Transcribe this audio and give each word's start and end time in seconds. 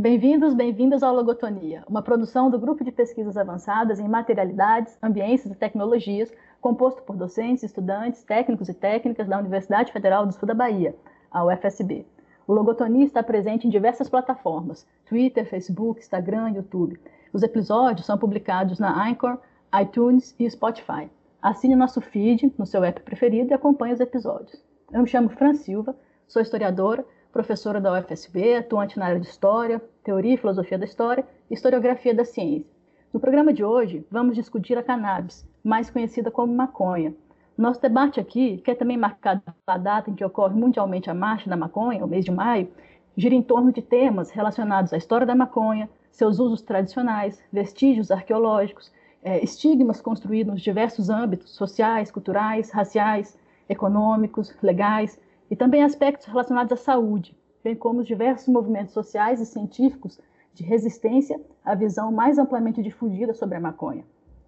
Bem-vindos, 0.00 0.54
bem-vindas 0.54 1.02
ao 1.02 1.12
Logotonia, 1.12 1.82
uma 1.88 2.00
produção 2.00 2.48
do 2.48 2.56
Grupo 2.56 2.84
de 2.84 2.92
Pesquisas 2.92 3.36
Avançadas 3.36 3.98
em 3.98 4.06
Materialidades, 4.06 4.96
Ambiências 5.02 5.52
e 5.52 5.56
Tecnologias, 5.56 6.32
composto 6.60 7.02
por 7.02 7.16
docentes, 7.16 7.64
estudantes, 7.64 8.22
técnicos 8.22 8.68
e 8.68 8.74
técnicas 8.74 9.26
da 9.26 9.36
Universidade 9.36 9.92
Federal 9.92 10.24
do 10.24 10.32
Sul 10.32 10.46
da 10.46 10.54
Bahia, 10.54 10.94
a 11.32 11.44
UFSB. 11.44 12.06
O 12.46 12.52
Logotonia 12.52 13.04
está 13.04 13.24
presente 13.24 13.66
em 13.66 13.70
diversas 13.70 14.08
plataformas: 14.08 14.86
Twitter, 15.04 15.44
Facebook, 15.44 15.98
Instagram, 15.98 16.50
YouTube. 16.50 17.00
Os 17.32 17.42
episódios 17.42 18.06
são 18.06 18.16
publicados 18.16 18.78
na 18.78 19.04
Anchor, 19.04 19.36
iTunes 19.82 20.32
e 20.38 20.48
Spotify. 20.48 21.10
Assine 21.42 21.74
nosso 21.74 22.00
feed 22.00 22.54
no 22.56 22.66
seu 22.66 22.84
app 22.84 23.02
preferido 23.02 23.50
e 23.50 23.54
acompanhe 23.54 23.94
os 23.94 24.00
episódios. 24.00 24.62
Eu 24.92 25.00
me 25.00 25.08
chamo 25.08 25.28
Fran 25.28 25.54
Silva, 25.54 25.96
sou 26.28 26.40
historiadora, 26.40 27.04
professora 27.32 27.80
da 27.80 27.92
UFSB, 27.92 28.56
atuante 28.56 28.98
na 28.98 29.06
área 29.06 29.20
de 29.20 29.26
História, 29.26 29.82
Teoria 30.02 30.34
e 30.34 30.38
Filosofia 30.38 30.78
da 30.78 30.84
História 30.84 31.24
e 31.50 31.54
Historiografia 31.54 32.14
da 32.14 32.24
Ciência. 32.24 32.66
No 33.12 33.20
programa 33.20 33.52
de 33.52 33.64
hoje, 33.64 34.06
vamos 34.10 34.34
discutir 34.34 34.76
a 34.76 34.82
cannabis, 34.82 35.48
mais 35.64 35.90
conhecida 35.90 36.30
como 36.30 36.54
maconha, 36.54 37.14
nosso 37.58 37.82
debate 37.82 38.20
aqui, 38.20 38.58
que 38.58 38.70
é 38.70 38.74
também 38.74 38.96
marcado 38.96 39.42
pela 39.66 39.76
data 39.76 40.08
em 40.08 40.14
que 40.14 40.24
ocorre 40.24 40.54
mundialmente 40.54 41.10
a 41.10 41.14
Marcha 41.14 41.50
da 41.50 41.56
Maconha, 41.56 42.04
o 42.04 42.08
mês 42.08 42.24
de 42.24 42.30
maio, 42.30 42.68
gira 43.16 43.34
em 43.34 43.42
torno 43.42 43.72
de 43.72 43.82
temas 43.82 44.30
relacionados 44.30 44.92
à 44.92 44.96
história 44.96 45.26
da 45.26 45.34
maconha, 45.34 45.90
seus 46.08 46.38
usos 46.38 46.62
tradicionais, 46.62 47.42
vestígios 47.52 48.12
arqueológicos, 48.12 48.92
é, 49.24 49.42
estigmas 49.42 50.00
construídos 50.00 50.54
nos 50.54 50.62
diversos 50.62 51.10
âmbitos 51.10 51.50
sociais, 51.50 52.12
culturais, 52.12 52.70
raciais, 52.70 53.36
econômicos, 53.68 54.54
legais, 54.62 55.20
e 55.50 55.56
também 55.56 55.82
aspectos 55.82 56.26
relacionados 56.26 56.72
à 56.72 56.76
saúde, 56.76 57.36
bem 57.62 57.74
como 57.74 58.00
os 58.00 58.06
diversos 58.06 58.48
movimentos 58.48 58.92
sociais 58.92 59.40
e 59.40 59.46
científicos 59.46 60.18
de 60.54 60.64
resistência 60.64 61.40
à 61.64 61.74
visão 61.74 62.10
mais 62.10 62.38
amplamente 62.38 62.82
difundida 62.82 63.32
sobre 63.32 63.56
a 63.56 63.60
maconha. 63.60 64.04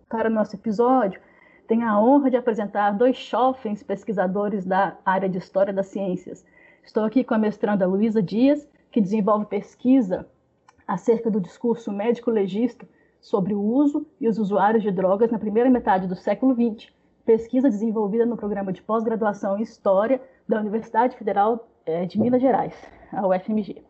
Para 0.09 0.29
o 0.29 0.33
nosso 0.33 0.57
episódio, 0.57 1.20
tenho 1.67 1.87
a 1.87 2.03
honra 2.03 2.31
de 2.31 2.37
apresentar 2.37 2.91
dois 2.91 3.17
jovens 3.17 3.83
pesquisadores 3.83 4.67
da 4.67 4.97
área 5.05 5.29
de 5.29 5.39
História 5.39 5.73
das 5.73 5.87
Ciências. 5.87 6.45
Estou 6.83 7.05
aqui 7.05 7.23
com 7.23 7.35
a 7.35 7.39
mestranda 7.39 7.87
Luísa 7.87 8.20
Dias, 8.20 8.69
que 8.91 9.01
desenvolve 9.01 9.47
pesquisa 9.47 10.29
acerca 10.87 11.31
do 11.31 11.41
discurso 11.41 11.92
médico-legista 11.92 12.89
sobre 13.20 13.55
o 13.55 13.61
uso 13.61 14.05
e 14.20 14.27
os 14.27 14.39
usuários 14.39 14.83
de 14.83 14.91
drogas 14.91 15.31
na 15.31 15.39
primeira 15.39 15.70
metade 15.70 16.09
do 16.09 16.17
século 16.17 16.55
XX, 16.55 16.92
pesquisa 17.25 17.69
desenvolvida 17.69 18.27
no 18.27 18.37
programa 18.37 18.73
de 18.73 18.83
pós-graduação 18.83 19.59
em 19.59 19.63
História 19.63 20.21
da 20.49 20.59
Universidade 20.59 21.17
Federal 21.17 21.69
eh, 21.87 22.07
de 22.07 22.21
Minas 22.21 22.41
Gerais, 22.41 22.75
a 23.13 23.27
UFMG. 23.27 23.83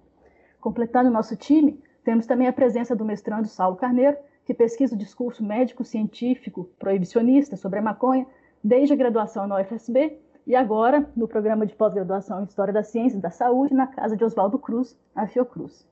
Completando 0.60 1.08
o 1.08 1.12
nosso 1.12 1.36
time, 1.36 1.82
temos 2.04 2.26
também 2.26 2.48
a 2.48 2.52
presença 2.52 2.94
do 2.94 3.04
mestrando 3.04 3.48
Saulo 3.48 3.76
Carneiro, 3.76 4.16
que 4.44 4.54
pesquisa 4.54 4.94
o 4.94 4.98
discurso 4.98 5.44
médico-científico 5.44 6.68
proibicionista 6.78 7.56
sobre 7.56 7.78
a 7.78 7.82
maconha 7.82 8.26
desde 8.62 8.92
a 8.92 8.96
graduação 8.96 9.46
na 9.46 9.60
UFSB 9.60 10.18
e 10.46 10.56
agora 10.56 11.08
no 11.14 11.28
programa 11.28 11.64
de 11.64 11.74
pós-graduação 11.74 12.40
em 12.40 12.44
História 12.44 12.72
da 12.72 12.82
Ciência 12.82 13.16
e 13.16 13.20
da 13.20 13.30
Saúde 13.30 13.74
na 13.74 13.86
casa 13.86 14.16
de 14.16 14.24
Oswaldo 14.24 14.58
Cruz, 14.58 14.98
a 15.14 15.26
Fiocruz. 15.26 15.86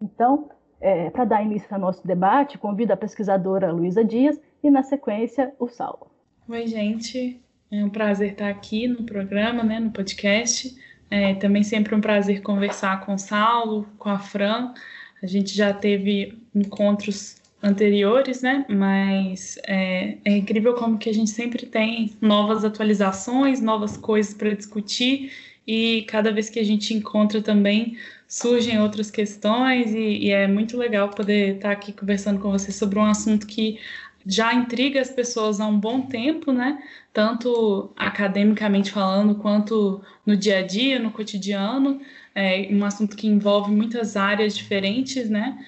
Então, 0.00 0.48
é, 0.80 1.10
para 1.10 1.24
dar 1.24 1.42
início 1.42 1.68
ao 1.72 1.80
nosso 1.80 2.06
debate, 2.06 2.58
convido 2.58 2.92
a 2.92 2.96
pesquisadora 2.96 3.72
Luísa 3.72 4.04
Dias 4.04 4.40
e, 4.62 4.70
na 4.70 4.82
sequência, 4.82 5.54
o 5.58 5.66
Saulo. 5.66 6.13
Oi, 6.46 6.66
gente. 6.66 7.40
É 7.70 7.82
um 7.82 7.88
prazer 7.88 8.32
estar 8.32 8.50
aqui 8.50 8.86
no 8.86 9.04
programa, 9.04 9.62
né, 9.62 9.80
no 9.80 9.90
podcast. 9.90 10.76
É 11.10 11.32
também 11.34 11.62
sempre 11.62 11.94
um 11.94 12.02
prazer 12.02 12.42
conversar 12.42 13.00
com 13.06 13.14
o 13.14 13.18
Saulo, 13.18 13.88
com 13.98 14.10
a 14.10 14.18
Fran. 14.18 14.74
A 15.22 15.26
gente 15.26 15.56
já 15.56 15.72
teve 15.72 16.38
encontros 16.54 17.36
anteriores, 17.62 18.42
né? 18.42 18.66
Mas 18.68 19.58
é, 19.66 20.18
é, 20.22 20.36
incrível 20.36 20.74
como 20.74 20.98
que 20.98 21.08
a 21.08 21.14
gente 21.14 21.30
sempre 21.30 21.64
tem 21.64 22.14
novas 22.20 22.62
atualizações, 22.62 23.62
novas 23.62 23.96
coisas 23.96 24.34
para 24.34 24.54
discutir 24.54 25.32
e 25.66 26.02
cada 26.02 26.30
vez 26.30 26.50
que 26.50 26.60
a 26.60 26.64
gente 26.64 26.92
encontra 26.92 27.40
também 27.40 27.96
surgem 28.28 28.80
outras 28.80 29.10
questões 29.10 29.94
e, 29.94 30.26
e 30.26 30.30
é 30.30 30.46
muito 30.46 30.76
legal 30.76 31.08
poder 31.08 31.56
estar 31.56 31.70
aqui 31.70 31.92
conversando 31.92 32.38
com 32.40 32.50
você 32.50 32.70
sobre 32.70 32.98
um 32.98 33.04
assunto 33.04 33.46
que 33.46 33.78
já 34.26 34.54
intriga 34.54 35.00
as 35.00 35.10
pessoas 35.10 35.60
há 35.60 35.66
um 35.66 35.78
bom 35.78 36.02
tempo, 36.02 36.52
né? 36.52 36.82
Tanto 37.12 37.92
academicamente 37.96 38.90
falando, 38.90 39.36
quanto 39.36 40.02
no 40.24 40.36
dia 40.36 40.58
a 40.58 40.62
dia, 40.62 40.98
no 40.98 41.10
cotidiano. 41.10 42.00
É 42.34 42.68
um 42.70 42.84
assunto 42.84 43.16
que 43.16 43.28
envolve 43.28 43.70
muitas 43.70 44.16
áreas 44.16 44.56
diferentes, 44.56 45.30
né? 45.30 45.64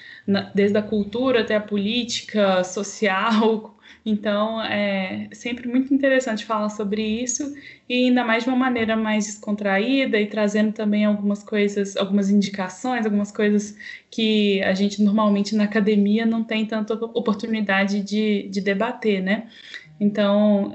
desde 0.55 0.77
a 0.77 0.83
cultura 0.83 1.43
até 1.43 1.55
a 1.55 1.61
política, 1.61 2.65
social. 2.65 3.76
Então, 4.05 4.63
é 4.63 5.29
sempre 5.33 5.69
muito 5.69 5.93
interessante 5.93 6.45
falar 6.45 6.69
sobre 6.69 7.03
isso 7.03 7.55
e 7.89 8.07
ainda 8.07 8.25
mais 8.25 8.45
de 8.45 8.49
uma 8.49 8.57
maneira 8.57 8.97
mais 8.97 9.27
descontraída 9.27 10.21
e 10.21 10.27
trazendo 10.27 10.73
também 10.73 11.05
algumas 11.05 11.43
coisas, 11.43 11.97
algumas 11.97 12.31
indicações, 12.31 13.05
algumas 13.05 13.33
coisas 13.33 13.77
que 14.11 14.63
a 14.63 14.75
gente 14.75 15.03
normalmente 15.03 15.55
na 15.55 15.65
academia 15.65 16.25
não 16.25 16.45
tem 16.45 16.67
tanta 16.67 16.95
oportunidade 16.95 18.03
de, 18.03 18.49
de 18.49 18.61
debater, 18.61 19.23
né? 19.23 19.49
Então, 19.99 20.75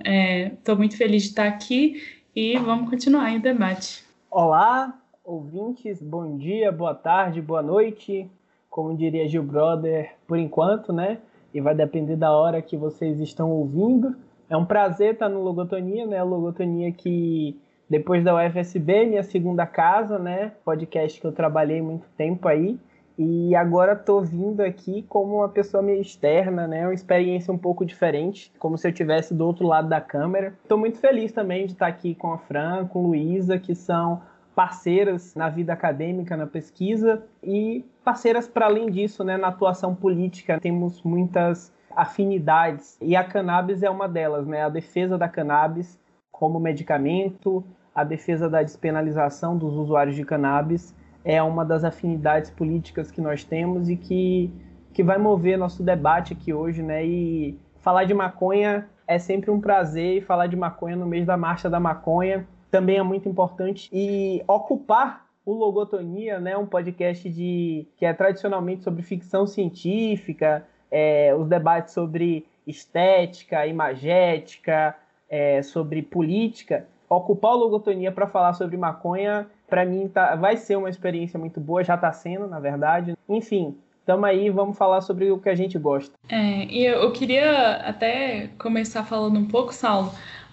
estou 0.57 0.75
é, 0.75 0.77
muito 0.77 0.97
feliz 0.97 1.23
de 1.23 1.29
estar 1.29 1.47
aqui 1.47 2.03
e 2.35 2.57
vamos 2.57 2.89
continuar 2.89 3.33
o 3.35 3.39
debate. 3.39 4.03
Olá, 4.29 4.99
ouvintes, 5.23 6.01
bom 6.01 6.37
dia, 6.37 6.71
boa 6.71 6.95
tarde, 6.95 7.41
boa 7.41 7.61
noite 7.61 8.29
como 8.71 8.95
diria 8.95 9.27
Gil 9.27 9.43
Brother, 9.43 10.15
por 10.25 10.39
enquanto, 10.39 10.93
né? 10.93 11.19
E 11.53 11.61
vai 11.61 11.75
depender 11.75 12.15
da 12.15 12.31
hora 12.31 12.61
que 12.61 12.77
vocês 12.77 13.19
estão 13.19 13.51
ouvindo. 13.51 14.15
É 14.49 14.55
um 14.55 14.65
prazer 14.65 15.13
estar 15.13 15.29
no 15.29 15.41
Logotonia, 15.41 16.05
né? 16.05 16.21
Logotonia 16.23 16.91
que 16.91 17.59
depois 17.89 18.23
da 18.23 18.33
UFSB, 18.35 19.05
minha 19.05 19.23
segunda 19.23 19.65
casa, 19.65 20.17
né? 20.17 20.53
Podcast 20.63 21.19
que 21.19 21.27
eu 21.27 21.31
trabalhei 21.31 21.81
muito 21.81 22.07
tempo 22.15 22.47
aí. 22.47 22.79
E 23.17 23.53
agora 23.55 23.93
estou 23.93 24.21
vindo 24.21 24.61
aqui 24.61 25.03
como 25.09 25.37
uma 25.37 25.49
pessoa 25.49 25.83
meio 25.83 26.01
externa, 26.01 26.67
né? 26.67 26.87
Uma 26.87 26.93
experiência 26.93 27.53
um 27.53 27.57
pouco 27.57 27.85
diferente, 27.85 28.51
como 28.57 28.77
se 28.77 28.87
eu 28.87 28.91
estivesse 28.91 29.33
do 29.33 29.45
outro 29.45 29.67
lado 29.67 29.89
da 29.89 29.99
câmera. 29.99 30.53
Estou 30.63 30.77
muito 30.77 30.97
feliz 30.99 31.31
também 31.31 31.65
de 31.65 31.73
estar 31.73 31.87
aqui 31.87 32.15
com 32.15 32.31
a 32.31 32.37
Fran, 32.37 32.87
com 32.87 33.07
Luísa, 33.07 33.59
que 33.59 33.75
são 33.75 34.21
parceiras 34.55 35.35
na 35.35 35.49
vida 35.49 35.73
acadêmica, 35.73 36.35
na 36.35 36.47
pesquisa 36.47 37.23
e 37.43 37.85
parceiras 38.03 38.47
para 38.47 38.65
além 38.65 38.89
disso, 38.89 39.23
né, 39.23 39.37
na 39.37 39.47
atuação 39.47 39.95
política. 39.95 40.59
Temos 40.59 41.01
muitas 41.03 41.73
afinidades 41.95 42.97
e 43.01 43.15
a 43.15 43.23
cannabis 43.23 43.83
é 43.83 43.89
uma 43.89 44.07
delas, 44.07 44.47
né? 44.47 44.63
A 44.63 44.69
defesa 44.69 45.17
da 45.17 45.27
cannabis 45.27 45.99
como 46.31 46.59
medicamento, 46.59 47.63
a 47.93 48.03
defesa 48.03 48.49
da 48.49 48.63
despenalização 48.63 49.57
dos 49.57 49.75
usuários 49.75 50.15
de 50.15 50.23
cannabis 50.23 50.95
é 51.23 51.41
uma 51.43 51.63
das 51.63 51.83
afinidades 51.83 52.49
políticas 52.49 53.11
que 53.11 53.21
nós 53.21 53.43
temos 53.43 53.89
e 53.89 53.95
que 53.95 54.51
que 54.93 55.03
vai 55.03 55.17
mover 55.17 55.57
nosso 55.57 55.81
debate 55.81 56.33
aqui 56.33 56.53
hoje, 56.53 56.83
né? 56.83 57.05
E 57.05 57.57
falar 57.79 58.03
de 58.03 58.13
maconha 58.13 58.89
é 59.07 59.17
sempre 59.17 59.49
um 59.49 59.59
prazer 59.59 60.17
e 60.17 60.21
falar 60.21 60.47
de 60.47 60.55
maconha 60.55 60.97
no 60.97 61.05
mês 61.05 61.25
da 61.25 61.37
marcha 61.37 61.69
da 61.69 61.79
maconha 61.79 62.45
também 62.69 62.97
é 62.97 63.03
muito 63.03 63.27
importante 63.27 63.89
e 63.91 64.43
ocupar 64.47 65.25
o 65.45 65.53
Logotonia, 65.53 66.39
né, 66.39 66.55
um 66.57 66.65
podcast 66.65 67.29
de 67.29 67.87
que 67.97 68.05
é 68.05 68.13
tradicionalmente 68.13 68.83
sobre 68.83 69.01
ficção 69.01 69.47
científica, 69.47 70.65
é, 70.89 71.33
os 71.35 71.47
debates 71.47 71.93
sobre 71.93 72.45
estética, 72.67 73.65
imagética, 73.65 74.95
é, 75.29 75.61
sobre 75.61 76.01
política, 76.01 76.85
ocupar 77.09 77.53
o 77.53 77.57
Logotonia 77.57 78.11
para 78.11 78.27
falar 78.27 78.53
sobre 78.53 78.77
maconha, 78.77 79.47
para 79.67 79.85
mim 79.85 80.07
tá, 80.07 80.35
vai 80.35 80.57
ser 80.57 80.75
uma 80.75 80.89
experiência 80.89 81.39
muito 81.39 81.59
boa, 81.59 81.83
já 81.83 81.95
está 81.95 82.11
sendo, 82.11 82.47
na 82.47 82.59
verdade. 82.59 83.15
Enfim, 83.27 83.75
Tamo 84.03 84.25
aí, 84.25 84.49
vamos 84.49 84.77
falar 84.77 85.01
sobre 85.01 85.31
o 85.31 85.39
que 85.39 85.47
a 85.47 85.55
gente 85.55 85.77
gosta. 85.77 86.13
É, 86.27 86.65
e 86.65 86.85
eu 86.85 87.11
queria 87.11 87.73
até 87.77 88.49
começar 88.57 89.03
falando 89.03 89.37
um 89.37 89.47
pouco, 89.47 89.71
Saulo, 89.71 90.11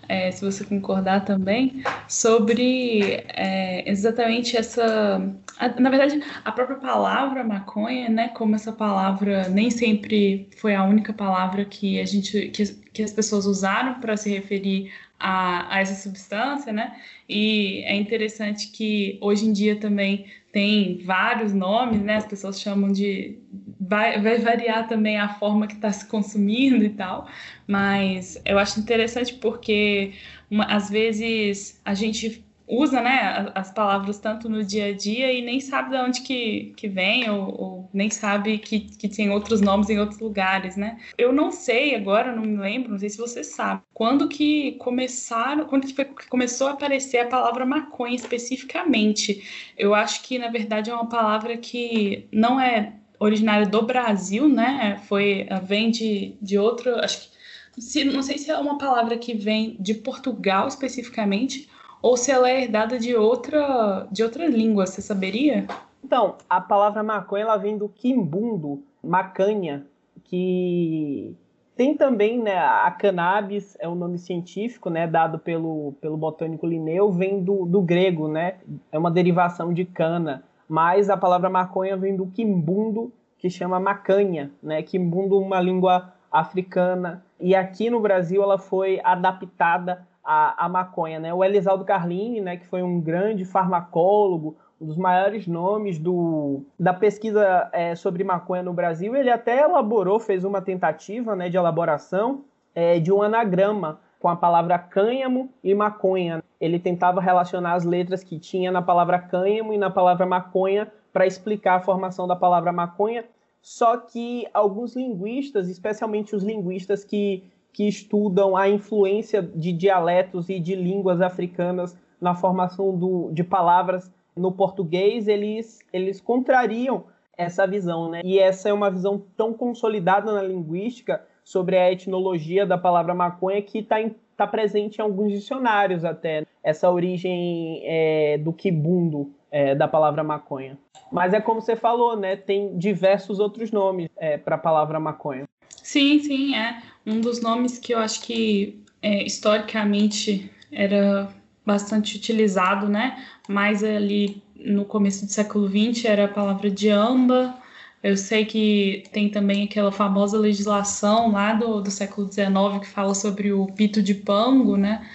é, 0.09 0.31
se 0.31 0.45
você 0.45 0.65
concordar 0.65 1.25
também, 1.25 1.83
sobre 2.09 3.25
é, 3.29 3.89
exatamente 3.89 4.57
essa. 4.57 5.21
A, 5.59 5.81
na 5.81 5.91
verdade, 5.91 6.23
a 6.45 6.51
própria 6.51 6.79
palavra 6.79 7.45
maconha, 7.45 8.09
né? 8.09 8.29
Como 8.29 8.55
essa 8.55 8.73
palavra 8.73 9.49
nem 9.49 9.71
sempre 9.71 10.49
foi 10.57 10.75
a 10.75 10.85
única 10.85 11.13
palavra 11.13 11.65
que 11.65 12.01
a 12.01 12.07
gente 12.07 12.49
que, 12.49 12.65
que 12.93 13.03
as 13.03 13.13
pessoas 13.13 13.45
usaram 13.45 14.01
para 14.01 14.17
se 14.17 14.31
referir 14.31 14.91
a, 15.19 15.75
a 15.75 15.81
essa 15.81 15.95
substância, 15.95 16.73
né? 16.73 16.97
E 17.29 17.83
é 17.85 17.95
interessante 17.95 18.69
que 18.71 19.19
hoje 19.21 19.47
em 19.47 19.53
dia 19.53 19.77
também 19.77 20.27
tem 20.53 21.03
vários 21.05 21.53
nomes, 21.53 22.01
né? 22.01 22.17
As 22.17 22.27
pessoas 22.27 22.61
chamam 22.61 22.91
de. 22.93 23.39
Vai, 23.81 24.21
vai 24.21 24.39
variar 24.39 24.89
também 24.89 25.19
a 25.19 25.29
forma 25.35 25.67
que 25.67 25.75
está 25.75 25.93
se 25.93 26.07
consumindo 26.07 26.85
e 26.85 26.91
tal, 26.91 27.29
mas 27.67 28.41
eu 28.45 28.59
acho 28.59 28.81
interessante 28.81 29.35
porque 29.35 30.15
uma, 30.51 30.65
às 30.65 30.91
vezes 30.91 31.81
a 31.85 31.95
gente 31.95 32.45
usa 32.69 33.01
né, 33.01 33.51
as 33.55 33.73
palavras 33.73 34.19
tanto 34.19 34.49
no 34.49 34.63
dia 34.63 34.87
a 34.87 34.93
dia 34.93 35.33
e 35.33 35.41
nem 35.41 35.59
sabe 35.59 35.91
de 35.91 35.97
onde 35.97 36.21
que, 36.21 36.75
que 36.77 36.87
vem 36.87 37.29
ou, 37.31 37.61
ou, 37.61 37.91
nem 37.93 38.11
sabe 38.11 38.59
que, 38.59 38.81
que 38.81 39.09
tem 39.09 39.31
outros 39.31 39.61
nomes 39.61 39.89
em 39.89 39.99
outros 39.99 40.21
lugares, 40.21 40.77
né? 40.77 40.99
Eu 41.17 41.33
não 41.33 41.51
sei 41.51 41.95
agora, 41.95 42.35
não 42.35 42.43
me 42.43 42.59
lembro, 42.59 42.91
não 42.91 42.99
sei 42.99 43.09
se 43.09 43.17
você 43.17 43.43
sabe, 43.43 43.83
quando 43.95 44.29
que 44.29 44.73
começaram, 44.73 45.65
quando 45.65 45.87
que, 45.87 45.95
foi, 45.95 46.05
que 46.05 46.29
começou 46.29 46.69
a 46.69 46.73
aparecer 46.73 47.19
a 47.19 47.27
palavra 47.27 47.65
maconha 47.65 48.15
especificamente. 48.15 49.73
Eu 49.77 49.95
acho 49.95 50.23
que, 50.23 50.39
na 50.39 50.49
verdade, 50.49 50.91
é 50.91 50.95
uma 50.95 51.09
palavra 51.09 51.57
que 51.57 52.29
não 52.31 52.61
é 52.61 52.93
originária 53.19 53.67
do 53.67 53.83
Brasil, 53.83 54.49
né? 54.49 55.01
Foi, 55.09 55.47
vem 55.63 55.91
de, 55.91 56.37
de 56.41 56.59
outro, 56.59 56.95
acho 57.01 57.31
que 57.31 57.39
se, 57.81 58.05
não 58.05 58.23
sei 58.23 58.39
se 58.39 58.51
é 58.51 58.59
uma 58.59 58.79
palavra 58.79 59.17
que 59.17 59.35
vem 59.35 59.77
de 59.79 59.95
Portugal 59.95 60.69
especificamente, 60.69 61.69
ou 62.03 62.17
se 62.17 62.31
ela 62.31 62.49
é 62.49 62.63
herdada 62.63 62.99
de 62.99 63.15
outra, 63.17 64.07
de 64.11 64.23
outra 64.23 64.47
língua, 64.47 64.87
você 64.87 65.01
saberia? 65.01 65.67
Então, 66.03 66.37
a 66.49 66.61
palavra 66.61 67.03
maconha 67.03 67.43
ela 67.43 67.57
vem 67.57 67.77
do 67.77 67.89
quimbundo, 67.89 68.83
macanha, 69.03 69.87
que 70.25 71.35
tem 71.77 71.97
também 71.97 72.41
né, 72.41 72.57
a 72.59 72.91
cannabis, 72.91 73.77
é 73.81 73.89
o 73.89 73.93
um 73.93 73.95
nome 73.95 74.19
científico, 74.19 74.91
né, 74.91 75.07
dado 75.07 75.39
pelo, 75.39 75.95
pelo 76.01 76.17
botânico 76.17 76.67
Linneu, 76.67 77.13
vem 77.13 77.43
do, 77.43 77.65
do 77.65 77.81
grego, 77.81 78.27
né, 78.27 78.57
é 78.91 78.99
uma 78.99 79.11
derivação 79.11 79.73
de 79.73 79.85
cana, 79.85 80.43
mas 80.69 81.09
a 81.09 81.17
palavra 81.17 81.49
maconha 81.49 81.97
vem 81.97 82.15
do 82.15 82.27
quimbundo, 82.27 83.13
que 83.39 83.49
chama 83.49 83.81
macanha, 83.81 84.51
né, 84.63 84.83
quimbundo 84.83 85.39
uma 85.39 85.61
língua 85.61 86.13
africana, 86.31 87.25
e 87.41 87.55
aqui 87.55 87.89
no 87.89 88.01
Brasil 88.01 88.43
ela 88.43 88.59
foi 88.59 89.01
adaptada 89.03 90.07
à, 90.23 90.67
à 90.67 90.69
maconha. 90.69 91.19
Né? 91.19 91.33
O 91.33 91.43
Elisaldo 91.43 91.85
Carlini, 91.85 92.41
né, 92.41 92.57
que 92.57 92.67
foi 92.67 92.83
um 92.83 93.01
grande 93.01 93.45
farmacólogo, 93.45 94.57
um 94.81 94.87
dos 94.87 94.97
maiores 94.97 95.47
nomes 95.47 95.99
do, 95.99 96.63
da 96.79 96.93
pesquisa 96.93 97.69
é, 97.73 97.95
sobre 97.95 98.23
maconha 98.23 98.63
no 98.63 98.73
Brasil, 98.73 99.17
ele 99.17 99.31
até 99.31 99.61
elaborou, 99.63 100.21
fez 100.21 100.45
uma 100.45 100.61
tentativa 100.61 101.35
né, 101.35 101.49
de 101.49 101.57
elaboração 101.57 102.45
é, 102.75 103.01
de 103.01 103.13
um 103.13 103.23
anagrama 103.23 104.01
com 104.19 104.29
a 104.29 104.37
palavra 104.37 104.79
cânhamo 104.79 105.51
e 105.63 105.75
maconha. 105.75 106.43
Ele 106.61 106.79
tentava 106.79 107.21
relacionar 107.21 107.75
as 107.75 107.85
letras 107.85 108.25
que 108.25 108.39
tinha 108.39 108.71
na 108.71 108.83
palavra 108.83 109.19
cânhamo 109.19 109.73
e 109.73 109.79
na 109.79 109.91
palavra 109.91 110.27
maconha 110.27 110.91
para 111.13 111.27
explicar 111.27 111.77
a 111.77 111.81
formação 111.81 112.27
da 112.27 112.37
palavra 112.37 112.73
maconha 112.73 113.25
só 113.61 113.97
que 113.97 114.47
alguns 114.55 114.95
linguistas, 114.97 115.69
especialmente 115.69 116.35
os 116.35 116.43
linguistas 116.43 117.05
que, 117.05 117.45
que 117.73 117.87
estudam 117.87 118.57
a 118.57 118.69
influência 118.69 119.43
de 119.43 119.73
dialetos 119.73 120.49
e 120.49 120.59
de 120.59 120.75
línguas 120.75 121.21
africanas 121.21 121.97
na 122.21 122.35
formação 122.35 122.97
do, 122.97 123.31
de 123.33 123.45
palavras 123.45 124.11
no 124.35 124.53
português, 124.53 125.29
eles, 125.29 125.81
eles 125.93 126.21
contrariam 126.21 127.05
essa 127.37 127.67
visão, 127.67 128.09
né? 128.11 128.21
E 128.25 128.39
essa 128.39 128.69
é 128.69 128.73
uma 128.73 128.91
visão 128.91 129.23
tão 129.37 129.53
consolidada 129.53 130.33
na 130.33 130.43
linguística 130.43 131.25
sobre 131.49 131.79
a 131.79 131.91
etnologia 131.91 132.67
da 132.67 132.77
palavra 132.77 133.15
maconha 133.15 133.63
que 133.63 133.79
está 133.79 133.97
tá 134.37 134.47
presente 134.47 134.99
em 134.99 135.01
alguns 135.01 135.33
dicionários 135.33 136.05
até, 136.05 136.45
essa 136.63 136.91
origem 136.91 137.81
é, 137.85 138.37
do 138.37 138.53
quibundo 138.53 139.33
é, 139.51 139.75
da 139.75 139.89
palavra 139.89 140.23
maconha. 140.23 140.77
Mas 141.11 141.33
é 141.33 141.41
como 141.41 141.63
você 141.63 141.75
falou, 141.75 142.19
né? 142.19 142.37
Tem 142.37 142.77
diversos 142.77 143.39
outros 143.39 143.73
nomes 143.73 144.11
é, 144.19 144.37
para 144.37 144.57
a 144.57 144.59
palavra 144.59 145.01
maconha. 145.01 145.45
Sim, 145.71 146.19
sim, 146.19 146.55
é. 146.55 146.83
Um 147.07 147.19
dos 147.19 147.41
nomes 147.41 147.79
que 147.79 147.95
eu 147.95 147.99
acho 147.99 148.21
que 148.21 148.85
é, 149.01 149.23
historicamente 149.23 150.53
era 150.71 151.31
bastante 151.65 152.15
utilizado, 152.15 152.91
né? 152.91 153.25
Mas 153.49 153.83
ali 153.83 154.43
no 154.55 154.85
começo 154.85 155.25
do 155.25 155.33
século 155.33 155.67
XX 155.67 156.05
era 156.05 156.27
a 156.27 156.29
palavra 156.29 156.71
diamba. 156.71 157.58
Eu 158.03 158.17
sei 158.17 158.45
que 158.45 159.05
tem 159.13 159.29
também 159.31 159.65
aquela 159.65 159.91
famosa 159.91 160.39
legislação 160.39 161.33
lá 161.33 161.53
do, 161.55 161.81
do 161.81 161.91
século 161.91 162.31
XIX 162.31 162.81
que 162.81 162.87
fala 162.87 163.15
sobre 163.15 163.53
o 163.53 163.67
pito 163.67 164.03
de 164.03 164.15
pango, 164.15 164.77
né? 164.77 165.09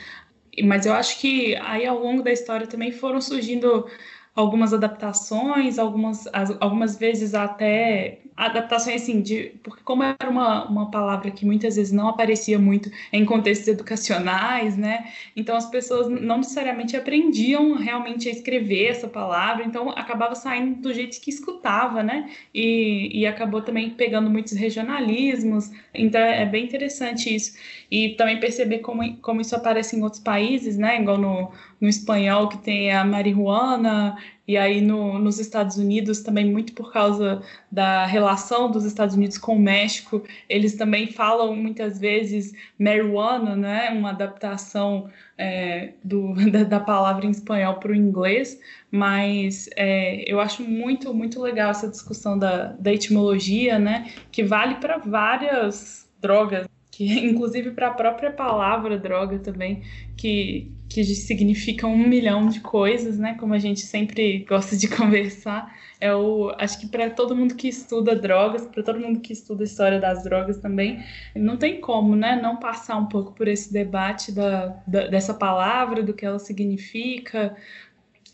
Mas 0.64 0.86
eu 0.86 0.94
acho 0.94 1.20
que 1.20 1.56
aí 1.58 1.86
ao 1.86 2.00
longo 2.00 2.22
da 2.22 2.32
história 2.32 2.68
também 2.68 2.92
foram 2.92 3.22
surgindo 3.22 3.88
algumas 4.36 4.74
adaptações, 4.74 5.78
algumas, 5.78 6.28
algumas 6.60 6.98
vezes 6.98 7.36
até 7.36 8.20
adaptações 8.36 9.04
assim, 9.04 9.22
de, 9.22 9.52
porque 9.64 9.84
como 9.84 10.02
era 10.02 10.28
uma, 10.28 10.66
uma 10.68 10.90
palavra 10.90 11.30
que 11.30 11.46
muitas 11.46 11.76
vezes 11.76 11.92
não 11.94 12.08
aparecia 12.08 12.58
muito 12.58 12.90
em 13.12 13.24
contextos 13.26 13.68
educacionais, 13.68 14.76
né? 14.76 15.12
Então 15.36 15.56
as 15.56 15.70
pessoas 15.70 16.10
não 16.10 16.38
necessariamente 16.38 16.98
aprendiam 16.98 17.76
realmente 17.76 18.28
a 18.28 18.32
escrever 18.32 18.88
essa 18.88 19.08
palavra, 19.08 19.64
então 19.64 19.92
acabava 19.92 20.34
saindo 20.34 20.82
do 20.82 20.94
jeito 20.94 21.22
que 21.22 21.30
escutava, 21.30 22.02
né? 22.02 22.32
E, 22.54 23.22
e 23.22 23.28
acabou 23.28 23.62
também 23.62 23.92
pegando 23.92 24.30
muitos 24.32 24.54
regionalismos, 24.54 25.70
então 25.94 26.20
é 26.20 26.46
bem 26.46 26.66
interessante 26.66 27.34
isso. 27.34 27.54
E 27.94 28.16
também 28.16 28.40
perceber 28.40 28.80
como, 28.80 29.18
como 29.18 29.40
isso 29.40 29.56
aparece 29.56 29.96
em 29.96 30.02
outros 30.02 30.20
países, 30.20 30.80
né? 30.80 31.00
Igual 31.00 31.20
no, 31.20 31.52
no 31.80 31.88
espanhol 31.88 32.50
que 32.50 32.58
tem 32.58 32.92
a 32.92 33.06
marihuana, 33.06 34.18
e 34.48 34.58
aí 34.58 34.82
no, 34.82 35.20
nos 35.20 35.38
Estados 35.38 35.78
Unidos 35.78 36.22
também 36.24 36.44
muito 36.44 36.74
por 36.74 36.92
causa 36.92 37.44
da 37.72 38.08
relação 38.08 38.72
dos 38.72 38.84
Estados 38.84 39.14
Unidos 39.14 39.38
com 39.38 39.58
o 39.58 39.60
México, 39.60 40.24
eles 40.50 40.74
também 40.74 41.06
falam 41.06 41.56
muitas 41.56 42.00
vezes 42.00 42.52
marijuana, 42.80 43.56
né? 43.56 43.92
Uma 43.92 44.10
adaptação 44.10 45.08
é, 45.38 45.94
do, 46.04 46.34
da, 46.50 46.64
da, 46.64 46.80
palavra 46.80 47.28
em 47.28 47.30
espanhol 47.30 47.76
para 47.76 47.92
o 47.92 47.96
inglês, 47.96 48.60
mas 48.90 49.70
é, 49.76 50.24
eu 50.26 50.40
acho 50.40 50.64
muito, 50.64 51.14
muito 51.14 51.40
legal 51.40 51.70
essa 51.70 51.88
discussão 51.88 52.40
da, 52.40 52.70
da 52.72 52.92
etimologia, 52.92 53.78
né? 53.78 54.12
Que 54.32 54.44
vale 54.44 54.78
para 54.78 54.98
várias 54.98 56.10
drogas 56.20 56.66
que 56.94 57.06
inclusive 57.28 57.72
para 57.72 57.88
a 57.88 57.94
própria 57.94 58.32
palavra 58.32 58.98
droga 59.00 59.40
também, 59.40 59.82
que, 60.16 60.72
que 60.88 61.04
significa 61.04 61.88
um 61.88 62.08
milhão 62.08 62.48
de 62.48 62.60
coisas, 62.60 63.18
né? 63.18 63.36
Como 63.40 63.54
a 63.54 63.58
gente 63.58 63.82
sempre 63.82 64.46
gosta 64.48 64.78
de 64.78 64.88
conversar. 64.96 65.76
É 66.00 66.14
o, 66.14 66.54
acho 66.60 66.80
que 66.80 66.88
para 66.88 67.10
todo 67.10 67.36
mundo 67.36 67.56
que 67.56 67.68
estuda 67.68 68.16
drogas, 68.16 68.68
para 68.68 68.84
todo 68.84 69.00
mundo 69.00 69.22
que 69.22 69.34
estuda 69.34 69.64
a 69.64 69.66
história 69.66 70.00
das 70.00 70.24
drogas 70.24 70.60
também, 70.60 71.04
não 71.36 71.58
tem 71.58 71.82
como, 71.82 72.16
né? 72.16 72.40
Não 72.40 72.58
passar 72.58 72.98
um 72.98 73.08
pouco 73.08 73.34
por 73.34 73.48
esse 73.48 73.74
debate 73.74 74.32
da, 74.32 74.68
da 74.86 75.08
dessa 75.08 75.34
palavra, 75.34 76.04
do 76.04 76.14
que 76.14 76.26
ela 76.26 76.40
significa, 76.40 77.56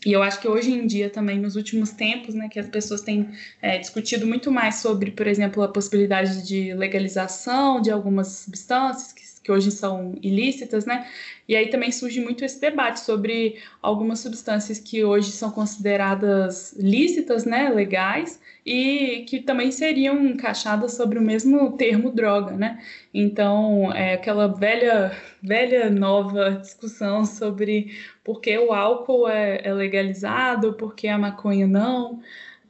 e 0.04 0.12
eu 0.12 0.22
acho 0.22 0.40
que 0.40 0.48
hoje 0.48 0.72
em 0.72 0.86
dia 0.86 1.10
também, 1.10 1.38
nos 1.38 1.56
últimos 1.56 1.90
tempos, 1.90 2.34
né, 2.34 2.48
que 2.48 2.58
as 2.58 2.68
pessoas 2.68 3.02
têm 3.02 3.30
é, 3.60 3.78
discutido 3.78 4.26
muito 4.26 4.50
mais 4.50 4.76
sobre, 4.76 5.10
por 5.10 5.26
exemplo, 5.26 5.62
a 5.62 5.68
possibilidade 5.68 6.46
de 6.46 6.72
legalização 6.74 7.80
de 7.82 7.90
algumas 7.90 8.28
substâncias 8.28 9.12
que, 9.12 9.22
que 9.42 9.50
hoje 9.50 9.70
são 9.70 10.14
ilícitas, 10.22 10.84
né? 10.84 11.06
E 11.48 11.56
aí 11.56 11.68
também 11.68 11.90
surge 11.90 12.20
muito 12.20 12.44
esse 12.44 12.60
debate 12.60 13.00
sobre 13.00 13.56
algumas 13.82 14.20
substâncias 14.20 14.78
que 14.78 15.02
hoje 15.04 15.32
são 15.32 15.50
consideradas 15.50 16.74
lícitas, 16.78 17.44
né, 17.44 17.70
legais, 17.70 18.40
e 18.64 19.24
que 19.28 19.40
também 19.40 19.72
seriam 19.72 20.24
encaixadas 20.24 20.94
sobre 20.94 21.18
o 21.18 21.22
mesmo 21.22 21.72
termo 21.76 22.10
droga, 22.12 22.52
né? 22.52 22.82
Então, 23.12 23.92
é 23.92 24.14
aquela 24.14 24.46
velha, 24.46 25.12
velha 25.42 25.90
nova 25.90 26.52
discussão 26.52 27.24
sobre 27.24 27.96
por 28.22 28.40
que 28.40 28.56
o 28.58 28.72
álcool 28.72 29.28
é, 29.28 29.60
é 29.64 29.72
legalizado, 29.72 30.74
por 30.74 30.94
que 30.94 31.08
a 31.08 31.18
maconha 31.18 31.66
não. 31.66 32.20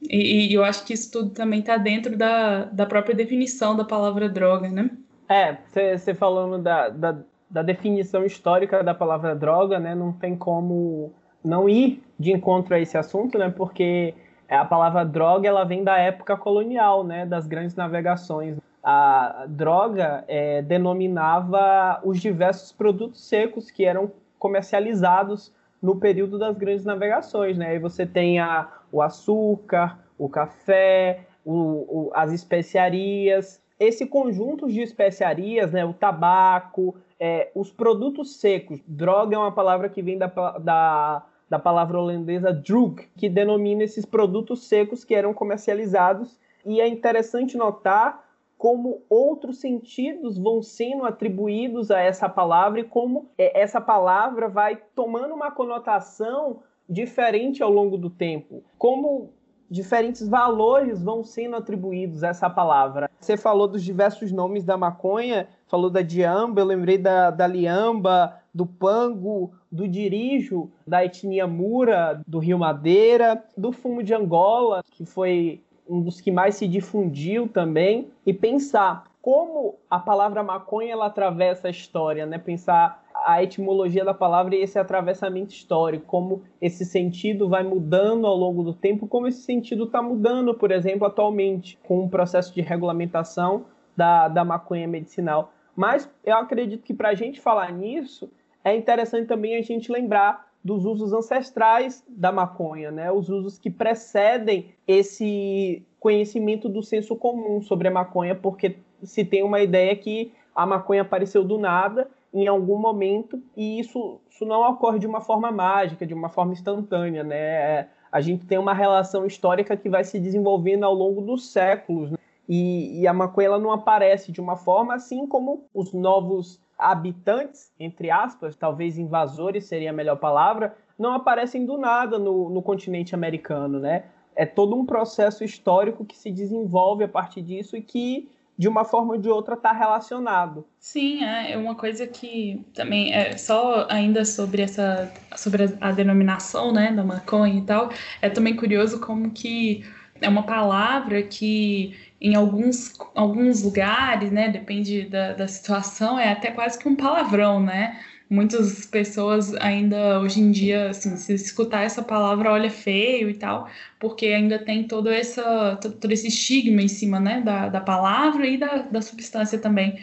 E, 0.09 0.47
e, 0.49 0.53
eu 0.53 0.63
acho 0.63 0.85
que 0.85 0.93
isso 0.93 1.11
tudo 1.11 1.29
também 1.31 1.59
está 1.59 1.77
dentro 1.77 2.17
da, 2.17 2.65
da 2.65 2.85
própria 2.85 3.13
definição 3.13 3.75
da 3.75 3.85
palavra 3.85 4.27
droga, 4.29 4.69
né? 4.69 4.89
É, 5.31 5.57
você 5.95 6.13
falando 6.13 6.61
da, 6.61 6.89
da, 6.89 7.17
da, 7.49 7.61
definição 7.61 8.25
histórica 8.25 8.83
da 8.83 8.93
palavra 8.93 9.33
droga, 9.33 9.79
né? 9.79 9.95
Não 9.95 10.11
tem 10.11 10.35
como 10.35 11.13
não 11.41 11.69
ir 11.69 12.03
de 12.19 12.33
encontro 12.33 12.75
a 12.75 12.79
esse 12.79 12.97
assunto, 12.97 13.37
né? 13.37 13.49
Porque 13.49 14.13
a 14.49 14.65
palavra 14.65 15.05
droga 15.05 15.47
ela 15.47 15.63
vem 15.63 15.85
da 15.85 15.97
época 15.97 16.35
colonial, 16.35 17.05
né? 17.05 17.25
Das 17.25 17.47
grandes 17.47 17.77
navegações. 17.77 18.57
A 18.83 19.45
droga 19.47 20.25
é, 20.27 20.61
denominava 20.63 22.01
os 22.03 22.19
diversos 22.19 22.73
produtos 22.73 23.25
secos 23.25 23.71
que 23.71 23.85
eram 23.85 24.11
comercializados 24.37 25.53
no 25.81 25.95
período 25.95 26.37
das 26.37 26.57
grandes 26.57 26.83
navegações, 26.83 27.57
né? 27.57 27.67
Aí 27.67 27.79
você 27.79 28.05
tem 28.05 28.39
a, 28.39 28.67
o 28.91 29.01
açúcar, 29.01 29.97
o 30.17 30.27
café, 30.27 31.21
o, 31.45 31.53
o, 31.53 32.11
as 32.13 32.33
especiarias. 32.33 33.60
Esse 33.81 34.05
conjunto 34.05 34.67
de 34.67 34.79
especiarias, 34.79 35.71
né? 35.71 35.83
O 35.83 35.91
tabaco, 35.91 36.95
é, 37.19 37.49
os 37.55 37.71
produtos 37.71 38.35
secos. 38.35 38.79
Droga 38.87 39.35
é 39.35 39.39
uma 39.39 39.51
palavra 39.51 39.89
que 39.89 40.03
vem 40.03 40.19
da, 40.19 40.27
da, 40.27 41.25
da 41.49 41.57
palavra 41.57 41.99
holandesa 41.99 42.53
drug, 42.53 43.07
que 43.17 43.27
denomina 43.27 43.83
esses 43.83 44.05
produtos 44.05 44.67
secos 44.67 45.03
que 45.03 45.15
eram 45.15 45.33
comercializados. 45.33 46.39
E 46.63 46.79
é 46.79 46.87
interessante 46.87 47.57
notar 47.57 48.23
como 48.55 49.01
outros 49.09 49.59
sentidos 49.59 50.37
vão 50.37 50.61
sendo 50.61 51.03
atribuídos 51.03 51.89
a 51.89 51.99
essa 51.99 52.29
palavra 52.29 52.81
e 52.81 52.83
como 52.83 53.31
é, 53.35 53.59
essa 53.59 53.81
palavra 53.81 54.47
vai 54.47 54.79
tomando 54.93 55.33
uma 55.33 55.49
conotação 55.49 56.59
diferente 56.87 57.63
ao 57.63 57.71
longo 57.71 57.97
do 57.97 58.11
tempo. 58.11 58.63
Como 58.77 59.33
diferentes 59.71 60.27
valores 60.27 61.01
vão 61.01 61.23
sendo 61.23 61.55
atribuídos 61.55 62.25
a 62.25 62.27
essa 62.27 62.49
palavra. 62.49 63.09
Você 63.17 63.37
falou 63.37 63.69
dos 63.69 63.81
diversos 63.81 64.29
nomes 64.31 64.65
da 64.65 64.75
maconha, 64.75 65.47
falou 65.65 65.89
da 65.89 66.01
diamba, 66.01 66.59
eu 66.59 66.65
lembrei 66.65 66.97
da, 66.97 67.31
da 67.31 67.47
liamba, 67.47 68.37
do 68.53 68.65
pango, 68.65 69.53
do 69.71 69.87
dirijo, 69.87 70.69
da 70.85 71.05
etnia 71.05 71.47
mura, 71.47 72.21
do 72.27 72.37
Rio 72.37 72.59
Madeira, 72.59 73.41
do 73.57 73.71
fumo 73.71 74.03
de 74.03 74.13
Angola, 74.13 74.83
que 74.91 75.05
foi 75.05 75.63
um 75.87 76.01
dos 76.01 76.19
que 76.19 76.31
mais 76.31 76.55
se 76.55 76.67
difundiu 76.67 77.47
também, 77.47 78.11
e 78.25 78.33
pensar 78.33 79.05
como 79.21 79.75
a 79.89 79.99
palavra 79.99 80.43
maconha 80.43 80.93
ela 80.93 81.05
atravessa 81.05 81.67
a 81.67 81.71
história, 81.71 82.25
né? 82.25 82.37
Pensar 82.37 83.03
a 83.25 83.43
etimologia 83.43 84.03
da 84.03 84.13
palavra 84.13 84.55
e 84.55 84.61
esse 84.61 84.77
atravessamento 84.79 85.53
histórico, 85.53 86.05
como 86.05 86.43
esse 86.59 86.85
sentido 86.85 87.47
vai 87.47 87.63
mudando 87.63 88.25
ao 88.25 88.35
longo 88.35 88.63
do 88.63 88.73
tempo, 88.73 89.07
como 89.07 89.27
esse 89.27 89.41
sentido 89.41 89.85
está 89.85 90.01
mudando, 90.01 90.53
por 90.53 90.71
exemplo, 90.71 91.05
atualmente, 91.05 91.77
com 91.83 92.03
o 92.03 92.09
processo 92.09 92.53
de 92.53 92.61
regulamentação 92.61 93.65
da, 93.95 94.27
da 94.27 94.43
maconha 94.43 94.87
medicinal. 94.87 95.53
Mas 95.75 96.09
eu 96.23 96.35
acredito 96.35 96.83
que 96.83 96.93
para 96.93 97.09
a 97.09 97.13
gente 97.13 97.39
falar 97.39 97.71
nisso, 97.71 98.31
é 98.63 98.75
interessante 98.75 99.27
também 99.27 99.55
a 99.55 99.61
gente 99.61 99.91
lembrar 99.91 100.51
dos 100.63 100.85
usos 100.85 101.11
ancestrais 101.11 102.03
da 102.07 102.31
maconha, 102.31 102.91
né? 102.91 103.11
Os 103.11 103.29
usos 103.29 103.57
que 103.57 103.69
precedem 103.69 104.75
esse 104.87 105.83
conhecimento 105.99 106.69
do 106.69 106.83
senso 106.83 107.15
comum 107.15 107.61
sobre 107.61 107.87
a 107.87 107.91
maconha, 107.91 108.35
porque 108.35 108.77
se 109.03 109.25
tem 109.25 109.43
uma 109.43 109.61
ideia 109.61 109.95
que 109.95 110.31
a 110.53 110.65
maconha 110.65 111.01
apareceu 111.01 111.43
do 111.43 111.57
nada 111.57 112.07
em 112.33 112.47
algum 112.47 112.77
momento 112.77 113.41
e 113.55 113.79
isso, 113.79 114.19
isso 114.29 114.45
não 114.45 114.61
ocorre 114.69 114.99
de 114.99 115.07
uma 115.07 115.21
forma 115.21 115.51
mágica, 115.51 116.05
de 116.05 116.13
uma 116.13 116.29
forma 116.29 116.53
instantânea, 116.53 117.23
né? 117.23 117.89
A 118.11 118.21
gente 118.21 118.45
tem 118.45 118.57
uma 118.57 118.73
relação 118.73 119.25
histórica 119.25 119.75
que 119.75 119.89
vai 119.89 120.03
se 120.03 120.19
desenvolvendo 120.19 120.83
ao 120.83 120.93
longo 120.93 121.21
dos 121.21 121.51
séculos 121.51 122.11
né? 122.11 122.17
e, 122.47 123.01
e 123.01 123.07
a 123.07 123.13
maconha 123.13 123.47
ela 123.47 123.59
não 123.59 123.71
aparece 123.71 124.31
de 124.31 124.41
uma 124.41 124.55
forma 124.55 124.95
assim 124.95 125.27
como 125.27 125.65
os 125.73 125.93
novos 125.93 126.59
habitantes, 126.77 127.71
entre 127.79 128.09
aspas, 128.09 128.55
talvez 128.55 128.97
invasores 128.97 129.65
seria 129.65 129.91
a 129.91 129.93
melhor 129.93 130.17
palavra, 130.17 130.75
não 130.97 131.13
aparecem 131.13 131.65
do 131.65 131.77
nada 131.77 132.17
no, 132.17 132.49
no 132.49 132.61
continente 132.61 133.13
americano, 133.13 133.79
né? 133.79 134.05
É 134.35 134.45
todo 134.45 134.75
um 134.75 134.85
processo 134.85 135.43
histórico 135.43 136.05
que 136.05 136.17
se 136.17 136.31
desenvolve 136.31 137.03
a 137.03 137.07
partir 137.07 137.41
disso 137.41 137.75
e 137.75 137.81
que 137.81 138.29
de 138.61 138.67
uma 138.67 138.85
forma 138.85 139.13
ou 139.13 139.19
de 139.19 139.27
outra 139.27 139.55
está 139.55 139.71
relacionado. 139.71 140.63
Sim, 140.79 141.23
é, 141.23 141.53
é 141.53 141.57
uma 141.57 141.73
coisa 141.73 142.05
que 142.05 142.63
também 142.75 143.11
é 143.11 143.35
só 143.35 143.87
ainda 143.89 144.23
sobre 144.23 144.61
essa 144.61 145.11
sobre 145.35 145.63
a, 145.81 145.91
denominação, 145.91 146.71
né, 146.71 146.91
da 146.91 147.03
maconha 147.03 147.57
e 147.57 147.63
tal, 147.63 147.89
é 148.21 148.29
também 148.29 148.55
curioso 148.55 149.01
como 149.01 149.31
que 149.31 149.83
é 150.21 150.29
uma 150.29 150.43
palavra 150.43 151.23
que 151.23 151.97
em 152.21 152.35
alguns, 152.35 152.93
alguns 153.15 153.63
lugares, 153.63 154.31
né, 154.31 154.49
depende 154.49 155.05
da, 155.05 155.33
da 155.33 155.47
situação, 155.47 156.19
é 156.19 156.31
até 156.31 156.51
quase 156.51 156.77
que 156.77 156.87
um 156.87 156.95
palavrão, 156.95 157.59
né? 157.59 157.99
Muitas 158.31 158.85
pessoas 158.85 159.53
ainda 159.55 160.21
hoje 160.21 160.39
em 160.39 160.51
dia, 160.51 160.91
assim, 160.91 161.17
se 161.17 161.33
escutar 161.33 161.81
essa 161.81 162.01
palavra, 162.01 162.49
olha 162.49 162.69
feio 162.69 163.29
e 163.29 163.33
tal, 163.33 163.69
porque 163.99 164.27
ainda 164.27 164.57
tem 164.57 164.87
todo, 164.87 165.09
essa, 165.09 165.75
todo 165.75 166.09
esse 166.13 166.29
estigma 166.29 166.81
em 166.81 166.87
cima, 166.87 167.19
né, 167.19 167.41
da, 167.41 167.67
da 167.67 167.81
palavra 167.81 168.47
e 168.47 168.57
da, 168.57 168.83
da 168.83 169.01
substância 169.01 169.59
também. 169.59 169.99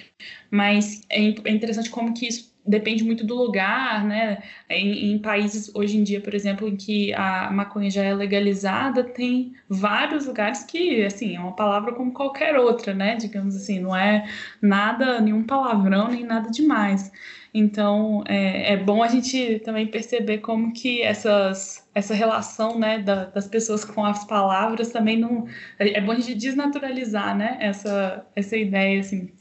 Mas 0.51 1.01
é, 1.09 1.21
é 1.21 1.51
interessante 1.51 1.89
como 1.89 2.13
que 2.13 2.29
isso 2.29 2.53
depende 2.67 3.03
muito 3.03 3.25
do 3.25 3.35
lugar, 3.35 4.05
né? 4.05 4.43
Em, 4.69 5.13
em, 5.13 5.19
países 5.19 5.75
hoje 5.75 5.97
em 5.97 6.03
dia, 6.03 6.21
por 6.21 6.35
exemplo, 6.35 6.69
em 6.69 6.77
que 6.77 7.15
a 7.15 7.51
maconha 7.51 7.91
já 7.91 8.05
é 8.05 8.15
legalizada, 8.15 9.03
tem 9.03 9.55
vários 9.69 10.27
lugares 10.27 10.65
que, 10.65 11.03
assim, 11.03 11.35
é 11.35 11.41
uma 11.41 11.57
palavra 11.57 11.95
como 11.95 12.13
qualquer 12.13 12.59
outra, 12.59 12.93
né? 12.93 13.17
Digamos 13.17 13.57
assim, 13.57 13.81
não 13.81 13.97
é 13.97 14.29
nada, 14.61 15.19
nenhum 15.21 15.45
palavrão, 15.45 16.09
nem 16.09 16.25
nada 16.25 16.51
demais. 16.51 17.11
Então, 17.59 18.23
é, 18.29 18.75
é 18.75 18.77
bom 18.77 19.03
a 19.03 19.09
gente 19.09 19.59
também 19.65 19.85
perceber 19.85 20.39
como 20.39 20.73
que 20.73 21.03
essas, 21.03 21.85
essa 21.93 22.15
relação, 22.15 22.79
né, 22.79 23.01
da, 23.01 23.25
das 23.25 23.49
pessoas 23.49 23.85
com 23.85 24.05
as 24.05 24.25
palavras 24.25 24.91
também 24.91 25.19
não... 25.19 25.45
É 25.77 26.01
bom 26.01 26.13
a 26.13 26.15
gente 26.15 26.37
desnaturalizar, 26.37 27.37
né, 27.37 27.57
essa, 27.61 28.25
essa 28.37 28.57
ideia, 28.57 29.01
assim, 29.01 29.33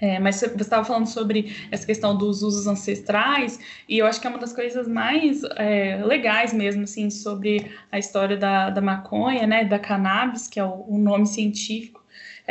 é, 0.00 0.18
mas 0.18 0.36
você 0.36 0.46
estava 0.46 0.84
falando 0.84 1.06
sobre 1.06 1.54
essa 1.70 1.86
questão 1.86 2.16
dos 2.16 2.42
usos 2.42 2.66
ancestrais, 2.66 3.60
e 3.88 3.98
eu 3.98 4.06
acho 4.06 4.20
que 4.20 4.26
é 4.26 4.30
uma 4.30 4.38
das 4.40 4.52
coisas 4.52 4.88
mais 4.88 5.44
é, 5.56 6.02
legais 6.04 6.52
mesmo, 6.52 6.82
assim, 6.82 7.08
sobre 7.08 7.70
a 7.92 8.00
história 8.00 8.36
da, 8.36 8.70
da 8.70 8.80
maconha, 8.80 9.46
né, 9.46 9.64
da 9.64 9.78
cannabis, 9.78 10.48
que 10.48 10.58
é 10.58 10.64
o, 10.64 10.86
o 10.88 10.98
nome 10.98 11.26
científico, 11.26 11.99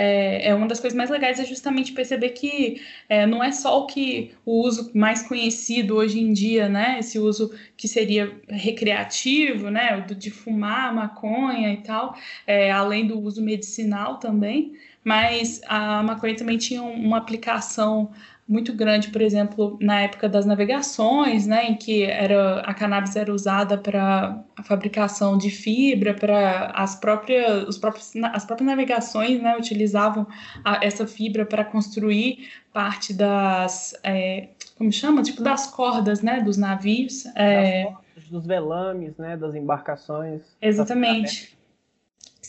é, 0.02 0.48
é, 0.48 0.56
uma 0.56 0.66
das 0.66 0.80
coisas 0.80 0.96
mais 0.96 1.10
legais 1.10 1.40
é 1.40 1.46
justamente 1.46 1.92
perceber 1.92 2.30
que 2.30 2.82
é, 3.10 3.26
não 3.26 3.44
é 3.44 3.52
só 3.52 3.82
o 3.82 3.86
que 3.86 4.32
o 4.46 4.62
uso 4.62 4.92
mais 4.96 5.22
conhecido 5.24 5.96
hoje 5.96 6.20
em 6.22 6.32
dia, 6.32 6.70
né? 6.70 6.98
Esse 7.00 7.20
uso 7.20 7.54
que 7.76 7.86
seria 7.86 8.32
recreativo, 8.48 9.70
né? 9.70 10.00
De 10.18 10.32
fumar 10.32 10.94
maconha 10.96 11.74
e 11.74 11.78
tal, 11.78 12.16
é, 12.48 12.72
além 12.72 13.08
do 13.08 13.20
uso 13.20 13.44
medicinal 13.44 14.18
também 14.18 14.74
mas 15.02 15.62
a 15.66 16.04
maconha 16.04 16.36
também 16.36 16.58
tinha 16.58 16.84
uma 16.84 17.18
aplicação 17.18 18.12
muito 18.50 18.74
grande, 18.74 19.10
por 19.10 19.22
exemplo, 19.22 19.78
na 19.80 20.02
época 20.02 20.28
das 20.28 20.44
navegações, 20.44 21.46
né, 21.46 21.68
em 21.68 21.76
que 21.76 22.04
era 22.04 22.62
a 22.62 22.74
cannabis 22.74 23.16
era 23.16 23.32
usada 23.32 23.78
para 23.78 24.44
a 24.58 24.64
fabricação 24.64 25.38
de 25.38 25.52
fibra, 25.52 26.16
para 26.16 26.72
as 26.74 26.96
próprias, 26.96 27.68
os 27.68 27.78
próprios, 27.78 28.12
as 28.34 28.44
próprias 28.44 28.68
navegações, 28.68 29.40
né, 29.40 29.56
utilizavam 29.56 30.26
a, 30.66 30.84
essa 30.84 31.06
fibra 31.06 31.46
para 31.46 31.64
construir 31.64 32.50
parte 32.74 33.14
das, 33.14 33.94
é, 34.04 34.48
como 34.76 34.92
chama, 34.92 35.22
tipo 35.22 35.44
das 35.44 35.68
cordas, 35.68 36.24
né, 36.24 36.42
dos 36.42 36.58
navios, 36.58 37.28
é... 37.36 37.84
cordas, 37.84 38.30
dos 38.32 38.48
velames, 38.48 39.16
né, 39.18 39.38
das 39.38 39.54
embarcações. 39.54 40.42
Exatamente. 40.60 41.59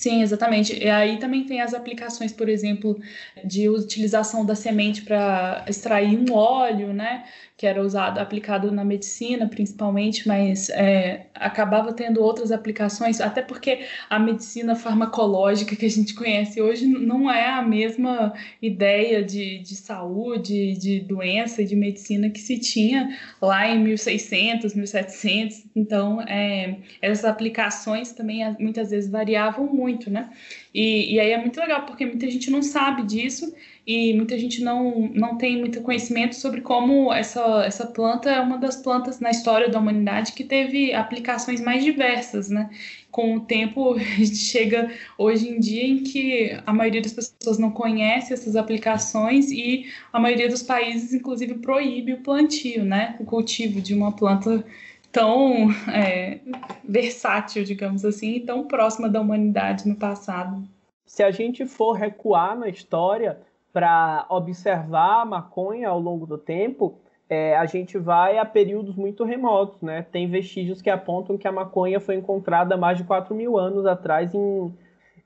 Sim, 0.01 0.23
exatamente. 0.23 0.73
E 0.83 0.89
aí 0.89 1.19
também 1.19 1.45
tem 1.45 1.61
as 1.61 1.75
aplicações, 1.75 2.33
por 2.33 2.49
exemplo, 2.49 2.99
de 3.45 3.69
utilização 3.69 4.47
da 4.47 4.55
semente 4.55 5.03
para 5.03 5.63
extrair 5.69 6.17
um 6.19 6.33
óleo, 6.33 6.91
né? 6.95 7.27
Que 7.61 7.67
era 7.67 7.83
usado, 7.83 8.19
aplicado 8.19 8.73
na 8.73 8.83
medicina 8.83 9.47
principalmente, 9.47 10.27
mas 10.27 10.71
é, 10.71 11.27
acabava 11.35 11.93
tendo 11.93 12.23
outras 12.23 12.51
aplicações, 12.51 13.21
até 13.21 13.43
porque 13.43 13.81
a 14.09 14.19
medicina 14.19 14.75
farmacológica 14.75 15.77
que 15.77 15.85
a 15.85 15.91
gente 15.91 16.15
conhece 16.15 16.63
hoje 16.63 16.87
não 16.87 17.31
é 17.31 17.51
a 17.51 17.61
mesma 17.61 18.33
ideia 18.63 19.23
de, 19.23 19.59
de 19.59 19.77
saúde, 19.77 20.73
de 20.79 21.01
doença 21.01 21.61
e 21.61 21.67
de 21.67 21.77
medicina 21.77 22.31
que 22.31 22.41
se 22.41 22.59
tinha 22.59 23.15
lá 23.43 23.69
em 23.69 23.79
1600, 23.81 24.75
1700. 24.75 25.67
Então, 25.77 26.23
é, 26.23 26.79
essas 27.03 27.27
aplicações 27.27 28.13
também 28.13 28.41
muitas 28.59 28.89
vezes 28.89 29.11
variavam 29.11 29.67
muito, 29.67 30.09
né? 30.09 30.31
E, 30.75 31.13
e 31.13 31.21
aí 31.21 31.33
é 31.33 31.39
muito 31.39 31.61
legal, 31.61 31.85
porque 31.85 32.07
muita 32.07 32.31
gente 32.31 32.51
não 32.51 32.63
sabe 32.63 33.03
disso 33.03 33.55
e 33.87 34.13
muita 34.15 34.39
gente 34.39 34.63
não, 34.63 35.11
não 35.15 35.37
tem 35.37 35.59
muito 35.59 35.81
conhecimento 35.81 36.35
sobre 36.35 36.61
como 36.61 37.13
essa, 37.13 37.65
essa 37.65 37.87
planta 37.87 38.31
é 38.31 38.41
uma 38.41 38.59
das 38.59 38.77
plantas 38.77 39.21
na 39.21 39.31
história 39.31 39.69
da 39.69 39.79
humanidade 39.79 40.33
que 40.33 40.45
teve 40.45 40.93
aplicações 40.93 41.61
mais 41.61 41.83
diversas, 41.83 42.49
né? 42.49 42.71
Com 43.11 43.37
o 43.37 43.41
tempo, 43.41 43.95
a 43.99 43.99
gente 43.99 44.37
chega 44.37 44.93
hoje 45.17 45.49
em 45.49 45.59
dia 45.59 45.85
em 45.85 46.03
que 46.03 46.57
a 46.67 46.73
maioria 46.73 47.01
das 47.01 47.13
pessoas 47.13 47.59
não 47.59 47.71
conhece 47.71 48.33
essas 48.33 48.55
aplicações 48.55 49.51
e 49.51 49.87
a 50.13 50.21
maioria 50.21 50.49
dos 50.49 50.63
países, 50.63 51.15
inclusive, 51.15 51.55
proíbe 51.55 52.13
o 52.13 52.21
plantio, 52.23 52.85
né? 52.85 53.17
O 53.19 53.25
cultivo 53.25 53.81
de 53.81 53.95
uma 53.95 54.13
planta 54.13 54.65
tão 55.11 55.71
é, 55.89 56.39
versátil, 56.85 57.65
digamos 57.65 58.05
assim, 58.05 58.37
e 58.37 58.41
tão 58.41 58.67
próxima 58.67 59.09
da 59.09 59.21
humanidade 59.21 59.89
no 59.89 59.97
passado. 59.97 60.63
Se 61.07 61.23
a 61.23 61.31
gente 61.31 61.67
for 61.67 61.95
recuar 61.95 62.57
na 62.57 62.69
história 62.69 63.41
para 63.73 64.27
observar 64.29 65.23
a 65.23 65.25
maconha 65.25 65.89
ao 65.89 66.01
longo 66.01 66.27
do 66.27 66.37
tempo, 66.37 66.99
é, 67.29 67.57
a 67.57 67.65
gente 67.67 67.97
vai 67.97 68.39
a 68.39 68.45
períodos 68.45 68.97
muito 68.97 69.25
remotos, 69.25 69.81
né? 69.81 70.03
Tem 70.11 70.29
vestígios 70.29 70.83
que 70.83 70.91
apontam 70.91 71.39
que 71.39 71.47
a 71.47 71.53
maconha 71.53 72.01
foi 72.01 72.17
encontrada 72.17 72.77
mais 72.77 72.99
de 72.99 73.05
4 73.05 73.35
mil 73.35 73.57
anos 73.57 73.87
atrás 73.87 74.35
em, 74.35 74.75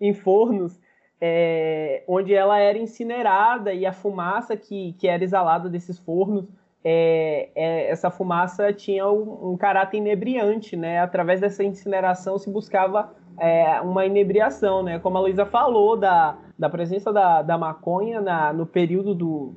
em 0.00 0.12
fornos, 0.12 0.78
é, 1.20 2.04
onde 2.06 2.34
ela 2.34 2.58
era 2.58 2.76
incinerada 2.76 3.72
e 3.72 3.86
a 3.86 3.92
fumaça 3.92 4.56
que, 4.56 4.92
que 4.94 5.08
era 5.08 5.24
exalada 5.24 5.70
desses 5.70 5.98
fornos 5.98 6.46
é, 6.84 7.48
é, 7.54 7.90
essa 7.90 8.10
fumaça 8.10 8.70
tinha 8.70 9.08
um, 9.08 9.52
um, 9.52 9.56
caráter 9.56 9.96
inebriante, 9.96 10.76
né? 10.76 11.00
Através 11.00 11.40
dessa 11.40 11.64
incineração 11.64 12.38
se 12.38 12.50
buscava 12.50 13.10
é, 13.38 13.80
uma 13.80 14.06
inebriação, 14.06 14.82
né? 14.82 14.98
Como 14.98 15.18
a 15.18 15.20
Luísa 15.20 15.44
falou, 15.44 15.96
da, 15.96 16.36
da 16.58 16.68
presença 16.68 17.12
da, 17.12 17.42
da 17.42 17.58
maconha 17.58 18.20
na, 18.20 18.52
no 18.52 18.66
período 18.66 19.14
do, 19.14 19.54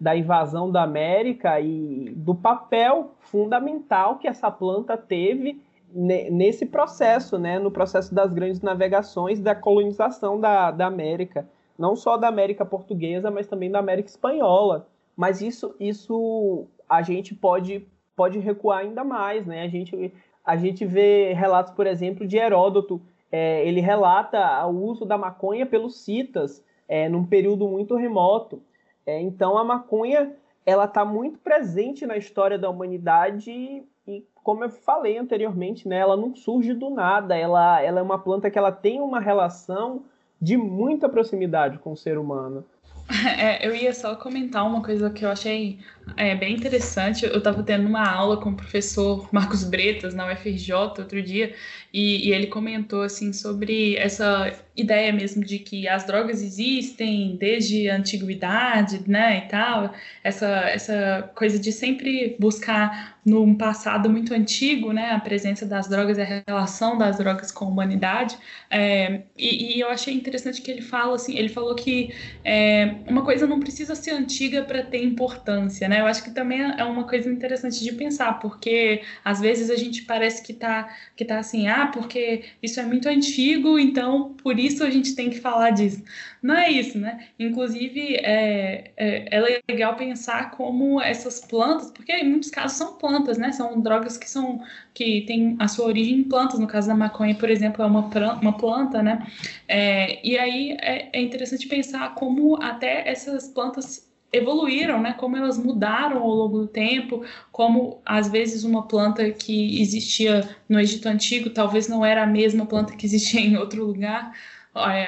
da 0.00 0.16
invasão 0.16 0.70
da 0.70 0.82
América 0.82 1.60
e 1.60 2.12
do 2.16 2.34
papel 2.34 3.12
fundamental 3.20 4.18
que 4.18 4.28
essa 4.28 4.50
planta 4.50 4.96
teve 4.96 5.60
nesse 5.92 6.66
processo, 6.66 7.38
né, 7.38 7.58
no 7.58 7.70
processo 7.70 8.14
das 8.14 8.32
grandes 8.32 8.60
navegações, 8.60 9.40
da 9.40 9.54
colonização 9.54 10.38
da, 10.38 10.70
da 10.70 10.86
América, 10.86 11.48
não 11.78 11.96
só 11.96 12.16
da 12.16 12.28
América 12.28 12.64
portuguesa, 12.64 13.30
mas 13.30 13.46
também 13.46 13.70
da 13.70 13.78
América 13.78 14.08
espanhola. 14.08 14.86
Mas 15.16 15.40
isso, 15.40 15.74
isso 15.80 16.66
a 16.88 17.02
gente 17.02 17.34
pode, 17.34 17.86
pode 18.14 18.38
recuar 18.38 18.80
ainda 18.80 19.02
mais, 19.02 19.46
né? 19.46 19.62
A 19.62 19.68
gente, 19.68 20.12
a 20.44 20.56
gente 20.56 20.84
vê 20.84 21.32
relatos, 21.32 21.72
por 21.72 21.86
exemplo, 21.86 22.26
de 22.26 22.36
Heródoto. 22.36 23.00
É, 23.30 23.66
ele 23.66 23.80
relata 23.80 24.66
o 24.66 24.84
uso 24.84 25.04
da 25.04 25.18
maconha 25.18 25.66
pelos 25.66 26.00
citas 26.00 26.64
é, 26.88 27.08
num 27.08 27.24
período 27.24 27.68
muito 27.68 27.94
remoto. 27.94 28.62
É, 29.06 29.20
então 29.20 29.58
a 29.58 29.64
maconha 29.64 30.34
ela 30.64 30.84
está 30.84 31.04
muito 31.04 31.38
presente 31.38 32.06
na 32.06 32.16
história 32.16 32.58
da 32.58 32.68
humanidade 32.68 33.82
e, 34.06 34.24
como 34.42 34.64
eu 34.64 34.70
falei 34.70 35.16
anteriormente, 35.16 35.88
né, 35.88 35.98
ela 35.98 36.16
não 36.16 36.34
surge 36.34 36.74
do 36.74 36.90
nada. 36.90 37.36
Ela, 37.36 37.80
ela 37.82 38.00
é 38.00 38.02
uma 38.02 38.18
planta 38.18 38.50
que 38.50 38.58
ela 38.58 38.72
tem 38.72 39.00
uma 39.00 39.20
relação 39.20 40.02
de 40.40 40.56
muita 40.56 41.08
proximidade 41.08 41.78
com 41.78 41.92
o 41.92 41.96
ser 41.96 42.18
humano. 42.18 42.64
É, 43.38 43.66
eu 43.66 43.74
ia 43.74 43.92
só 43.94 44.14
comentar 44.14 44.66
uma 44.66 44.82
coisa 44.82 45.10
que 45.10 45.24
eu 45.24 45.30
achei 45.30 45.78
é, 46.16 46.34
bem 46.34 46.54
interessante. 46.54 47.24
Eu 47.24 47.38
estava 47.38 47.62
tendo 47.62 47.86
uma 47.86 48.06
aula 48.06 48.36
com 48.40 48.50
o 48.50 48.56
professor 48.56 49.28
Marcos 49.32 49.64
Bretas 49.64 50.14
na 50.14 50.30
UFRJ 50.30 50.74
outro 50.74 51.22
dia 51.22 51.54
e, 51.92 52.28
e, 52.28 52.32
ele 52.32 52.46
comentou 52.46 53.02
assim 53.02 53.32
sobre 53.32 53.96
essa 53.96 54.52
ideia 54.78 55.12
mesmo 55.12 55.44
de 55.44 55.58
que 55.58 55.88
as 55.88 56.06
drogas 56.06 56.40
existem 56.42 57.36
desde 57.36 57.90
a 57.90 57.96
antiguidade, 57.96 59.02
né, 59.06 59.44
e 59.44 59.48
tal. 59.48 59.92
Essa 60.22 60.46
essa 60.68 61.30
coisa 61.34 61.58
de 61.58 61.72
sempre 61.72 62.36
buscar 62.38 63.18
num 63.28 63.54
passado 63.54 64.08
muito 64.08 64.32
antigo, 64.32 64.92
né, 64.92 65.10
a 65.10 65.20
presença 65.20 65.66
das 65.66 65.88
drogas 65.88 66.16
e 66.18 66.22
a 66.22 66.42
relação 66.46 66.96
das 66.96 67.18
drogas 67.18 67.52
com 67.52 67.66
a 67.66 67.68
humanidade. 67.68 68.36
É, 68.70 69.22
e, 69.36 69.76
e, 69.76 69.80
eu 69.80 69.88
achei 69.88 70.14
interessante 70.14 70.62
que 70.62 70.70
ele 70.70 70.82
fala 70.82 71.14
assim, 71.14 71.36
ele 71.36 71.48
falou 71.48 71.74
que 71.74 72.14
é, 72.44 72.94
uma 73.06 73.22
coisa 73.22 73.46
não 73.46 73.60
precisa 73.60 73.94
ser 73.94 74.12
antiga 74.12 74.62
para 74.62 74.82
ter 74.82 75.02
importância, 75.02 75.88
né? 75.88 76.00
Eu 76.00 76.06
acho 76.06 76.22
que 76.22 76.30
também 76.30 76.60
é 76.60 76.84
uma 76.84 77.04
coisa 77.04 77.30
interessante 77.30 77.82
de 77.82 77.92
pensar, 77.92 78.38
porque 78.38 79.02
às 79.24 79.40
vezes 79.40 79.70
a 79.70 79.76
gente 79.76 80.02
parece 80.02 80.42
que 80.42 80.52
tá 80.52 80.88
que 81.16 81.24
tá 81.24 81.38
assim, 81.38 81.68
ah, 81.68 81.88
porque 81.92 82.44
isso 82.62 82.80
é 82.80 82.84
muito 82.84 83.08
antigo, 83.08 83.78
então 83.78 84.34
por 84.42 84.58
isso 84.58 84.67
a 84.82 84.90
gente 84.90 85.14
tem 85.14 85.30
que 85.30 85.40
falar 85.40 85.70
disso. 85.70 86.02
Não 86.42 86.54
é 86.54 86.70
isso, 86.70 86.98
né? 86.98 87.28
Inclusive 87.38 88.16
é, 88.16 88.92
é, 88.96 89.36
é 89.36 89.60
legal 89.68 89.96
pensar 89.96 90.50
como 90.52 91.00
essas 91.00 91.40
plantas, 91.40 91.90
porque 91.90 92.12
em 92.12 92.28
muitos 92.28 92.50
casos 92.50 92.76
são 92.76 92.96
plantas, 92.96 93.38
né? 93.38 93.52
São 93.52 93.80
drogas 93.80 94.16
que 94.16 94.28
são 94.28 94.62
que 94.94 95.22
têm 95.22 95.56
a 95.58 95.68
sua 95.68 95.86
origem 95.86 96.18
em 96.18 96.24
plantas. 96.24 96.58
No 96.58 96.66
caso 96.66 96.88
da 96.88 96.94
maconha, 96.94 97.34
por 97.34 97.50
exemplo, 97.50 97.82
é 97.82 97.86
uma, 97.86 98.08
uma 98.40 98.56
planta, 98.56 99.02
né? 99.02 99.26
É, 99.66 100.26
e 100.26 100.38
aí 100.38 100.76
é, 100.80 101.08
é 101.12 101.20
interessante 101.20 101.66
pensar 101.66 102.14
como 102.14 102.60
até 102.62 103.08
essas 103.08 103.48
plantas 103.48 104.08
evoluíram, 104.32 105.00
né? 105.00 105.14
Como 105.14 105.36
elas 105.36 105.58
mudaram 105.58 106.22
ao 106.22 106.28
longo 106.28 106.58
do 106.60 106.66
tempo, 106.66 107.24
como 107.50 108.00
às 108.04 108.28
vezes 108.28 108.64
uma 108.64 108.86
planta 108.86 109.30
que 109.30 109.80
existia 109.80 110.48
no 110.68 110.78
Egito 110.78 111.06
antigo 111.06 111.50
talvez 111.50 111.88
não 111.88 112.04
era 112.04 112.22
a 112.24 112.26
mesma 112.26 112.66
planta 112.66 112.94
que 112.94 113.06
existia 113.06 113.40
em 113.40 113.56
outro 113.56 113.84
lugar, 113.84 114.32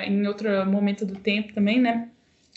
em 0.04 0.26
outro 0.26 0.48
momento 0.66 1.04
do 1.04 1.14
tempo 1.16 1.52
também, 1.52 1.80
né? 1.80 2.08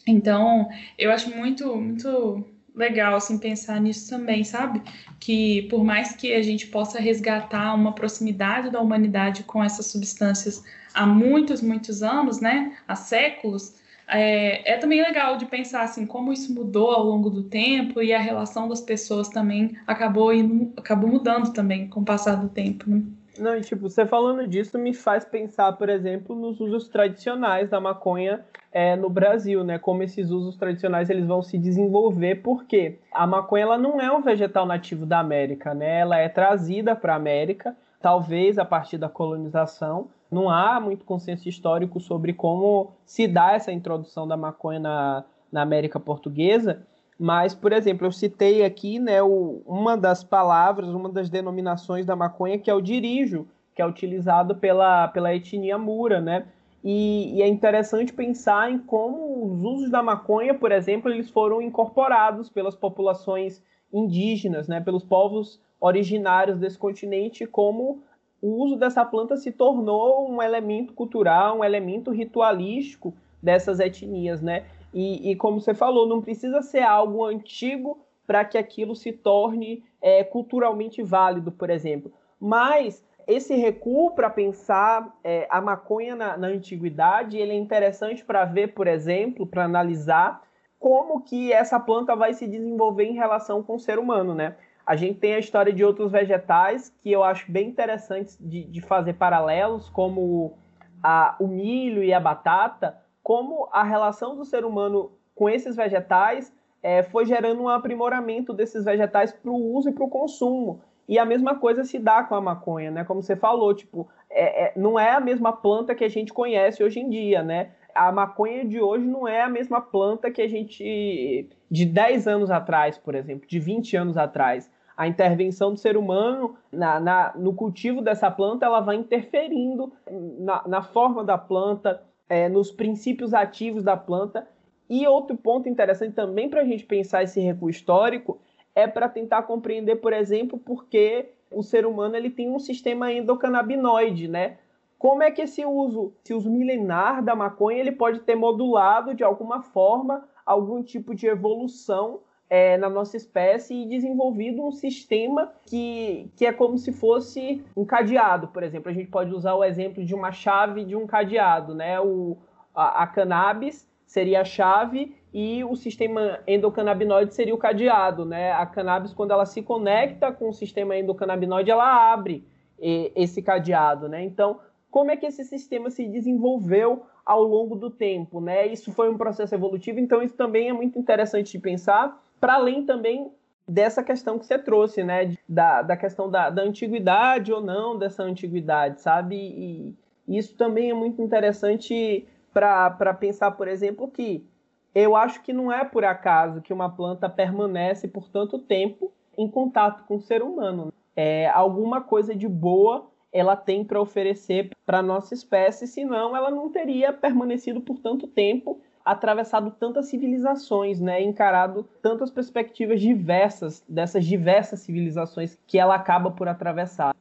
Então, 0.05 0.67
eu 0.98 1.12
acho 1.12 1.29
muito, 1.36 1.75
muito 1.75 2.46
legal 2.75 3.15
assim 3.15 3.38
pensar 3.38 3.79
nisso 3.79 4.10
também, 4.10 4.43
sabe? 4.43 4.82
Que 5.20 5.63
por 5.63 5.84
mais 5.84 6.15
que 6.15 6.34
a 6.34 6.41
gente 6.41 6.67
possa 6.67 7.00
resgatar 7.00 7.74
uma 7.74 7.93
proximidade 7.93 8.70
da 8.70 8.82
humanidade 8.82 9.44
com 9.44 9.64
essas 9.64 9.87
substâncias 9.87 10.64
há 10.94 11.05
muitos, 11.05 11.61
muitos 11.61 12.01
anos, 12.03 12.42
né? 12.42 12.75
Há 12.87 12.96
séculos, 12.96 13.75
é, 14.07 14.74
é, 14.74 14.77
também 14.77 15.01
legal 15.01 15.37
de 15.37 15.46
pensar 15.46 15.83
assim 15.83 16.05
como 16.05 16.33
isso 16.33 16.53
mudou 16.53 16.92
ao 16.92 17.05
longo 17.05 17.29
do 17.29 17.44
tempo 17.44 18.01
e 18.01 18.14
a 18.14 18.20
relação 18.20 18.68
das 18.68 18.81
pessoas 18.81 19.29
também 19.29 19.77
acabou 19.87 20.33
indo, 20.33 20.74
acabou 20.77 21.09
mudando 21.09 21.53
também 21.53 21.87
com 21.87 22.01
o 22.01 22.05
passar 22.05 22.35
do 22.35 22.50
tempo. 22.50 22.90
Né? 22.90 23.01
Não, 23.37 23.57
e 23.57 23.61
tipo, 23.61 23.89
você 23.89 24.05
falando 24.05 24.48
disso 24.48 24.77
me 24.77 24.93
faz 24.93 25.25
pensar, 25.25 25.74
por 25.74 25.89
exemplo, 25.89 26.35
nos 26.35 26.59
usos 26.59 26.87
tradicionais 26.87 27.69
da 27.69 27.79
maconha 27.79 28.46
é, 28.72 28.96
no 28.96 29.09
Brasil, 29.09 29.63
né? 29.63 29.79
Como 29.79 30.03
esses 30.03 30.29
usos 30.29 30.55
tradicionais 30.55 31.09
eles 31.09 31.25
vão 31.25 31.41
se 31.41 31.57
desenvolver, 31.57 32.41
porque 32.43 33.00
a 33.11 33.25
maconha 33.25 33.63
ela 33.63 33.77
não 33.77 34.00
é 34.00 34.11
um 34.11 34.22
vegetal 34.22 34.65
nativo 34.65 35.05
da 35.05 35.19
América, 35.19 35.74
né? 35.74 36.00
Ela 36.00 36.17
é 36.17 36.29
trazida 36.29 36.96
para 36.96 37.13
a 37.13 37.17
América, 37.17 37.75
talvez 38.00 38.59
a 38.59 38.65
partir 38.65 38.98
da 38.98 39.09
colonização. 39.09 40.09
Não 40.31 40.50
há 40.50 40.79
muito 40.79 41.05
consenso 41.05 41.48
histórico 41.50 42.00
sobre 42.00 42.33
como 42.33 42.91
se 43.05 43.27
dá 43.27 43.53
essa 43.53 43.72
introdução 43.72 44.27
da 44.27 44.37
maconha 44.37 44.79
na, 44.79 45.24
na 45.51 45.61
América 45.61 46.00
Portuguesa, 46.00 46.83
mas, 47.19 47.53
por 47.53 47.71
exemplo, 47.71 48.07
eu 48.07 48.11
citei 48.11 48.63
aqui 48.63 48.99
né, 48.99 49.21
o, 49.21 49.61
uma 49.65 49.95
das 49.95 50.23
palavras, 50.23 50.89
uma 50.89 51.09
das 51.09 51.29
denominações 51.29 52.05
da 52.05 52.15
maconha, 52.15 52.57
que 52.57 52.69
é 52.69 52.73
o 52.73 52.81
dirijo, 52.81 53.47
que 53.75 53.81
é 53.81 53.85
utilizado 53.85 54.55
pela, 54.55 55.07
pela 55.07 55.33
etnia 55.33 55.77
mura, 55.77 56.21
né? 56.21 56.45
E, 56.83 57.37
e, 57.37 57.41
é 57.41 57.47
interessante 57.47 58.11
pensar 58.11 58.69
em 58.69 58.77
como 58.77 59.45
os 59.45 59.63
usos 59.63 59.89
da 59.89 60.03
maconha, 60.03 60.53
por 60.53 60.71
exemplo, 60.71 61.09
eles 61.09 61.29
foram 61.29 61.61
incorporados 61.61 62.49
pelas 62.49 62.75
populações 62.75 63.63
indígenas, 63.91 64.67
né, 64.67 64.81
pelos 64.81 65.03
povos 65.03 65.61
originários 65.79 66.57
desse 66.57 66.77
continente, 66.77 67.45
como 67.45 68.03
o 68.41 68.61
uso 68.61 68.75
dessa 68.75 69.05
planta 69.05 69.37
se 69.37 69.51
tornou 69.51 70.29
um 70.29 70.41
elemento 70.41 70.93
cultural, 70.93 71.59
um 71.59 71.63
elemento 71.63 72.11
ritualístico 72.11 73.13
dessas 73.41 73.79
etnias, 73.79 74.41
né? 74.41 74.65
E, 74.94 75.32
e 75.32 75.36
como 75.36 75.60
você 75.60 75.74
falou, 75.74 76.08
não 76.08 76.22
precisa 76.22 76.62
ser 76.62 76.84
algo 76.84 77.25
antigo 77.25 78.00
para 78.27 78.46
que 78.46 78.58
aquilo 78.58 78.96
se 78.96 79.12
torne 79.12 79.84
é, 80.01 80.24
culturalmente 80.24 81.01
válido, 81.01 81.51
por 81.51 81.70
exemplo. 81.70 82.12
Mas 82.40 83.03
esse 83.27 83.56
recuo 83.56 84.12
para 84.12 84.29
pensar 84.29 85.18
é, 85.24 85.48
a 85.50 85.62
maconha 85.62 86.16
na, 86.16 86.38
na 86.38 86.48
antiguidade, 86.48 87.38
ele 87.38 87.53
é 87.53 87.56
interessante 87.56 88.24
para 88.24 88.46
ver, 88.46 88.74
por 88.74 88.88
exemplo, 88.88 89.46
para 89.46 89.66
analisar 89.66 90.42
como 90.79 91.22
que 91.22 91.53
essa 91.53 91.79
planta 91.79 92.16
vai 92.16 92.34
se 92.34 92.46
desenvolver 92.46 93.06
em 93.06 93.14
relação 93.14 93.64
com 93.64 93.75
o 93.75 93.79
ser 93.79 93.98
humano, 93.98 94.36
né? 94.36 94.56
A 94.86 94.98
gente 94.98 95.20
tem 95.20 95.34
a 95.34 95.40
história 95.40 95.72
de 95.72 95.84
outros 95.84 96.12
vegetais 96.12 96.94
que 97.01 97.10
eu 97.10 97.24
acho 97.24 97.50
bem 97.50 97.70
interessantes 97.70 98.38
de, 98.38 98.66
de 98.66 98.82
fazer 98.82 99.14
paralelos, 99.14 99.90
como 99.90 100.58
a, 101.01 101.38
o 101.40 101.48
milho 101.48 102.03
e 102.03 102.14
a 102.14 102.20
batata, 102.20 102.98
como 103.24 103.70
a 103.72 103.83
relação 103.83 104.36
do 104.36 104.44
ser 104.44 104.66
humano 104.66 105.12
com 105.33 105.50
esses 105.50 105.75
vegetais 105.75 106.53
é, 106.83 107.01
foi 107.01 107.25
gerando 107.25 107.64
um 107.64 107.70
aprimoramento 107.70 108.53
desses 108.53 108.83
vegetais 108.83 109.31
para 109.31 109.50
o 109.50 109.74
uso 109.74 109.90
e 109.90 109.94
para 109.94 110.03
o 110.03 110.09
consumo. 110.09 110.81
E 111.07 111.18
a 111.18 111.25
mesma 111.25 111.55
coisa 111.55 111.83
se 111.83 111.98
dá 111.98 112.24
com 112.24 112.36
a 112.36 112.42
maconha, 112.42 112.92
né? 112.92 113.03
Como 113.03 113.22
você 113.22 113.36
falou, 113.36 113.74
tipo, 113.74 114.07
é, 114.29 114.66
é, 114.66 114.74
não 114.75 115.00
é 115.00 115.12
a 115.12 115.20
mesma 115.20 115.51
planta 115.53 115.96
que 115.96 116.03
a 116.03 116.09
gente 116.09 116.33
conhece 116.33 116.83
hoje 116.83 117.00
em 117.00 117.09
dia, 117.09 117.42
né? 117.42 117.72
A 117.96 118.12
maconha 118.12 118.66
de 118.66 118.81
hoje 118.81 119.05
não 119.05 119.27
é 119.27 119.42
a 119.42 119.50
mesma 119.50 119.79
planta 119.79 120.31
que 120.31 120.42
a 120.42 120.48
gente. 120.48 121.50
de 121.70 121.86
10 121.86 122.27
anos 122.27 122.51
atrás, 122.51 122.98
por 122.98 123.16
exemplo, 123.16 123.48
de 123.48 123.59
20 123.59 123.96
anos 123.98 124.18
atrás. 124.18 124.70
A 124.96 125.07
intervenção 125.07 125.74
do 125.74 125.79
ser 125.79 125.98
humano 125.98 126.55
na, 126.72 127.00
na 127.00 127.33
no 127.36 127.53
cultivo 127.53 128.01
dessa 128.01 128.29
planta 128.29 128.66
ela 128.66 128.79
vai 128.79 128.96
interferindo 128.96 129.92
na, 130.40 130.64
na 130.68 130.81
forma 130.83 131.24
da 131.24 131.38
planta, 131.38 132.03
é, 132.29 132.50
nos 132.50 132.72
princípios 132.72 133.33
ativos 133.33 133.83
da 133.83 133.98
planta. 133.98 134.48
E 134.90 135.07
outro 135.07 135.36
ponto 135.36 135.70
interessante 135.70 136.14
também 136.14 136.50
para 136.50 136.62
a 136.62 136.66
gente 136.66 136.86
pensar 136.86 137.24
esse 137.24 137.40
recuo 137.40 137.70
histórico 137.70 138.40
é 138.75 138.88
para 138.88 139.07
tentar 139.07 139.44
compreender, 139.44 139.98
por 139.98 140.14
exemplo, 140.14 140.57
porque 140.57 141.29
o 141.51 141.62
ser 141.62 141.86
humano 141.86 142.16
ele 142.16 142.29
tem 142.29 142.50
um 142.50 142.59
sistema 142.59 143.12
endocannabinoide, 143.12 144.27
né? 144.27 144.57
Como 144.98 145.22
é 145.22 145.29
que 145.31 145.42
esse 145.42 145.66
uso, 145.66 146.14
esse 146.24 146.33
uso 146.33 146.50
milenar 146.50 147.24
da 147.24 147.36
maconha, 147.36 147.79
ele 147.79 147.92
pode 147.92 148.22
ter 148.22 148.36
modulado 148.36 149.14
de 149.14 149.24
alguma 149.24 149.62
forma 149.62 150.27
algum 150.46 150.81
tipo 150.81 151.14
de 151.14 151.27
evolução 151.27 152.22
é, 152.53 152.77
na 152.77 152.87
nossa 152.87 153.18
espécie 153.18 153.74
e 153.74 153.87
desenvolvido 153.87 154.63
um 154.63 154.72
sistema 154.72 155.51
que, 155.66 156.29
que 156.35 156.46
é 156.46 156.53
como 156.53 156.77
se 156.77 156.94
fosse 156.94 157.66
um 157.75 157.83
cadeado, 157.83 158.48
por 158.50 158.61
exemplo. 158.61 158.92
A 158.92 158.94
gente 158.94 159.09
pode 159.09 159.33
usar 159.33 159.55
o 159.55 159.63
exemplo 159.63 160.05
de 160.05 160.13
uma 160.13 160.31
chave 160.31 160.85
de 160.85 160.96
um 160.96 161.07
cadeado, 161.07 161.74
né? 161.74 162.00
O, 162.00 162.37
a, 162.75 163.01
a 163.01 163.07
cannabis 163.07 163.89
seria 164.05 164.42
a 164.42 164.46
chave 164.46 165.16
e 165.33 165.63
o 165.63 165.75
sistema 165.75 166.42
endocannabinoide 166.46 167.33
seria 167.33 167.55
o 167.55 167.57
cadeado, 167.57 168.24
né? 168.24 168.51
A 168.51 168.68
cannabis, 168.68 169.16
quando 169.16 169.31
ela 169.31 169.48
se 169.48 169.63
conecta 169.63 170.31
com 170.31 170.50
o 170.50 170.53
sistema 170.53 170.96
endocannabinoide, 170.96 171.72
ela 171.72 172.13
abre 172.13 172.46
esse 172.79 173.42
cadeado, 173.42 174.07
né? 174.07 174.24
Então, 174.24 174.59
como 174.92 175.09
é 175.09 175.18
que 175.18 175.25
esse 175.25 175.44
sistema 175.44 175.89
se 175.89 176.07
desenvolveu 176.07 177.01
ao 177.25 177.42
longo 177.42 177.75
do 177.75 177.89
tempo, 177.89 178.39
né? 178.39 178.68
Isso 178.68 178.92
foi 178.92 179.09
um 179.09 179.18
processo 179.18 179.55
evolutivo, 179.55 180.00
então 180.00 180.22
isso 180.22 180.35
também 180.35 180.70
é 180.70 180.74
muito 180.74 181.00
interessante 181.00 181.51
de 181.51 181.57
pensar, 181.57 182.22
para 182.44 182.56
além 182.56 182.86
também 182.86 183.32
dessa 183.66 184.03
questão 184.03 184.38
que 184.38 184.46
você 184.46 184.60
trouxe, 184.60 185.01
né? 185.01 185.34
Da, 185.48 185.82
da 185.82 185.96
questão 185.96 186.29
da, 186.29 186.50
da 186.50 186.62
antiguidade 186.62 187.53
ou 187.53 187.62
não 187.62 187.98
dessa 187.98 188.22
antiguidade, 188.22 189.00
sabe? 189.00 189.38
E, 189.38 189.96
isso 190.27 190.53
também 190.58 190.90
é 190.90 190.94
muito 190.94 191.22
interessante 191.22 192.27
para 192.53 193.14
pensar, 193.14 193.51
por 193.51 193.70
exemplo, 193.70 194.10
que 194.10 194.46
eu 194.94 195.16
acho 195.16 195.42
que 195.42 195.53
não 195.53 195.72
é 195.72 195.86
por 195.86 196.03
acaso 196.03 196.62
que 196.62 196.74
uma 196.74 196.90
planta 196.90 197.29
permanece 197.29 198.10
por 198.10 198.27
tanto 198.27 198.60
tempo 198.60 199.10
em 199.38 199.48
contato 199.48 200.03
com 200.06 200.18
o 200.18 200.22
ser 200.22 200.44
humano. 200.44 200.92
É, 201.16 201.48
alguma 201.48 202.01
coisa 202.01 202.36
de 202.36 202.48
boa 202.48 203.08
ela 203.32 203.56
tem 203.56 203.86
para 203.86 204.01
oferecer 204.01 204.70
para 204.86 205.00
a 205.00 205.03
nossa 205.03 205.34
espécie, 205.34 205.88
senão 205.88 206.36
ela 206.36 206.51
não 206.51 206.70
teria 206.70 207.14
permanecido 207.14 207.79
por 207.79 208.00
tanto 208.00 208.27
tempo, 208.27 208.82
atravessado 209.05 209.72
tantas 209.72 210.07
civilizações, 210.07 211.00
né, 211.00 211.22
encarado 211.22 211.87
tantas 212.01 212.31
perspectivas 212.31 213.01
diversas 213.01 213.83
dessas 213.87 214.25
diversas 214.25 214.79
civilizações 214.79 215.57
que 215.68 215.77
ela 215.77 215.96
acaba 215.96 216.31
por 216.31 216.48
atravessar. 216.48 217.13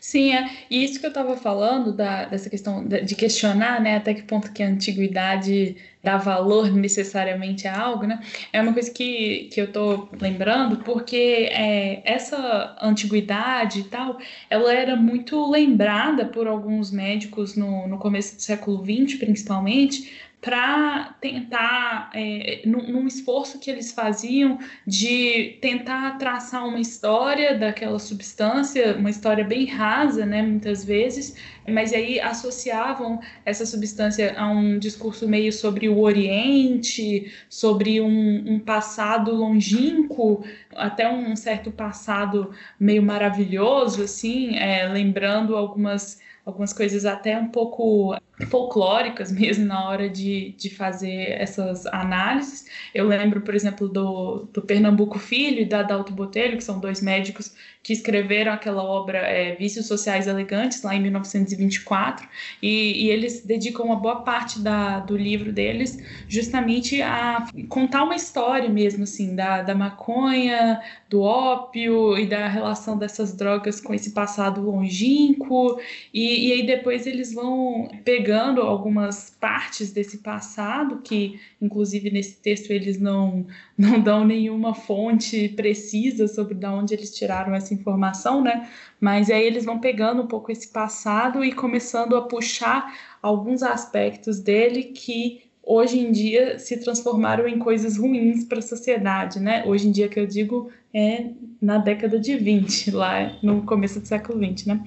Sim, 0.00 0.34
é. 0.34 0.50
E 0.70 0.82
isso 0.82 0.98
que 0.98 1.06
eu 1.06 1.10
estava 1.10 1.36
falando, 1.36 1.92
da, 1.92 2.24
dessa 2.24 2.48
questão 2.48 2.86
de 2.86 3.14
questionar, 3.14 3.80
né, 3.80 3.96
até 3.96 4.14
que 4.14 4.22
ponto 4.22 4.52
que 4.52 4.62
a 4.62 4.68
antiguidade 4.68 5.76
dá 6.02 6.16
valor 6.16 6.70
necessariamente 6.70 7.66
a 7.66 7.78
algo, 7.78 8.06
né, 8.06 8.20
é 8.52 8.60
uma 8.60 8.72
coisa 8.72 8.90
que, 8.90 9.48
que 9.52 9.60
eu 9.60 9.66
estou 9.66 10.08
lembrando, 10.20 10.78
porque 10.78 11.48
é, 11.52 12.00
essa 12.04 12.76
antiguidade 12.80 13.80
e 13.80 13.84
tal, 13.84 14.18
ela 14.48 14.72
era 14.72 14.96
muito 14.96 15.50
lembrada 15.50 16.24
por 16.24 16.46
alguns 16.46 16.90
médicos 16.90 17.56
no, 17.56 17.86
no 17.86 17.98
começo 17.98 18.36
do 18.36 18.42
século 18.42 18.82
XX, 18.84 19.18
principalmente, 19.18 20.27
para 20.40 21.16
tentar, 21.20 22.10
é, 22.14 22.62
num, 22.64 22.92
num, 22.92 23.06
esforço 23.08 23.58
que 23.58 23.68
eles 23.68 23.90
faziam 23.90 24.58
de 24.86 25.58
tentar 25.60 26.16
traçar 26.16 26.66
uma 26.66 26.78
história 26.78 27.58
daquela 27.58 27.98
substância, 27.98 28.96
uma 28.96 29.10
história 29.10 29.42
bem 29.42 29.66
rasa, 29.66 30.24
né, 30.24 30.40
muitas 30.40 30.84
vezes, 30.84 31.34
mas 31.68 31.92
aí 31.92 32.20
associavam 32.20 33.20
essa 33.44 33.66
substância 33.66 34.34
a 34.38 34.48
um 34.48 34.78
discurso 34.78 35.28
meio 35.28 35.52
sobre 35.52 35.88
o 35.88 35.98
Oriente, 35.98 37.32
sobre 37.48 38.00
um, 38.00 38.54
um 38.54 38.60
passado 38.60 39.34
longínquo, 39.34 40.44
até 40.76 41.12
um 41.12 41.34
certo 41.34 41.72
passado 41.72 42.52
meio 42.78 43.02
maravilhoso, 43.02 44.04
assim, 44.04 44.56
é, 44.56 44.86
lembrando 44.86 45.56
algumas 45.56 46.20
algumas 46.48 46.72
coisas 46.72 47.04
até 47.04 47.38
um 47.38 47.48
pouco 47.48 48.16
folclóricas 48.48 49.30
mesmo 49.30 49.66
na 49.66 49.86
hora 49.86 50.08
de, 50.08 50.54
de 50.56 50.70
fazer 50.70 51.32
essas 51.32 51.84
análises. 51.86 52.66
Eu 52.94 53.06
lembro, 53.06 53.42
por 53.42 53.54
exemplo, 53.54 53.86
do, 53.86 54.48
do 54.50 54.62
Pernambuco 54.62 55.18
Filho 55.18 55.60
e 55.60 55.66
da 55.66 55.80
Adalto 55.80 56.12
Botelho, 56.12 56.56
que 56.56 56.64
são 56.64 56.80
dois 56.80 57.02
médicos 57.02 57.54
que 57.88 57.94
escreveram 57.94 58.52
aquela 58.52 58.84
obra 58.84 59.20
é, 59.20 59.54
Vícios 59.54 59.86
Sociais 59.86 60.26
Elegantes, 60.26 60.82
lá 60.82 60.94
em 60.94 61.00
1924, 61.00 62.28
e, 62.62 63.06
e, 63.06 63.10
eles 63.10 63.42
dedicam 63.42 63.86
uma 63.86 63.96
boa 63.96 64.16
parte 64.16 64.60
da, 64.60 65.00
do 65.00 65.16
livro 65.16 65.50
deles 65.54 65.98
justamente 66.28 67.00
a 67.00 67.48
contar 67.66 68.04
uma 68.04 68.14
história 68.14 68.68
mesmo, 68.68 69.04
assim, 69.04 69.34
da, 69.34 69.62
da 69.62 69.74
maconha, 69.74 70.82
do 71.08 71.22
ópio 71.22 72.18
e 72.18 72.26
da 72.26 72.46
relação 72.46 72.98
dessas 72.98 73.34
drogas 73.34 73.80
com 73.80 73.94
esse 73.94 74.10
passado 74.10 74.60
longínquo, 74.60 75.80
e, 76.12 76.48
e 76.48 76.52
aí 76.52 76.66
depois 76.66 77.06
eles 77.06 77.32
vão 77.32 77.88
pegando 78.04 78.60
algumas 78.60 79.34
partes 79.40 79.92
desse 79.92 80.18
passado, 80.18 81.00
que 81.02 81.40
inclusive 81.58 82.10
nesse 82.10 82.36
texto 82.36 82.70
eles 82.70 83.00
não, 83.00 83.46
não 83.78 83.98
dão 83.98 84.26
nenhuma 84.26 84.74
fonte 84.74 85.48
precisa 85.48 86.28
sobre 86.28 86.54
de 86.54 86.66
onde 86.66 86.92
eles 86.92 87.16
tiraram 87.16 87.54
essa 87.54 87.77
informação, 87.78 88.42
né? 88.42 88.68
Mas 89.00 89.30
aí 89.30 89.44
eles 89.44 89.64
vão 89.64 89.78
pegando 89.78 90.22
um 90.22 90.26
pouco 90.26 90.52
esse 90.52 90.68
passado 90.68 91.44
e 91.44 91.52
começando 91.52 92.16
a 92.16 92.22
puxar 92.22 92.94
alguns 93.22 93.62
aspectos 93.62 94.40
dele 94.40 94.84
que 94.84 95.42
hoje 95.62 95.98
em 95.98 96.10
dia 96.10 96.58
se 96.58 96.78
transformaram 96.78 97.46
em 97.46 97.58
coisas 97.58 97.98
ruins 97.98 98.44
para 98.44 98.58
a 98.58 98.62
sociedade, 98.62 99.38
né? 99.38 99.64
Hoje 99.66 99.86
em 99.86 99.92
dia 99.92 100.08
que 100.08 100.18
eu 100.18 100.26
digo 100.26 100.70
é 100.94 101.26
na 101.60 101.76
década 101.76 102.18
de 102.18 102.36
20, 102.36 102.90
lá 102.96 103.38
no 103.42 103.62
começo 103.62 104.00
do 104.00 104.06
século 104.06 104.38
20, 104.38 104.66
né? 104.66 104.82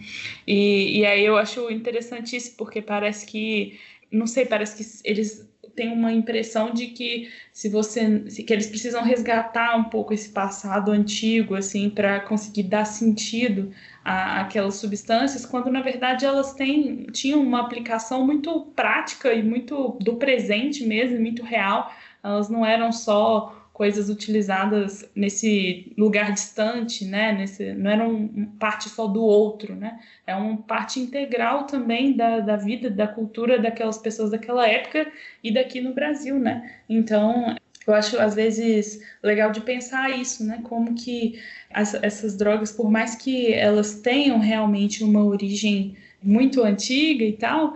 E, 0.47 0.99
e 0.99 1.05
aí 1.05 1.23
eu 1.23 1.37
acho 1.37 1.69
interessante 1.69 2.35
isso, 2.35 2.55
porque 2.57 2.81
parece 2.81 3.27
que, 3.27 3.79
não 4.11 4.25
sei, 4.25 4.45
parece 4.45 4.75
que 4.75 5.07
eles 5.07 5.50
têm 5.75 5.91
uma 5.91 6.11
impressão 6.11 6.73
de 6.73 6.87
que 6.87 7.29
se 7.51 7.69
você 7.69 8.19
que 8.45 8.51
eles 8.53 8.67
precisam 8.67 9.03
resgatar 9.03 9.75
um 9.77 9.85
pouco 9.85 10.13
esse 10.13 10.29
passado 10.29 10.91
antigo 10.91 11.55
assim 11.55 11.89
para 11.89 12.19
conseguir 12.21 12.63
dar 12.63 12.85
sentido 12.85 13.71
a, 14.03 14.41
aquelas 14.41 14.75
substâncias, 14.75 15.45
quando 15.45 15.71
na 15.71 15.81
verdade 15.81 16.25
elas 16.25 16.53
têm, 16.53 17.05
tinham 17.11 17.41
uma 17.41 17.61
aplicação 17.61 18.25
muito 18.25 18.61
prática 18.75 19.33
e 19.33 19.43
muito 19.43 19.97
do 20.01 20.15
presente 20.15 20.85
mesmo, 20.85 21.19
muito 21.19 21.43
real. 21.43 21.93
Elas 22.23 22.49
não 22.49 22.65
eram 22.65 22.91
só 22.91 23.60
coisas 23.73 24.09
utilizadas 24.09 25.09
nesse 25.15 25.93
lugar 25.97 26.33
distante, 26.33 27.05
né? 27.05 27.31
Nesse, 27.31 27.73
não 27.73 27.89
eram 27.89 28.27
parte 28.59 28.89
só 28.89 29.07
do 29.07 29.23
outro, 29.23 29.75
né? 29.75 29.99
É 30.27 30.35
uma 30.35 30.57
parte 30.57 30.99
integral 30.99 31.65
também 31.65 32.15
da, 32.15 32.39
da 32.41 32.57
vida, 32.57 32.89
da 32.89 33.07
cultura 33.07 33.59
daquelas 33.59 33.97
pessoas 33.97 34.31
daquela 34.31 34.67
época 34.67 35.11
e 35.43 35.53
daqui 35.53 35.81
no 35.81 35.93
Brasil, 35.93 36.37
né? 36.37 36.79
Então, 36.87 37.55
eu 37.87 37.93
acho 37.93 38.19
às 38.19 38.35
vezes 38.35 39.01
legal 39.23 39.51
de 39.51 39.61
pensar 39.61 40.09
isso, 40.11 40.45
né? 40.45 40.59
Como 40.63 40.93
que 40.93 41.39
as, 41.73 41.93
essas 41.95 42.37
drogas, 42.37 42.71
por 42.71 42.91
mais 42.91 43.15
que 43.15 43.53
elas 43.53 44.01
tenham 44.01 44.39
realmente 44.39 45.03
uma 45.03 45.23
origem 45.23 45.95
muito 46.21 46.63
antiga 46.63 47.23
e 47.23 47.33
tal, 47.33 47.73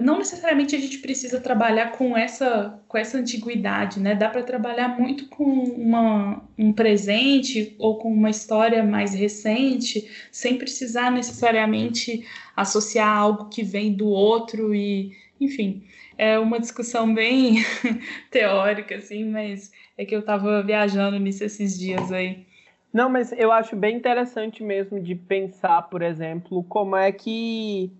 não 0.00 0.18
necessariamente 0.18 0.74
a 0.74 0.78
gente 0.78 0.98
precisa 0.98 1.40
trabalhar 1.40 1.92
com 1.92 2.16
essa 2.16 2.80
com 2.88 2.96
essa 2.96 3.18
antiguidade, 3.18 4.00
né? 4.00 4.14
Dá 4.14 4.30
para 4.30 4.42
trabalhar 4.42 4.88
muito 4.98 5.28
com 5.28 5.44
uma, 5.44 6.42
um 6.56 6.72
presente 6.72 7.74
ou 7.78 7.98
com 7.98 8.12
uma 8.12 8.30
história 8.30 8.82
mais 8.82 9.12
recente, 9.14 10.08
sem 10.30 10.56
precisar 10.56 11.10
necessariamente 11.10 12.26
associar 12.56 13.16
algo 13.16 13.48
que 13.48 13.62
vem 13.62 13.92
do 13.92 14.08
outro 14.08 14.74
e, 14.74 15.12
enfim, 15.40 15.82
é 16.16 16.38
uma 16.38 16.60
discussão 16.60 17.12
bem 17.12 17.56
teórica, 18.30 18.96
assim, 18.96 19.24
mas 19.24 19.70
é 19.98 20.04
que 20.04 20.14
eu 20.14 20.20
estava 20.20 20.62
viajando 20.62 21.18
nisso 21.18 21.44
esses 21.44 21.78
dias 21.78 22.12
aí. 22.12 22.46
Não, 22.92 23.10
mas 23.10 23.32
eu 23.32 23.50
acho 23.50 23.74
bem 23.74 23.96
interessante 23.96 24.62
mesmo 24.62 25.00
de 25.00 25.16
pensar, 25.16 25.82
por 25.82 26.00
exemplo, 26.00 26.62
como 26.64 26.94
é 26.94 27.10
que 27.10 27.90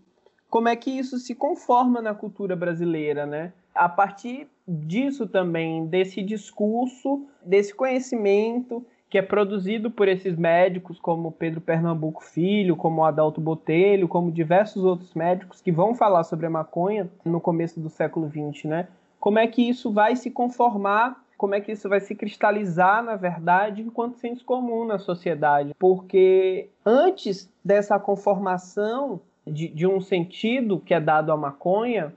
como 0.55 0.69
é 0.69 0.77
que 0.77 0.88
isso 0.88 1.19
se 1.19 1.35
conforma 1.35 2.01
na 2.01 2.14
cultura 2.14 2.55
brasileira, 2.55 3.27
né? 3.27 3.53
A 3.75 3.88
partir 3.88 4.47
disso 4.69 5.27
também, 5.27 5.85
desse 5.87 6.23
discurso, 6.23 7.27
desse 7.45 7.75
conhecimento 7.75 8.87
que 9.11 9.19
é 9.19 9.23
produzido 9.23 9.90
por 9.90 10.07
esses 10.07 10.37
médicos, 10.37 11.01
como 11.01 11.33
Pedro 11.33 11.61
Pernambuco 11.61 12.23
Filho, 12.23 12.77
como 12.77 13.05
Adalto 13.05 13.40
Botelho, 13.40 14.07
como 14.07 14.31
diversos 14.31 14.85
outros 14.85 15.12
médicos 15.12 15.61
que 15.61 15.73
vão 15.73 15.93
falar 15.93 16.23
sobre 16.23 16.47
a 16.47 16.51
maconha 16.51 17.11
no 17.25 17.40
começo 17.40 17.81
do 17.81 17.90
século 17.90 18.31
XX, 18.31 18.67
né? 18.67 18.88
Como 19.19 19.40
é 19.40 19.49
que 19.49 19.69
isso 19.69 19.90
vai 19.90 20.14
se 20.14 20.31
conformar, 20.31 21.21
como 21.37 21.57
é 21.57 21.61
que 21.61 21.73
isso 21.73 21.88
vai 21.88 21.99
se 21.99 22.14
cristalizar, 22.14 23.03
na 23.03 23.17
verdade, 23.17 23.83
enquanto 23.83 24.21
senso 24.21 24.45
comum 24.45 24.85
na 24.87 25.01
sociedade? 25.01 25.75
Porque 25.77 26.69
antes 26.87 27.51
dessa 27.64 27.99
conformação 27.99 29.21
de, 29.47 29.69
de 29.69 29.87
um 29.87 30.01
sentido 30.01 30.81
que 30.81 30.95
é 30.95 31.01
dado 31.01 31.31
à 31.31 31.37
maconha, 31.37 32.13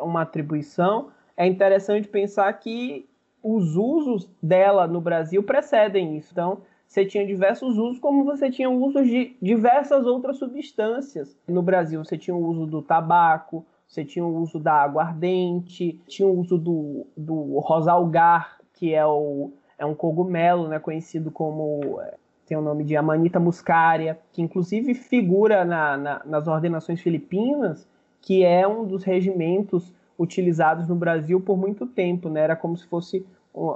uma 0.00 0.22
atribuição, 0.22 1.08
é 1.36 1.46
interessante 1.46 2.06
pensar 2.06 2.52
que 2.54 3.08
os 3.42 3.76
usos 3.76 4.28
dela 4.42 4.86
no 4.86 5.00
Brasil 5.00 5.42
precedem 5.42 6.16
isso. 6.16 6.30
Então, 6.32 6.58
você 6.86 7.06
tinha 7.06 7.26
diversos 7.26 7.78
usos, 7.78 7.98
como 7.98 8.24
você 8.24 8.50
tinha 8.50 8.68
usos 8.68 9.06
de 9.06 9.36
diversas 9.40 10.06
outras 10.06 10.36
substâncias. 10.36 11.36
No 11.48 11.62
Brasil, 11.62 12.04
você 12.04 12.18
tinha 12.18 12.34
o 12.34 12.44
uso 12.44 12.66
do 12.66 12.82
tabaco, 12.82 13.64
você 13.86 14.04
tinha 14.04 14.24
o 14.24 14.36
uso 14.36 14.58
da 14.58 14.74
aguardente, 14.74 16.00
tinha 16.06 16.28
o 16.28 16.38
uso 16.38 16.58
do, 16.58 17.06
do 17.16 17.58
rosalgar, 17.60 18.58
que 18.74 18.94
é, 18.94 19.06
o, 19.06 19.52
é 19.78 19.86
um 19.86 19.94
cogumelo 19.94 20.68
né, 20.68 20.78
conhecido 20.78 21.30
como 21.30 22.00
tem 22.50 22.58
o 22.58 22.60
nome 22.60 22.82
de 22.82 22.96
Amanita 22.96 23.38
muscaria, 23.38 24.18
que 24.32 24.42
inclusive 24.42 24.92
figura 24.92 25.64
na, 25.64 25.96
na, 25.96 26.22
nas 26.24 26.48
ordenações 26.48 27.00
filipinas, 27.00 27.86
que 28.20 28.42
é 28.42 28.66
um 28.66 28.84
dos 28.84 29.04
regimentos 29.04 29.94
utilizados 30.18 30.88
no 30.88 30.96
Brasil 30.96 31.40
por 31.40 31.56
muito 31.56 31.86
tempo, 31.86 32.28
né? 32.28 32.40
Era 32.40 32.56
como 32.56 32.76
se 32.76 32.84
fosse 32.88 33.24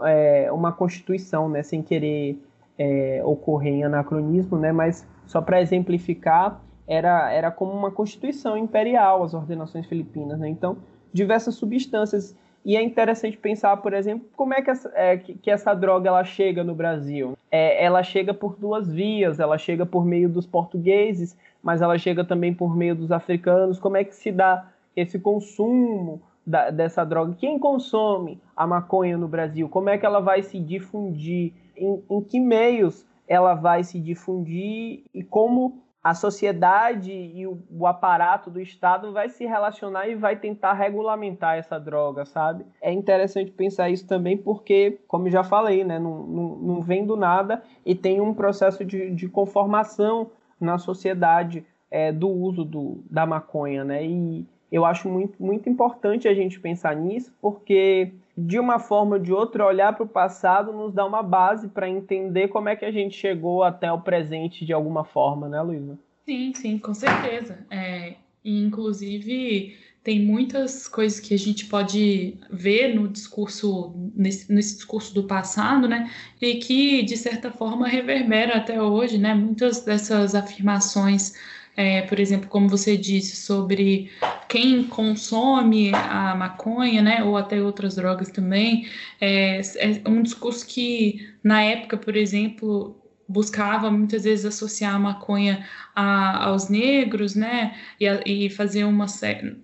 é, 0.05 0.51
uma 0.51 0.73
constituição, 0.73 1.49
né? 1.49 1.63
Sem 1.63 1.83
querer 1.83 2.37
é, 2.77 3.23
ocorrer 3.25 3.75
em 3.75 3.85
anacronismo, 3.85 4.59
né? 4.59 4.73
Mas 4.73 5.07
só 5.25 5.41
para 5.41 5.63
exemplificar, 5.63 6.61
era, 6.85 7.31
era 7.33 7.53
como 7.53 7.71
uma 7.71 7.93
constituição 7.93 8.57
imperial 8.57 9.23
as 9.23 9.35
ordenações 9.35 9.87
filipinas, 9.87 10.41
né? 10.41 10.49
Então, 10.49 10.79
diversas 11.13 11.55
substâncias. 11.55 12.37
E 12.65 12.77
é 12.77 12.83
interessante 12.83 13.37
pensar, 13.37 13.77
por 13.77 13.93
exemplo, 13.93 14.27
como 14.35 14.55
é 14.55 14.63
que 14.63 14.71
essa, 14.71 14.91
é, 14.95 15.19
que, 15.19 15.51
essa 15.51 15.75
droga 15.75 16.09
ela 16.09 16.25
chega 16.25 16.65
no 16.65 16.75
Brasil. 16.75 17.37
É, 17.51 17.85
ela 17.85 18.03
chega 18.03 18.33
por 18.33 18.57
duas 18.57 18.91
vias, 18.91 19.39
ela 19.39 19.59
chega 19.59 19.85
por 19.85 20.05
meio 20.05 20.29
dos 20.31 20.47
portugueses, 20.47 21.37
mas 21.63 21.83
ela 21.83 21.99
chega 21.99 22.25
também 22.25 22.55
por 22.55 22.75
meio 22.75 22.95
dos 22.95 23.13
africanos. 23.13 23.79
Como 23.79 23.99
é 23.99 24.05
que 24.05 24.15
se 24.15 24.33
dá 24.33 24.67
esse 24.97 25.19
consumo 25.19 26.23
da, 26.47 26.71
dessa 26.71 27.05
droga? 27.05 27.37
Quem 27.39 27.59
consome 27.59 28.41
a 28.57 28.67
maconha 28.67 29.19
no 29.19 29.29
Brasil? 29.29 29.69
Como 29.69 29.91
é 29.91 29.99
que 29.99 30.07
ela 30.07 30.21
vai 30.21 30.43
se 30.43 30.59
difundir? 30.59 31.53
Em, 31.77 32.03
em 32.09 32.21
que 32.23 32.41
meios 32.41 33.05
ela 33.29 33.55
vai 33.55 33.85
se 33.85 33.99
difundir 33.99 35.03
e 35.13 35.23
como 35.23 35.84
a 36.05 36.13
sociedade 36.13 37.11
e 37.11 37.47
o, 37.47 37.59
o, 37.71 37.87
aparato 37.87 38.51
do 38.51 38.61
Estado 38.61 39.11
vai 39.11 39.31
se 39.31 39.47
relacionar 39.47 40.07
e 40.07 40.15
vai 40.15 40.37
tentar 40.37 40.75
regulamentar 40.75 41.57
essa 41.57 41.81
droga, 41.81 42.27
sabe? 42.27 42.67
É 42.79 42.93
interessante 42.93 43.51
pensar 43.51 43.89
isso 43.89 44.07
também 44.07 44.37
porque, 44.37 44.99
como 45.09 45.31
já 45.31 45.43
falei, 45.43 45.83
né, 45.83 45.99
não, 45.99 46.27
não, 46.27 46.57
não 46.57 46.81
vem 46.83 47.07
do 47.07 47.17
nada 47.17 47.63
e 47.87 47.95
tem 47.95 48.21
um 48.21 48.35
processo 48.35 48.85
de, 48.85 49.11
de 49.13 49.29
conformação 49.29 50.31
na 50.61 50.77
sociedade 50.77 51.65
é, 51.91 52.13
do 52.13 52.29
uso 52.29 52.67
do, 52.67 53.03
da 53.11 53.25
maconha, 53.25 53.83
né? 53.83 54.05
E 54.05 54.47
eu 54.71 54.85
acho 54.85 55.09
muito, 55.09 55.43
muito 55.43 55.71
importante 55.71 56.29
a 56.29 56.35
gente 56.35 56.61
pensar 56.61 56.95
nisso 56.95 57.33
porque 57.41 58.13
de 58.37 58.59
uma 58.59 58.79
forma 58.79 59.17
ou 59.17 59.23
de 59.23 59.33
outra, 59.33 59.67
olhar 59.67 59.95
para 59.95 60.05
o 60.05 60.09
passado 60.09 60.73
nos 60.73 60.93
dá 60.93 61.07
uma 61.07 61.23
base 61.23 61.69
para 61.69 61.89
entender 61.89 62.49
como 62.49 62.69
é 62.69 62.77
que 62.77 62.85
a 62.85 62.91
gente 62.91 63.17
chegou 63.17 63.63
até 63.63 63.91
o 63.93 64.01
presente 64.01 64.65
de 64.65 64.73
alguma 64.73 65.05
forma, 65.05 65.49
né, 65.49 65.61
Luísa? 65.63 65.99
Sim, 66.25 66.53
sim, 66.55 66.79
com 66.79 66.93
certeza. 66.95 67.65
É, 67.71 68.15
inclusive, 68.45 69.77
tem 70.03 70.21
muitas 70.21 70.89
coisas 70.89 71.21
que 71.21 71.33
a 71.33 71.39
gente 71.39 71.67
pode 71.67 72.37
ver 72.51 72.95
no 72.95 73.09
discurso, 73.09 73.95
nesse, 74.15 74.53
nesse, 74.53 74.77
discurso 74.77 75.15
do 75.15 75.25
passado, 75.25 75.89
né, 75.89 76.11
e 76.41 76.57
que, 76.57 77.03
de 77.03 77.17
certa 77.17 77.51
forma, 77.51 77.87
reverbera 77.87 78.57
até 78.57 78.83
hoje, 78.83 79.17
né, 79.17 79.35
muitas 79.35 79.85
dessas 79.85 80.35
afirmações 80.35 81.35
é, 81.77 82.03
por 82.03 82.21
exemplo, 82.21 82.49
como 82.49 82.69
você 82.69 82.97
disse, 82.97 83.37
sobre 83.37 84.11
quem 84.49 84.85
consome 84.85 85.93
a 85.95 86.35
maconha, 86.37 87.03
né, 87.03 87.25
ou 87.25 87.37
até 87.37 87.61
outras 87.61 87.97
drogas 87.97 88.31
também, 88.31 88.87
é, 89.21 89.61
é 89.61 90.09
um 90.09 90.23
discurso 90.23 90.67
que, 90.67 91.29
na 91.43 91.63
época, 91.63 91.97
por 91.97 92.17
exemplo, 92.17 92.97
buscava 93.29 93.91
muitas 93.91 94.25
vezes 94.25 94.45
associar 94.45 94.95
a 94.95 94.99
maconha 94.99 95.67
a, 95.95 96.45
aos 96.47 96.69
negros, 96.69 97.35
né, 97.35 97.75
e, 97.99 98.07
a, 98.07 98.21
e, 98.25 98.49
fazer 98.51 98.85
uma 98.85 99.07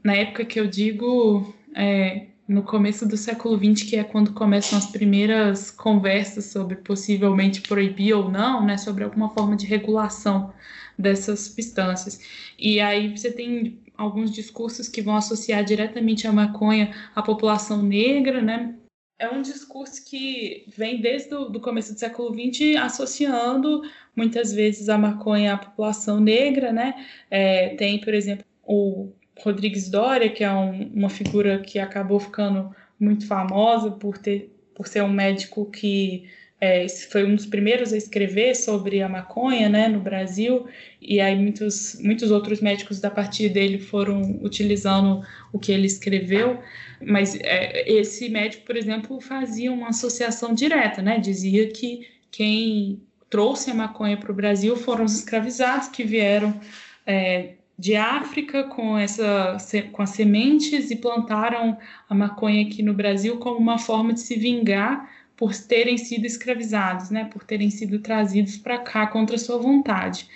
na 0.03 0.14
época 0.14 0.44
que 0.44 0.59
eu 0.59 0.66
digo 0.66 1.55
é, 1.77 2.27
no 2.49 2.64
começo 2.64 3.07
do 3.07 3.16
século 3.16 3.57
XX, 3.57 3.88
que 3.88 3.96
é 3.96 4.03
quando 4.03 4.33
começam 4.33 4.77
as 4.77 4.87
primeiras 4.87 5.70
conversas 5.70 6.46
sobre 6.46 6.75
possivelmente 6.75 7.61
proibir 7.61 8.14
ou 8.14 8.29
não, 8.29 8.66
né, 8.66 8.77
sobre 8.77 9.05
alguma 9.05 9.29
forma 9.29 9.55
de 9.55 9.66
regulação 9.66 10.53
dessas 11.01 11.41
substâncias. 11.41 12.21
E 12.59 12.81
aí 12.81 13.17
você 13.17 13.31
tem 13.33 13.81
alguns 13.97 14.31
discursos 14.31 14.89
que 14.89 15.03
vão 15.03 15.17
associar 15.17 15.65
diretamente 15.65 16.27
a 16.27 16.33
maconha 16.33 16.95
à 17.15 17.23
população 17.23 17.83
negra, 17.83 18.41
né? 18.41 18.75
É 19.19 19.29
um 19.29 19.43
discurso 19.43 20.03
que 20.09 20.65
vem 20.75 21.01
desde 21.01 21.35
o 21.35 21.61
começo 21.61 21.93
do 21.93 22.01
século 22.01 22.33
XX 22.33 22.77
associando 22.81 23.83
muitas 24.17 24.53
vezes 24.53 24.89
a 24.89 24.97
maconha 24.97 25.55
à 25.55 25.59
população 25.59 26.19
negra, 26.19 26.73
né? 26.73 27.07
É, 27.31 27.75
tem, 27.75 28.01
por 28.01 28.15
exemplo, 28.15 28.47
o 28.65 29.13
Rodrigues 29.39 29.91
Doria, 29.91 30.31
que 30.31 30.43
é 30.43 30.51
um, 30.51 30.91
uma 30.95 31.11
figura 31.11 31.59
que 31.61 31.79
acabou 31.79 32.19
ficando 32.19 32.75
muito 32.99 33.27
famosa 33.27 33.91
por 33.91 34.17
ter 34.17 34.51
por 34.81 34.89
ser 34.89 35.03
um 35.03 35.13
médico 35.13 35.71
que 35.71 36.27
é, 36.61 36.87
foi 37.11 37.25
um 37.25 37.35
dos 37.35 37.46
primeiros 37.46 37.92
a 37.92 37.96
escrever 37.96 38.55
sobre 38.55 39.01
a 39.03 39.09
maconha 39.09 39.68
né, 39.68 39.88
no 39.88 39.99
Brasil, 39.99 40.66
e 41.01 41.18
aí 41.18 41.35
muitos, 41.35 41.99
muitos 42.03 42.31
outros 42.31 42.61
médicos 42.61 43.01
da 43.01 43.11
partir 43.11 43.49
dele 43.49 43.79
foram 43.79 44.38
utilizando 44.42 45.23
o 45.53 45.59
que 45.59 45.73
ele 45.73 45.87
escreveu, 45.87 46.61
mas 47.01 47.35
é, 47.37 47.90
esse 47.90 48.29
médico, 48.29 48.66
por 48.66 48.77
exemplo, 48.77 49.20
fazia 49.20 49.73
uma 49.73 49.88
associação 49.88 50.53
direta, 50.53 51.01
né, 51.01 51.18
dizia 51.18 51.66
que 51.68 52.07
quem 52.31 53.01
trouxe 53.31 53.70
a 53.70 53.75
maconha 53.75 54.18
para 54.18 54.31
o 54.31 54.35
Brasil 54.35 54.77
foram 54.77 55.05
os 55.05 55.14
escravizados 55.14 55.88
que 55.88 56.05
vieram 56.05 56.61
é, 57.07 57.55
de 57.79 57.96
África 57.96 58.64
com, 58.64 58.99
essa, 58.99 59.57
com 59.92 60.03
as 60.03 60.11
sementes 60.11 60.90
e 60.90 60.96
plantaram 60.96 61.79
a 62.07 62.14
maconha 62.14 62.66
aqui 62.66 62.83
no 62.83 62.92
Brasil 62.92 63.38
como 63.38 63.59
uma 63.59 63.79
forma 63.79 64.12
de 64.12 64.20
se 64.20 64.37
vingar 64.37 65.09
por 65.40 65.57
terem 65.57 65.96
sido 65.96 66.26
escravizados, 66.26 67.09
né, 67.09 67.24
por 67.24 67.42
terem 67.42 67.70
sido 67.70 68.00
trazidos 68.00 68.59
para 68.59 68.76
cá 68.76 69.07
contra 69.07 69.38
sua 69.38 69.57
vontade. 69.57 70.29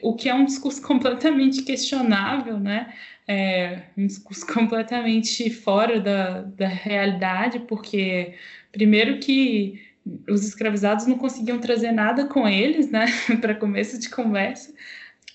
O 0.00 0.14
que 0.14 0.28
é 0.28 0.34
um 0.34 0.44
discurso 0.44 0.80
completamente 0.86 1.62
questionável, 1.62 2.60
né? 2.60 2.94
É 3.26 3.82
um 3.98 4.06
discurso 4.06 4.46
completamente 4.46 5.50
fora 5.50 5.98
da, 5.98 6.42
da 6.42 6.68
realidade, 6.68 7.58
porque, 7.60 8.34
primeiro, 8.70 9.18
que 9.18 9.82
os 10.28 10.46
escravizados 10.46 11.06
não 11.06 11.18
conseguiam 11.18 11.58
trazer 11.58 11.90
nada 11.90 12.26
com 12.26 12.46
eles, 12.46 12.88
né, 12.90 13.06
para 13.40 13.56
começo 13.56 13.98
de 13.98 14.08
conversa. 14.08 14.72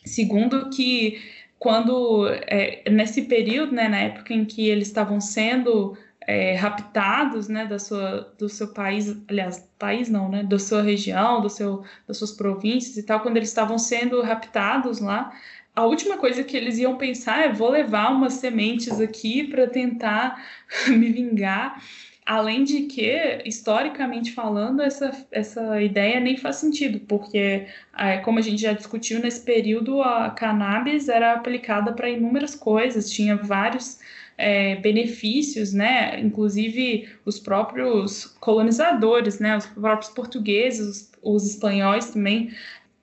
Segundo, 0.05 0.69
que 0.69 1.19
quando, 1.57 2.25
é, 2.47 2.89
nesse 2.89 3.23
período, 3.23 3.73
né, 3.73 3.89
na 3.89 3.99
época 3.99 4.33
em 4.33 4.45
que 4.45 4.69
eles 4.69 4.87
estavam 4.87 5.19
sendo 5.19 5.97
é, 6.29 6.53
raptados, 6.53 7.47
né, 7.47 7.65
da 7.65 7.79
sua, 7.79 8.31
do 8.37 8.47
seu 8.47 8.67
país, 8.67 9.17
aliás, 9.27 9.67
país 9.79 10.09
não, 10.09 10.29
né, 10.29 10.43
da 10.43 10.59
sua 10.59 10.83
região, 10.83 11.41
do 11.41 11.49
seu, 11.49 11.83
das 12.07 12.17
suas 12.17 12.31
províncias 12.31 12.97
e 12.97 13.03
tal, 13.03 13.21
quando 13.21 13.37
eles 13.37 13.49
estavam 13.49 13.79
sendo 13.79 14.21
raptados 14.21 14.99
lá, 14.99 15.33
a 15.75 15.85
última 15.85 16.17
coisa 16.17 16.43
que 16.43 16.55
eles 16.55 16.77
iam 16.77 16.97
pensar 16.97 17.45
é 17.45 17.51
vou 17.51 17.71
levar 17.71 18.11
umas 18.11 18.33
sementes 18.33 19.01
aqui 19.01 19.43
para 19.47 19.65
tentar 19.65 20.39
me 20.87 21.11
vingar. 21.11 21.81
Além 22.23 22.63
de 22.63 22.81
que, 22.83 23.41
historicamente 23.43 24.31
falando, 24.31 24.83
essa, 24.83 25.09
essa 25.31 25.81
ideia 25.81 26.19
nem 26.19 26.37
faz 26.37 26.57
sentido, 26.57 26.99
porque, 27.07 27.65
é, 27.97 28.17
como 28.17 28.37
a 28.37 28.41
gente 28.43 28.61
já 28.61 28.73
discutiu 28.73 29.19
nesse 29.19 29.41
período, 29.41 29.99
a 30.03 30.29
cannabis 30.29 31.09
era 31.09 31.33
aplicada 31.33 31.91
para 31.91 32.07
inúmeras 32.07 32.53
coisas, 32.53 33.09
tinha 33.09 33.35
vários 33.35 33.99
é, 34.39 34.77
benefícios, 34.77 35.73
né? 35.73 36.19
Inclusive 36.19 37.09
os 37.25 37.37
próprios 37.39 38.25
colonizadores, 38.39 39.39
né? 39.39 39.57
Os 39.57 39.65
próprios 39.65 40.11
portugueses, 40.11 40.87
os, 40.87 41.11
os 41.21 41.49
espanhóis 41.49 42.11
também 42.11 42.51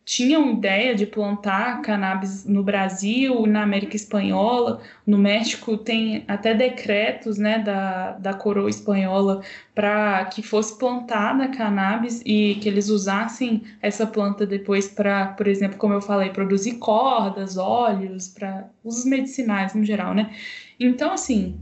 tinham 0.07 0.53
ideia 0.53 0.95
de 0.95 1.05
plantar 1.05 1.83
cannabis 1.83 2.45
no 2.45 2.63
Brasil, 2.63 3.45
na 3.45 3.65
América 3.65 3.97
Espanhola, 3.97 4.81
no 5.05 5.19
México 5.19 5.77
tem 5.77 6.25
até 6.29 6.55
decretos 6.55 7.39
né, 7.39 7.59
da, 7.59 8.13
da 8.13 8.33
coroa 8.33 8.71
espanhola 8.71 9.43
para 9.75 10.25
que 10.27 10.43
fosse 10.43 10.79
plantada 10.79 11.49
cannabis 11.49 12.23
e 12.25 12.55
que 12.63 12.69
eles 12.69 12.89
usassem 12.89 13.65
essa 13.83 14.07
planta 14.07 14.47
depois 14.47 14.87
para, 14.87 15.27
por 15.33 15.49
exemplo, 15.49 15.77
como 15.77 15.95
eu 15.95 16.01
falei, 16.01 16.31
produzir 16.31 16.75
cordas, 16.75 17.57
óleos, 17.57 18.29
para 18.29 18.71
usos 18.85 19.05
medicinais 19.05 19.75
no 19.75 19.85
geral, 19.85 20.15
né? 20.15 20.31
Então, 20.79 21.13
assim, 21.13 21.61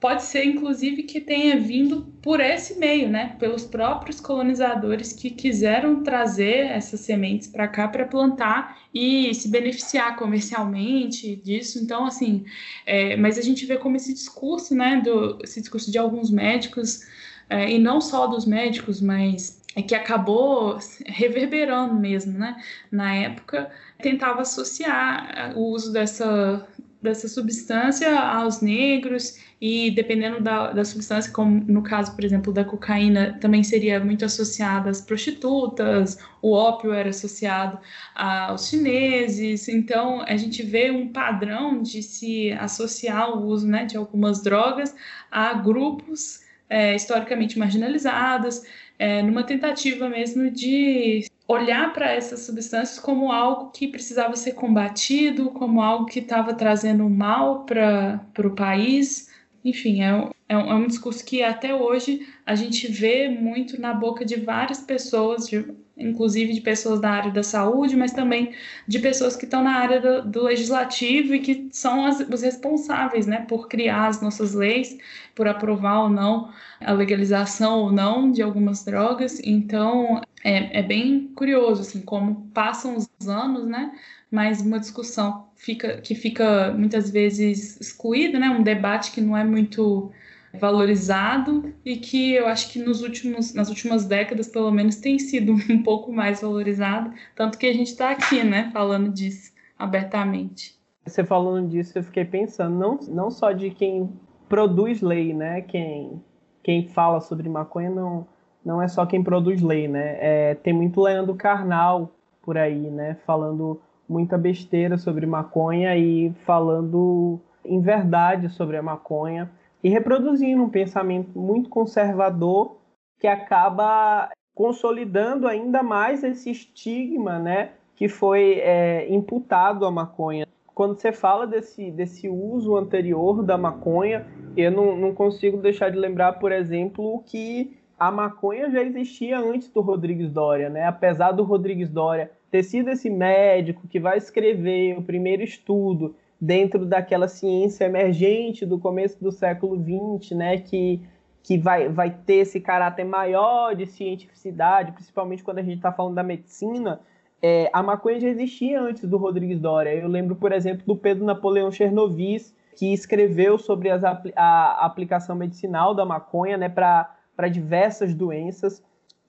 pode 0.00 0.22
ser 0.22 0.44
inclusive 0.44 1.04
que 1.04 1.20
tenha 1.20 1.58
vindo 1.58 2.02
por 2.20 2.38
esse 2.38 2.78
meio, 2.78 3.08
né? 3.08 3.36
Pelos 3.38 3.64
próprios 3.64 4.20
colonizadores 4.20 5.14
que 5.14 5.30
quiseram 5.30 6.02
trazer 6.02 6.66
essas 6.66 7.00
sementes 7.00 7.48
para 7.48 7.66
cá 7.66 7.88
para 7.88 8.04
plantar 8.04 8.78
e 8.92 9.34
se 9.34 9.48
beneficiar 9.48 10.16
comercialmente 10.16 11.36
disso. 11.36 11.78
Então, 11.82 12.04
assim, 12.04 12.44
é, 12.84 13.16
mas 13.16 13.38
a 13.38 13.42
gente 13.42 13.64
vê 13.64 13.78
como 13.78 13.96
esse 13.96 14.12
discurso, 14.12 14.74
né? 14.74 15.00
Do, 15.02 15.38
esse 15.42 15.60
discurso 15.60 15.90
de 15.90 15.96
alguns 15.96 16.30
médicos, 16.30 17.00
é, 17.48 17.70
e 17.70 17.78
não 17.78 17.98
só 18.00 18.26
dos 18.26 18.44
médicos, 18.44 19.00
mas 19.00 19.62
é 19.74 19.82
que 19.82 19.94
acabou 19.94 20.78
reverberando 21.06 21.94
mesmo, 21.94 22.38
né? 22.38 22.62
Na 22.90 23.14
época, 23.14 23.70
tentava 24.02 24.42
associar 24.42 25.54
o 25.56 25.62
uso 25.70 25.92
dessa 25.92 26.68
dessa 27.04 27.28
substância 27.28 28.18
aos 28.18 28.60
negros 28.60 29.38
e 29.60 29.90
dependendo 29.92 30.40
da, 30.40 30.72
da 30.72 30.84
substância, 30.84 31.30
como 31.32 31.62
no 31.68 31.82
caso, 31.82 32.14
por 32.14 32.24
exemplo, 32.24 32.52
da 32.52 32.64
cocaína, 32.64 33.38
também 33.40 33.62
seria 33.62 34.02
muito 34.02 34.24
associada 34.24 34.90
às 34.90 35.00
prostitutas, 35.00 36.18
o 36.42 36.52
ópio 36.52 36.92
era 36.92 37.10
associado 37.10 37.78
aos 38.14 38.68
chineses, 38.68 39.68
então 39.68 40.22
a 40.22 40.36
gente 40.36 40.62
vê 40.62 40.90
um 40.90 41.08
padrão 41.08 41.80
de 41.80 42.02
se 42.02 42.50
associar 42.52 43.30
o 43.30 43.46
uso 43.46 43.66
né, 43.66 43.84
de 43.84 43.96
algumas 43.96 44.42
drogas 44.42 44.94
a 45.30 45.54
grupos 45.54 46.40
é, 46.68 46.94
historicamente 46.96 47.58
marginalizados, 47.58 48.62
é, 48.98 49.22
numa 49.22 49.44
tentativa 49.44 50.08
mesmo 50.08 50.50
de 50.50 51.26
olhar 51.46 51.92
para 51.92 52.12
essas 52.12 52.40
substâncias 52.40 52.98
como 52.98 53.30
algo 53.32 53.70
que 53.70 53.88
precisava 53.88 54.36
ser 54.36 54.54
combatido, 54.54 55.50
como 55.50 55.82
algo 55.82 56.06
que 56.06 56.20
estava 56.20 56.54
trazendo 56.54 57.08
mal 57.08 57.64
para 57.64 58.20
o 58.38 58.54
país. 58.54 59.30
Enfim, 59.64 60.02
é, 60.02 60.08
é, 60.48 60.56
um, 60.56 60.70
é 60.70 60.74
um 60.74 60.86
discurso 60.86 61.24
que 61.24 61.42
até 61.42 61.74
hoje 61.74 62.26
a 62.44 62.54
gente 62.54 62.86
vê 62.86 63.28
muito 63.30 63.80
na 63.80 63.94
boca 63.94 64.22
de 64.24 64.36
várias 64.36 64.80
pessoas, 64.82 65.48
de, 65.48 65.64
inclusive 65.96 66.52
de 66.52 66.60
pessoas 66.60 67.00
da 67.00 67.10
área 67.10 67.32
da 67.32 67.42
saúde, 67.42 67.96
mas 67.96 68.12
também 68.12 68.54
de 68.86 68.98
pessoas 68.98 69.36
que 69.36 69.46
estão 69.46 69.62
na 69.64 69.76
área 69.76 70.00
do, 70.00 70.30
do 70.30 70.42
legislativo 70.42 71.34
e 71.34 71.40
que 71.40 71.68
são 71.72 72.04
as, 72.04 72.20
os 72.20 72.42
responsáveis 72.42 73.26
né, 73.26 73.46
por 73.48 73.66
criar 73.66 74.08
as 74.08 74.20
nossas 74.20 74.52
leis, 74.52 74.98
por 75.34 75.48
aprovar 75.48 76.02
ou 76.02 76.10
não 76.10 76.52
a 76.80 76.92
legalização 76.92 77.80
ou 77.80 77.90
não 77.90 78.30
de 78.30 78.42
algumas 78.42 78.84
drogas. 78.84 79.40
Então, 79.42 80.20
é, 80.44 80.80
é 80.80 80.82
bem 80.82 81.28
curioso 81.34 81.80
assim, 81.80 82.02
como 82.02 82.50
passam 82.52 82.96
os 82.96 83.08
anos, 83.26 83.66
né? 83.66 83.92
Mas 84.34 84.60
uma 84.60 84.80
discussão 84.80 85.46
fica, 85.54 85.98
que 85.98 86.12
fica 86.12 86.74
muitas 86.76 87.08
vezes 87.08 87.80
excluída, 87.80 88.36
né? 88.36 88.50
um 88.50 88.64
debate 88.64 89.12
que 89.12 89.20
não 89.20 89.36
é 89.36 89.44
muito 89.44 90.10
valorizado 90.58 91.72
e 91.84 91.96
que 91.96 92.34
eu 92.34 92.48
acho 92.48 92.72
que 92.72 92.80
nos 92.80 93.00
últimos, 93.00 93.54
nas 93.54 93.68
últimas 93.68 94.04
décadas, 94.04 94.48
pelo 94.48 94.72
menos, 94.72 94.96
tem 94.96 95.20
sido 95.20 95.52
um 95.70 95.84
pouco 95.84 96.12
mais 96.12 96.40
valorizado, 96.40 97.12
tanto 97.36 97.56
que 97.56 97.66
a 97.66 97.72
gente 97.72 97.88
está 97.88 98.10
aqui, 98.10 98.42
né, 98.42 98.70
falando 98.72 99.08
disso 99.08 99.52
abertamente. 99.78 100.76
Você 101.06 101.22
falando 101.22 101.68
disso, 101.68 101.96
eu 101.96 102.02
fiquei 102.02 102.24
pensando, 102.24 102.76
não, 102.76 102.98
não 103.08 103.30
só 103.30 103.52
de 103.52 103.70
quem 103.70 104.10
produz 104.48 105.00
lei, 105.00 105.32
né, 105.32 105.60
quem, 105.60 106.20
quem 106.60 106.88
fala 106.88 107.20
sobre 107.20 107.48
maconha, 107.48 107.90
não, 107.90 108.26
não 108.64 108.82
é 108.82 108.88
só 108.88 109.06
quem 109.06 109.22
produz 109.22 109.62
lei, 109.62 109.86
né, 109.86 110.16
é, 110.18 110.54
tem 110.56 110.72
muito 110.72 111.00
Leandro 111.00 111.36
Carnal 111.36 112.10
por 112.42 112.58
aí, 112.58 112.90
né, 112.90 113.16
falando 113.24 113.80
muita 114.08 114.36
besteira 114.36 114.98
sobre 114.98 115.26
maconha 115.26 115.96
e 115.96 116.32
falando 116.44 117.40
em 117.64 117.80
verdade 117.80 118.48
sobre 118.50 118.76
a 118.76 118.82
maconha 118.82 119.50
e 119.82 119.88
reproduzindo 119.88 120.62
um 120.62 120.68
pensamento 120.68 121.38
muito 121.38 121.68
conservador 121.68 122.76
que 123.18 123.26
acaba 123.26 124.30
consolidando 124.54 125.48
ainda 125.48 125.82
mais 125.82 126.22
esse 126.22 126.50
estigma, 126.50 127.38
né, 127.38 127.70
que 127.96 128.08
foi 128.08 128.60
é, 128.60 129.12
imputado 129.12 129.84
à 129.84 129.90
maconha. 129.90 130.46
Quando 130.74 130.96
você 130.96 131.12
fala 131.12 131.46
desse, 131.46 131.90
desse 131.90 132.28
uso 132.28 132.76
anterior 132.76 133.42
da 133.42 133.56
maconha, 133.56 134.26
eu 134.56 134.70
não, 134.70 134.96
não 134.96 135.14
consigo 135.14 135.58
deixar 135.58 135.90
de 135.90 135.98
lembrar, 135.98 136.34
por 136.34 136.50
exemplo, 136.50 137.22
que 137.26 137.76
a 137.98 138.10
maconha 138.10 138.70
já 138.70 138.82
existia 138.82 139.38
antes 139.38 139.68
do 139.68 139.80
Rodrigues 139.80 140.32
Doria, 140.32 140.68
né? 140.68 140.84
Apesar 140.84 141.30
do 141.30 141.44
Rodrigues 141.44 141.88
Doria 141.88 142.30
ter 142.54 142.62
sido 142.62 142.88
esse 142.88 143.10
médico 143.10 143.88
que 143.88 143.98
vai 143.98 144.16
escrever 144.16 144.96
o 144.96 145.02
primeiro 145.02 145.42
estudo 145.42 146.14
dentro 146.40 146.86
daquela 146.86 147.26
ciência 147.26 147.84
emergente 147.84 148.64
do 148.64 148.78
começo 148.78 149.20
do 149.20 149.32
século 149.32 149.76
XX, 149.76 150.36
né, 150.36 150.58
que, 150.58 151.00
que 151.42 151.58
vai, 151.58 151.88
vai 151.88 152.10
ter 152.10 152.34
esse 152.34 152.60
caráter 152.60 153.02
maior 153.02 153.74
de 153.74 153.86
cientificidade, 153.86 154.92
principalmente 154.92 155.42
quando 155.42 155.58
a 155.58 155.62
gente 155.64 155.78
está 155.78 155.90
falando 155.90 156.14
da 156.14 156.22
medicina, 156.22 157.00
é, 157.42 157.68
a 157.72 157.82
maconha 157.82 158.20
já 158.20 158.28
existia 158.28 158.80
antes 158.80 159.02
do 159.02 159.16
Rodrigues 159.16 159.58
Doria. 159.58 159.92
Eu 159.92 160.06
lembro, 160.06 160.36
por 160.36 160.52
exemplo, 160.52 160.86
do 160.86 160.94
Pedro 160.94 161.24
Napoleão 161.24 161.72
Chernovis, 161.72 162.54
que 162.76 162.92
escreveu 162.92 163.58
sobre 163.58 163.90
as, 163.90 164.04
a 164.04 164.86
aplicação 164.86 165.34
medicinal 165.34 165.92
da 165.92 166.04
maconha 166.04 166.56
né, 166.56 166.68
para 166.68 167.48
diversas 167.50 168.14
doenças. 168.14 168.80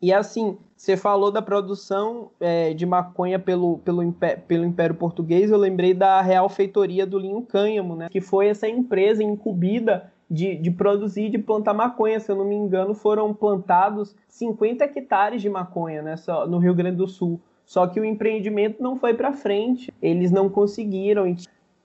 E 0.02 0.14
assim, 0.14 0.58
você 0.76 0.98
falou 0.98 1.32
da 1.32 1.42
produção 1.42 2.30
é, 2.40 2.74
de 2.74 2.86
maconha 2.86 3.40
pelo, 3.40 3.80
pelo, 3.80 4.14
pelo 4.48 4.66
Império 4.66 4.96
Português, 4.96 5.50
eu 5.50 5.58
lembrei 5.58 5.94
da 5.94 6.22
Real 6.22 6.50
Feitoria 6.50 7.06
do 7.06 7.18
Linho 7.18 7.42
Cânhamo, 7.42 7.96
né? 7.96 8.10
Que 8.10 8.22
foi 8.22 8.48
essa 8.48 8.68
empresa 8.68 9.24
incumbida 9.24 10.12
de, 10.30 10.56
de 10.56 10.72
produzir, 10.72 11.30
de 11.30 11.38
plantar 11.38 11.74
maconha. 11.74 12.20
Se 12.20 12.32
eu 12.32 12.36
não 12.36 12.46
me 12.46 12.56
engano, 12.56 12.94
foram 12.94 13.34
plantados 13.34 14.16
50 14.28 14.84
hectares 14.84 15.42
de 15.42 15.50
maconha 15.50 16.02
né, 16.02 16.18
só, 16.18 16.46
no 16.46 16.58
Rio 16.58 16.76
Grande 16.76 16.98
do 16.98 17.08
Sul. 17.08 17.40
Só 17.66 17.88
que 17.88 18.00
o 18.00 18.06
empreendimento 18.06 18.82
não 18.82 18.96
foi 18.96 19.14
para 19.14 19.34
frente. 19.34 19.92
Eles 20.02 20.30
não 20.30 20.50
conseguiram 20.50 21.36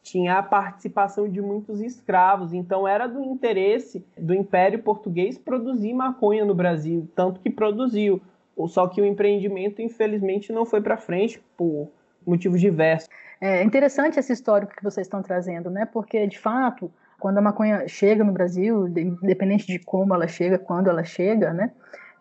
tinha 0.02 0.38
a 0.38 0.42
participação 0.42 1.28
de 1.28 1.40
muitos 1.40 1.80
escravos, 1.80 2.52
então 2.52 2.88
era 2.88 3.06
do 3.06 3.22
interesse 3.22 4.04
do 4.16 4.34
Império 4.34 4.82
Português 4.82 5.36
produzir 5.38 5.92
maconha 5.92 6.44
no 6.44 6.54
Brasil, 6.54 7.08
tanto 7.14 7.40
que 7.40 7.50
produziu. 7.50 8.20
Só 8.68 8.86
que 8.86 9.00
o 9.00 9.06
empreendimento, 9.06 9.80
infelizmente, 9.80 10.52
não 10.52 10.66
foi 10.66 10.80
para 10.80 10.96
frente 10.96 11.42
por 11.56 11.88
motivos 12.26 12.60
diversos. 12.60 13.08
É 13.40 13.62
interessante 13.62 14.18
esse 14.18 14.32
histórico 14.32 14.74
que 14.76 14.82
vocês 14.82 15.06
estão 15.06 15.22
trazendo, 15.22 15.70
né? 15.70 15.86
Porque, 15.86 16.26
de 16.26 16.38
fato, 16.38 16.90
quando 17.18 17.38
a 17.38 17.40
maconha 17.40 17.88
chega 17.88 18.22
no 18.22 18.32
Brasil, 18.32 18.86
independente 18.88 19.66
de 19.66 19.78
como 19.78 20.14
ela 20.14 20.28
chega, 20.28 20.58
quando 20.58 20.90
ela 20.90 21.04
chega, 21.04 21.52
né? 21.52 21.70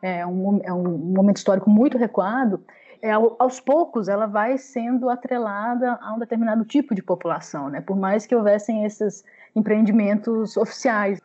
É 0.01 0.25
um, 0.25 0.61
é 0.63 0.71
um 0.71 0.97
momento 0.97 1.37
histórico 1.37 1.69
muito 1.69 1.97
recuado 1.97 2.63
é, 3.01 3.11
aos 3.11 3.59
poucos 3.59 4.07
ela 4.07 4.25
vai 4.25 4.57
sendo 4.57 5.09
atrelada 5.09 5.97
a 6.01 6.13
um 6.13 6.19
determinado 6.19 6.65
tipo 6.65 6.93
de 6.93 7.01
população, 7.01 7.69
né? 7.69 7.81
Por 7.81 7.97
mais 7.97 8.25
que 8.25 8.35
houvessem 8.35 8.85
esses 8.85 9.23
empreendimentos 9.55 10.57
oficiais. 10.57 11.19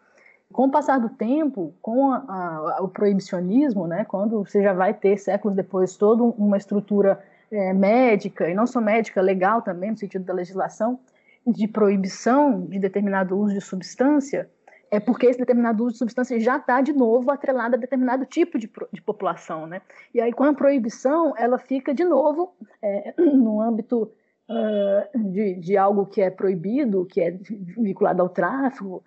Com 0.53 0.67
o 0.67 0.71
passar 0.71 1.01
do 1.01 1.09
tempo, 1.09 1.75
com 1.83 2.13
a, 2.13 2.77
a, 2.79 2.83
o 2.83 2.89
proibicionismo, 2.89 3.87
né? 3.87 4.05
Quando 4.05 4.45
você 4.45 4.63
já 4.63 4.73
vai 4.73 4.95
ter 4.95 5.19
séculos 5.19 5.57
depois 5.57 5.97
toda 5.97 6.23
uma 6.23 6.57
estrutura 6.57 7.21
é, 7.51 7.73
médica 7.73 8.49
e 8.49 8.55
não 8.55 8.67
só 8.67 8.81
médica, 8.81 9.21
legal 9.21 9.63
também 9.63 9.91
no 9.91 9.97
sentido 9.97 10.25
da 10.25 10.33
legislação 10.33 10.99
de 11.47 11.67
proibição 11.69 12.63
de 12.67 12.79
determinado 12.79 13.37
uso 13.37 13.53
de 13.53 13.61
substância, 13.61 14.49
é 14.94 15.00
porque 15.00 15.26
esse 15.26 15.38
determinado 15.38 15.85
uso 15.85 15.92
de 15.92 15.98
substância 15.98 16.38
já 16.38 16.57
está 16.57 16.80
de 16.80 16.92
novo 16.92 17.30
atrelado 17.30 17.74
a 17.74 17.78
determinado 17.78 18.24
tipo 18.26 18.59
de, 18.59 18.70
de, 18.92 19.02
população, 19.02 19.66
né? 19.66 19.83
E 20.12 20.20
aí 20.20 20.33
com 20.33 20.44
a 20.44 20.54
proibição 20.54 21.35
ela 21.37 21.59
fica 21.59 21.94
de 21.94 22.04
novo 22.04 22.54
é, 22.83 23.14
no 23.18 23.61
âmbito 23.61 24.11
uh, 24.48 25.18
de, 25.30 25.54
de, 25.54 25.76
algo 25.76 26.07
que 26.07 26.20
é 26.20 26.30
proibido, 26.30 27.07
que 27.07 27.20
é 27.20 27.30
vinculado 27.30 28.22
ao 28.22 28.28
tráfico, 28.28 29.02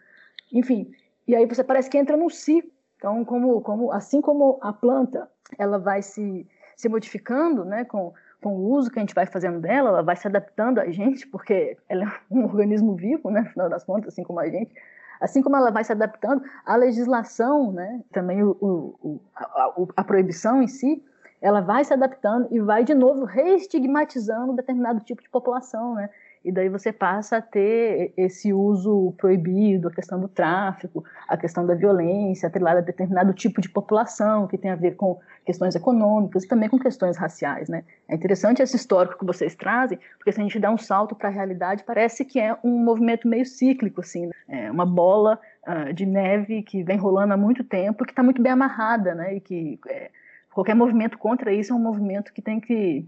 enfim. 0.52 0.92
E 1.28 1.36
aí 1.36 1.46
você 1.46 1.64
parece 1.64 1.90
que 1.90 1.98
entra 1.98 2.18
num 2.18 2.30
ciclo. 2.30 2.72
Então, 2.98 3.24
como, 3.24 3.62
como 3.62 3.92
assim 3.92 4.22
como 4.22 4.58
a 4.62 4.74
planta 4.74 5.30
ela 5.58 5.78
vai 5.78 6.02
se, 6.02 6.48
se 6.76 6.90
modificando, 6.90 7.64
né, 7.64 7.86
com 7.86 8.14
com 8.42 8.56
o 8.56 8.70
uso 8.72 8.92
que 8.92 9.00
a 9.00 9.02
gente 9.02 9.16
vai 9.16 9.26
fazendo 9.26 9.60
dela, 9.60 9.90
ela 9.90 10.04
vai 10.04 10.16
se 10.16 10.28
adaptando 10.28 10.80
a 10.80 10.90
gente, 10.92 11.26
porque 11.28 11.78
ela 11.90 12.04
é 12.06 12.34
um 12.34 12.44
organismo 12.44 12.96
vivo, 12.96 13.30
né, 13.32 13.42
no 13.42 13.50
final 13.50 13.70
das 13.70 13.84
contas, 13.84 14.14
assim 14.14 14.24
como 14.24 14.40
a 14.40 14.48
gente. 14.48 14.74
Assim 15.20 15.42
como 15.42 15.56
ela 15.56 15.72
vai 15.72 15.84
se 15.84 15.92
adaptando, 15.92 16.44
a 16.66 16.76
legislação, 16.76 17.72
né, 17.72 18.02
também 18.12 18.44
o, 18.44 18.58
o, 18.62 19.20
a, 19.36 19.74
a, 19.98 20.04
proibição 20.04 20.62
em 20.62 20.68
si, 20.68 21.04
ela 21.42 21.62
vai 21.62 21.84
se 21.84 21.94
adaptando 21.94 22.48
e 22.52 22.60
vai 22.60 22.84
de 22.84 22.94
novo 22.94 23.26
reestigmatizando 23.26 24.54
determinado 24.54 25.00
tipo 25.02 25.22
de 25.22 25.30
população, 25.30 25.96
né? 25.96 26.10
E 26.48 26.52
daí 26.52 26.70
você 26.70 26.94
passa 26.94 27.38
a 27.38 27.42
ter 27.42 28.14
esse 28.16 28.54
uso 28.54 29.14
proibido, 29.18 29.90
a 29.90 29.92
questão 29.92 30.18
do 30.18 30.30
tráfico, 30.30 31.04
a 31.28 31.36
questão 31.36 31.66
da 31.68 31.76
violência 31.76 32.48
atrelada 32.48 32.80
a 32.80 32.82
determinado 32.82 33.34
tipo 33.34 33.60
de 33.60 33.68
população, 33.68 34.48
que 34.48 34.58
tem 34.58 34.72
a 34.72 34.76
ver 34.76 34.96
com 34.96 35.20
questões 35.46 35.76
econômicas 35.76 36.46
e 36.46 36.48
também 36.48 36.70
com 36.70 36.80
questões 36.80 37.18
raciais. 37.18 37.68
Né? 37.68 37.84
É 38.08 38.16
interessante 38.16 38.62
esse 38.62 38.78
histórico 38.78 39.20
que 39.20 39.26
vocês 39.26 39.56
trazem, 39.56 40.00
porque 40.18 40.32
se 40.32 40.40
a 40.40 40.44
gente 40.44 40.58
dá 40.58 40.72
um 40.72 40.78
salto 40.78 41.16
para 41.16 41.28
a 41.28 41.32
realidade, 41.32 41.84
parece 41.84 42.24
que 42.24 42.40
é 42.40 42.58
um 42.64 42.82
movimento 42.82 43.28
meio 43.28 43.46
cíclico, 43.46 44.00
assim, 44.00 44.28
né? 44.28 44.32
é 44.48 44.72
uma 44.72 44.86
bola 44.86 45.38
uh, 45.68 45.94
de 45.94 46.06
neve 46.06 46.64
que 46.64 46.82
vem 46.82 46.98
rolando 46.98 47.34
há 47.34 47.38
muito 47.38 47.62
tempo, 47.62 48.06
que 48.06 48.14
está 48.14 48.24
muito 48.24 48.42
bem 48.42 48.54
amarrada, 48.54 49.14
né? 49.14 49.36
e 49.36 49.42
que 49.42 49.78
é, 49.90 50.10
qualquer 50.54 50.76
movimento 50.76 51.18
contra 51.18 51.52
isso 51.52 51.74
é 51.74 51.76
um 51.76 51.80
movimento 51.80 52.32
que 52.32 52.42
tem 52.42 52.62
que, 52.62 53.06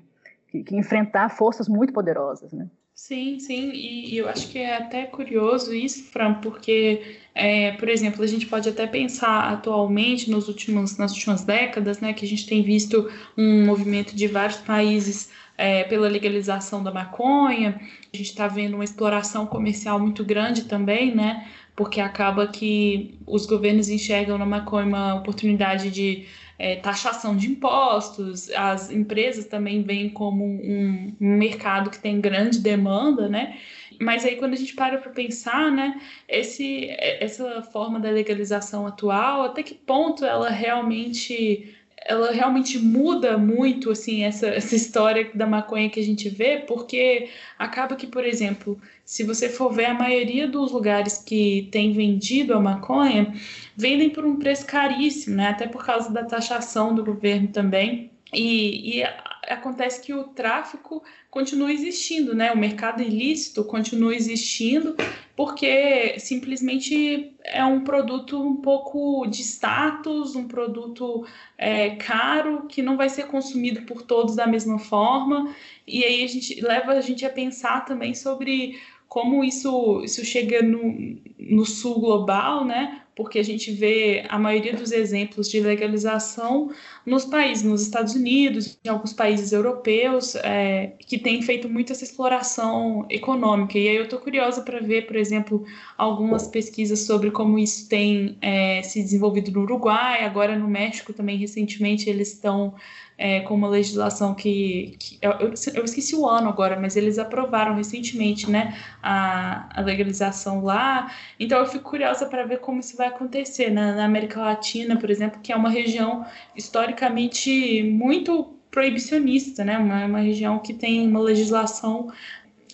que, 0.52 0.64
que 0.64 0.76
enfrentar 0.76 1.30
forças 1.30 1.68
muito 1.68 1.94
poderosas. 1.94 2.52
Né? 2.52 2.68
Sim, 2.94 3.40
sim, 3.40 3.72
e, 3.72 4.14
e, 4.14 4.18
eu 4.18 4.28
acho 4.28 4.50
que 4.50 4.58
é 4.60 4.76
até 4.76 5.06
curioso 5.06 5.74
isso, 5.74 6.04
Fran, 6.12 6.34
porque, 6.36 7.18
é, 7.34 7.72
por 7.72 7.88
exemplo, 7.88 8.22
a 8.22 8.28
gente 8.28 8.46
pode 8.46 8.68
até 8.68 8.86
pensar 8.86 9.54
atualmente, 9.54 10.30
nos 10.30 10.50
últimos, 10.50 10.98
nas 10.98 11.14
últimas 11.14 11.46
décadas, 11.46 12.02
né, 12.02 12.12
que 12.12 12.26
a 12.26 12.28
gente 12.28 12.46
tem 12.46 12.62
visto 12.62 13.10
um 13.38 13.66
movimento 13.66 14.14
de 14.14 14.28
vários 14.28 14.58
países 14.58 15.32
é, 15.58 15.86
pela 15.86 16.10
legalização 16.10 16.84
da 16.84 16.92
maconha, 16.92 17.80
a 18.14 18.18
gente 18.18 18.32
está 18.32 18.50
vendo 18.50 18.74
uma 18.74 18.84
exploração 18.84 19.48
comercial 19.48 19.98
muito 19.98 20.26
grande 20.26 20.66
também, 20.66 21.16
né, 21.16 21.48
porque 21.80 22.02
acaba 22.02 22.46
que 22.46 23.18
os 23.26 23.46
governos 23.46 23.88
enxergam 23.88 24.38
na 24.38 24.46
maconha 24.46 24.86
uma 24.86 25.16
oportunidade 25.16 25.90
de 25.90 26.26
é, 26.58 26.76
taxação 26.76 27.38
de 27.38 27.50
impostos, 27.50 28.50
as 28.50 28.92
empresas 28.92 29.46
também 29.46 29.82
veem 29.82 30.10
como 30.10 30.44
um, 30.44 31.16
mercado 31.22 31.90
que 31.90 31.98
tem 31.98 32.20
grande 32.20 32.60
demanda, 32.60 33.30
né? 33.30 33.58
Mas 33.98 34.26
aí 34.26 34.36
quando 34.36 34.56
a 34.56 34.58
gente 34.58 34.74
para 34.74 34.98
para 34.98 35.10
pensar, 35.12 35.72
né, 35.72 36.02
esse, 36.28 36.90
essa 37.00 37.62
forma 37.62 37.98
da 37.98 38.10
legalização 38.10 38.86
atual, 38.86 39.44
até 39.44 39.64
que 39.64 39.74
ponto 39.74 40.26
ela 40.26 40.50
realmente 40.50 41.79
ela 42.06 42.32
realmente 42.32 42.78
muda 42.78 43.38
muito 43.38 43.92
assim 43.92 44.24
essa, 44.24 44.48
essa 44.48 44.76
história 44.76 45.30
da 45.34 45.46
maconha 45.46 45.90
que 45.90 46.00
a 46.00 46.04
gente 46.04 46.30
vê, 46.30 46.58
porque 46.60 47.30
acaba 47.58 47.96
que, 47.96 48.08
por 48.08 48.26
exemplo, 48.26 48.80
se 49.06 49.24
você 49.24 49.50
for 49.50 49.72
ver 49.72 49.86
a 49.86 49.94
maioria 49.94 50.48
dos 50.48 50.72
lugares 50.72 51.18
que 51.18 51.68
tem 51.72 51.94
vendido 51.94 52.54
a 52.54 52.60
maconha, 52.60 53.34
vendem 53.76 54.10
por 54.10 54.26
um 54.26 54.38
preço 54.38 54.66
caríssimo, 54.66 55.36
né? 55.36 55.50
Até 55.50 55.68
por 55.68 55.86
causa 55.86 56.12
da 56.12 56.24
taxação 56.24 56.94
do 56.94 57.04
governo 57.04 57.48
também. 57.48 58.12
E, 58.34 59.00
e 59.00 59.04
acontece 59.50 60.02
que 60.02 60.14
o 60.14 60.26
tráfico 60.26 61.04
continua 61.30 61.74
existindo, 61.74 62.36
né? 62.36 62.52
O 62.52 62.58
mercado 62.58 63.02
ilícito 63.02 63.64
continua 63.64 64.16
existindo 64.16 64.96
porque 65.36 66.20
simplesmente 66.20 67.34
é 67.44 67.66
um 67.66 67.84
produto 67.84 68.42
um 68.42 68.58
pouco 68.58 69.26
de 69.26 69.42
status, 69.42 70.36
um 70.36 70.48
produto 70.48 71.26
é, 71.58 71.96
caro 71.96 72.68
que 72.68 72.82
não 72.82 72.96
vai 72.96 73.10
ser 73.10 73.28
consumido 73.28 73.82
por 73.82 74.04
todos 74.04 74.36
da 74.36 74.46
mesma 74.46 74.78
forma. 74.78 75.54
E 75.88 76.04
aí 76.04 76.24
a 76.24 76.28
gente 76.28 76.62
leva 76.62 76.92
a 76.92 77.02
gente 77.02 77.26
a 77.26 77.30
pensar 77.30 77.86
também 77.86 78.14
sobre 78.14 78.80
como 79.08 79.44
isso, 79.44 80.04
isso 80.04 80.24
chega 80.24 80.62
no, 80.62 81.18
no 81.40 81.66
sul 81.66 82.00
global, 82.00 82.64
né? 82.64 83.02
Porque 83.20 83.38
a 83.38 83.44
gente 83.44 83.70
vê 83.70 84.24
a 84.30 84.40
maioria 84.40 84.74
dos 84.74 84.94
exemplos 84.94 85.50
de 85.50 85.60
legalização 85.60 86.72
nos 87.06 87.26
países, 87.26 87.66
nos 87.66 87.82
Estados 87.82 88.16
Unidos, 88.16 88.80
em 88.82 88.88
alguns 88.88 89.12
países 89.12 89.52
europeus, 89.52 90.36
é, 90.36 90.94
que 91.06 91.18
têm 91.18 91.42
feito 91.42 91.68
muito 91.68 91.92
essa 91.92 92.06
exploração 92.06 93.06
econômica. 93.10 93.78
E 93.78 93.90
aí 93.90 93.96
eu 93.98 94.06
estou 94.06 94.20
curiosa 94.20 94.62
para 94.62 94.80
ver, 94.80 95.06
por 95.06 95.18
exemplo, 95.18 95.66
algumas 95.98 96.48
pesquisas 96.48 97.02
sobre 97.02 97.30
como 97.30 97.60
isso 97.60 97.90
tem 97.90 98.38
é, 98.42 98.82
se 98.84 99.04
desenvolvido 99.04 99.52
no 99.52 99.64
Uruguai, 99.64 100.24
agora 100.24 100.58
no 100.58 100.70
México 100.70 101.12
também, 101.12 101.38
recentemente, 101.38 102.10
eles 102.10 102.32
estão 102.32 102.74
é, 103.20 103.42
com 103.42 103.54
uma 103.54 103.68
legislação 103.68 104.34
que, 104.34 104.96
que 104.98 105.20
eu, 105.22 105.32
eu, 105.74 105.84
esqueci 105.84 106.16
o 106.16 106.26
ano 106.26 106.48
agora, 106.48 106.80
mas 106.80 106.96
eles 106.96 107.20
aprovaram 107.20 107.76
recentemente, 107.76 108.50
né, 108.50 108.80
a, 109.04 109.78
a 109.78 109.82
legalização 109.82 110.64
lá. 110.64 111.14
Então 111.38 111.60
eu 111.60 111.66
fico 111.66 111.90
curiosa 111.90 112.26
para 112.26 112.46
ver 112.46 112.60
como 112.60 112.80
isso 112.80 112.96
vai 112.96 113.10
acontecer 113.10 113.70
na, 113.72 113.94
na 113.94 114.06
América 114.06 114.40
Latina, 114.40 114.96
por 114.96 115.10
exemplo, 115.10 115.42
que 115.42 115.52
é 115.52 115.56
uma 115.56 115.70
região 115.70 116.26
historicamente 116.56 117.84
muito 117.84 118.56
proibicionista, 118.72 119.66
né, 119.66 119.78
uma, 119.78 120.06
uma 120.06 120.20
região 120.20 120.58
que 120.60 120.74
tem 120.74 121.06
uma 121.06 121.20
legislação 121.20 122.10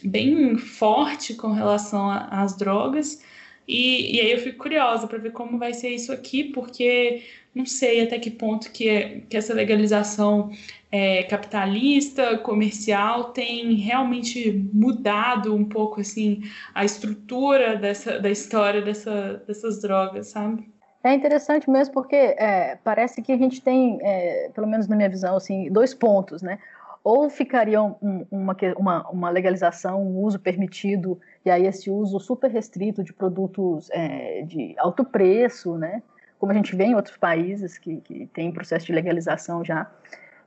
bem 0.03 0.55
forte 0.57 1.33
com 1.33 1.53
relação 1.53 2.07
às 2.11 2.55
drogas. 2.55 3.19
E, 3.67 4.17
e 4.17 4.21
aí 4.21 4.31
eu 4.31 4.37
fico 4.37 4.59
curiosa 4.59 5.07
para 5.07 5.17
ver 5.17 5.31
como 5.31 5.57
vai 5.57 5.73
ser 5.73 5.89
isso 5.89 6.11
aqui, 6.11 6.43
porque 6.43 7.23
não 7.55 7.65
sei 7.65 8.03
até 8.03 8.19
que 8.19 8.29
ponto 8.29 8.69
que, 8.69 8.89
é, 8.89 9.21
que 9.29 9.37
essa 9.37 9.53
legalização 9.53 10.51
é, 10.91 11.23
capitalista, 11.23 12.37
comercial, 12.37 13.25
tem 13.31 13.75
realmente 13.75 14.51
mudado 14.73 15.55
um 15.55 15.63
pouco 15.63 16.01
assim 16.01 16.41
a 16.73 16.83
estrutura 16.83 17.77
dessa, 17.77 18.19
da 18.19 18.29
história 18.29 18.81
dessa, 18.81 19.41
dessas 19.47 19.81
drogas, 19.81 20.27
sabe? 20.27 20.69
É 21.01 21.13
interessante 21.13 21.69
mesmo 21.69 21.93
porque 21.93 22.15
é, 22.15 22.77
parece 22.83 23.21
que 23.21 23.31
a 23.31 23.37
gente 23.37 23.61
tem, 23.61 23.99
é, 24.01 24.49
pelo 24.53 24.67
menos 24.67 24.87
na 24.87 24.95
minha 24.95 25.09
visão, 25.09 25.37
assim, 25.37 25.71
dois 25.71 25.93
pontos, 25.93 26.41
né? 26.41 26.59
Ou 27.03 27.29
ficaria 27.29 27.81
um, 27.81 28.25
uma, 28.31 28.57
uma, 28.75 29.09
uma, 29.11 29.29
legalização, 29.29 30.01
um 30.01 30.23
uso 30.23 30.39
permitido, 30.39 31.19
e 31.45 31.51
aí 31.51 31.67
esse 31.67 31.91
uso 31.91 32.19
super 32.19 32.49
restrito 32.49 33.03
de 33.03 33.13
produtos 33.13 33.87
é, 33.91 34.41
de 34.41 34.73
alto 34.79 35.05
preço, 35.05 35.77
né? 35.77 36.01
Como 36.39 36.51
a 36.51 36.55
gente 36.55 36.75
vê 36.75 36.85
em 36.85 36.95
outros 36.95 37.17
países 37.17 37.77
que, 37.77 38.01
que 38.01 38.27
tem 38.27 38.51
processo 38.51 38.85
de 38.85 38.93
legalização 38.93 39.63
já 39.63 39.89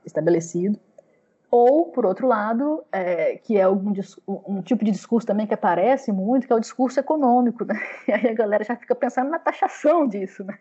estabelecido, 0.05 0.79
ou, 1.51 1.87
por 1.87 2.05
outro 2.05 2.27
lado, 2.27 2.85
é, 2.93 3.39
que 3.39 3.57
é 3.57 3.63
algum, 3.63 3.93
um 4.27 4.61
tipo 4.61 4.85
de 4.85 4.91
discurso 4.91 5.27
também 5.27 5.47
que 5.47 5.55
aparece 5.55 6.13
muito, 6.13 6.47
que 6.47 6.53
é 6.53 6.57
o 6.57 6.61
discurso 6.61 7.01
econômico, 7.01 7.65
né? 7.65 7.75
E 8.07 8.13
aí 8.13 8.29
a 8.29 8.35
galera 8.35 8.63
já 8.65 8.77
fica 8.77 8.95
pensando 8.95 9.31
na 9.31 9.39
taxação 9.39 10.07
disso, 10.07 10.45
né? 10.45 10.59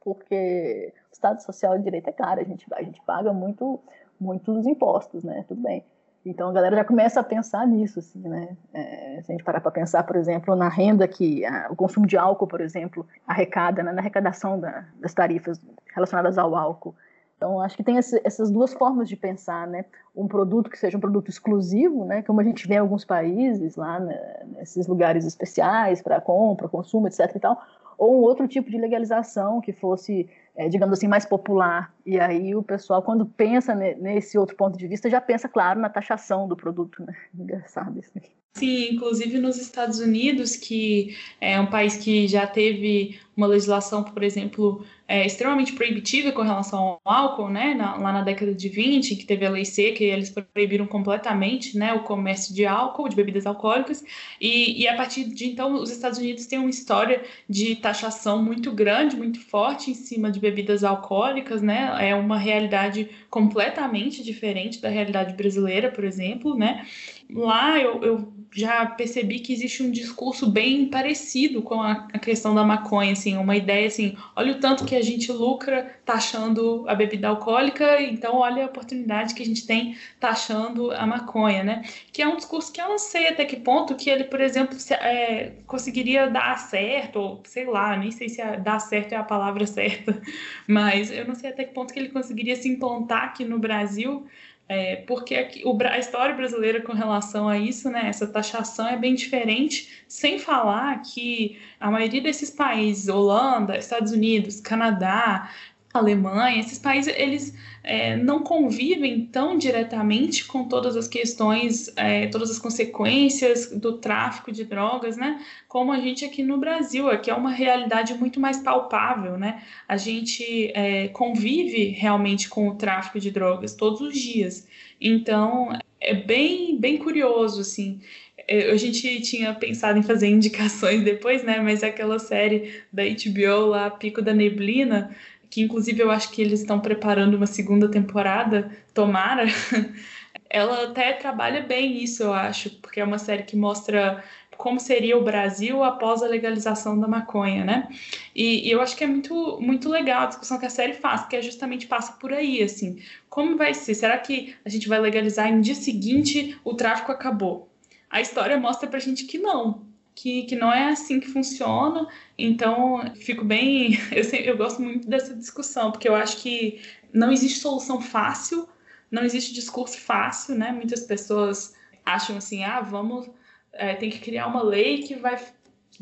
Porque 0.00 0.92
o 1.10 1.12
Estado 1.12 1.42
Social 1.42 1.76
de 1.76 1.84
Direito 1.84 2.08
é 2.08 2.12
caro, 2.12 2.40
a 2.40 2.44
gente, 2.44 2.64
a 2.72 2.82
gente 2.82 3.02
paga 3.02 3.32
muito, 3.32 3.80
muitos 4.20 4.66
impostos, 4.66 5.24
né? 5.24 5.44
Tudo 5.48 5.62
bem. 5.62 5.84
Então 6.24 6.50
a 6.50 6.52
galera 6.52 6.76
já 6.76 6.84
começa 6.84 7.20
a 7.20 7.24
pensar 7.24 7.66
nisso, 7.66 7.98
assim, 7.98 8.20
né? 8.20 8.56
É, 8.74 9.20
se 9.22 9.32
a 9.32 9.34
gente 9.34 9.44
parar 9.44 9.60
para 9.60 9.70
pensar, 9.70 10.02
por 10.02 10.16
exemplo, 10.16 10.54
na 10.54 10.68
renda 10.68 11.08
que 11.08 11.44
a, 11.46 11.68
o 11.70 11.76
consumo 11.76 12.06
de 12.06 12.16
álcool, 12.16 12.46
por 12.46 12.60
exemplo, 12.60 13.06
arrecada, 13.26 13.82
né, 13.82 13.90
na 13.90 14.00
arrecadação 14.00 14.60
da, 14.60 14.84
das 15.00 15.14
tarifas 15.14 15.58
relacionadas 15.94 16.36
ao 16.36 16.54
álcool. 16.54 16.94
Então 17.36 17.58
acho 17.58 17.74
que 17.74 17.82
tem 17.82 17.96
esse, 17.96 18.20
essas 18.22 18.50
duas 18.50 18.74
formas 18.74 19.08
de 19.08 19.16
pensar, 19.16 19.66
né? 19.66 19.86
Um 20.14 20.28
produto 20.28 20.68
que 20.68 20.78
seja 20.78 20.98
um 20.98 21.00
produto 21.00 21.30
exclusivo, 21.30 22.04
né? 22.04 22.20
Como 22.20 22.38
a 22.38 22.44
gente 22.44 22.68
vê 22.68 22.74
em 22.74 22.78
alguns 22.78 23.02
países 23.02 23.76
lá, 23.76 23.98
né, 23.98 24.42
nesses 24.56 24.86
lugares 24.86 25.24
especiais 25.24 26.02
para 26.02 26.20
compra, 26.20 26.68
consumo, 26.68 27.08
etc. 27.08 27.34
E 27.34 27.40
tal, 27.40 27.58
ou 28.00 28.18
um 28.18 28.22
outro 28.22 28.48
tipo 28.48 28.70
de 28.70 28.78
legalização 28.78 29.60
que 29.60 29.74
fosse, 29.74 30.26
é, 30.56 30.68
digamos 30.68 30.98
assim, 30.98 31.08
mais 31.08 31.24
popular. 31.24 31.94
E 32.04 32.18
aí 32.18 32.54
o 32.54 32.62
pessoal, 32.62 33.02
quando 33.02 33.26
pensa 33.26 33.74
nesse 33.74 34.38
outro 34.38 34.56
ponto 34.56 34.76
de 34.76 34.86
vista, 34.86 35.08
já 35.08 35.20
pensa, 35.20 35.48
claro, 35.48 35.80
na 35.80 35.88
taxação 35.88 36.48
do 36.48 36.56
produto. 36.56 37.02
Né? 37.02 37.14
Engraçado 37.34 37.98
isso 37.98 38.12
aqui. 38.16 38.30
Sim, 38.52 38.94
inclusive 38.94 39.38
nos 39.38 39.58
Estados 39.58 40.00
Unidos, 40.00 40.56
que 40.56 41.16
é 41.40 41.58
um 41.60 41.66
país 41.66 41.96
que 41.96 42.26
já 42.26 42.46
teve 42.46 43.20
uma 43.36 43.46
legislação, 43.46 44.02
por 44.02 44.22
exemplo, 44.24 44.84
é, 45.08 45.24
extremamente 45.24 45.72
proibitiva 45.72 46.32
com 46.32 46.42
relação 46.42 46.78
ao 46.78 47.00
álcool, 47.04 47.48
né? 47.48 47.74
Na, 47.74 47.96
lá 47.96 48.12
na 48.12 48.22
década 48.22 48.52
de 48.52 48.68
20, 48.68 49.16
que 49.16 49.24
teve 49.24 49.46
a 49.46 49.50
lei 49.50 49.64
seca 49.64 50.02
e 50.02 50.08
eles 50.08 50.30
proibiram 50.30 50.86
completamente 50.86 51.78
né, 51.78 51.94
o 51.94 52.02
comércio 52.02 52.52
de 52.52 52.66
álcool, 52.66 53.08
de 53.08 53.16
bebidas 53.16 53.46
alcoólicas, 53.46 54.04
e, 54.40 54.82
e 54.82 54.88
a 54.88 54.96
partir 54.96 55.24
de 55.24 55.46
então 55.46 55.74
os 55.74 55.90
Estados 55.90 56.18
Unidos 56.18 56.46
têm 56.46 56.58
uma 56.58 56.68
história 56.68 57.22
de 57.48 57.76
taxação 57.76 58.42
muito 58.42 58.72
grande, 58.72 59.16
muito 59.16 59.40
forte 59.40 59.92
em 59.92 59.94
cima 59.94 60.30
de 60.30 60.39
bebidas 60.40 60.82
alcoólicas, 60.82 61.62
né? 61.62 61.96
É 62.00 62.14
uma 62.14 62.38
realidade 62.38 63.08
completamente 63.28 64.22
diferente 64.24 64.80
da 64.80 64.88
realidade 64.88 65.34
brasileira, 65.34 65.90
por 65.90 66.04
exemplo, 66.04 66.56
né? 66.56 66.86
Lá 67.32 67.78
eu, 67.78 68.02
eu 68.02 68.32
já 68.52 68.84
percebi 68.84 69.38
que 69.38 69.52
existe 69.52 69.82
um 69.82 69.90
discurso 69.90 70.50
bem 70.50 70.86
parecido 70.86 71.62
com 71.62 71.80
a, 71.80 72.08
a, 72.12 72.18
questão 72.18 72.54
da 72.54 72.64
maconha, 72.64 73.12
assim, 73.12 73.36
uma 73.36 73.56
ideia 73.56 73.86
assim, 73.86 74.16
olha 74.34 74.52
o 74.52 74.60
tanto 74.60 74.84
que 74.84 74.96
a 74.96 75.02
gente 75.02 75.30
lucra 75.30 75.96
taxando 76.04 76.84
a 76.88 76.94
bebida 76.94 77.28
alcoólica, 77.28 78.02
então 78.02 78.36
olha 78.36 78.64
a 78.64 78.66
oportunidade 78.66 79.34
que 79.34 79.42
a 79.42 79.46
gente 79.46 79.66
tem 79.66 79.96
taxando 80.18 80.90
a 80.90 81.06
maconha, 81.06 81.62
né? 81.62 81.82
Que 82.12 82.22
é 82.22 82.28
um 82.28 82.36
discurso 82.36 82.72
que 82.72 82.80
eu 82.80 82.88
não 82.88 82.98
sei 82.98 83.28
até 83.28 83.44
que 83.44 83.56
ponto 83.56 83.94
que 83.94 84.10
ele, 84.10 84.24
por 84.24 84.40
exemplo, 84.40 84.74
se, 84.74 84.94
é, 84.94 85.52
conseguiria 85.66 86.28
dar 86.28 86.58
certo, 86.58 87.16
ou 87.20 87.42
sei 87.44 87.66
lá, 87.66 87.96
nem 87.96 88.10
sei 88.10 88.28
se 88.28 88.42
a, 88.42 88.56
dar 88.56 88.80
certo 88.80 89.12
é 89.12 89.16
a 89.16 89.22
palavra 89.22 89.64
certa, 89.66 90.20
mas 90.66 91.10
eu 91.10 91.24
não 91.24 91.36
sei 91.36 91.50
até 91.50 91.64
que 91.64 91.72
ponto 91.72 91.92
que 91.92 92.00
ele 92.00 92.08
conseguiria 92.08 92.56
se 92.56 92.68
implantar 92.68 93.24
aqui 93.24 93.44
no 93.44 93.60
Brasil, 93.60 94.26
é, 94.70 94.94
porque 94.94 95.34
aqui, 95.34 95.62
o, 95.64 95.76
a 95.82 95.98
história 95.98 96.32
brasileira 96.32 96.80
com 96.80 96.92
relação 96.92 97.48
a 97.48 97.58
isso, 97.58 97.90
né, 97.90 98.02
essa 98.06 98.24
taxação 98.24 98.86
é 98.86 98.96
bem 98.96 99.16
diferente, 99.16 100.04
sem 100.06 100.38
falar 100.38 101.02
que 101.02 101.58
a 101.80 101.90
maioria 101.90 102.20
desses 102.20 102.50
países, 102.52 103.08
Holanda, 103.08 103.76
Estados 103.76 104.12
Unidos, 104.12 104.60
Canadá, 104.60 105.50
Alemanha, 105.92 106.60
esses 106.60 106.78
países 106.78 107.12
eles 107.16 107.52
é, 107.82 108.16
não 108.16 108.42
convivem 108.42 109.26
tão 109.26 109.56
diretamente 109.56 110.44
com 110.44 110.68
todas 110.68 110.96
as 110.96 111.08
questões, 111.08 111.90
é, 111.96 112.26
todas 112.26 112.50
as 112.50 112.58
consequências 112.58 113.70
do 113.70 113.98
tráfico 113.98 114.52
de 114.52 114.64
drogas, 114.64 115.16
né? 115.16 115.40
Como 115.66 115.90
a 115.92 115.98
gente 115.98 116.24
aqui 116.24 116.42
no 116.42 116.58
Brasil, 116.58 117.08
aqui 117.08 117.30
é 117.30 117.34
uma 117.34 117.50
realidade 117.50 118.14
muito 118.14 118.38
mais 118.38 118.58
palpável, 118.58 119.38
né? 119.38 119.62
A 119.88 119.96
gente 119.96 120.70
é, 120.74 121.08
convive 121.08 121.88
realmente 121.88 122.48
com 122.48 122.68
o 122.68 122.74
tráfico 122.74 123.18
de 123.18 123.30
drogas 123.30 123.74
todos 123.74 124.00
os 124.00 124.18
dias. 124.18 124.68
Então 125.00 125.70
é 126.00 126.14
bem, 126.14 126.78
bem 126.78 126.98
curioso, 126.98 127.60
assim. 127.60 128.00
É, 128.46 128.70
a 128.70 128.76
gente 128.76 129.20
tinha 129.20 129.54
pensado 129.54 129.98
em 129.98 130.02
fazer 130.02 130.28
indicações 130.30 131.02
depois, 131.02 131.42
né? 131.42 131.60
Mas 131.60 131.82
aquela 131.82 132.18
série 132.18 132.82
da 132.92 133.02
HBO 133.04 133.66
lá, 133.66 133.90
Pico 133.90 134.20
da 134.20 134.34
Neblina, 134.34 135.16
que 135.50 135.60
inclusive 135.60 136.00
eu 136.00 136.10
acho 136.10 136.30
que 136.30 136.40
eles 136.40 136.60
estão 136.60 136.80
preparando 136.80 137.34
uma 137.36 137.46
segunda 137.46 137.90
temporada, 137.90 138.70
tomara. 138.94 139.44
Ela 140.48 140.84
até 140.84 141.12
trabalha 141.12 141.62
bem 141.62 142.02
isso, 142.02 142.22
eu 142.22 142.32
acho, 142.32 142.70
porque 142.80 143.00
é 143.00 143.04
uma 143.04 143.18
série 143.18 143.42
que 143.42 143.56
mostra 143.56 144.22
como 144.56 144.78
seria 144.78 145.16
o 145.16 145.24
Brasil 145.24 145.82
após 145.82 146.22
a 146.22 146.26
legalização 146.26 146.98
da 147.00 147.08
maconha, 147.08 147.64
né? 147.64 147.88
E, 148.34 148.68
e, 148.68 148.70
eu 148.70 148.82
acho 148.82 148.94
que 148.94 149.02
é 149.02 149.06
muito, 149.06 149.58
muito 149.58 149.88
legal 149.88 150.24
a 150.24 150.26
discussão 150.26 150.58
que 150.58 150.66
a 150.66 150.70
série 150.70 150.92
faz, 150.92 151.24
que 151.26 151.34
é 151.34 151.40
justamente 151.40 151.86
passa 151.86 152.12
por 152.12 152.32
aí, 152.32 152.62
assim, 152.62 153.00
como 153.28 153.56
vai 153.56 153.72
ser? 153.72 153.94
Será 153.94 154.18
que 154.18 154.54
a 154.62 154.68
gente 154.68 154.86
vai 154.86 155.00
legalizar 155.00 155.48
e 155.48 155.52
no 155.52 155.62
dia 155.62 155.74
seguinte 155.74 156.58
o 156.62 156.74
tráfico 156.74 157.10
acabou? 157.10 157.70
A 158.10 158.20
história 158.20 158.58
mostra 158.58 158.88
pra 158.88 158.98
gente 158.98 159.24
que 159.24 159.38
não, 159.38 159.86
que, 160.20 160.42
que 160.42 160.54
não 160.54 160.70
é 160.70 160.90
assim 160.90 161.18
que 161.18 161.28
funciona. 161.28 162.06
Então, 162.36 163.02
fico 163.16 163.42
bem. 163.42 163.98
Eu, 164.12 164.22
sempre, 164.22 164.50
eu 164.50 164.56
gosto 164.56 164.82
muito 164.82 165.08
dessa 165.08 165.34
discussão, 165.34 165.90
porque 165.90 166.06
eu 166.06 166.14
acho 166.14 166.36
que 166.42 166.78
não 167.12 167.32
existe 167.32 167.60
solução 167.60 168.00
fácil, 168.02 168.68
não 169.10 169.24
existe 169.24 169.54
discurso 169.54 169.98
fácil, 169.98 170.54
né? 170.54 170.72
Muitas 170.72 171.00
pessoas 171.00 171.74
acham 172.04 172.36
assim, 172.36 172.64
ah, 172.64 172.80
vamos, 172.82 173.30
é, 173.72 173.94
tem 173.94 174.10
que 174.10 174.18
criar 174.18 174.46
uma 174.46 174.62
lei 174.62 175.02
que 175.02 175.14
vai 175.14 175.38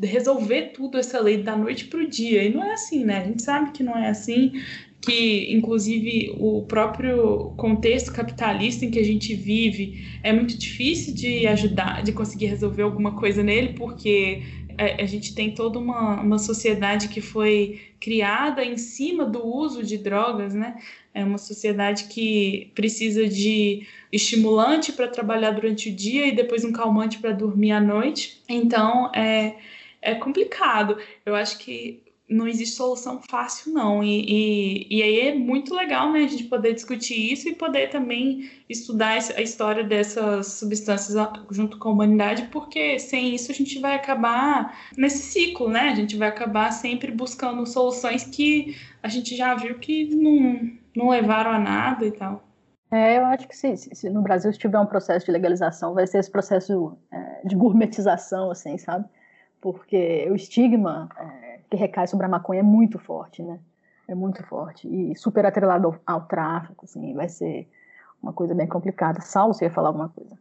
resolver 0.01 0.73
tudo 0.73 0.97
essa 0.97 1.19
lei 1.21 1.41
da 1.41 1.55
noite 1.55 1.85
para 1.85 1.99
o 1.99 2.07
dia. 2.07 2.43
E 2.43 2.53
não 2.53 2.63
é 2.63 2.73
assim, 2.73 3.05
né? 3.05 3.19
A 3.19 3.25
gente 3.25 3.41
sabe 3.41 3.71
que 3.71 3.83
não 3.83 3.97
é 3.97 4.09
assim, 4.09 4.51
que 5.01 5.53
inclusive 5.53 6.35
o 6.37 6.63
próprio 6.63 7.53
contexto 7.55 8.11
capitalista 8.11 8.85
em 8.85 8.91
que 8.91 8.99
a 8.99 9.03
gente 9.03 9.33
vive 9.33 10.19
é 10.23 10.33
muito 10.33 10.57
difícil 10.57 11.13
de 11.13 11.47
ajudar, 11.47 12.03
de 12.03 12.11
conseguir 12.11 12.47
resolver 12.47 12.81
alguma 12.81 13.15
coisa 13.15 13.41
nele, 13.41 13.73
porque 13.73 14.41
a, 14.77 15.05
gente 15.05 15.35
tem 15.35 15.53
toda 15.53 15.77
uma, 15.77 16.21
uma 16.21 16.39
sociedade 16.39 17.09
que 17.09 17.19
foi 17.19 17.81
criada 17.99 18.63
em 18.63 18.77
cima 18.77 19.25
do 19.25 19.45
uso 19.45 19.83
de 19.83 19.97
drogas, 19.97 20.53
né? 20.53 20.77
É 21.13 21.23
uma 21.23 21.37
sociedade 21.37 22.05
que 22.05 22.71
precisa 22.73 23.27
de 23.27 23.85
estimulante 24.11 24.93
para 24.93 25.07
trabalhar 25.07 25.51
durante 25.51 25.89
o 25.89 25.93
dia 25.93 26.27
e 26.27 26.31
depois 26.31 26.63
um 26.63 26.71
calmante 26.71 27.19
para 27.19 27.31
dormir 27.31 27.71
à 27.71 27.81
noite. 27.81 28.41
Então, 28.47 29.11
é, 29.13 29.55
é 30.01 30.15
complicado. 30.15 30.97
Eu 31.25 31.35
acho 31.35 31.59
que 31.59 32.01
não 32.29 32.47
existe 32.47 32.75
solução 32.75 33.19
fácil, 33.27 33.73
não. 33.73 34.03
E, 34.03 34.21
e, 34.27 34.97
e, 34.97 35.03
aí 35.03 35.19
é 35.29 35.35
muito 35.35 35.73
legal, 35.73 36.11
né, 36.11 36.23
a 36.23 36.27
gente 36.27 36.43
poder 36.43 36.73
discutir 36.73 37.33
isso 37.33 37.49
e 37.49 37.55
poder 37.55 37.89
também 37.89 38.49
estudar 38.69 39.19
a 39.35 39.41
história 39.41 39.83
dessas 39.83 40.47
substâncias 40.53 41.15
junto 41.49 41.79
com 41.79 41.89
a 41.89 41.91
humanidade, 41.91 42.43
porque 42.51 42.99
sem 42.99 43.33
isso 43.33 43.51
a 43.51 43.55
gente 43.55 43.79
vai 43.79 43.95
acabar 43.95 44.77
nesse 44.95 45.23
ciclo, 45.23 45.67
né? 45.69 45.89
A 45.89 45.95
gente 45.95 46.15
vai 46.15 46.29
acabar 46.29 46.71
sempre 46.71 47.11
buscando 47.11 47.65
soluções 47.65 48.23
que 48.23 48.75
a 49.01 49.07
gente 49.07 49.35
já 49.35 49.55
viu 49.55 49.79
que 49.79 50.13
não, 50.15 50.69
não 50.95 51.09
levaram 51.09 51.51
a 51.51 51.59
nada 51.59 52.05
e 52.05 52.11
tal. 52.11 52.43
É, 52.91 53.17
eu 53.17 53.25
acho 53.25 53.47
que 53.47 53.55
se, 53.55 53.77
se, 53.77 54.09
no 54.09 54.21
Brasil 54.21 54.51
se 54.51 54.57
tiver 54.57 54.79
um 54.79 54.85
processo 54.85 55.25
de 55.25 55.31
legalização, 55.31 55.93
vai 55.93 56.07
ser 56.07 56.19
esse 56.19 56.31
processo 56.31 56.97
é, 57.11 57.47
de 57.47 57.55
gourmetização, 57.55 58.49
assim, 58.49 58.77
sabe? 58.77 59.07
Porque 59.61 60.27
o 60.31 60.35
estigma 60.35 61.07
é, 61.17 61.38
que 61.69 61.77
recai 61.77 62.07
sobre 62.07 62.25
a 62.25 62.29
maconha 62.29 62.61
é 62.61 62.63
muito 62.63 62.97
forte, 62.97 63.43
né? 63.43 63.59
É 64.07 64.15
muito 64.15 64.43
forte. 64.43 64.87
E 64.87 65.15
super 65.15 65.45
atrelado 65.45 65.87
ao, 65.87 66.15
ao 66.15 66.21
tráfico, 66.21 66.85
assim, 66.85 67.13
vai 67.13 67.29
ser 67.29 67.67
uma 68.21 68.33
coisa 68.33 68.55
bem 68.55 68.67
complicada. 68.67 69.21
Saulo, 69.21 69.53
você 69.53 69.65
ia 69.65 69.71
falar 69.71 69.89
alguma 69.89 70.09
coisa? 70.09 70.37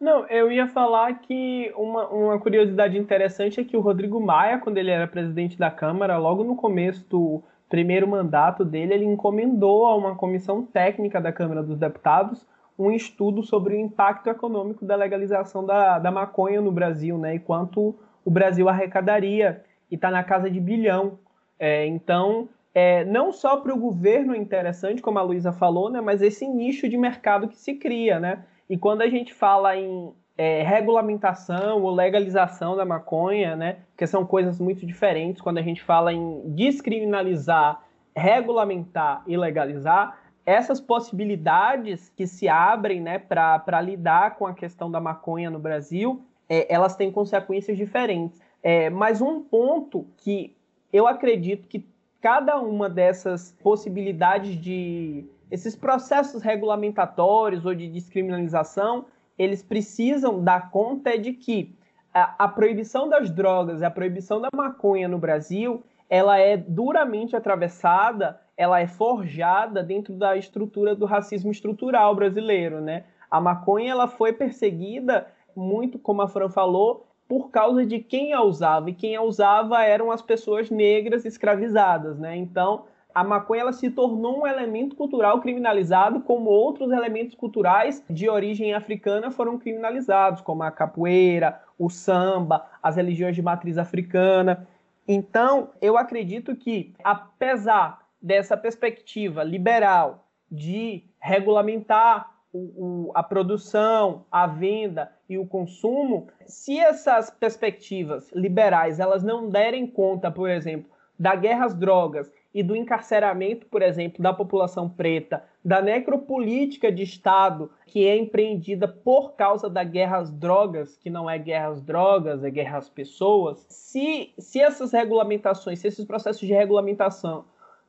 Não, 0.00 0.26
eu 0.26 0.50
ia 0.50 0.66
falar 0.66 1.20
que 1.20 1.72
uma, 1.76 2.08
uma 2.08 2.38
curiosidade 2.38 2.98
interessante 2.98 3.60
é 3.60 3.64
que 3.64 3.76
o 3.76 3.80
Rodrigo 3.80 4.20
Maia, 4.20 4.58
quando 4.58 4.78
ele 4.78 4.90
era 4.90 5.06
presidente 5.06 5.58
da 5.58 5.70
Câmara, 5.70 6.18
logo 6.18 6.42
no 6.42 6.56
começo 6.56 7.06
do 7.08 7.42
primeiro 7.68 8.06
mandato 8.06 8.64
dele, 8.64 8.94
ele 8.94 9.04
encomendou 9.04 9.86
a 9.86 9.96
uma 9.96 10.14
comissão 10.14 10.64
técnica 10.64 11.20
da 11.20 11.32
Câmara 11.32 11.62
dos 11.62 11.78
Deputados 11.78 12.46
um 12.78 12.90
estudo 12.90 13.42
sobre 13.42 13.74
o 13.74 13.78
impacto 13.78 14.28
econômico 14.28 14.84
da 14.84 14.96
legalização 14.96 15.64
da, 15.64 15.98
da 15.98 16.10
maconha 16.10 16.60
no 16.60 16.72
Brasil, 16.72 17.16
né? 17.16 17.36
E 17.36 17.38
quanto 17.38 17.94
o 18.24 18.30
Brasil 18.30 18.68
arrecadaria, 18.68 19.62
e 19.94 19.96
está 19.96 20.10
na 20.10 20.24
casa 20.24 20.50
de 20.50 20.58
bilhão. 20.58 21.20
É, 21.56 21.86
então, 21.86 22.48
é, 22.74 23.04
não 23.04 23.32
só 23.32 23.58
para 23.58 23.72
o 23.72 23.78
governo 23.78 24.34
é 24.34 24.38
interessante, 24.38 25.00
como 25.00 25.20
a 25.20 25.22
Luísa 25.22 25.52
falou, 25.52 25.88
né? 25.88 26.00
Mas 26.00 26.20
esse 26.20 26.48
nicho 26.48 26.88
de 26.88 26.96
mercado 26.96 27.46
que 27.46 27.56
se 27.56 27.74
cria, 27.74 28.18
né? 28.18 28.44
E 28.68 28.76
quando 28.76 29.02
a 29.02 29.08
gente 29.08 29.32
fala 29.32 29.76
em 29.76 30.12
é, 30.36 30.64
regulamentação 30.64 31.80
ou 31.80 31.94
legalização 31.94 32.74
da 32.74 32.84
maconha, 32.84 33.54
né? 33.54 33.76
Que 33.96 34.04
são 34.04 34.26
coisas 34.26 34.58
muito 34.58 34.84
diferentes. 34.84 35.40
Quando 35.40 35.58
a 35.58 35.62
gente 35.62 35.80
fala 35.80 36.12
em 36.12 36.42
descriminalizar, 36.46 37.80
regulamentar 38.16 39.22
e 39.28 39.36
legalizar, 39.36 40.18
essas 40.44 40.80
possibilidades 40.80 42.08
que 42.08 42.26
se 42.26 42.48
abrem, 42.48 43.00
né, 43.00 43.18
para 43.18 43.80
lidar 43.80 44.34
com 44.34 44.46
a 44.46 44.52
questão 44.52 44.90
da 44.90 45.00
maconha 45.00 45.50
no 45.50 45.58
Brasil, 45.58 46.20
é, 46.48 46.72
elas 46.72 46.96
têm 46.96 47.10
consequências 47.10 47.78
diferentes. 47.78 48.42
É, 48.66 48.88
mas 48.88 49.20
um 49.20 49.42
ponto 49.42 50.06
que 50.16 50.56
eu 50.90 51.06
acredito 51.06 51.68
que 51.68 51.86
cada 52.18 52.58
uma 52.58 52.88
dessas 52.88 53.52
possibilidades 53.62 54.58
de 54.58 55.28
esses 55.50 55.76
processos 55.76 56.42
regulamentatórios 56.42 57.66
ou 57.66 57.74
de 57.74 57.86
descriminalização, 57.86 59.04
eles 59.36 59.62
precisam 59.62 60.42
dar 60.42 60.70
conta 60.70 61.10
é 61.10 61.18
de 61.18 61.34
que 61.34 61.76
a, 62.14 62.44
a 62.44 62.48
proibição 62.48 63.06
das 63.06 63.30
drogas, 63.30 63.82
a 63.82 63.90
proibição 63.90 64.40
da 64.40 64.48
maconha 64.54 65.08
no 65.08 65.18
Brasil, 65.18 65.82
ela 66.08 66.38
é 66.38 66.56
duramente 66.56 67.36
atravessada, 67.36 68.40
ela 68.56 68.80
é 68.80 68.86
forjada 68.86 69.82
dentro 69.82 70.14
da 70.14 70.38
estrutura 70.38 70.94
do 70.94 71.04
racismo 71.04 71.50
estrutural 71.50 72.14
brasileiro, 72.14 72.80
né? 72.80 73.04
A 73.30 73.42
maconha 73.42 73.90
ela 73.90 74.08
foi 74.08 74.32
perseguida 74.32 75.26
muito, 75.54 75.98
como 75.98 76.22
a 76.22 76.28
Fran 76.28 76.48
falou, 76.48 77.06
por 77.28 77.50
causa 77.50 77.84
de 77.84 77.98
quem 77.98 78.32
a 78.32 78.42
usava. 78.42 78.90
E 78.90 78.94
quem 78.94 79.16
a 79.16 79.22
usava 79.22 79.82
eram 79.82 80.10
as 80.10 80.22
pessoas 80.22 80.70
negras 80.70 81.24
escravizadas, 81.24 82.18
né? 82.18 82.36
Então, 82.36 82.84
a 83.14 83.22
maconha 83.22 83.62
ela 83.62 83.72
se 83.72 83.90
tornou 83.90 84.40
um 84.40 84.46
elemento 84.46 84.96
cultural 84.96 85.40
criminalizado, 85.40 86.20
como 86.20 86.50
outros 86.50 86.90
elementos 86.90 87.34
culturais 87.34 88.04
de 88.10 88.28
origem 88.28 88.74
africana 88.74 89.30
foram 89.30 89.56
criminalizados, 89.56 90.40
como 90.40 90.64
a 90.64 90.70
capoeira, 90.70 91.60
o 91.78 91.88
samba, 91.88 92.66
as 92.82 92.96
religiões 92.96 93.36
de 93.36 93.42
matriz 93.42 93.78
africana. 93.78 94.66
Então, 95.06 95.70
eu 95.80 95.96
acredito 95.96 96.56
que, 96.56 96.92
apesar 97.04 98.04
dessa 98.20 98.56
perspectiva 98.56 99.44
liberal 99.44 100.26
de 100.50 101.04
regulamentar 101.20 102.33
o, 102.54 103.08
o, 103.08 103.12
a 103.14 103.22
produção, 103.22 104.24
a 104.30 104.46
venda 104.46 105.10
e 105.28 105.36
o 105.36 105.44
consumo, 105.44 106.28
se 106.46 106.78
essas 106.78 107.28
perspectivas 107.28 108.30
liberais 108.32 109.00
elas 109.00 109.24
não 109.24 109.50
derem 109.50 109.86
conta, 109.88 110.30
por 110.30 110.48
exemplo, 110.48 110.88
da 111.18 111.34
guerra 111.34 111.66
às 111.66 111.74
drogas 111.74 112.30
e 112.52 112.62
do 112.62 112.76
encarceramento, 112.76 113.66
por 113.66 113.82
exemplo, 113.82 114.22
da 114.22 114.32
população 114.32 114.88
preta, 114.88 115.44
da 115.64 115.82
necropolítica 115.82 116.92
de 116.92 117.02
Estado 117.02 117.70
que 117.86 118.06
é 118.06 118.16
empreendida 118.16 118.86
por 118.86 119.32
causa 119.32 119.68
da 119.68 119.82
guerra 119.82 120.18
às 120.18 120.30
drogas, 120.30 120.96
que 120.96 121.10
não 121.10 121.28
é 121.28 121.36
guerra 121.36 121.68
às 121.68 121.82
drogas, 121.82 122.44
é 122.44 122.50
guerra 122.50 122.78
às 122.78 122.88
pessoas, 122.88 123.66
se, 123.68 124.32
se 124.38 124.60
essas 124.60 124.92
regulamentações, 124.92 125.80
se 125.80 125.88
esses 125.88 126.04
processos 126.04 126.46
de 126.46 126.52
regulamentação 126.52 127.44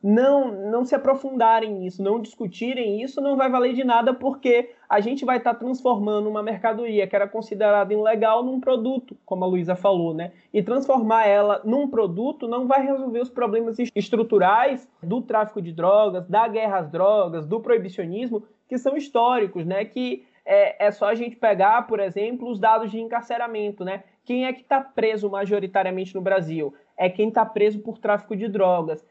não, 0.07 0.51
não 0.69 0.85
se 0.85 0.93
aprofundarem 0.93 1.73
nisso, 1.73 2.03
não 2.03 2.21
discutirem 2.21 3.01
isso, 3.01 3.19
não 3.19 3.35
vai 3.35 3.49
valer 3.49 3.73
de 3.73 3.83
nada, 3.83 4.13
porque 4.13 4.69
a 4.87 4.99
gente 4.99 5.25
vai 5.25 5.37
estar 5.37 5.55
tá 5.55 5.59
transformando 5.59 6.29
uma 6.29 6.43
mercadoria 6.43 7.07
que 7.07 7.15
era 7.15 7.27
considerada 7.27 7.91
ilegal 7.91 8.43
num 8.43 8.59
produto, 8.59 9.17
como 9.25 9.43
a 9.43 9.47
Luísa 9.47 9.75
falou, 9.75 10.13
né? 10.13 10.31
E 10.53 10.61
transformar 10.61 11.25
ela 11.25 11.59
num 11.65 11.87
produto 11.87 12.47
não 12.47 12.67
vai 12.67 12.85
resolver 12.85 13.19
os 13.19 13.31
problemas 13.31 13.77
estruturais 13.95 14.87
do 15.01 15.23
tráfico 15.23 15.59
de 15.59 15.73
drogas, 15.73 16.27
da 16.27 16.47
guerra 16.47 16.77
às 16.77 16.91
drogas, 16.91 17.47
do 17.47 17.59
proibicionismo, 17.59 18.43
que 18.69 18.77
são 18.77 18.95
históricos, 18.95 19.65
né? 19.65 19.85
Que 19.85 20.23
é, 20.45 20.85
é 20.85 20.91
só 20.91 21.07
a 21.07 21.15
gente 21.15 21.35
pegar, 21.35 21.87
por 21.87 21.99
exemplo, 21.99 22.47
os 22.47 22.59
dados 22.59 22.91
de 22.91 22.99
encarceramento, 22.99 23.83
né? 23.83 24.03
Quem 24.23 24.45
é 24.45 24.53
que 24.53 24.61
está 24.61 24.79
preso 24.81 25.27
majoritariamente 25.31 26.13
no 26.13 26.21
Brasil? 26.21 26.75
É 26.95 27.09
quem 27.09 27.29
está 27.29 27.43
preso 27.43 27.79
por 27.79 27.97
tráfico 27.97 28.35
de 28.35 28.47
drogas. 28.47 29.03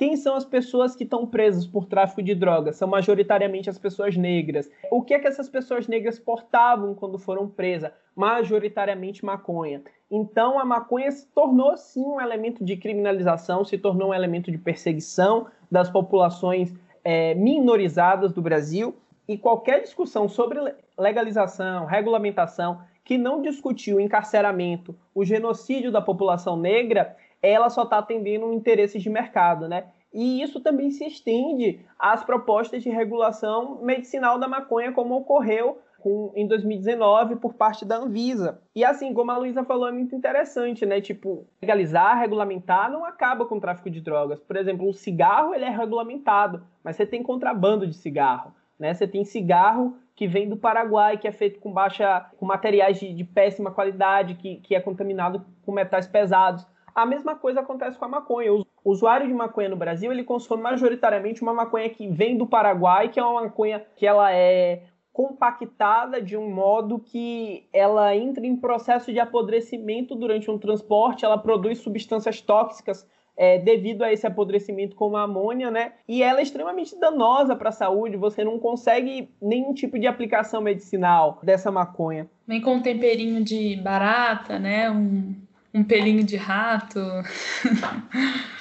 Quem 0.00 0.16
são 0.16 0.34
as 0.34 0.46
pessoas 0.46 0.96
que 0.96 1.04
estão 1.04 1.26
presas 1.26 1.66
por 1.66 1.84
tráfico 1.84 2.22
de 2.22 2.34
drogas? 2.34 2.76
São 2.76 2.88
majoritariamente 2.88 3.68
as 3.68 3.78
pessoas 3.78 4.16
negras. 4.16 4.70
O 4.90 5.02
que 5.02 5.12
é 5.12 5.18
que 5.18 5.28
essas 5.28 5.46
pessoas 5.46 5.86
negras 5.86 6.18
portavam 6.18 6.94
quando 6.94 7.18
foram 7.18 7.46
presas? 7.46 7.92
Majoritariamente 8.16 9.22
maconha. 9.22 9.82
Então 10.10 10.58
a 10.58 10.64
maconha 10.64 11.12
se 11.12 11.28
tornou 11.34 11.76
sim 11.76 12.02
um 12.02 12.18
elemento 12.18 12.64
de 12.64 12.78
criminalização, 12.78 13.62
se 13.62 13.76
tornou 13.76 14.08
um 14.08 14.14
elemento 14.14 14.50
de 14.50 14.56
perseguição 14.56 15.48
das 15.70 15.90
populações 15.90 16.72
é, 17.04 17.34
minorizadas 17.34 18.32
do 18.32 18.40
Brasil. 18.40 18.96
E 19.28 19.36
qualquer 19.36 19.82
discussão 19.82 20.30
sobre 20.30 20.60
legalização, 20.98 21.84
regulamentação, 21.84 22.80
que 23.04 23.18
não 23.18 23.42
discutiu 23.42 23.98
o 23.98 24.00
encarceramento, 24.00 24.96
o 25.14 25.26
genocídio 25.26 25.92
da 25.92 26.00
população 26.00 26.56
negra, 26.56 27.16
ela 27.42 27.70
só 27.70 27.82
está 27.84 27.98
atendendo 27.98 28.46
um 28.46 28.52
interesse 28.52 28.98
de 28.98 29.10
mercado, 29.10 29.68
né? 29.68 29.84
E 30.12 30.42
isso 30.42 30.60
também 30.60 30.90
se 30.90 31.04
estende 31.04 31.80
às 31.98 32.24
propostas 32.24 32.82
de 32.82 32.90
regulação 32.90 33.80
medicinal 33.82 34.38
da 34.38 34.48
maconha, 34.48 34.92
como 34.92 35.14
ocorreu 35.14 35.78
com, 36.00 36.32
em 36.34 36.46
2019 36.48 37.36
por 37.36 37.54
parte 37.54 37.84
da 37.84 37.98
Anvisa. 37.98 38.60
E 38.74 38.84
assim, 38.84 39.14
como 39.14 39.30
a 39.30 39.36
Luísa 39.36 39.62
falou, 39.64 39.88
é 39.88 39.92
muito 39.92 40.14
interessante, 40.16 40.84
né? 40.84 41.00
Tipo, 41.00 41.46
legalizar, 41.62 42.18
regulamentar 42.18 42.90
não 42.90 43.04
acaba 43.04 43.46
com 43.46 43.56
o 43.56 43.60
tráfico 43.60 43.90
de 43.90 44.00
drogas. 44.00 44.40
Por 44.40 44.56
exemplo, 44.56 44.88
o 44.88 44.92
cigarro 44.92 45.54
ele 45.54 45.64
é 45.64 45.70
regulamentado, 45.70 46.64
mas 46.82 46.96
você 46.96 47.06
tem 47.06 47.22
contrabando 47.22 47.86
de 47.86 47.94
cigarro, 47.94 48.52
né? 48.78 48.92
Você 48.92 49.06
tem 49.06 49.24
cigarro 49.24 49.96
que 50.16 50.26
vem 50.26 50.48
do 50.48 50.56
Paraguai, 50.56 51.16
que 51.16 51.28
é 51.28 51.32
feito 51.32 51.60
com 51.60 51.72
baixa, 51.72 52.26
com 52.36 52.44
materiais 52.44 52.98
de, 52.98 53.14
de 53.14 53.24
péssima 53.24 53.70
qualidade, 53.70 54.34
que, 54.34 54.56
que 54.56 54.74
é 54.74 54.80
contaminado 54.80 55.46
com 55.64 55.72
metais 55.72 56.06
pesados. 56.06 56.66
A 56.94 57.06
mesma 57.06 57.34
coisa 57.34 57.60
acontece 57.60 57.98
com 57.98 58.04
a 58.04 58.08
maconha. 58.08 58.52
O 58.52 58.64
usuário 58.84 59.26
de 59.26 59.34
maconha 59.34 59.68
no 59.68 59.76
Brasil, 59.76 60.12
ele 60.12 60.24
consome 60.24 60.62
majoritariamente 60.62 61.42
uma 61.42 61.54
maconha 61.54 61.88
que 61.90 62.08
vem 62.08 62.36
do 62.36 62.46
Paraguai, 62.46 63.08
que 63.08 63.20
é 63.20 63.24
uma 63.24 63.42
maconha 63.42 63.84
que 63.96 64.06
ela 64.06 64.32
é 64.32 64.82
compactada 65.12 66.22
de 66.22 66.36
um 66.36 66.50
modo 66.50 66.98
que 66.98 67.68
ela 67.72 68.14
entra 68.14 68.46
em 68.46 68.56
processo 68.56 69.12
de 69.12 69.18
apodrecimento 69.18 70.14
durante 70.14 70.50
um 70.50 70.58
transporte, 70.58 71.24
ela 71.24 71.36
produz 71.36 71.78
substâncias 71.78 72.40
tóxicas 72.40 73.06
é, 73.36 73.58
devido 73.58 74.02
a 74.02 74.12
esse 74.12 74.26
apodrecimento 74.26 74.94
como 74.94 75.16
a 75.16 75.22
amônia, 75.22 75.70
né? 75.70 75.92
E 76.06 76.22
ela 76.22 76.40
é 76.40 76.42
extremamente 76.42 76.98
danosa 76.98 77.56
para 77.56 77.70
a 77.70 77.72
saúde, 77.72 78.16
você 78.16 78.44
não 78.44 78.58
consegue 78.58 79.30
nenhum 79.40 79.72
tipo 79.72 79.98
de 79.98 80.06
aplicação 80.06 80.60
medicinal 80.60 81.38
dessa 81.42 81.70
maconha. 81.70 82.28
Nem 82.46 82.60
com 82.60 82.74
um 82.74 82.82
temperinho 82.82 83.42
de 83.42 83.76
barata, 83.76 84.58
né? 84.58 84.90
Um, 84.90 85.34
um 85.72 85.84
pelinho 85.84 86.24
de 86.24 86.36
rato. 86.36 87.00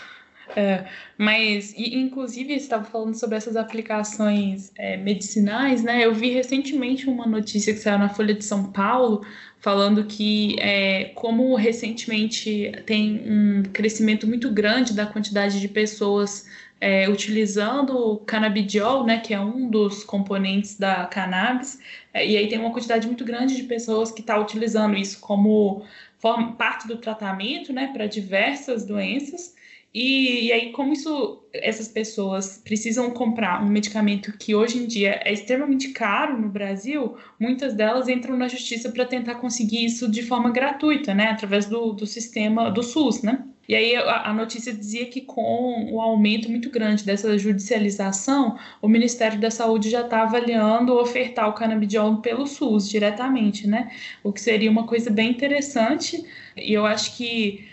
É, 0.55 0.87
mas, 1.15 1.73
e, 1.77 1.95
inclusive, 1.95 2.53
estava 2.55 2.83
falando 2.83 3.13
sobre 3.13 3.37
essas 3.37 3.55
aplicações 3.55 4.71
é, 4.75 4.97
medicinais, 4.97 5.83
né? 5.83 6.03
Eu 6.03 6.13
vi 6.13 6.31
recentemente 6.31 7.07
uma 7.07 7.27
notícia 7.27 7.71
que 7.71 7.79
saiu 7.79 7.99
na 7.99 8.09
Folha 8.09 8.33
de 8.33 8.43
São 8.43 8.71
Paulo 8.71 9.23
falando 9.59 10.05
que, 10.05 10.55
é, 10.59 11.11
como 11.15 11.55
recentemente 11.55 12.71
tem 12.85 13.21
um 13.27 13.63
crescimento 13.71 14.25
muito 14.25 14.49
grande 14.51 14.93
da 14.93 15.05
quantidade 15.05 15.59
de 15.59 15.67
pessoas 15.67 16.47
é, 16.81 17.09
utilizando 17.09 17.97
o 17.97 18.17
canabidiol, 18.17 19.05
né, 19.05 19.19
que 19.19 19.33
é 19.33 19.39
um 19.39 19.69
dos 19.69 20.03
componentes 20.03 20.77
da 20.77 21.05
cannabis, 21.05 21.79
é, 22.13 22.25
e 22.25 22.37
aí 22.37 22.47
tem 22.47 22.57
uma 22.57 22.71
quantidade 22.71 23.05
muito 23.05 23.25
grande 23.25 23.55
de 23.55 23.63
pessoas 23.63 24.11
que 24.11 24.21
está 24.21 24.39
utilizando 24.39 24.95
isso 24.95 25.19
como 25.19 25.83
forma, 26.19 26.53
parte 26.53 26.87
do 26.87 26.97
tratamento, 26.97 27.73
né, 27.73 27.91
para 27.93 28.05
diversas 28.05 28.85
doenças. 28.85 29.55
E, 29.91 30.47
e, 30.47 30.53
aí, 30.53 30.71
como 30.71 30.93
isso, 30.93 31.43
essas 31.51 31.87
pessoas 31.87 32.61
precisam 32.63 33.09
comprar 33.09 33.63
um 33.63 33.67
medicamento 33.67 34.37
que 34.37 34.53
hoje 34.53 34.77
em 34.77 34.85
dia 34.85 35.19
é 35.23 35.33
extremamente 35.33 35.89
caro 35.89 36.39
no 36.39 36.47
Brasil, 36.47 37.17
muitas 37.39 37.73
delas 37.73 38.07
entram 38.07 38.37
na 38.37 38.47
justiça 38.47 38.91
para 38.91 39.05
tentar 39.05 39.35
conseguir 39.35 39.83
isso 39.83 40.09
de 40.09 40.21
forma 40.21 40.51
gratuita, 40.51 41.13
né? 41.15 41.29
Através 41.29 41.65
do, 41.65 41.91
do 41.93 42.05
sistema 42.05 42.69
do 42.69 42.83
SUS, 42.83 43.23
né? 43.23 43.43
E 43.69 43.75
aí 43.75 43.95
a, 43.95 44.33
notícia 44.33 44.73
dizia 44.73 45.05
que 45.05 45.21
com 45.21 45.93
o 45.93 46.01
aumento 46.01 46.49
muito 46.49 46.71
grande 46.71 47.05
dessa 47.05 47.37
judicialização, 47.37 48.57
o 48.81 48.87
Ministério 48.87 49.39
da 49.39 49.51
Saúde 49.51 49.91
já 49.91 50.01
está 50.01 50.23
avaliando 50.23 50.97
ofertar 50.97 51.47
o 51.47 51.53
canabidiol 51.53 52.17
pelo 52.17 52.47
SUS 52.47 52.89
diretamente, 52.89 53.67
né? 53.67 53.91
O 54.23 54.33
que 54.33 54.41
seria 54.41 54.71
uma 54.71 54.87
coisa 54.87 55.11
bem 55.11 55.29
interessante. 55.29 56.25
E 56.57 56.73
eu 56.73 56.83
acho 56.83 57.15
que 57.15 57.69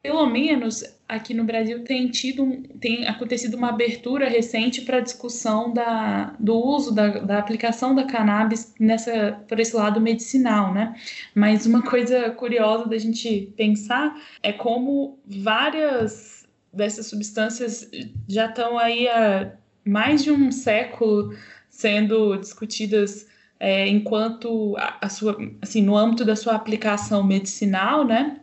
pelo 0.00 0.26
menos 0.26 0.84
aqui 1.10 1.34
no 1.34 1.44
Brasil 1.44 1.82
tem 1.82 2.08
tido 2.08 2.62
tem 2.80 3.06
acontecido 3.08 3.54
uma 3.54 3.70
abertura 3.70 4.28
recente 4.28 4.82
para 4.82 4.98
a 4.98 5.00
discussão 5.00 5.72
da, 5.72 6.36
do 6.38 6.54
uso 6.54 6.94
da, 6.94 7.18
da 7.18 7.38
aplicação 7.38 7.94
da 7.94 8.04
cannabis 8.04 8.72
nessa 8.78 9.32
por 9.48 9.58
esse 9.58 9.74
lado 9.74 10.00
medicinal, 10.00 10.72
né? 10.72 10.94
Mas 11.34 11.66
uma 11.66 11.82
coisa 11.82 12.30
curiosa 12.30 12.88
da 12.88 12.96
gente 12.96 13.52
pensar 13.56 14.14
é 14.42 14.52
como 14.52 15.18
várias 15.26 16.46
dessas 16.72 17.06
substâncias 17.06 17.90
já 18.28 18.46
estão 18.46 18.78
aí 18.78 19.08
há 19.08 19.52
mais 19.84 20.22
de 20.22 20.30
um 20.30 20.52
século 20.52 21.34
sendo 21.68 22.36
discutidas 22.36 23.26
é, 23.58 23.88
enquanto 23.88 24.76
a, 24.78 24.98
a 25.02 25.08
sua 25.08 25.36
assim 25.60 25.82
no 25.82 25.96
âmbito 25.96 26.24
da 26.24 26.36
sua 26.36 26.54
aplicação 26.54 27.24
medicinal, 27.24 28.06
né? 28.06 28.40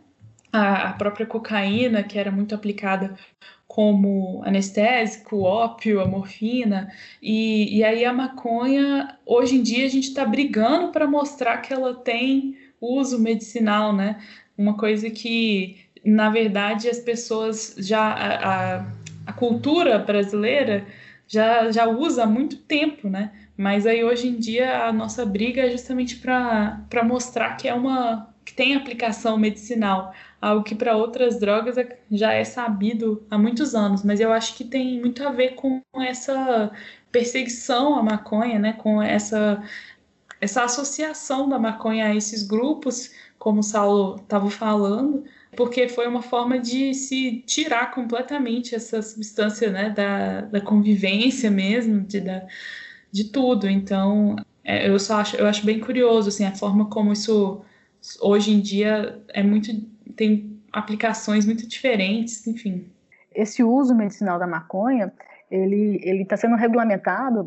A, 0.52 0.92
própria 0.92 1.26
cocaína, 1.26 2.02
que 2.02 2.18
era 2.18 2.30
muito 2.30 2.54
aplicada 2.54 3.16
como 3.66 4.42
anestésico, 4.44 5.42
ópio, 5.42 6.00
a 6.00 6.06
morfina, 6.06 6.90
e, 7.22 7.78
e 7.78 7.84
aí 7.84 8.04
a 8.04 8.12
maconha, 8.12 9.18
hoje 9.26 9.56
em 9.56 9.62
dia 9.62 9.84
a 9.84 9.88
gente 9.88 10.08
está 10.08 10.24
brigando 10.24 10.90
para 10.90 11.06
mostrar 11.06 11.58
que 11.58 11.72
ela 11.72 11.94
tem 11.94 12.56
uso 12.80 13.20
medicinal, 13.20 13.94
né? 13.94 14.18
Uma 14.56 14.76
coisa 14.76 15.10
que, 15.10 15.76
na 16.04 16.30
verdade, 16.30 16.88
as 16.88 16.98
pessoas 16.98 17.76
já, 17.78 18.00
a, 18.00 18.78
a, 18.78 18.86
a 19.26 19.32
cultura 19.32 19.98
brasileira 19.98 20.86
já, 21.26 21.70
já 21.70 21.86
usa 21.86 22.24
há 22.24 22.26
muito 22.26 22.56
tempo, 22.56 23.08
né? 23.08 23.32
Mas 23.56 23.86
aí 23.86 24.02
hoje 24.02 24.28
em 24.28 24.38
dia 24.38 24.86
a 24.86 24.92
nossa 24.92 25.26
briga 25.26 25.62
é 25.62 25.70
justamente 25.70 26.16
para 26.16 27.04
mostrar 27.04 27.56
que 27.56 27.68
é 27.68 27.74
uma 27.74 28.34
que 28.44 28.54
tem 28.54 28.74
aplicação 28.74 29.36
medicinal 29.36 30.14
algo 30.40 30.62
que 30.64 30.74
para 30.74 30.96
outras 30.96 31.38
drogas 31.38 31.76
é, 31.78 31.98
já 32.10 32.32
é 32.32 32.44
sabido 32.44 33.26
há 33.30 33.36
muitos 33.38 33.74
anos, 33.74 34.04
mas 34.04 34.20
eu 34.20 34.32
acho 34.32 34.54
que 34.56 34.64
tem 34.64 35.00
muito 35.00 35.26
a 35.26 35.30
ver 35.30 35.54
com 35.54 35.82
essa 35.94 36.70
perseguição 37.10 37.98
à 37.98 38.02
maconha, 38.02 38.58
né, 38.58 38.72
com 38.74 39.02
essa 39.02 39.62
essa 40.40 40.62
associação 40.64 41.48
da 41.48 41.58
maconha 41.58 42.06
a 42.06 42.14
esses 42.14 42.42
grupos, 42.42 43.10
como 43.38 43.60
o 43.60 43.62
Saulo 43.62 44.16
estava 44.16 44.48
falando, 44.50 45.24
porque 45.56 45.88
foi 45.88 46.06
uma 46.06 46.22
forma 46.22 46.58
de 46.58 46.94
se 46.94 47.42
tirar 47.46 47.90
completamente 47.92 48.74
essa 48.74 49.02
substância 49.02 49.70
né, 49.70 49.90
da, 49.90 50.42
da 50.42 50.60
convivência 50.60 51.50
mesmo, 51.50 52.00
de, 52.02 52.20
da, 52.20 52.46
de 53.10 53.24
tudo. 53.24 53.68
Então, 53.68 54.36
é, 54.62 54.88
eu 54.88 54.98
só 54.98 55.16
acho, 55.20 55.36
eu 55.36 55.46
acho 55.46 55.64
bem 55.64 55.80
curioso 55.80 56.28
assim, 56.28 56.44
a 56.44 56.54
forma 56.54 56.86
como 56.88 57.12
isso 57.12 57.62
hoje 58.20 58.52
em 58.52 58.60
dia 58.60 59.20
é 59.28 59.42
muito 59.42 59.72
tem 60.18 60.60
aplicações 60.72 61.46
muito 61.46 61.66
diferentes, 61.66 62.46
enfim. 62.46 62.90
Esse 63.34 63.62
uso 63.62 63.94
medicinal 63.94 64.38
da 64.38 64.46
maconha, 64.46 65.12
ele 65.50 66.00
ele 66.02 66.22
está 66.22 66.36
sendo 66.36 66.56
regulamentado, 66.56 67.46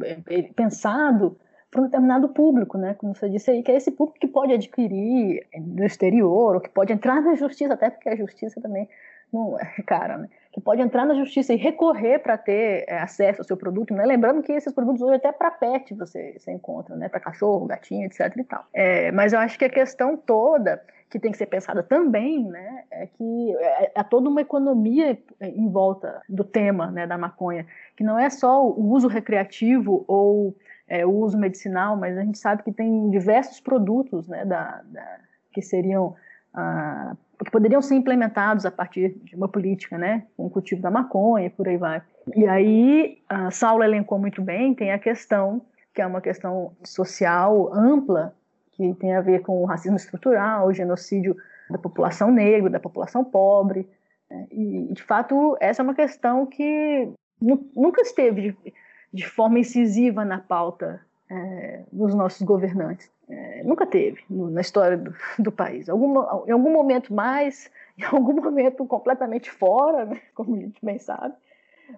pensado 0.55 1.37
para 1.69 1.81
um 1.81 1.85
determinado 1.85 2.29
público, 2.29 2.77
né? 2.77 2.95
Como 2.95 3.13
você 3.13 3.29
disse 3.29 3.51
aí, 3.51 3.61
que 3.61 3.71
é 3.71 3.75
esse 3.75 3.91
público 3.91 4.19
que 4.19 4.27
pode 4.27 4.53
adquirir 4.53 5.45
no 5.57 5.85
exterior, 5.85 6.55
ou 6.55 6.61
que 6.61 6.69
pode 6.69 6.91
entrar 6.91 7.21
na 7.21 7.35
justiça, 7.35 7.73
até 7.73 7.89
porque 7.89 8.09
a 8.09 8.15
justiça 8.15 8.59
também 8.59 8.89
não 9.31 9.57
é 9.59 9.65
cara, 9.85 10.17
né? 10.17 10.29
Que 10.51 10.59
pode 10.59 10.81
entrar 10.81 11.05
na 11.05 11.15
justiça 11.15 11.53
e 11.53 11.57
recorrer 11.57 12.19
para 12.19 12.37
ter 12.37 12.85
é, 12.87 12.99
acesso 12.99 13.41
ao 13.41 13.45
seu 13.45 13.55
produto, 13.55 13.93
né? 13.93 14.05
Lembrando 14.05 14.41
que 14.41 14.51
esses 14.51 14.73
produtos 14.73 15.01
hoje 15.01 15.15
até 15.15 15.31
para 15.31 15.51
pet 15.51 15.93
você, 15.93 16.35
você 16.37 16.51
encontra, 16.51 16.95
né? 16.95 17.07
Para 17.07 17.19
cachorro, 17.19 17.65
gatinho, 17.65 18.05
etc 18.05 18.35
e 18.35 18.43
tal. 18.43 18.65
É, 18.73 19.11
mas 19.11 19.31
eu 19.31 19.39
acho 19.39 19.57
que 19.57 19.65
a 19.65 19.69
questão 19.69 20.17
toda 20.17 20.81
que 21.11 21.19
tem 21.19 21.31
que 21.31 21.37
ser 21.37 21.45
pensada 21.45 21.83
também, 21.83 22.43
né, 22.45 22.85
é 22.89 23.05
que 23.05 23.55
é, 23.57 23.91
é 23.99 24.03
toda 24.03 24.29
uma 24.29 24.41
economia 24.41 25.17
em 25.41 25.69
volta 25.69 26.21
do 26.27 26.43
tema, 26.43 26.89
né, 26.89 27.05
da 27.05 27.17
maconha, 27.17 27.67
que 27.97 28.03
não 28.03 28.17
é 28.17 28.29
só 28.29 28.65
o 28.65 28.89
uso 28.91 29.09
recreativo 29.09 30.05
ou 30.07 30.55
é, 30.87 31.05
o 31.05 31.11
uso 31.11 31.37
medicinal, 31.37 31.97
mas 31.97 32.17
a 32.17 32.23
gente 32.23 32.37
sabe 32.37 32.63
que 32.63 32.71
tem 32.71 33.09
diversos 33.09 33.59
produtos, 33.59 34.27
né, 34.29 34.45
da, 34.45 34.81
da 34.85 35.19
que 35.53 35.61
seriam 35.61 36.15
ah, 36.53 37.15
que 37.43 37.51
poderiam 37.51 37.81
ser 37.81 37.95
implementados 37.95 38.65
a 38.65 38.71
partir 38.71 39.17
de 39.23 39.35
uma 39.35 39.47
política, 39.47 39.97
né, 39.97 40.25
com 40.37 40.45
o 40.45 40.49
cultivo 40.49 40.81
da 40.81 40.91
maconha, 40.91 41.49
por 41.49 41.67
aí 41.67 41.77
vai. 41.77 42.01
E 42.35 42.47
aí, 42.47 43.17
a 43.27 43.49
Saulo 43.51 43.83
elencou 43.83 44.19
muito 44.19 44.41
bem, 44.41 44.73
tem 44.73 44.91
a 44.91 44.99
questão 44.99 45.61
que 45.93 46.01
é 46.01 46.05
uma 46.05 46.21
questão 46.21 46.71
social 46.83 47.73
ampla 47.73 48.33
que 48.81 48.99
tem 48.99 49.15
a 49.15 49.21
ver 49.21 49.41
com 49.41 49.61
o 49.61 49.65
racismo 49.65 49.97
estrutural, 49.97 50.67
o 50.67 50.73
genocídio 50.73 51.35
da 51.69 51.77
população 51.77 52.31
negra, 52.31 52.69
da 52.69 52.79
população 52.79 53.23
pobre. 53.23 53.87
Né? 54.29 54.47
E, 54.51 54.87
de 54.91 55.03
fato, 55.03 55.55
essa 55.59 55.81
é 55.81 55.83
uma 55.83 55.93
questão 55.93 56.45
que 56.45 57.09
nunca 57.39 58.01
esteve 58.01 58.41
de, 58.41 58.73
de 59.13 59.27
forma 59.27 59.59
incisiva 59.59 60.25
na 60.25 60.39
pauta 60.39 61.01
é, 61.29 61.83
dos 61.91 62.15
nossos 62.15 62.41
governantes. 62.41 63.09
É, 63.29 63.63
nunca 63.63 63.85
teve 63.85 64.21
no, 64.29 64.49
na 64.49 64.61
história 64.61 64.97
do, 64.97 65.13
do 65.39 65.51
país. 65.51 65.87
Em 65.87 65.91
algum 65.91 66.71
momento 66.71 67.13
mais, 67.13 67.71
em 67.97 68.03
algum 68.03 68.33
momento 68.33 68.85
completamente 68.85 69.49
fora, 69.49 70.05
né? 70.05 70.19
como 70.33 70.55
a 70.55 70.59
gente 70.59 70.83
bem 70.83 70.97
sabe, 70.97 71.33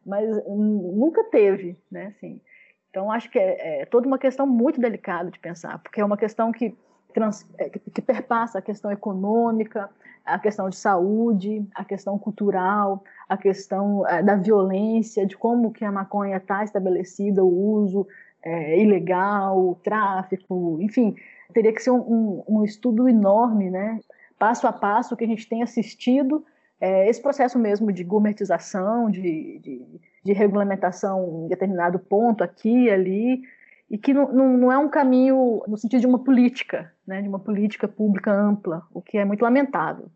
mas 0.05 0.27
nunca 0.47 1.23
teve, 1.25 1.77
né? 1.91 2.13
Assim, 2.17 2.41
então, 2.93 3.11
acho 3.11 3.27
que 3.31 3.39
é, 3.39 3.81
é, 3.81 3.85
toda 3.87 4.05
uma 4.05 4.19
questão 4.19 4.45
muito 4.45 4.79
delicada 4.79 5.31
de 5.31 5.39
pensar, 5.39 5.79
porque 5.79 5.99
é 5.99 6.05
uma 6.05 6.15
questão 6.15 6.51
que, 6.51 6.77
trans, 7.11 7.43
é, 7.57 7.67
que 7.67 7.99
perpassa 8.03 8.59
a 8.59 8.61
questão 8.61 8.91
econômica, 8.91 9.89
a 10.23 10.37
questão 10.37 10.69
de 10.69 10.75
saúde, 10.75 11.67
a 11.73 11.83
questão 11.83 12.19
cultural, 12.19 13.03
a 13.27 13.35
questão 13.35 14.07
é, 14.07 14.21
da 14.21 14.35
violência, 14.35 15.25
de 15.25 15.35
como 15.35 15.71
que 15.71 15.83
a 15.83 15.91
maconha 15.91 16.37
está 16.37 16.63
estabelecida, 16.63 17.43
o 17.43 17.47
uso 17.47 18.07
é, 18.43 18.79
ilegal, 18.79 19.57
o 19.57 19.73
tráfico, 19.73 20.77
enfim, 20.79 21.15
teria 21.51 21.73
que 21.73 21.81
ser 21.81 21.89
um, 21.89 21.97
um, 21.97 22.43
um, 22.47 22.63
estudo 22.63 23.09
enorme, 23.09 23.71
né? 23.71 23.99
passo 24.37 24.67
a 24.67 24.71
passo, 24.71 25.17
que 25.17 25.23
a 25.23 25.27
gente 25.27 25.49
tem 25.49 25.63
assistido, 25.63 26.45
é, 26.79 27.09
esse 27.09 27.19
processo 27.19 27.57
mesmo 27.57 27.91
de 27.91 28.03
gourmetização, 28.03 29.09
de, 29.09 29.57
de 29.57 29.99
de 30.23 30.33
regulamentação 30.33 31.45
em 31.45 31.47
determinado 31.47 31.99
ponto 31.99 32.43
aqui 32.43 32.85
e 32.85 32.89
ali, 32.89 33.41
e 33.89 33.97
que 33.97 34.13
não, 34.13 34.31
não, 34.31 34.57
não, 34.57 34.71
é 34.71 34.77
um 34.77 34.89
caminho 34.89 35.61
no 35.67 35.77
sentido 35.77 35.99
de 35.99 36.07
uma 36.07 36.23
política, 36.23 36.93
né, 37.05 37.21
de 37.21 37.27
uma 37.27 37.39
política 37.39 37.87
pública 37.87 38.33
ampla, 38.33 38.83
o 38.93 39.01
que 39.01 39.17
é 39.17 39.25
muito 39.25 39.41
lamentável. 39.41 40.09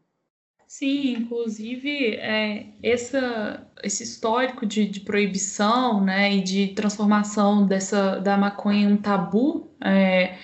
Sim, 0.67 1.13
inclusive 1.13 2.15
é, 2.15 2.67
essa, 2.83 3.65
esse 3.81 4.03
histórico 4.03 4.65
de, 4.65 4.85
de, 4.85 4.99
proibição 4.99 6.03
né, 6.03 6.33
e 6.33 6.41
de 6.41 6.67
transformação 6.69 7.65
dessa, 7.65 8.19
da 8.19 8.37
maconha 8.37 8.81
em 8.81 8.93
um 8.93 8.97
tabu 8.97 9.71
é, 9.81 10.35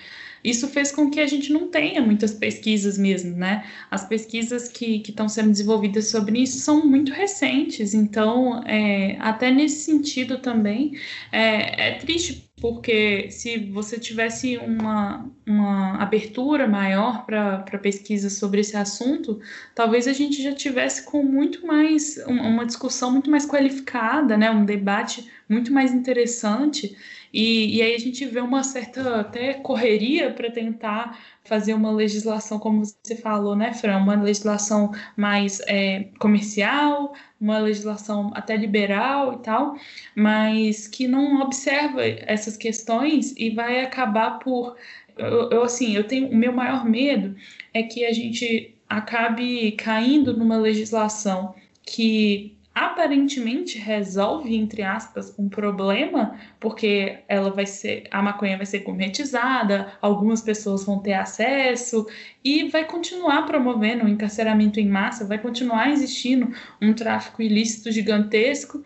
isso 0.44 0.68
fez 0.68 0.92
com 0.92 1.10
que 1.10 1.20
a 1.20 1.26
gente 1.26 1.50
não 1.52 1.68
tenha 1.68 2.02
muitas 2.02 2.32
pesquisas 2.34 2.98
mesmo, 2.98 3.34
né? 3.34 3.64
As 3.90 4.06
pesquisas 4.06 4.68
que 4.68 5.02
estão 5.08 5.28
sendo 5.28 5.50
desenvolvidas 5.50 6.08
sobre 6.08 6.40
isso 6.42 6.58
são 6.58 6.86
muito 6.86 7.12
recentes, 7.12 7.94
então, 7.94 8.62
é, 8.66 9.16
até 9.20 9.50
nesse 9.50 9.84
sentido 9.84 10.38
também, 10.38 10.92
é, 11.32 11.88
é 11.88 11.98
triste 11.98 12.44
porque 12.60 13.30
se 13.30 13.58
você 13.58 13.98
tivesse 13.98 14.56
uma, 14.56 15.28
uma 15.46 16.00
abertura 16.00 16.66
maior 16.66 17.26
para 17.26 17.78
pesquisa 17.82 18.30
sobre 18.30 18.60
esse 18.60 18.76
assunto, 18.76 19.38
talvez 19.74 20.08
a 20.08 20.12
gente 20.12 20.42
já 20.42 20.52
tivesse 20.52 21.04
com 21.04 21.22
muito 21.22 21.66
mais 21.66 22.16
uma 22.26 22.64
discussão 22.64 23.10
muito 23.10 23.30
mais 23.30 23.44
qualificada, 23.44 24.38
né? 24.38 24.50
um 24.50 24.64
debate 24.64 25.28
muito 25.46 25.72
mais 25.72 25.92
interessante 25.92 26.96
e, 27.34 27.78
e 27.78 27.82
aí 27.82 27.96
a 27.96 27.98
gente 27.98 28.24
vê 28.26 28.38
uma 28.38 28.62
certa 28.62 29.18
até 29.18 29.54
correria 29.54 30.32
para 30.32 30.52
tentar 30.52 31.18
fazer 31.42 31.74
uma 31.74 31.90
legislação, 31.90 32.60
como 32.60 32.84
você 32.84 33.16
falou, 33.16 33.56
né, 33.56 33.74
Fran? 33.74 33.98
Uma 33.98 34.14
legislação 34.14 34.92
mais 35.16 35.60
é, 35.66 36.10
comercial, 36.20 37.12
uma 37.40 37.58
legislação 37.58 38.30
até 38.34 38.56
liberal 38.56 39.32
e 39.34 39.42
tal, 39.42 39.74
mas 40.14 40.86
que 40.86 41.08
não 41.08 41.40
observa 41.40 42.06
essas 42.06 42.56
questões 42.56 43.34
e 43.36 43.50
vai 43.50 43.80
acabar 43.82 44.38
por. 44.38 44.76
Eu, 45.18 45.50
eu 45.50 45.62
assim, 45.64 45.96
eu 45.96 46.04
tenho. 46.06 46.28
O 46.28 46.36
meu 46.36 46.52
maior 46.52 46.84
medo 46.84 47.34
é 47.72 47.82
que 47.82 48.06
a 48.06 48.12
gente 48.12 48.72
acabe 48.88 49.72
caindo 49.72 50.36
numa 50.36 50.56
legislação 50.56 51.52
que 51.84 52.56
aparentemente 52.74 53.78
resolve, 53.78 54.54
entre 54.56 54.82
aspas, 54.82 55.32
um 55.38 55.48
problema, 55.48 56.38
porque 56.58 57.20
ela 57.28 57.50
vai 57.50 57.66
ser, 57.66 58.08
a 58.10 58.20
maconha 58.20 58.56
vai 58.56 58.66
ser 58.66 58.80
gourmetizada, 58.80 59.92
algumas 60.02 60.40
pessoas 60.40 60.84
vão 60.84 60.98
ter 60.98 61.12
acesso 61.12 62.06
e 62.44 62.68
vai 62.68 62.84
continuar 62.84 63.42
promovendo 63.42 64.04
o 64.04 64.08
encarceramento 64.08 64.80
em 64.80 64.88
massa, 64.88 65.24
vai 65.24 65.38
continuar 65.38 65.90
existindo 65.90 66.52
um 66.82 66.92
tráfico 66.92 67.40
ilícito 67.40 67.92
gigantesco. 67.92 68.82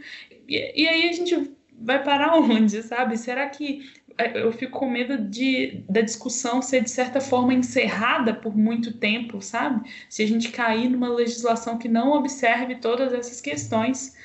E, 0.47 0.82
e 0.82 0.86
aí 0.86 1.09
a 1.09 1.12
gente 1.12 1.51
vai 1.80 2.03
parar 2.03 2.36
onde, 2.39 2.82
sabe? 2.82 3.16
Será 3.16 3.49
que 3.49 3.89
eu 4.35 4.53
fico 4.53 4.79
com 4.81 4.91
medo 4.91 5.19
de 5.19 5.85
da 5.89 6.01
discussão 6.01 6.61
ser 6.61 6.83
de 6.83 6.91
certa 6.91 7.21
forma 7.21 7.55
encerrada 7.55 8.35
por 8.35 8.57
muito 8.57 8.93
tempo, 8.93 9.41
sabe? 9.41 9.89
Se 10.09 10.23
a 10.23 10.27
gente 10.27 10.51
cair 10.51 10.89
numa 10.89 11.09
legislação 11.09 11.79
que 11.79 11.89
não 11.89 12.12
observe 12.12 12.77
todas 12.77 13.12
essas 13.12 13.41
questões. 13.41 14.16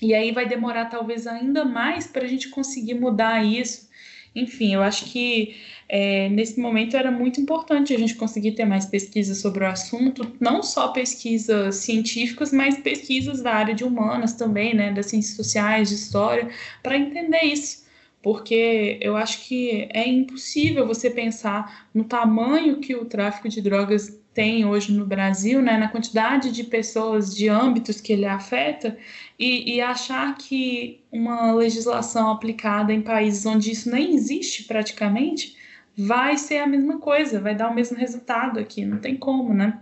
E 0.00 0.14
aí 0.14 0.32
vai 0.32 0.48
demorar 0.48 0.86
talvez 0.86 1.26
ainda 1.26 1.64
mais 1.64 2.06
para 2.06 2.24
a 2.24 2.28
gente 2.28 2.48
conseguir 2.48 2.94
mudar 2.94 3.44
isso. 3.44 3.88
Enfim, 4.34 4.74
eu 4.74 4.82
acho 4.82 5.04
que 5.04 5.54
é, 5.88 6.28
nesse 6.30 6.58
momento 6.58 6.96
era 6.96 7.10
muito 7.10 7.40
importante 7.40 7.94
a 7.94 7.98
gente 7.98 8.14
conseguir 8.14 8.52
ter 8.52 8.64
mais 8.64 8.86
pesquisas 8.86 9.38
sobre 9.38 9.62
o 9.62 9.66
assunto, 9.66 10.32
não 10.40 10.62
só 10.62 10.88
pesquisas 10.88 11.76
científicas, 11.76 12.50
mas 12.50 12.78
pesquisas 12.78 13.42
da 13.42 13.52
área 13.52 13.74
de 13.74 13.84
humanas 13.84 14.32
também, 14.32 14.74
né, 14.74 14.90
das 14.90 15.06
ciências 15.06 15.36
sociais, 15.36 15.90
de 15.90 15.96
história, 15.96 16.48
para 16.82 16.96
entender 16.96 17.42
isso 17.42 17.81
porque 18.22 18.98
eu 19.00 19.16
acho 19.16 19.44
que 19.44 19.88
é 19.92 20.08
impossível 20.08 20.86
você 20.86 21.10
pensar 21.10 21.88
no 21.92 22.04
tamanho 22.04 22.78
que 22.78 22.94
o 22.94 23.04
tráfico 23.04 23.48
de 23.48 23.60
drogas 23.60 24.20
tem 24.32 24.64
hoje 24.64 24.92
no 24.92 25.04
Brasil, 25.04 25.60
né, 25.60 25.76
na 25.76 25.88
quantidade 25.88 26.52
de 26.52 26.64
pessoas, 26.64 27.34
de 27.34 27.48
âmbitos 27.48 28.00
que 28.00 28.12
ele 28.12 28.24
afeta, 28.24 28.96
e, 29.38 29.74
e, 29.74 29.80
achar 29.80 30.34
que 30.38 31.02
uma 31.10 31.52
legislação 31.52 32.30
aplicada 32.30 32.92
em 32.92 33.02
países 33.02 33.44
onde 33.44 33.70
isso 33.72 33.90
nem 33.90 34.14
existe 34.14 34.64
praticamente 34.64 35.56
vai 35.96 36.38
ser 36.38 36.58
a 36.58 36.66
mesma 36.66 36.98
coisa, 36.98 37.40
vai 37.40 37.54
dar 37.54 37.70
o 37.70 37.74
mesmo 37.74 37.98
resultado 37.98 38.58
aqui, 38.58 38.86
não 38.86 38.98
tem 38.98 39.16
como, 39.16 39.52
né? 39.52 39.78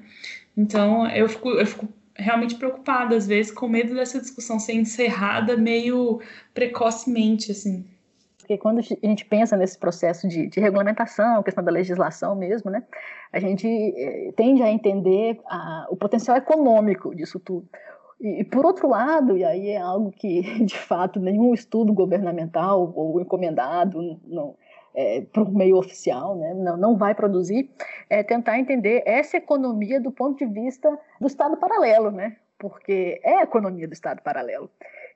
Então 0.56 1.08
eu 1.10 1.28
fico, 1.28 1.50
eu 1.50 1.66
fico 1.66 1.88
realmente 2.14 2.56
preocupada 2.56 3.16
às 3.16 3.26
vezes 3.26 3.52
com 3.52 3.68
medo 3.68 3.94
dessa 3.94 4.20
discussão 4.20 4.58
ser 4.58 4.74
encerrada 4.74 5.56
meio 5.56 6.20
precocemente, 6.54 7.52
assim 7.52 7.84
porque 8.50 8.58
quando 8.58 8.78
a 8.78 8.82
gente 8.82 9.24
pensa 9.26 9.56
nesse 9.56 9.78
processo 9.78 10.26
de, 10.26 10.48
de 10.48 10.58
regulamentação, 10.58 11.40
questão 11.40 11.62
da 11.62 11.70
legislação 11.70 12.34
mesmo, 12.34 12.68
né, 12.68 12.82
a 13.32 13.38
gente 13.38 13.64
eh, 13.68 14.32
tende 14.34 14.60
a 14.60 14.68
entender 14.68 15.38
a, 15.46 15.86
o 15.88 15.96
potencial 15.96 16.36
econômico 16.36 17.14
disso 17.14 17.38
tudo. 17.38 17.68
E, 18.20 18.40
e, 18.40 18.44
por 18.44 18.66
outro 18.66 18.88
lado, 18.88 19.36
e 19.36 19.44
aí 19.44 19.68
é 19.68 19.80
algo 19.80 20.10
que, 20.10 20.42
de 20.66 20.76
fato, 20.76 21.20
nenhum 21.20 21.54
estudo 21.54 21.92
governamental 21.92 22.92
ou 22.96 23.20
encomendado 23.20 24.18
não, 24.24 24.56
é, 24.96 25.20
por 25.32 25.48
meio 25.52 25.76
oficial 25.76 26.34
né, 26.34 26.52
não, 26.52 26.76
não 26.76 26.96
vai 26.96 27.14
produzir, 27.14 27.70
é 28.08 28.24
tentar 28.24 28.58
entender 28.58 29.04
essa 29.06 29.36
economia 29.36 30.00
do 30.00 30.10
ponto 30.10 30.44
de 30.44 30.52
vista 30.52 30.90
do 31.20 31.28
Estado 31.28 31.56
paralelo, 31.56 32.10
né? 32.10 32.36
porque 32.60 33.18
é 33.24 33.38
a 33.38 33.42
economia 33.42 33.88
do 33.88 33.94
Estado 33.94 34.22
paralelo. 34.22 34.70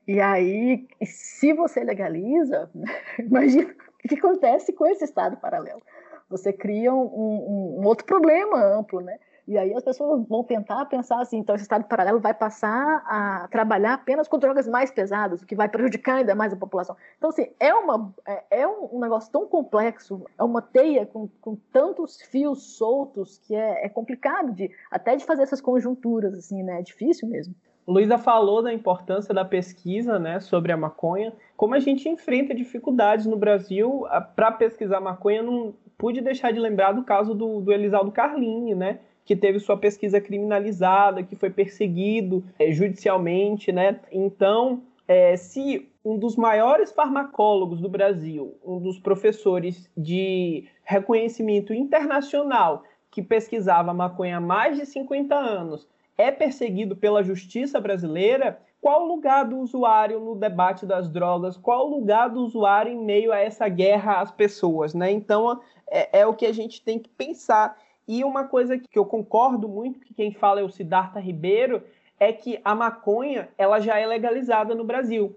E 0.06 0.20
aí, 0.20 0.86
se 1.02 1.52
você 1.52 1.82
legaliza, 1.82 2.70
imagina 3.18 3.74
o 4.04 4.08
que 4.08 4.16
acontece 4.16 4.72
com 4.72 4.86
esse 4.86 5.04
Estado 5.04 5.36
paralelo. 5.38 5.82
Você 6.28 6.52
cria 6.52 6.92
um, 6.92 7.04
um, 7.04 7.80
um, 7.80 7.86
outro 7.86 8.04
problema 8.04 8.62
amplo, 8.62 9.00
né? 9.00 9.18
E 9.46 9.58
aí 9.58 9.74
as 9.74 9.84
pessoas 9.84 10.26
vão 10.26 10.42
tentar 10.42 10.86
pensar 10.86 11.20
assim, 11.20 11.36
então 11.36 11.54
esse 11.54 11.64
Estado 11.64 11.84
paralelo 11.84 12.18
vai 12.18 12.32
passar 12.32 13.04
a 13.06 13.46
trabalhar 13.48 13.92
apenas 13.92 14.26
com 14.26 14.38
drogas 14.38 14.66
mais 14.66 14.90
pesadas, 14.90 15.42
o 15.42 15.46
que 15.46 15.54
vai 15.54 15.68
prejudicar 15.68 16.16
ainda 16.16 16.34
mais 16.34 16.52
a 16.52 16.56
população. 16.56 16.96
Então, 17.18 17.28
assim, 17.28 17.50
é, 17.60 17.74
uma, 17.74 18.14
é, 18.26 18.62
é 18.62 18.66
um 18.66 18.98
negócio 18.98 19.30
tão 19.30 19.46
complexo, 19.46 20.24
é 20.38 20.42
uma 20.42 20.62
teia 20.62 21.04
com, 21.04 21.28
com 21.42 21.56
tantos 21.72 22.22
fios 22.22 22.76
soltos 22.76 23.38
que 23.38 23.54
é, 23.54 23.84
é 23.84 23.88
complicado 23.88 24.50
de 24.52 24.70
até 24.90 25.14
de 25.14 25.26
fazer 25.26 25.42
essas 25.42 25.60
conjunturas, 25.60 26.34
assim, 26.34 26.62
né? 26.62 26.80
É 26.80 26.82
difícil 26.82 27.28
mesmo. 27.28 27.54
Luísa 27.86 28.16
falou 28.16 28.62
da 28.62 28.72
importância 28.72 29.34
da 29.34 29.44
pesquisa 29.44 30.18
né, 30.18 30.40
sobre 30.40 30.72
a 30.72 30.76
maconha. 30.76 31.32
Como 31.56 31.74
a 31.74 31.80
gente 31.80 32.08
enfrenta 32.08 32.54
dificuldades 32.54 33.26
no 33.26 33.36
Brasil 33.36 34.06
para 34.34 34.50
pesquisar 34.52 35.00
maconha, 35.00 35.42
não 35.42 35.74
pude 35.98 36.20
deixar 36.20 36.52
de 36.52 36.58
lembrar 36.58 36.92
do 36.92 37.04
caso 37.04 37.34
do, 37.34 37.60
do 37.60 37.72
Elisaldo 37.72 38.10
Carlini, 38.10 38.74
né, 38.74 39.00
que 39.24 39.36
teve 39.36 39.58
sua 39.58 39.76
pesquisa 39.76 40.20
criminalizada, 40.20 41.22
que 41.22 41.36
foi 41.36 41.50
perseguido 41.50 42.42
é, 42.58 42.72
judicialmente. 42.72 43.70
Né? 43.70 44.00
Então, 44.10 44.82
é, 45.06 45.36
se 45.36 45.88
um 46.04 46.18
dos 46.18 46.36
maiores 46.36 46.90
farmacólogos 46.90 47.80
do 47.80 47.88
Brasil, 47.88 48.56
um 48.64 48.78
dos 48.78 48.98
professores 48.98 49.90
de 49.96 50.68
reconhecimento 50.82 51.72
internacional, 51.72 52.82
que 53.10 53.22
pesquisava 53.22 53.94
maconha 53.94 54.38
há 54.38 54.40
mais 54.40 54.76
de 54.76 54.84
50 54.84 55.34
anos, 55.34 55.86
é 56.16 56.30
perseguido 56.30 56.96
pela 56.96 57.22
justiça 57.22 57.80
brasileira, 57.80 58.58
qual 58.80 59.04
o 59.04 59.08
lugar 59.08 59.44
do 59.44 59.58
usuário 59.58 60.20
no 60.20 60.34
debate 60.34 60.84
das 60.84 61.08
drogas? 61.08 61.56
Qual 61.56 61.86
o 61.86 61.90
lugar 61.90 62.28
do 62.28 62.40
usuário 62.40 62.92
em 62.92 63.02
meio 63.02 63.32
a 63.32 63.38
essa 63.38 63.68
guerra 63.68 64.20
às 64.20 64.30
pessoas? 64.30 64.92
Né? 64.92 65.10
Então, 65.10 65.60
é, 65.90 66.20
é 66.20 66.26
o 66.26 66.34
que 66.34 66.44
a 66.44 66.52
gente 66.52 66.82
tem 66.82 66.98
que 66.98 67.08
pensar. 67.08 67.78
E 68.06 68.22
uma 68.22 68.44
coisa 68.44 68.78
que 68.78 68.98
eu 68.98 69.06
concordo 69.06 69.68
muito, 69.68 70.00
que 70.00 70.12
quem 70.12 70.32
fala 70.32 70.60
é 70.60 70.62
o 70.62 70.68
Siddhartha 70.68 71.18
Ribeiro, 71.18 71.82
é 72.20 72.32
que 72.32 72.60
a 72.64 72.74
maconha 72.74 73.48
ela 73.56 73.80
já 73.80 73.98
é 73.98 74.06
legalizada 74.06 74.74
no 74.74 74.84
Brasil. 74.84 75.34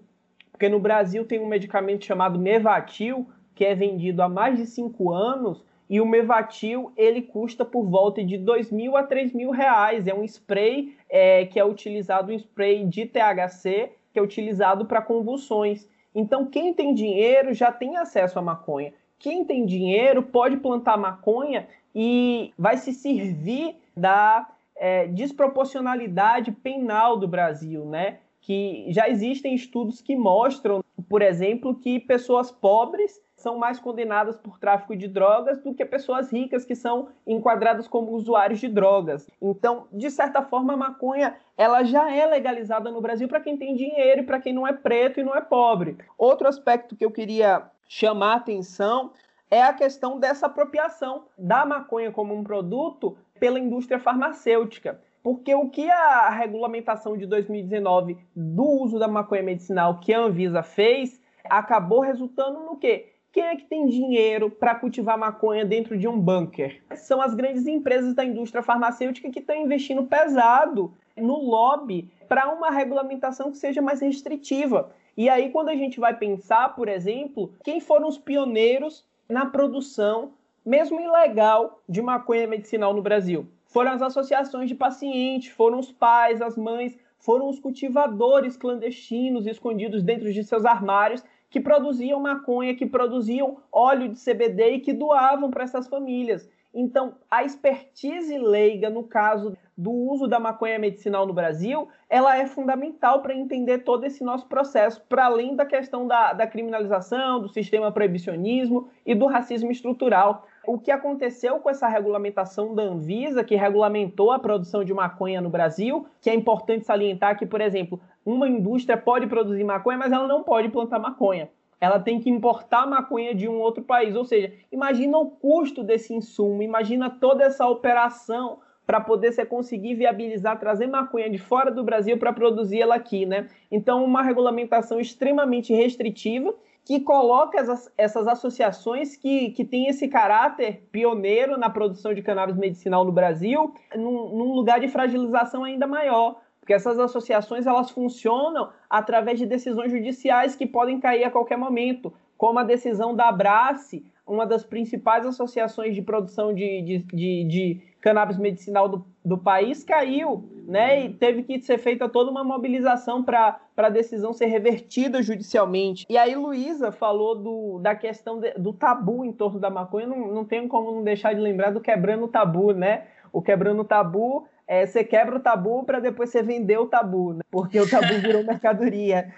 Porque 0.52 0.68
no 0.68 0.78
Brasil 0.78 1.24
tem 1.24 1.40
um 1.40 1.48
medicamento 1.48 2.04
chamado 2.04 2.38
Mevatil, 2.38 3.26
que 3.54 3.64
é 3.64 3.74
vendido 3.74 4.22
há 4.22 4.28
mais 4.28 4.58
de 4.58 4.66
cinco 4.66 5.12
anos, 5.12 5.64
e 5.88 6.00
o 6.00 6.06
Mevatil 6.06 6.92
ele 6.96 7.22
custa 7.22 7.64
por 7.64 7.84
volta 7.86 8.22
de 8.22 8.36
dois 8.36 8.70
mil 8.70 8.96
a 8.96 9.02
três 9.02 9.32
mil 9.32 9.50
reais. 9.50 10.06
É 10.06 10.14
um 10.14 10.24
spray 10.24 10.94
é, 11.08 11.46
que 11.46 11.58
é 11.58 11.64
utilizado, 11.64 12.32
um 12.32 12.36
spray 12.36 12.84
de 12.84 13.06
THC 13.06 13.92
que 14.12 14.18
é 14.18 14.22
utilizado 14.22 14.84
para 14.86 15.02
convulsões. 15.02 15.88
Então 16.14 16.46
quem 16.46 16.74
tem 16.74 16.94
dinheiro 16.94 17.54
já 17.54 17.72
tem 17.72 17.96
acesso 17.96 18.38
à 18.38 18.42
maconha. 18.42 18.92
Quem 19.18 19.44
tem 19.44 19.64
dinheiro 19.64 20.22
pode 20.22 20.58
plantar 20.58 20.96
maconha 20.96 21.66
e 21.94 22.52
vai 22.58 22.76
se 22.76 22.92
servir 22.92 23.76
da 23.96 24.48
é, 24.76 25.06
desproporcionalidade 25.08 26.52
penal 26.52 27.16
do 27.16 27.26
Brasil, 27.26 27.84
né? 27.84 28.18
Que 28.40 28.86
já 28.88 29.08
existem 29.08 29.54
estudos 29.54 30.00
que 30.00 30.14
mostram, 30.14 30.82
por 31.08 31.20
exemplo, 31.20 31.74
que 31.74 31.98
pessoas 31.98 32.50
pobres 32.50 33.20
são 33.38 33.56
mais 33.56 33.78
condenadas 33.78 34.36
por 34.36 34.58
tráfico 34.58 34.96
de 34.96 35.06
drogas 35.06 35.62
do 35.62 35.72
que 35.72 35.84
pessoas 35.84 36.30
ricas 36.30 36.64
que 36.64 36.74
são 36.74 37.08
enquadradas 37.26 37.86
como 37.86 38.10
usuários 38.10 38.58
de 38.58 38.68
drogas. 38.68 39.30
Então, 39.40 39.86
de 39.92 40.10
certa 40.10 40.42
forma, 40.42 40.74
a 40.74 40.76
maconha 40.76 41.36
ela 41.56 41.84
já 41.84 42.12
é 42.12 42.26
legalizada 42.26 42.90
no 42.90 43.00
Brasil 43.00 43.28
para 43.28 43.40
quem 43.40 43.56
tem 43.56 43.76
dinheiro 43.76 44.22
e 44.22 44.24
para 44.24 44.40
quem 44.40 44.52
não 44.52 44.66
é 44.66 44.72
preto 44.72 45.20
e 45.20 45.24
não 45.24 45.34
é 45.34 45.40
pobre. 45.40 45.96
Outro 46.18 46.48
aspecto 46.48 46.96
que 46.96 47.04
eu 47.04 47.12
queria 47.12 47.70
chamar 47.88 48.32
a 48.32 48.36
atenção 48.36 49.12
é 49.50 49.62
a 49.62 49.72
questão 49.72 50.18
dessa 50.18 50.46
apropriação 50.46 51.24
da 51.38 51.64
maconha 51.64 52.10
como 52.10 52.34
um 52.34 52.42
produto 52.42 53.16
pela 53.38 53.58
indústria 53.58 54.00
farmacêutica. 54.00 55.00
Porque 55.22 55.54
o 55.54 55.68
que 55.68 55.88
a 55.88 56.28
regulamentação 56.30 57.16
de 57.16 57.24
2019 57.24 58.18
do 58.34 58.64
uso 58.64 58.98
da 58.98 59.06
maconha 59.06 59.42
medicinal 59.42 60.00
que 60.00 60.12
a 60.12 60.20
Anvisa 60.20 60.62
fez 60.62 61.20
acabou 61.48 62.00
resultando 62.00 62.60
no 62.60 62.76
quê? 62.76 63.12
Quem 63.30 63.44
é 63.44 63.56
que 63.56 63.66
tem 63.66 63.86
dinheiro 63.86 64.50
para 64.50 64.74
cultivar 64.74 65.18
maconha 65.18 65.64
dentro 65.64 65.98
de 65.98 66.08
um 66.08 66.18
bunker? 66.18 66.82
São 66.96 67.20
as 67.20 67.34
grandes 67.34 67.66
empresas 67.66 68.14
da 68.14 68.24
indústria 68.24 68.62
farmacêutica 68.62 69.30
que 69.30 69.40
estão 69.40 69.54
investindo 69.54 70.04
pesado 70.04 70.94
no 71.14 71.38
lobby 71.38 72.10
para 72.26 72.48
uma 72.48 72.70
regulamentação 72.70 73.50
que 73.50 73.58
seja 73.58 73.82
mais 73.82 74.00
restritiva. 74.00 74.90
E 75.14 75.28
aí, 75.28 75.50
quando 75.50 75.68
a 75.68 75.76
gente 75.76 76.00
vai 76.00 76.16
pensar, 76.16 76.74
por 76.74 76.88
exemplo, 76.88 77.52
quem 77.62 77.80
foram 77.80 78.08
os 78.08 78.16
pioneiros 78.16 79.04
na 79.28 79.44
produção, 79.44 80.32
mesmo 80.64 80.98
ilegal, 80.98 81.82
de 81.88 82.00
maconha 82.00 82.46
medicinal 82.46 82.94
no 82.94 83.02
Brasil? 83.02 83.46
Foram 83.66 83.92
as 83.92 84.00
associações 84.00 84.68
de 84.68 84.74
pacientes, 84.74 85.50
foram 85.50 85.78
os 85.78 85.92
pais, 85.92 86.40
as 86.40 86.56
mães, 86.56 86.96
foram 87.18 87.48
os 87.48 87.58
cultivadores 87.58 88.56
clandestinos 88.56 89.46
escondidos 89.46 90.02
dentro 90.02 90.32
de 90.32 90.42
seus 90.44 90.64
armários 90.64 91.22
que 91.50 91.60
produziam 91.60 92.20
maconha, 92.20 92.74
que 92.74 92.86
produziam 92.86 93.58
óleo 93.72 94.08
de 94.08 94.18
CBD 94.22 94.70
e 94.70 94.80
que 94.80 94.92
doavam 94.92 95.50
para 95.50 95.64
essas 95.64 95.88
famílias. 95.88 96.48
Então, 96.72 97.14
a 97.30 97.42
expertise 97.42 98.36
leiga 98.36 98.90
no 98.90 99.02
caso 99.02 99.56
do 99.76 99.90
uso 99.90 100.26
da 100.26 100.38
maconha 100.38 100.78
medicinal 100.78 101.26
no 101.26 101.32
Brasil, 101.32 101.88
ela 102.10 102.36
é 102.36 102.46
fundamental 102.46 103.22
para 103.22 103.34
entender 103.34 103.78
todo 103.78 104.04
esse 104.04 104.22
nosso 104.22 104.46
processo, 104.46 105.00
para 105.08 105.26
além 105.26 105.56
da 105.56 105.64
questão 105.64 106.06
da, 106.06 106.32
da 106.32 106.46
criminalização, 106.46 107.40
do 107.40 107.48
sistema 107.48 107.90
proibicionismo 107.90 108.88
e 109.06 109.14
do 109.14 109.26
racismo 109.26 109.70
estrutural. 109.70 110.46
O 110.68 110.78
que 110.78 110.90
aconteceu 110.90 111.60
com 111.60 111.70
essa 111.70 111.88
regulamentação 111.88 112.74
da 112.74 112.82
Anvisa, 112.82 113.42
que 113.42 113.56
regulamentou 113.56 114.30
a 114.30 114.38
produção 114.38 114.84
de 114.84 114.92
maconha 114.92 115.40
no 115.40 115.48
Brasil, 115.48 116.06
que 116.20 116.28
é 116.28 116.34
importante 116.34 116.84
salientar 116.84 117.38
que, 117.38 117.46
por 117.46 117.62
exemplo, 117.62 117.98
uma 118.22 118.46
indústria 118.46 118.94
pode 118.94 119.26
produzir 119.28 119.64
maconha, 119.64 119.96
mas 119.96 120.12
ela 120.12 120.28
não 120.28 120.42
pode 120.42 120.68
plantar 120.68 120.98
maconha. 120.98 121.48
Ela 121.80 121.98
tem 121.98 122.20
que 122.20 122.28
importar 122.28 122.86
maconha 122.86 123.34
de 123.34 123.48
um 123.48 123.58
outro 123.60 123.82
país. 123.82 124.14
Ou 124.14 124.26
seja, 124.26 124.52
imagina 124.70 125.16
o 125.16 125.30
custo 125.30 125.82
desse 125.82 126.12
insumo, 126.12 126.62
imagina 126.62 127.08
toda 127.08 127.44
essa 127.44 127.66
operação 127.66 128.58
para 128.86 129.00
poder 129.00 129.32
você 129.32 129.46
conseguir 129.46 129.94
viabilizar, 129.94 130.60
trazer 130.60 130.86
maconha 130.86 131.30
de 131.30 131.38
fora 131.38 131.70
do 131.70 131.82
Brasil 131.82 132.18
para 132.18 132.30
produzir 132.30 132.82
ela 132.82 132.96
aqui, 132.96 133.24
né? 133.24 133.48
Então, 133.70 134.04
uma 134.04 134.20
regulamentação 134.20 135.00
extremamente 135.00 135.72
restritiva 135.72 136.54
que 136.88 137.00
coloca 137.00 137.60
essas, 137.60 137.92
essas 137.98 138.26
associações 138.26 139.14
que, 139.14 139.50
que 139.50 139.62
têm 139.62 139.88
esse 139.88 140.08
caráter 140.08 140.88
pioneiro 140.90 141.58
na 141.58 141.68
produção 141.68 142.14
de 142.14 142.22
cannabis 142.22 142.56
medicinal 142.56 143.04
no 143.04 143.12
Brasil 143.12 143.74
num, 143.94 144.34
num 144.34 144.54
lugar 144.54 144.80
de 144.80 144.88
fragilização 144.88 145.64
ainda 145.64 145.86
maior. 145.86 146.40
Porque 146.58 146.72
essas 146.72 146.98
associações 146.98 147.66
elas 147.66 147.90
funcionam 147.90 148.70
através 148.88 149.38
de 149.38 149.44
decisões 149.44 149.92
judiciais 149.92 150.56
que 150.56 150.66
podem 150.66 150.98
cair 150.98 151.24
a 151.24 151.30
qualquer 151.30 151.58
momento, 151.58 152.10
como 152.38 152.58
a 152.58 152.64
decisão 152.64 153.14
da 153.14 153.28
Abrace, 153.28 154.02
uma 154.28 154.46
das 154.46 154.64
principais 154.64 155.26
associações 155.26 155.94
de 155.94 156.02
produção 156.02 156.54
de, 156.54 156.82
de, 156.82 156.98
de, 156.98 157.44
de 157.44 157.82
cannabis 158.00 158.36
medicinal 158.36 158.88
do, 158.88 159.04
do 159.24 159.36
país, 159.36 159.82
caiu, 159.82 160.44
né? 160.66 161.04
E 161.04 161.14
teve 161.14 161.42
que 161.42 161.60
ser 161.60 161.78
feita 161.78 162.08
toda 162.08 162.30
uma 162.30 162.44
mobilização 162.44 163.22
para 163.22 163.58
a 163.76 163.88
decisão 163.88 164.32
ser 164.32 164.46
revertida 164.46 165.22
judicialmente. 165.22 166.06
E 166.08 166.16
aí, 166.16 166.34
Luísa 166.34 166.92
falou 166.92 167.34
do, 167.34 167.78
da 167.80 167.94
questão 167.94 168.38
de, 168.38 168.52
do 168.52 168.72
tabu 168.72 169.24
em 169.24 169.32
torno 169.32 169.58
da 169.58 169.70
maconha. 169.70 170.06
Não, 170.06 170.28
não 170.28 170.44
tenho 170.44 170.68
como 170.68 170.92
não 170.92 171.02
deixar 171.02 171.34
de 171.34 171.40
lembrar 171.40 171.70
do 171.70 171.80
quebrando 171.80 172.24
o 172.24 172.28
tabu, 172.28 172.72
né? 172.72 173.04
O 173.32 173.42
quebrando 173.42 173.80
o 173.80 173.84
tabu 173.84 174.46
é, 174.68 174.84
você 174.84 175.02
quebra 175.02 175.36
o 175.36 175.40
tabu 175.40 175.82
para 175.82 175.98
depois 175.98 176.28
você 176.28 176.42
vender 176.42 176.76
o 176.76 176.86
tabu, 176.86 177.32
né? 177.32 177.40
porque 177.50 177.80
o 177.80 177.88
tabu 177.88 178.20
virou 178.20 178.44
mercadoria. 178.44 179.32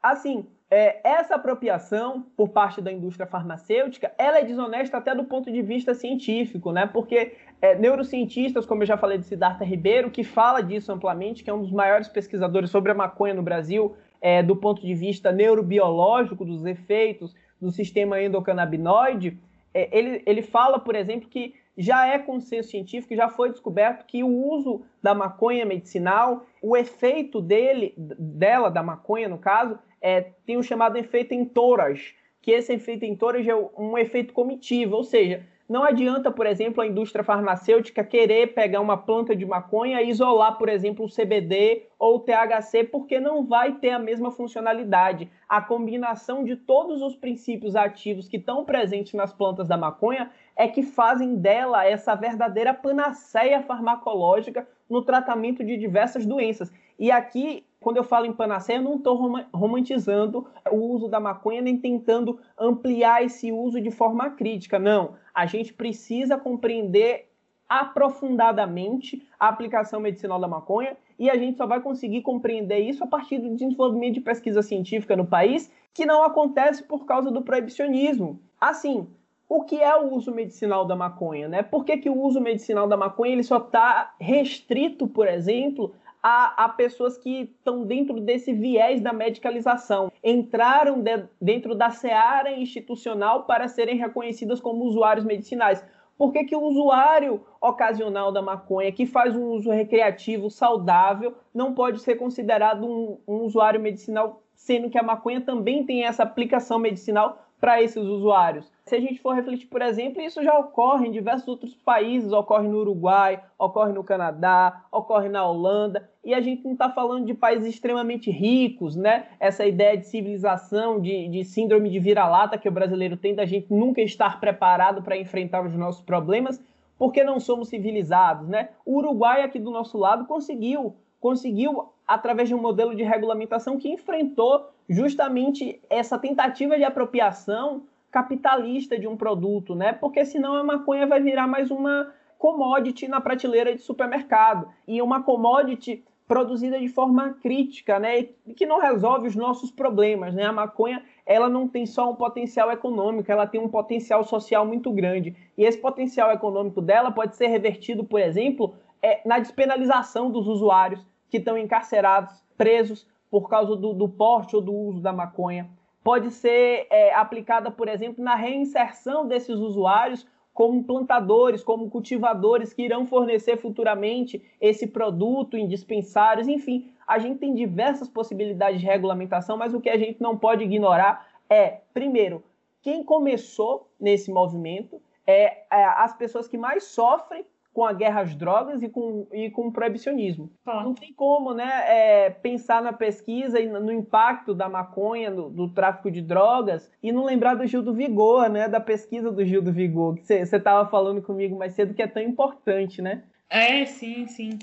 Assim, 0.00 0.46
é, 0.70 1.00
essa 1.08 1.36
apropriação 1.36 2.26
por 2.36 2.48
parte 2.48 2.80
da 2.80 2.90
indústria 2.90 3.26
farmacêutica, 3.26 4.12
ela 4.18 4.38
é 4.38 4.44
desonesta 4.44 4.96
até 4.96 5.14
do 5.14 5.24
ponto 5.24 5.50
de 5.50 5.62
vista 5.62 5.94
científico, 5.94 6.72
né? 6.72 6.86
Porque 6.86 7.36
é, 7.62 7.76
neurocientistas, 7.76 8.66
como 8.66 8.82
eu 8.82 8.86
já 8.86 8.96
falei 8.96 9.18
de 9.18 9.26
Siddhartha 9.26 9.64
Ribeiro, 9.64 10.10
que 10.10 10.24
fala 10.24 10.60
disso 10.60 10.92
amplamente, 10.92 11.44
que 11.44 11.50
é 11.50 11.54
um 11.54 11.62
dos 11.62 11.70
maiores 11.70 12.08
pesquisadores 12.08 12.70
sobre 12.70 12.90
a 12.90 12.94
maconha 12.94 13.34
no 13.34 13.42
Brasil, 13.42 13.96
é, 14.20 14.42
do 14.42 14.56
ponto 14.56 14.84
de 14.84 14.94
vista 14.94 15.30
neurobiológico, 15.30 16.44
dos 16.44 16.64
efeitos 16.66 17.34
do 17.60 17.70
sistema 17.70 18.20
endocannabinoide, 18.20 19.38
é, 19.72 19.96
ele, 19.96 20.22
ele 20.26 20.42
fala, 20.42 20.80
por 20.80 20.96
exemplo, 20.96 21.28
que 21.28 21.54
já 21.76 22.06
é 22.06 22.18
consenso 22.18 22.70
científico, 22.70 23.14
já 23.14 23.28
foi 23.28 23.50
descoberto 23.50 24.06
que 24.06 24.22
o 24.24 24.28
uso 24.28 24.82
da 25.02 25.14
maconha 25.14 25.66
medicinal, 25.66 26.46
o 26.62 26.76
efeito 26.76 27.40
dele, 27.40 27.94
dela, 27.96 28.70
da 28.70 28.82
maconha 28.82 29.28
no 29.28 29.38
caso, 29.38 29.78
é, 30.00 30.22
tem 30.46 30.56
o 30.56 30.62
chamado 30.62 30.96
efeito 30.96 31.34
entourage, 31.34 32.14
que 32.40 32.50
esse 32.50 32.72
efeito 32.72 33.04
entourage 33.04 33.50
é 33.50 33.56
um 33.56 33.98
efeito 33.98 34.32
comitivo, 34.32 34.96
ou 34.96 35.04
seja, 35.04 35.44
não 35.68 35.82
adianta, 35.82 36.30
por 36.30 36.46
exemplo, 36.46 36.80
a 36.80 36.86
indústria 36.86 37.24
farmacêutica 37.24 38.04
querer 38.04 38.54
pegar 38.54 38.80
uma 38.80 38.96
planta 38.96 39.34
de 39.34 39.44
maconha 39.44 40.00
e 40.00 40.10
isolar, 40.10 40.56
por 40.56 40.68
exemplo, 40.68 41.04
o 41.04 41.10
CBD 41.10 41.88
ou 41.98 42.16
o 42.16 42.20
THC, 42.20 42.84
porque 42.84 43.18
não 43.18 43.44
vai 43.44 43.72
ter 43.72 43.90
a 43.90 43.98
mesma 43.98 44.30
funcionalidade. 44.30 45.28
A 45.48 45.60
combinação 45.60 46.44
de 46.44 46.54
todos 46.54 47.02
os 47.02 47.16
princípios 47.16 47.74
ativos 47.74 48.28
que 48.28 48.36
estão 48.36 48.64
presentes 48.64 49.12
nas 49.14 49.32
plantas 49.32 49.66
da 49.66 49.76
maconha 49.76 50.30
é 50.56 50.66
que 50.66 50.82
fazem 50.82 51.36
dela 51.36 51.84
essa 51.84 52.14
verdadeira 52.14 52.72
panaceia 52.72 53.62
farmacológica 53.62 54.66
no 54.88 55.02
tratamento 55.02 55.62
de 55.62 55.76
diversas 55.76 56.24
doenças. 56.24 56.72
E 56.98 57.10
aqui 57.10 57.64
quando 57.86 57.98
eu 57.98 58.02
falo 58.02 58.26
em 58.26 58.32
panaceia, 58.32 58.78
eu 58.78 58.82
não 58.82 58.96
estou 58.96 59.16
romantizando 59.54 60.44
o 60.72 60.76
uso 60.76 61.06
da 61.06 61.20
maconha 61.20 61.62
nem 61.62 61.78
tentando 61.78 62.36
ampliar 62.58 63.22
esse 63.22 63.52
uso 63.52 63.80
de 63.80 63.92
forma 63.92 64.30
crítica. 64.30 64.76
Não. 64.76 65.14
A 65.32 65.46
gente 65.46 65.72
precisa 65.72 66.36
compreender 66.36 67.30
aprofundadamente 67.68 69.24
a 69.38 69.46
aplicação 69.46 70.00
medicinal 70.00 70.40
da 70.40 70.48
maconha 70.48 70.96
e 71.16 71.30
a 71.30 71.36
gente 71.36 71.56
só 71.56 71.64
vai 71.64 71.80
conseguir 71.80 72.22
compreender 72.22 72.78
isso 72.78 73.04
a 73.04 73.06
partir 73.06 73.38
do 73.38 73.50
desenvolvimento 73.50 74.14
de 74.14 74.20
pesquisa 74.20 74.62
científica 74.62 75.14
no 75.14 75.24
país, 75.24 75.72
que 75.94 76.04
não 76.04 76.24
acontece 76.24 76.82
por 76.82 77.06
causa 77.06 77.30
do 77.30 77.42
proibicionismo. 77.42 78.40
Assim, 78.60 79.06
o 79.48 79.62
que 79.62 79.80
é 79.80 79.96
o 79.96 80.12
uso 80.14 80.32
medicinal 80.32 80.84
da 80.84 80.96
maconha, 80.96 81.48
né? 81.48 81.62
Por 81.62 81.84
que, 81.84 81.96
que 81.98 82.10
o 82.10 82.20
uso 82.20 82.40
medicinal 82.40 82.88
da 82.88 82.96
maconha 82.96 83.32
ele 83.32 83.42
só 83.44 83.58
está 83.58 84.14
restrito, 84.20 85.06
por 85.06 85.28
exemplo, 85.28 85.94
a, 86.22 86.64
a 86.64 86.68
pessoas 86.68 87.16
que 87.16 87.42
estão 87.42 87.84
dentro 87.84 88.20
desse 88.20 88.52
viés 88.52 89.00
da 89.00 89.12
medicalização, 89.12 90.10
entraram 90.24 91.00
de, 91.00 91.24
dentro 91.40 91.74
da 91.74 91.90
seara 91.90 92.50
institucional 92.50 93.44
para 93.44 93.68
serem 93.68 93.96
reconhecidas 93.96 94.60
como 94.60 94.84
usuários 94.84 95.24
medicinais. 95.24 95.84
Por 96.18 96.32
que, 96.32 96.42
que 96.44 96.56
o 96.56 96.62
usuário 96.62 97.42
ocasional 97.60 98.32
da 98.32 98.42
maconha, 98.42 98.90
que 98.90 99.06
faz 99.06 99.36
um 99.36 99.50
uso 99.50 99.70
recreativo 99.70 100.50
saudável, 100.50 101.34
não 101.54 101.74
pode 101.74 102.00
ser 102.00 102.16
considerado 102.16 102.84
um, 102.84 103.18
um 103.28 103.44
usuário 103.44 103.80
medicinal, 103.80 104.42
sendo 104.54 104.90
que 104.90 104.98
a 104.98 105.04
maconha 105.04 105.40
também 105.40 105.84
tem 105.84 106.04
essa 106.04 106.24
aplicação 106.24 106.78
medicinal 106.78 107.45
para 107.60 107.82
esses 107.82 108.02
usuários? 108.02 108.70
Se 108.84 108.94
a 108.94 109.00
gente 109.00 109.20
for 109.20 109.34
refletir, 109.34 109.66
por 109.66 109.82
exemplo, 109.82 110.22
isso 110.22 110.42
já 110.42 110.56
ocorre 110.56 111.08
em 111.08 111.10
diversos 111.10 111.48
outros 111.48 111.74
países, 111.74 112.30
ocorre 112.32 112.68
no 112.68 112.78
Uruguai, 112.78 113.42
ocorre 113.58 113.92
no 113.92 114.04
Canadá, 114.04 114.84
ocorre 114.92 115.28
na 115.28 115.44
Holanda, 115.44 116.08
e 116.24 116.32
a 116.32 116.40
gente 116.40 116.64
não 116.64 116.72
está 116.72 116.88
falando 116.88 117.26
de 117.26 117.34
países 117.34 117.74
extremamente 117.74 118.30
ricos, 118.30 118.94
né? 118.94 119.26
Essa 119.40 119.66
ideia 119.66 119.96
de 119.96 120.06
civilização, 120.06 121.00
de, 121.00 121.28
de 121.28 121.44
síndrome 121.44 121.90
de 121.90 121.98
vira-lata 121.98 122.58
que 122.58 122.68
o 122.68 122.72
brasileiro 122.72 123.16
tem, 123.16 123.34
da 123.34 123.44
gente 123.44 123.72
nunca 123.72 124.00
estar 124.00 124.38
preparado 124.38 125.02
para 125.02 125.16
enfrentar 125.16 125.64
os 125.64 125.74
nossos 125.74 126.02
problemas, 126.02 126.62
porque 126.98 127.24
não 127.24 127.40
somos 127.40 127.68
civilizados, 127.68 128.48
né? 128.48 128.68
O 128.84 128.98
Uruguai 128.98 129.42
aqui 129.42 129.58
do 129.58 129.70
nosso 129.70 129.98
lado 129.98 130.26
conseguiu, 130.26 130.94
conseguiu 131.20 131.90
através 132.06 132.48
de 132.48 132.54
um 132.54 132.60
modelo 132.60 132.94
de 132.94 133.02
regulamentação 133.02 133.76
que 133.76 133.88
enfrentou 133.88 134.68
justamente 134.88 135.80
essa 135.90 136.18
tentativa 136.18 136.76
de 136.76 136.84
apropriação 136.84 137.82
capitalista 138.10 138.98
de 138.98 139.08
um 139.08 139.16
produto, 139.16 139.74
né? 139.74 139.92
Porque 139.92 140.24
senão 140.24 140.54
a 140.54 140.62
maconha 140.62 141.06
vai 141.06 141.20
virar 141.20 141.46
mais 141.46 141.70
uma 141.70 142.12
commodity 142.38 143.08
na 143.08 143.20
prateleira 143.20 143.74
de 143.74 143.82
supermercado 143.82 144.68
e 144.86 145.02
uma 145.02 145.22
commodity 145.22 146.04
produzida 146.28 146.78
de 146.78 146.88
forma 146.88 147.34
crítica, 147.42 147.98
né? 147.98 148.22
Que 148.56 148.66
não 148.66 148.80
resolve 148.80 149.28
os 149.28 149.36
nossos 149.36 149.70
problemas, 149.70 150.34
né? 150.34 150.44
A 150.44 150.52
maconha, 150.52 151.02
ela 151.24 151.48
não 151.48 151.68
tem 151.68 151.86
só 151.86 152.10
um 152.10 152.14
potencial 152.14 152.70
econômico, 152.70 153.30
ela 153.30 153.46
tem 153.46 153.60
um 153.60 153.68
potencial 153.68 154.24
social 154.24 154.64
muito 154.64 154.92
grande. 154.92 155.36
E 155.58 155.64
esse 155.64 155.78
potencial 155.78 156.30
econômico 156.32 156.80
dela 156.80 157.10
pode 157.10 157.36
ser 157.36 157.48
revertido, 157.48 158.04
por 158.04 158.20
exemplo, 158.20 158.74
é, 159.02 159.20
na 159.26 159.38
despenalização 159.38 160.30
dos 160.30 160.46
usuários 160.46 161.04
que 161.30 161.38
estão 161.38 161.56
encarcerados, 161.56 162.34
presos 162.56 163.06
por 163.30 163.48
causa 163.48 163.76
do, 163.76 163.92
do 163.92 164.08
porte 164.08 164.56
ou 164.56 164.62
do 164.62 164.72
uso 164.72 165.00
da 165.00 165.12
maconha. 165.12 165.68
Pode 166.02 166.30
ser 166.30 166.86
é, 166.90 167.12
aplicada, 167.14 167.70
por 167.70 167.88
exemplo, 167.88 168.22
na 168.22 168.34
reinserção 168.34 169.26
desses 169.26 169.56
usuários 169.56 170.26
como 170.54 170.84
plantadores, 170.84 171.62
como 171.62 171.90
cultivadores 171.90 172.72
que 172.72 172.82
irão 172.82 173.06
fornecer 173.06 173.58
futuramente 173.58 174.42
esse 174.58 174.86
produto 174.86 175.56
em 175.56 175.68
dispensários, 175.68 176.48
enfim, 176.48 176.90
a 177.06 177.18
gente 177.18 177.38
tem 177.38 177.54
diversas 177.54 178.08
possibilidades 178.08 178.80
de 178.80 178.86
regulamentação, 178.86 179.56
mas 179.56 179.74
o 179.74 179.80
que 179.80 179.90
a 179.90 179.98
gente 179.98 180.20
não 180.20 180.36
pode 180.38 180.64
ignorar 180.64 181.26
é, 181.48 181.80
primeiro, 181.92 182.42
quem 182.82 183.04
começou 183.04 183.90
nesse 184.00 184.30
movimento, 184.30 185.00
é, 185.26 185.64
é 185.70 185.84
as 185.84 186.16
pessoas 186.16 186.48
que 186.48 186.56
mais 186.56 186.84
sofrem 186.84 187.44
com 187.76 187.84
a 187.84 187.92
guerra 187.92 188.22
às 188.22 188.34
drogas 188.34 188.82
e 188.82 188.88
com, 188.88 189.26
e 189.30 189.50
com 189.50 189.66
o 189.66 189.72
proibicionismo. 189.72 190.50
Ah. 190.64 190.82
Não 190.82 190.94
tem 190.94 191.12
como 191.12 191.52
né, 191.52 191.68
é, 191.86 192.30
pensar 192.30 192.82
na 192.82 192.90
pesquisa 192.90 193.60
e 193.60 193.68
no 193.68 193.92
impacto 193.92 194.54
da 194.54 194.66
maconha, 194.66 195.30
do, 195.30 195.50
do, 195.50 195.68
tráfico 195.68 196.10
de 196.10 196.22
drogas, 196.22 196.90
e 197.02 197.12
não 197.12 197.22
lembrar 197.22 197.54
do 197.54 197.66
Gil 197.66 197.82
do 197.82 197.92
Vigor, 197.92 198.48
né, 198.48 198.66
da 198.66 198.80
pesquisa 198.80 199.30
do 199.30 199.44
Gil 199.44 199.60
do 199.60 199.74
Vigor, 199.74 200.14
que 200.14 200.24
você 200.24 200.56
estava 200.56 200.88
falando 200.88 201.20
comigo 201.20 201.54
mais 201.54 201.74
cedo, 201.74 201.92
que 201.92 202.00
é 202.00 202.06
tão 202.06 202.22
importante, 202.22 203.02
né? 203.02 203.24
É, 203.50 203.84
sim, 203.84 204.26
sim. 204.26 204.58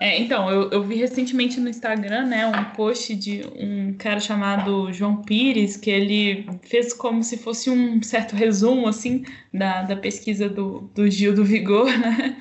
É, 0.00 0.18
então, 0.20 0.50
eu, 0.50 0.70
eu, 0.70 0.82
vi 0.82 0.96
recentemente 0.96 1.60
no 1.60 1.68
Instagram, 1.68 2.26
né, 2.26 2.46
um 2.46 2.64
post 2.76 3.14
de 3.14 3.42
um 3.56 3.94
cara 3.94 4.18
chamado 4.18 4.92
João 4.92 5.22
Pires, 5.22 5.76
que 5.76 5.88
ele 5.88 6.46
fez 6.62 6.92
como 6.92 7.22
se 7.22 7.38
fosse 7.38 7.70
um 7.70 8.02
certo 8.02 8.34
resumo, 8.34 8.88
assim, 8.88 9.24
da, 9.52 9.82
da 9.82 9.96
pesquisa 9.96 10.48
do, 10.48 10.90
do 10.94 11.08
Gil 11.08 11.34
do 11.34 11.44
Vigor, 11.44 11.86
né? 11.98 12.36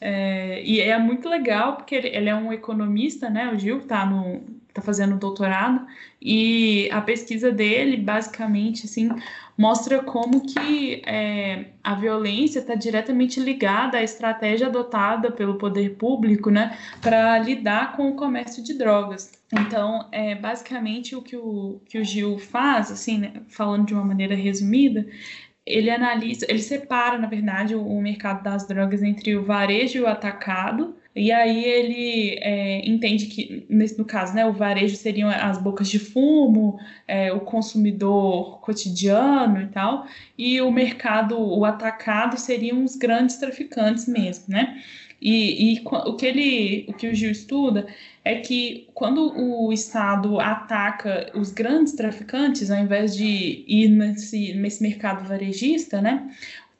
É, 0.00 0.62
e 0.64 0.80
é 0.80 0.98
muito 0.98 1.28
legal, 1.28 1.76
porque 1.76 1.94
ele, 1.94 2.08
ele, 2.08 2.28
é 2.28 2.34
um 2.34 2.52
economista, 2.52 3.30
né, 3.30 3.50
o 3.52 3.58
Gil 3.58 3.78
está 3.78 4.04
no, 4.04 4.42
tá 4.74 4.82
fazendo 4.82 5.16
doutorado, 5.16 5.86
e 6.20 6.88
a 6.90 7.00
pesquisa 7.00 7.52
dele, 7.52 7.96
basicamente, 7.96 8.86
assim, 8.86 9.08
mostra 9.56 10.02
como 10.02 10.44
que 10.46 11.00
é, 11.06 11.66
a 11.82 11.94
violência 11.94 12.58
está 12.58 12.74
diretamente 12.74 13.38
ligada 13.38 13.98
à 13.98 14.02
estratégia 14.02 14.66
adotada 14.66 15.30
pelo 15.30 15.54
poder 15.54 15.96
público, 15.96 16.50
né, 16.50 16.76
para 17.00 17.38
lidar 17.38 17.96
com 17.96 18.10
o 18.10 18.16
comércio 18.16 18.62
de 18.62 18.74
drogas. 18.74 19.32
Então, 19.52 20.08
é 20.10 20.34
basicamente 20.34 21.14
o 21.14 21.22
que 21.22 21.36
o, 21.36 21.80
que 21.86 21.98
o 21.98 22.04
Gil 22.04 22.38
faz, 22.38 22.90
assim, 22.90 23.18
né, 23.18 23.32
falando 23.48 23.86
de 23.86 23.94
uma 23.94 24.04
maneira 24.04 24.34
resumida, 24.34 25.06
ele 25.64 25.88
analisa, 25.88 26.44
ele 26.48 26.58
separa, 26.58 27.16
na 27.16 27.28
verdade, 27.28 27.74
o, 27.74 27.86
o 27.86 28.02
mercado 28.02 28.42
das 28.42 28.66
drogas 28.66 29.02
entre 29.02 29.36
o 29.36 29.44
varejo 29.44 29.98
e 29.98 30.00
o 30.02 30.06
atacado, 30.08 30.96
e 31.14 31.30
aí 31.30 31.64
ele 31.64 32.38
é, 32.40 32.88
entende 32.88 33.26
que, 33.26 33.64
nesse, 33.68 33.96
no 33.96 34.04
caso, 34.04 34.34
né, 34.34 34.44
o 34.44 34.52
varejo 34.52 34.96
seriam 34.96 35.30
as 35.30 35.58
bocas 35.58 35.88
de 35.88 35.98
fumo, 35.98 36.78
é, 37.06 37.32
o 37.32 37.40
consumidor 37.40 38.60
cotidiano 38.60 39.62
e 39.62 39.66
tal, 39.68 40.06
e 40.36 40.60
o 40.60 40.72
mercado, 40.72 41.38
o 41.38 41.64
atacado, 41.64 42.38
seriam 42.38 42.82
os 42.82 42.96
grandes 42.96 43.36
traficantes 43.36 44.08
mesmo, 44.08 44.46
né? 44.48 44.82
E, 45.22 45.76
e, 45.76 45.82
o 45.86 46.16
que 46.16 46.26
ele, 46.26 46.84
o 46.86 46.92
que 46.92 47.08
o 47.08 47.14
Gil 47.14 47.30
estuda 47.30 47.86
é 48.22 48.40
que 48.40 48.88
quando 48.92 49.32
o 49.34 49.72
Estado 49.72 50.38
ataca 50.38 51.30
os 51.34 51.50
grandes 51.50 51.94
traficantes, 51.94 52.70
ao 52.70 52.78
invés 52.78 53.16
de 53.16 53.64
ir 53.66 53.88
nesse, 53.88 54.52
nesse 54.54 54.82
mercado 54.82 55.26
varejista, 55.26 56.02
né, 56.02 56.28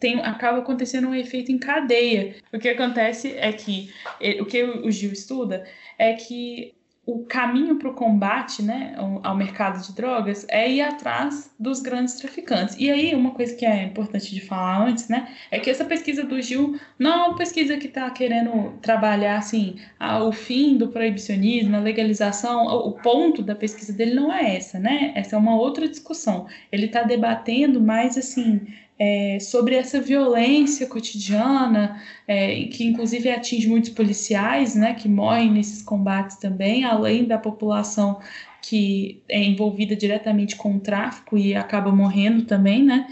tem, 0.05 0.21
acaba 0.21 0.59
acontecendo 0.59 1.09
um 1.09 1.15
efeito 1.15 1.51
em 1.51 1.57
cadeia. 1.57 2.35
O 2.53 2.59
que 2.59 2.69
acontece 2.69 3.33
é 3.39 3.51
que, 3.51 3.91
o 4.39 4.45
que 4.45 4.63
o 4.63 4.91
Gil 4.91 5.11
estuda 5.11 5.65
é 5.99 6.13
que 6.13 6.75
o 7.07 7.25
caminho 7.25 7.77
para 7.77 7.91
o 7.91 7.95
combate 7.95 8.63
né, 8.63 8.95
ao 9.23 9.37
mercado 9.37 9.83
de 9.83 9.95
drogas 9.95 10.47
é 10.49 10.71
ir 10.71 10.83
atrás 10.83 11.51
dos 11.59 11.81
grandes 11.81 12.15
traficantes. 12.15 12.77
E 12.79 12.91
aí, 12.91 13.15
uma 13.15 13.31
coisa 13.31 13.55
que 13.55 13.65
é 13.65 13.83
importante 13.83 14.35
de 14.35 14.41
falar 14.41 14.87
antes, 14.87 15.09
né, 15.09 15.29
é 15.51 15.59
que 15.59 15.71
essa 15.71 15.85
pesquisa 15.85 16.23
do 16.25 16.41
Gil 16.41 16.79
não 16.99 17.11
é 17.11 17.27
uma 17.29 17.37
pesquisa 17.37 17.77
que 17.77 17.87
está 17.87 18.09
querendo 18.11 18.79
trabalhar 18.81 19.39
assim, 19.39 19.77
o 20.23 20.33
fim 20.33 20.77
do 20.77 20.89
proibicionismo, 20.89 21.77
a 21.77 21.81
legalização. 21.81 22.67
O 22.67 22.93
ponto 22.93 23.43
da 23.43 23.55
pesquisa 23.55 23.93
dele 23.93 24.15
não 24.15 24.33
é 24.33 24.57
essa, 24.57 24.79
né? 24.79 25.13
Essa 25.15 25.37
é 25.37 25.39
uma 25.39 25.57
outra 25.57 25.89
discussão. 25.89 26.47
Ele 26.73 26.87
está 26.87 27.03
debatendo 27.03 27.81
mais 27.81 28.17
assim 28.17 28.67
é, 28.99 29.39
sobre 29.41 29.75
essa 29.75 30.01
violência 30.01 30.87
cotidiana, 30.87 32.01
é, 32.27 32.65
que 32.65 32.85
inclusive 32.85 33.29
atinge 33.29 33.69
muitos 33.69 33.91
policiais, 33.91 34.75
né, 34.75 34.95
que 34.95 35.09
morrem 35.09 35.51
nesses 35.51 35.83
combates 35.83 36.37
também, 36.37 36.85
além 36.85 37.25
da 37.25 37.39
população 37.39 38.21
que 38.63 39.23
é 39.29 39.43
envolvida 39.43 39.95
diretamente 39.95 40.57
com 40.57 40.77
o 40.77 40.81
tráfico 40.81 41.37
e 41.37 41.55
acaba 41.55 41.93
morrendo 41.93 42.47
também, 42.47 42.83
né? 42.83 43.07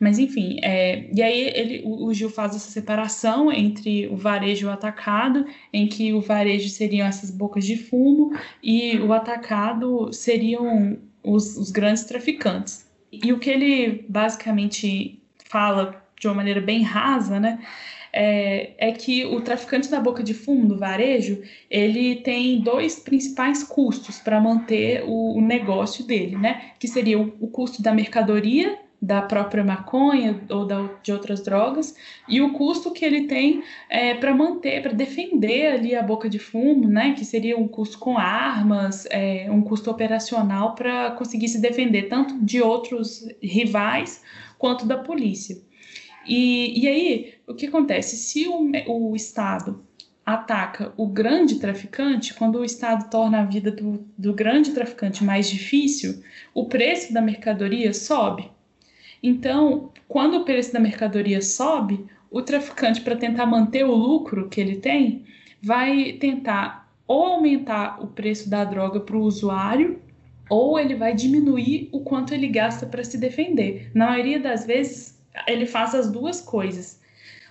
Mas 0.00 0.18
enfim, 0.18 0.58
é, 0.62 1.08
e 1.14 1.22
aí 1.22 1.40
ele, 1.54 1.82
o, 1.84 2.06
o, 2.06 2.12
Gil 2.12 2.28
faz 2.28 2.56
essa 2.56 2.68
separação 2.70 3.50
entre 3.52 4.08
o 4.08 4.16
varejo 4.16 4.66
e 4.66 4.68
o 4.68 4.72
atacado, 4.72 5.46
em 5.72 5.86
que 5.86 6.12
o 6.12 6.20
varejo 6.20 6.68
seriam 6.68 7.06
essas 7.06 7.30
bocas 7.30 7.64
de 7.64 7.76
fumo 7.76 8.36
e 8.62 8.98
o 8.98 9.12
atacado 9.12 10.12
seriam 10.12 10.98
os, 11.22 11.56
os 11.56 11.70
grandes 11.70 12.04
traficantes. 12.04 12.86
E 13.12 13.32
o 13.32 13.38
que 13.38 13.48
ele 13.48 14.04
basicamente 14.08 15.20
fala 15.48 16.06
de 16.18 16.26
uma 16.26 16.34
maneira 16.34 16.60
bem 16.60 16.82
rasa, 16.82 17.38
né? 17.38 17.58
É, 18.12 18.70
é, 18.78 18.92
que 18.92 19.26
o 19.26 19.42
traficante 19.42 19.90
da 19.90 20.00
boca 20.00 20.22
de 20.22 20.32
fumo 20.32 20.66
do 20.66 20.78
varejo 20.78 21.42
ele 21.70 22.16
tem 22.16 22.60
dois 22.60 22.98
principais 22.98 23.62
custos 23.62 24.18
para 24.18 24.40
manter 24.40 25.02
o, 25.04 25.36
o, 25.36 25.40
negócio 25.42 26.02
dele, 26.06 26.36
né? 26.36 26.70
Que 26.78 26.88
seria 26.88 27.18
o, 27.18 27.34
o, 27.40 27.48
custo 27.48 27.82
da 27.82 27.92
mercadoria 27.92 28.78
da 29.02 29.20
própria 29.20 29.62
maconha 29.62 30.40
ou 30.48 30.64
da, 30.64 30.88
de 31.02 31.12
outras 31.12 31.42
drogas 31.42 31.94
e 32.26 32.40
o 32.40 32.54
custo 32.54 32.90
que 32.90 33.04
ele 33.04 33.26
tem 33.26 33.62
é, 33.90 34.14
para 34.14 34.34
manter, 34.34 34.80
para 34.80 34.92
defender 34.92 35.74
ali 35.74 35.94
a 35.94 36.02
boca 36.02 36.30
de 36.30 36.38
fumo, 36.38 36.88
né? 36.88 37.12
Que 37.12 37.24
seria 37.24 37.58
um 37.58 37.68
custo 37.68 37.98
com 37.98 38.16
armas, 38.16 39.06
é, 39.10 39.46
um 39.50 39.60
custo 39.60 39.90
operacional 39.90 40.74
para 40.74 41.10
conseguir 41.10 41.48
se 41.48 41.60
defender 41.60 42.04
tanto 42.04 42.42
de 42.42 42.62
outros 42.62 43.28
rivais 43.42 44.22
quanto 44.58 44.86
da 44.86 44.98
polícia. 44.98 45.56
E, 46.26 46.82
e 46.82 46.88
aí, 46.88 47.34
o 47.46 47.54
que 47.54 47.66
acontece? 47.66 48.16
Se 48.16 48.48
o, 48.48 48.70
o 48.88 49.14
Estado 49.14 49.84
ataca 50.24 50.92
o 50.96 51.06
grande 51.06 51.60
traficante, 51.60 52.34
quando 52.34 52.58
o 52.58 52.64
Estado 52.64 53.08
torna 53.08 53.40
a 53.40 53.44
vida 53.44 53.70
do, 53.70 54.04
do 54.18 54.34
grande 54.34 54.72
traficante 54.72 55.22
mais 55.22 55.48
difícil, 55.48 56.20
o 56.52 56.64
preço 56.64 57.14
da 57.14 57.22
mercadoria 57.22 57.94
sobe. 57.94 58.50
Então, 59.22 59.92
quando 60.08 60.38
o 60.38 60.44
preço 60.44 60.72
da 60.72 60.80
mercadoria 60.80 61.40
sobe, 61.40 62.04
o 62.28 62.42
traficante, 62.42 63.00
para 63.00 63.14
tentar 63.14 63.46
manter 63.46 63.84
o 63.84 63.94
lucro 63.94 64.48
que 64.48 64.60
ele 64.60 64.76
tem, 64.76 65.24
vai 65.62 66.14
tentar 66.14 66.92
ou 67.06 67.24
aumentar 67.24 68.02
o 68.02 68.08
preço 68.08 68.50
da 68.50 68.64
droga 68.64 68.98
para 68.98 69.16
o 69.16 69.22
usuário 69.22 70.02
ou 70.48 70.78
ele 70.78 70.94
vai 70.94 71.14
diminuir 71.14 71.88
o 71.92 72.00
quanto 72.00 72.32
ele 72.32 72.48
gasta 72.48 72.86
para 72.86 73.04
se 73.04 73.18
defender. 73.18 73.90
Na 73.94 74.06
maioria 74.06 74.38
das 74.38 74.64
vezes, 74.64 75.18
ele 75.46 75.66
faz 75.66 75.94
as 75.94 76.10
duas 76.10 76.40
coisas. 76.40 77.00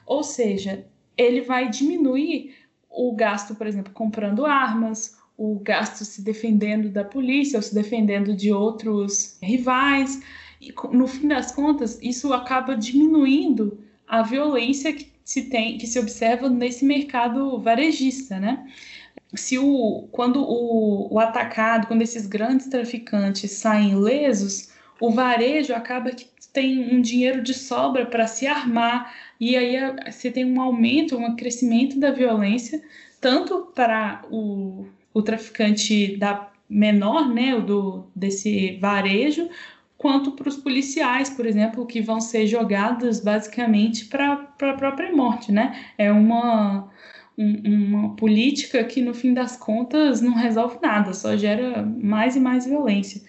Ou 0.05 0.23
seja, 0.23 0.85
ele 1.17 1.41
vai 1.41 1.69
diminuir 1.69 2.55
o 2.89 3.13
gasto, 3.13 3.55
por 3.55 3.67
exemplo, 3.67 3.91
comprando 3.93 4.45
armas, 4.45 5.17
o 5.37 5.59
gasto 5.59 6.05
se 6.05 6.21
defendendo 6.21 6.89
da 6.89 7.03
polícia 7.03 7.57
ou 7.57 7.63
se 7.63 7.73
defendendo 7.75 8.33
de 8.33 8.51
outros 8.53 9.37
rivais. 9.41 10.21
E 10.61 10.73
no 10.91 11.07
fim 11.07 11.27
das 11.27 11.51
contas, 11.51 11.99
isso 12.01 12.31
acaba 12.33 12.75
diminuindo 12.75 13.79
a 14.07 14.21
violência 14.21 14.93
que 14.93 15.11
se 15.23 15.49
tem, 15.49 15.77
que 15.77 15.87
se 15.87 15.99
observa 15.99 16.49
nesse 16.49 16.85
mercado 16.85 17.59
varejista, 17.59 18.39
né? 18.39 18.65
Se 19.33 19.57
o, 19.57 20.07
quando 20.11 20.41
o, 20.41 21.13
o 21.13 21.19
atacado, 21.19 21.87
quando 21.87 22.01
esses 22.01 22.27
grandes 22.27 22.67
traficantes 22.67 23.51
saem 23.51 23.95
lesos, 23.95 24.69
o 24.99 25.11
varejo 25.11 25.73
acaba 25.73 26.11
que 26.11 26.27
tem 26.53 26.95
um 26.95 27.01
dinheiro 27.01 27.41
de 27.41 27.53
sobra 27.53 28.05
para 28.05 28.27
se 28.27 28.47
armar 28.47 29.13
e 29.39 29.57
aí 29.57 29.75
você 30.09 30.31
tem 30.31 30.45
um 30.45 30.61
aumento, 30.61 31.17
um 31.17 31.35
crescimento 31.35 31.99
da 31.99 32.11
violência, 32.11 32.81
tanto 33.19 33.71
para 33.75 34.21
o, 34.31 34.85
o 35.13 35.21
traficante 35.21 36.15
da 36.15 36.49
menor, 36.69 37.27
né, 37.27 37.55
o 37.55 37.61
do, 37.61 38.07
desse 38.15 38.77
varejo, 38.77 39.49
quanto 39.97 40.31
para 40.31 40.47
os 40.47 40.55
policiais, 40.55 41.29
por 41.29 41.45
exemplo, 41.45 41.85
que 41.85 42.01
vão 42.01 42.21
ser 42.21 42.47
jogados 42.47 43.19
basicamente 43.19 44.05
para 44.05 44.33
a 44.33 44.73
própria 44.73 45.13
morte, 45.13 45.51
né? 45.51 45.85
É 45.97 46.11
uma 46.11 46.89
um, 47.37 47.61
uma 47.65 48.15
política 48.15 48.83
que, 48.83 49.01
no 49.01 49.13
fim 49.13 49.33
das 49.33 49.57
contas, 49.57 50.21
não 50.21 50.33
resolve 50.33 50.77
nada, 50.81 51.13
só 51.13 51.35
gera 51.35 51.83
mais 51.83 52.35
e 52.35 52.39
mais 52.39 52.65
violência. 52.65 53.21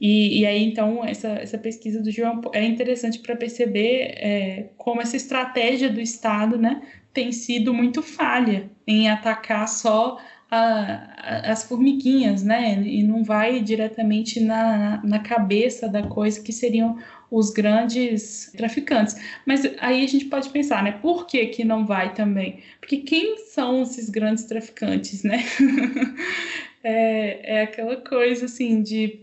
E, 0.00 0.40
e 0.40 0.46
aí, 0.46 0.64
então, 0.64 1.04
essa, 1.04 1.28
essa 1.28 1.56
pesquisa 1.56 2.02
do 2.02 2.10
João 2.10 2.40
é 2.52 2.64
interessante 2.64 3.20
para 3.20 3.36
perceber 3.36 4.14
é, 4.16 4.70
como 4.76 5.00
essa 5.00 5.16
estratégia 5.16 5.88
do 5.88 6.00
Estado 6.00 6.58
né, 6.58 6.82
tem 7.12 7.30
sido 7.30 7.72
muito 7.72 8.02
falha 8.02 8.68
em 8.84 9.08
atacar 9.08 9.68
só 9.68 10.18
a, 10.54 11.50
as 11.50 11.64
formiguinhas, 11.64 12.42
né? 12.42 12.82
E 12.82 13.02
não 13.02 13.24
vai 13.24 13.60
diretamente 13.60 14.38
na, 14.38 15.00
na 15.02 15.18
cabeça 15.18 15.88
da 15.88 16.02
coisa 16.02 16.42
que 16.42 16.52
seriam 16.52 16.98
os 17.30 17.48
grandes 17.48 18.52
traficantes. 18.54 19.16
Mas 19.46 19.64
aí 19.80 20.04
a 20.04 20.06
gente 20.06 20.26
pode 20.26 20.50
pensar, 20.50 20.84
né? 20.84 20.92
Por 20.92 21.26
que, 21.26 21.46
que 21.46 21.64
não 21.64 21.86
vai 21.86 22.12
também? 22.12 22.60
Porque 22.78 22.98
quem 22.98 23.38
são 23.38 23.82
esses 23.82 24.10
grandes 24.10 24.44
traficantes, 24.44 25.22
né? 25.22 25.42
é, 26.84 27.56
é 27.60 27.62
aquela 27.62 27.96
coisa 27.96 28.44
assim 28.44 28.82
de 28.82 29.20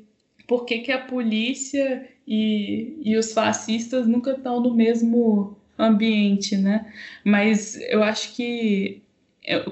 por 0.47 0.65
que, 0.65 0.79
que 0.79 0.91
a 0.91 0.97
polícia 0.97 2.09
e, 2.27 2.97
e 3.03 3.15
os 3.15 3.33
fascistas 3.33 4.07
nunca 4.07 4.31
estão 4.31 4.59
no 4.59 4.73
mesmo 4.73 5.55
ambiente, 5.77 6.57
né? 6.57 6.91
Mas 7.23 7.79
eu 7.81 8.01
acho 8.01 8.35
que, 8.35 9.03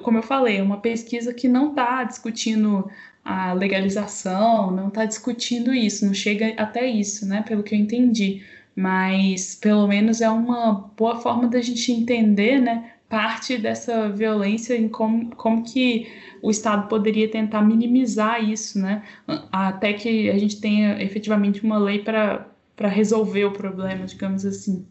como 0.01 0.17
eu 0.17 0.23
falei, 0.23 0.57
é 0.57 0.63
uma 0.63 0.79
pesquisa 0.79 1.33
que 1.33 1.47
não 1.47 1.69
está 1.69 2.03
discutindo 2.03 2.89
a 3.23 3.53
legalização, 3.53 4.71
não 4.71 4.87
está 4.87 5.05
discutindo 5.05 5.73
isso, 5.73 6.05
não 6.05 6.13
chega 6.13 6.53
até 6.57 6.87
isso, 6.87 7.27
né? 7.27 7.43
Pelo 7.43 7.61
que 7.63 7.75
eu 7.75 7.79
entendi. 7.79 8.43
Mas 8.75 9.55
pelo 9.55 9.87
menos 9.87 10.21
é 10.21 10.29
uma 10.29 10.73
boa 10.95 11.19
forma 11.19 11.47
da 11.47 11.61
gente 11.61 11.91
entender, 11.91 12.59
né? 12.61 12.93
Parte 13.09 13.57
dessa 13.57 14.09
violência 14.09 14.75
em 14.77 14.87
como, 14.87 15.35
como 15.35 15.63
que 15.63 16.07
o 16.41 16.49
Estado 16.51 16.87
poderia 16.87 17.29
tentar 17.29 17.61
minimizar 17.61 18.43
isso, 18.43 18.79
né? 18.79 19.03
Até 19.51 19.93
que 19.93 20.29
a 20.29 20.37
gente 20.37 20.61
tenha 20.61 21.01
efetivamente 21.01 21.63
uma 21.63 21.77
lei 21.77 21.99
para 21.99 22.47
resolver 22.79 23.45
o 23.45 23.51
problema, 23.51 24.05
digamos 24.05 24.45
assim. 24.45 24.85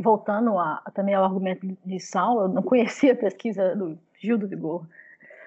Voltando 0.00 0.58
a, 0.58 0.82
também 0.94 1.14
ao 1.14 1.24
argumento 1.24 1.66
de 1.84 2.00
Saulo, 2.00 2.42
eu 2.42 2.48
não 2.48 2.62
conhecia 2.62 3.12
a 3.12 3.16
pesquisa 3.16 3.76
do 3.76 3.98
Gil 4.18 4.38
do 4.38 4.48
Vigor, 4.48 4.86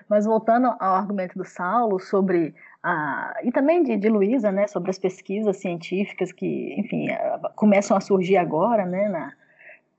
mas 0.08 0.26
voltando 0.26 0.68
ao 0.80 0.95
argumento 0.95 1.38
do 1.38 1.43
Saulo 1.43 1.99
sobre 1.99 2.54
a, 2.84 3.34
e 3.43 3.51
também 3.51 3.82
de, 3.82 3.97
de 3.97 4.10
Luísa, 4.10 4.51
né, 4.51 4.68
sobre 4.68 4.91
as 4.91 4.99
pesquisas 4.99 5.58
científicas 5.58 6.32
que, 6.32 6.76
enfim, 6.78 7.08
começam 7.56 7.97
a 7.97 8.01
surgir 8.01 8.38
agora, 8.38 8.86
né, 8.86 9.10
na, 9.10 9.34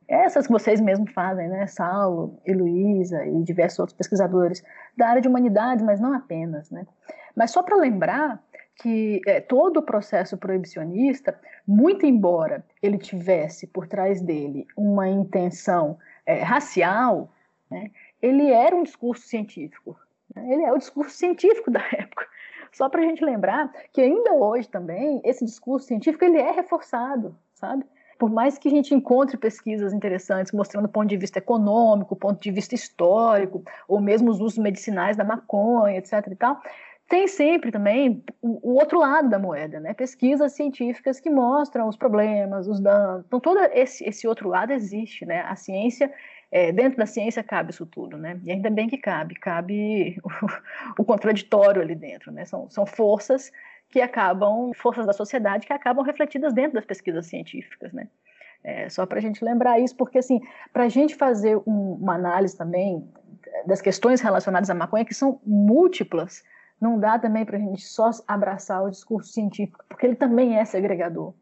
essas 0.07 0.47
que 0.47 0.53
vocês 0.53 0.81
mesmos 0.81 1.11
fazem, 1.13 1.49
né, 1.49 1.67
Saulo 1.67 2.39
e 2.47 2.53
Luísa 2.53 3.25
e 3.25 3.43
diversos 3.43 3.79
outros 3.79 3.97
pesquisadores 3.97 4.63
da 4.97 5.09
área 5.09 5.23
de 5.23 5.29
humanidades, 5.29 5.85
mas 5.85 6.01
não 6.01 6.15
apenas, 6.15 6.71
né. 6.71 6.87
Mas 7.35 7.51
só 7.51 7.63
para 7.63 7.77
lembrar 7.77 8.41
que 8.77 9.20
é, 9.27 9.41
todo 9.41 9.79
o 9.79 9.83
processo 9.83 10.37
proibicionista, 10.37 11.39
muito 11.66 12.05
embora 12.07 12.64
ele 12.83 12.99
tivesse 12.99 13.66
por 13.66 13.87
trás 13.87 14.20
dele 14.20 14.66
uma 14.77 15.09
intenção 15.09 15.99
é, 16.27 16.43
racial, 16.43 17.33
né, 17.70 17.91
ele 18.20 18.51
era 18.51 18.75
um 18.75 18.83
discurso 18.83 19.27
científico. 19.27 19.99
Né? 20.35 20.53
Ele 20.53 20.62
é 20.62 20.72
o 20.72 20.79
discurso 20.79 21.16
científico 21.16 21.70
da 21.70 21.81
época. 21.93 22.27
Só 22.72 22.89
para 22.89 23.03
a 23.03 23.05
gente 23.05 23.25
lembrar 23.25 23.72
que 23.93 24.01
ainda 24.01 24.33
hoje 24.33 24.68
também 24.68 25.20
esse 25.25 25.45
discurso 25.45 25.87
científico 25.87 26.25
ele 26.25 26.39
é 26.39 26.51
reforçado, 26.51 27.37
sabe? 27.55 27.85
Por 28.18 28.31
mais 28.31 28.59
que 28.59 28.68
a 28.68 28.70
gente 28.70 28.95
encontre 28.95 29.37
pesquisas 29.37 29.93
interessantes 29.93 30.53
mostrando 30.53 30.87
o 30.87 30.89
ponto 30.89 31.09
de 31.09 31.16
vista 31.16 31.39
econômico, 31.39 32.16
ponto 32.16 32.41
de 32.41 32.51
vista 32.51 32.75
histórico, 32.75 33.62
ou 33.87 34.01
mesmo 34.01 34.31
os 34.31 34.41
usos 34.41 34.59
medicinais 34.59 35.16
da 35.16 35.25
maconha, 35.25 35.99
etc. 35.99 36.27
e 36.31 36.37
tal, 36.37 36.61
tem 37.09 37.29
sempre 37.29 37.71
também 37.71 38.25
o, 38.41 38.71
o, 38.71 38.75
outro 38.75 38.99
lado 38.99 39.29
da 39.29 39.39
moeda, 39.39 39.79
né? 39.79 39.93
Pesquisas 39.93 40.53
científicas 40.53 41.21
que 41.21 41.29
mostram 41.29 41.89
os 41.89 41.97
problemas, 41.97 42.67
os 42.67 42.81
danos. 42.81 43.25
Então, 43.27 43.39
todo 43.41 43.59
esse, 43.73 44.05
esse 44.09 44.27
outro 44.27 44.49
lado 44.49 44.73
existe, 44.73 45.27
né? 45.27 45.43
A 45.43 45.55
ciência 45.55 46.13
é, 46.51 46.73
dentro 46.73 46.99
da 46.99 47.07
ciência 47.07 47.43
cabe 47.43 47.73
isso 47.73 47.85
tudo, 47.85 48.17
né? 48.17 48.41
E 48.45 48.51
ainda 48.51 48.71
bem 48.71 48.89
que 48.89 48.97
cabe, 48.97 49.35
cabe 49.35 50.19
o, 50.97 51.03
o 51.03 51.05
contraditório 51.05 51.83
ali 51.83 51.95
dentro, 51.95 52.33
né? 52.33 52.45
São, 52.45 52.71
são 52.71 52.87
forças 52.87 53.53
que 53.91 54.01
acabam, 54.01 54.73
forças 54.75 55.07
da 55.07 55.13
sociedade 55.13 55.67
que 55.67 55.73
acabam 55.73 56.05
refletidas 56.05 56.53
dentro 56.53 56.75
das 56.75 56.87
pesquisas 56.87 57.27
científicas, 57.27 57.93
né? 57.93 58.09
É, 58.63 58.89
só 58.89 59.05
para 59.05 59.19
a 59.19 59.21
gente 59.21 59.45
lembrar 59.45 59.79
isso, 59.79 59.95
porque 59.95 60.17
assim, 60.17 60.41
para 60.73 60.85
a 60.85 60.89
gente 60.89 61.15
fazer 61.15 61.57
um, 61.67 61.99
uma 62.01 62.15
análise 62.15 62.57
também 62.57 63.07
das 63.67 63.83
questões 63.83 64.23
relacionadas 64.23 64.71
à 64.71 64.75
maconha, 64.75 65.05
que 65.05 65.13
são 65.13 65.39
múltiplas, 65.45 66.43
não 66.85 67.01
dá 67.01 67.18
também 67.18 67.45
para 67.45 67.57
a 67.57 67.61
gente 67.61 67.82
só 67.82 68.11
abraçar 68.28 68.85
o 68.85 68.91
discurso 68.91 69.32
científico, 69.32 69.82
porque 69.89 70.07
ele 70.07 70.14
também 70.14 70.57
é 70.57 70.64
segregador. 70.64 71.32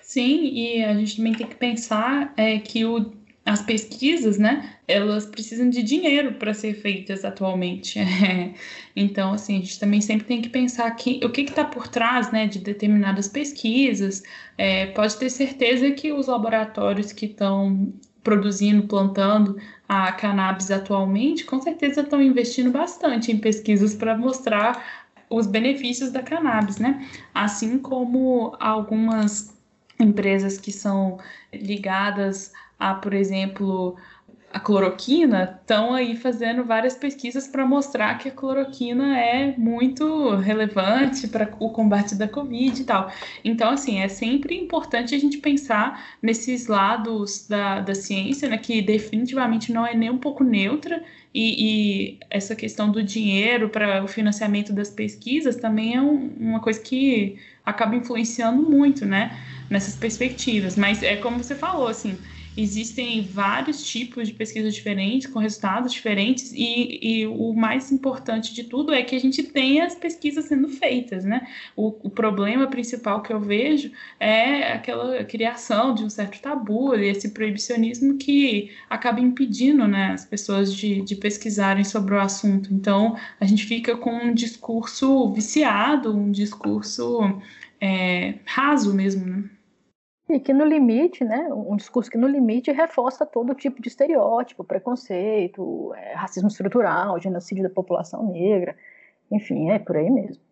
Sim, 0.00 0.44
e 0.46 0.84
a 0.84 0.94
gente 0.94 1.16
também 1.16 1.34
tem 1.34 1.46
que 1.46 1.56
pensar 1.56 2.32
é, 2.36 2.58
que 2.58 2.84
o 2.84 3.12
as 3.44 3.60
pesquisas, 3.60 4.38
né, 4.38 4.76
elas 4.86 5.26
precisam 5.26 5.68
de 5.68 5.82
dinheiro 5.82 6.34
para 6.34 6.54
ser 6.54 6.74
feitas 6.74 7.24
atualmente. 7.24 7.98
É. 7.98 8.54
Então, 8.94 9.32
assim, 9.32 9.56
a 9.56 9.60
gente 9.60 9.80
também 9.80 10.02
sempre 10.02 10.26
tem 10.26 10.42
que 10.42 10.50
pensar 10.50 10.90
que 10.90 11.18
o 11.24 11.30
que 11.30 11.40
está 11.40 11.64
por 11.64 11.88
trás, 11.88 12.30
né, 12.30 12.46
de 12.46 12.58
determinadas 12.58 13.26
pesquisas. 13.26 14.22
É, 14.58 14.84
pode 14.88 15.16
ter 15.16 15.30
certeza 15.30 15.90
que 15.92 16.12
os 16.12 16.26
laboratórios 16.26 17.10
que 17.10 17.24
estão 17.24 17.90
produzindo, 18.22 18.86
plantando 18.86 19.56
a 19.88 20.12
cannabis 20.12 20.70
atualmente, 20.70 21.44
com 21.44 21.60
certeza 21.60 22.02
estão 22.02 22.22
investindo 22.22 22.70
bastante 22.70 23.32
em 23.32 23.38
pesquisas 23.38 23.94
para 23.94 24.16
mostrar 24.16 25.02
os 25.28 25.46
benefícios 25.46 26.10
da 26.10 26.22
cannabis, 26.22 26.78
né? 26.78 27.06
Assim 27.34 27.78
como 27.78 28.54
algumas 28.60 29.56
empresas 29.98 30.58
que 30.58 30.72
são 30.72 31.18
ligadas 31.52 32.52
a, 32.78 32.94
por 32.94 33.14
exemplo, 33.14 33.96
a 34.52 34.60
cloroquina, 34.60 35.58
estão 35.60 35.94
aí 35.94 36.14
fazendo 36.14 36.62
várias 36.62 36.94
pesquisas 36.94 37.48
para 37.48 37.66
mostrar 37.66 38.18
que 38.18 38.28
a 38.28 38.30
cloroquina 38.30 39.18
é 39.18 39.54
muito 39.56 40.36
relevante 40.36 41.26
para 41.26 41.48
o 41.58 41.70
combate 41.70 42.14
da 42.14 42.28
Covid 42.28 42.82
e 42.82 42.84
tal. 42.84 43.10
Então, 43.42 43.70
assim, 43.70 44.00
é 44.00 44.08
sempre 44.08 44.54
importante 44.54 45.14
a 45.14 45.18
gente 45.18 45.38
pensar 45.38 46.16
nesses 46.20 46.66
lados 46.66 47.48
da, 47.48 47.80
da 47.80 47.94
ciência, 47.94 48.46
né, 48.48 48.58
que 48.58 48.82
definitivamente 48.82 49.72
não 49.72 49.86
é 49.86 49.94
nem 49.94 50.10
um 50.10 50.18
pouco 50.18 50.44
neutra, 50.44 51.02
e, 51.34 52.12
e 52.14 52.18
essa 52.28 52.54
questão 52.54 52.90
do 52.90 53.02
dinheiro 53.02 53.70
para 53.70 54.04
o 54.04 54.08
financiamento 54.08 54.70
das 54.70 54.90
pesquisas 54.90 55.56
também 55.56 55.96
é 55.96 56.00
um, 56.02 56.30
uma 56.38 56.60
coisa 56.60 56.78
que 56.78 57.38
acaba 57.64 57.96
influenciando 57.96 58.62
muito, 58.62 59.06
né, 59.06 59.34
nessas 59.70 59.96
perspectivas. 59.96 60.76
Mas 60.76 61.02
é 61.02 61.16
como 61.16 61.42
você 61.42 61.54
falou, 61.54 61.88
assim 61.88 62.18
existem 62.56 63.22
vários 63.22 63.82
tipos 63.84 64.28
de 64.28 64.34
pesquisas 64.34 64.74
diferentes, 64.74 65.26
com 65.26 65.38
resultados 65.38 65.92
diferentes, 65.92 66.52
e, 66.52 66.98
e, 67.02 67.26
o 67.26 67.54
mais 67.54 67.90
importante 67.90 68.52
de 68.52 68.64
tudo 68.64 68.92
é 68.92 69.02
que 69.02 69.16
a 69.16 69.20
gente 69.20 69.42
tenha 69.42 69.86
as 69.86 69.94
pesquisas 69.94 70.44
sendo 70.46 70.68
feitas, 70.68 71.24
né? 71.24 71.46
O, 71.74 71.88
o, 72.02 72.10
problema 72.10 72.66
principal 72.66 73.22
que 73.22 73.32
eu 73.32 73.40
vejo 73.40 73.90
é 74.20 74.72
aquela 74.72 75.24
criação 75.24 75.94
de 75.94 76.04
um 76.04 76.10
certo 76.10 76.40
tabu, 76.40 76.94
esse 76.94 77.30
proibicionismo 77.30 78.18
que 78.18 78.70
acaba 78.88 79.20
impedindo 79.20 79.88
né, 79.88 80.12
as 80.12 80.24
pessoas 80.24 80.74
de, 80.74 81.00
de 81.02 81.16
pesquisarem 81.16 81.84
sobre 81.84 82.14
o 82.14 82.20
assunto. 82.20 82.72
Então, 82.72 83.16
a 83.40 83.46
gente 83.46 83.64
fica 83.64 83.96
com 83.96 84.12
um 84.12 84.34
discurso 84.34 85.30
viciado, 85.32 86.14
um 86.14 86.30
discurso 86.30 87.40
é, 87.80 88.34
raso 88.44 88.94
mesmo, 88.94 89.24
né? 89.24 89.44
E 90.32 90.40
que 90.40 90.54
no 90.54 90.64
limite, 90.64 91.22
né, 91.24 91.46
um 91.52 91.76
discurso 91.76 92.10
que 92.10 92.16
no 92.16 92.26
limite 92.26 92.72
reforça 92.72 93.26
todo 93.26 93.54
tipo 93.54 93.82
de 93.82 93.88
estereótipo, 93.88 94.64
preconceito, 94.64 95.92
é, 95.94 96.14
racismo 96.14 96.48
estrutural, 96.48 97.20
genocídio 97.20 97.62
da 97.62 97.68
população 97.68 98.26
negra, 98.32 98.74
enfim, 99.30 99.70
é 99.70 99.78
por 99.78 99.94
aí 99.94 100.08
mesmo. 100.08 100.42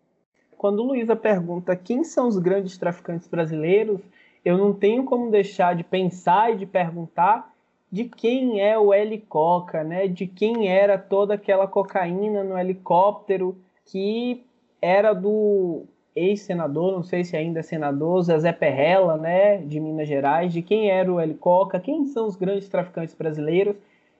Quando 0.55 0.83
Luísa 0.83 1.15
pergunta 1.15 1.75
quem 1.75 2.03
são 2.03 2.27
os 2.27 2.37
grandes 2.37 2.77
traficantes 2.77 3.27
brasileiros, 3.27 3.99
eu 4.45 4.55
não 4.55 4.71
tenho 4.71 5.03
como 5.03 5.31
deixar 5.31 5.75
de 5.75 5.83
pensar 5.83 6.53
e 6.53 6.57
de 6.57 6.67
perguntar 6.67 7.51
de 7.91 8.05
quem 8.05 8.61
é 8.61 8.77
o 8.77 8.93
L 8.93 9.17
Coca, 9.27 9.83
né? 9.83 10.07
De 10.07 10.27
quem 10.27 10.69
era 10.69 10.99
toda 10.99 11.33
aquela 11.33 11.67
cocaína 11.67 12.43
no 12.43 12.55
helicóptero 12.55 13.57
que 13.87 14.43
era 14.79 15.13
do 15.13 15.85
ex-senador, 16.15 16.91
não 16.91 17.03
sei 17.03 17.23
se 17.23 17.35
ainda 17.35 17.59
é 17.59 17.63
senador, 17.63 18.21
Zezé 18.23 18.51
Perrella, 18.51 19.17
né, 19.17 19.57
de 19.57 19.79
Minas 19.79 20.07
Gerais, 20.07 20.51
de 20.51 20.61
quem 20.61 20.89
era 20.89 21.11
o 21.11 21.19
Helicoca, 21.19 21.79
quem 21.79 22.05
são 22.05 22.27
os 22.27 22.35
grandes 22.35 22.67
traficantes 22.67 23.15
brasileiros, 23.15 23.75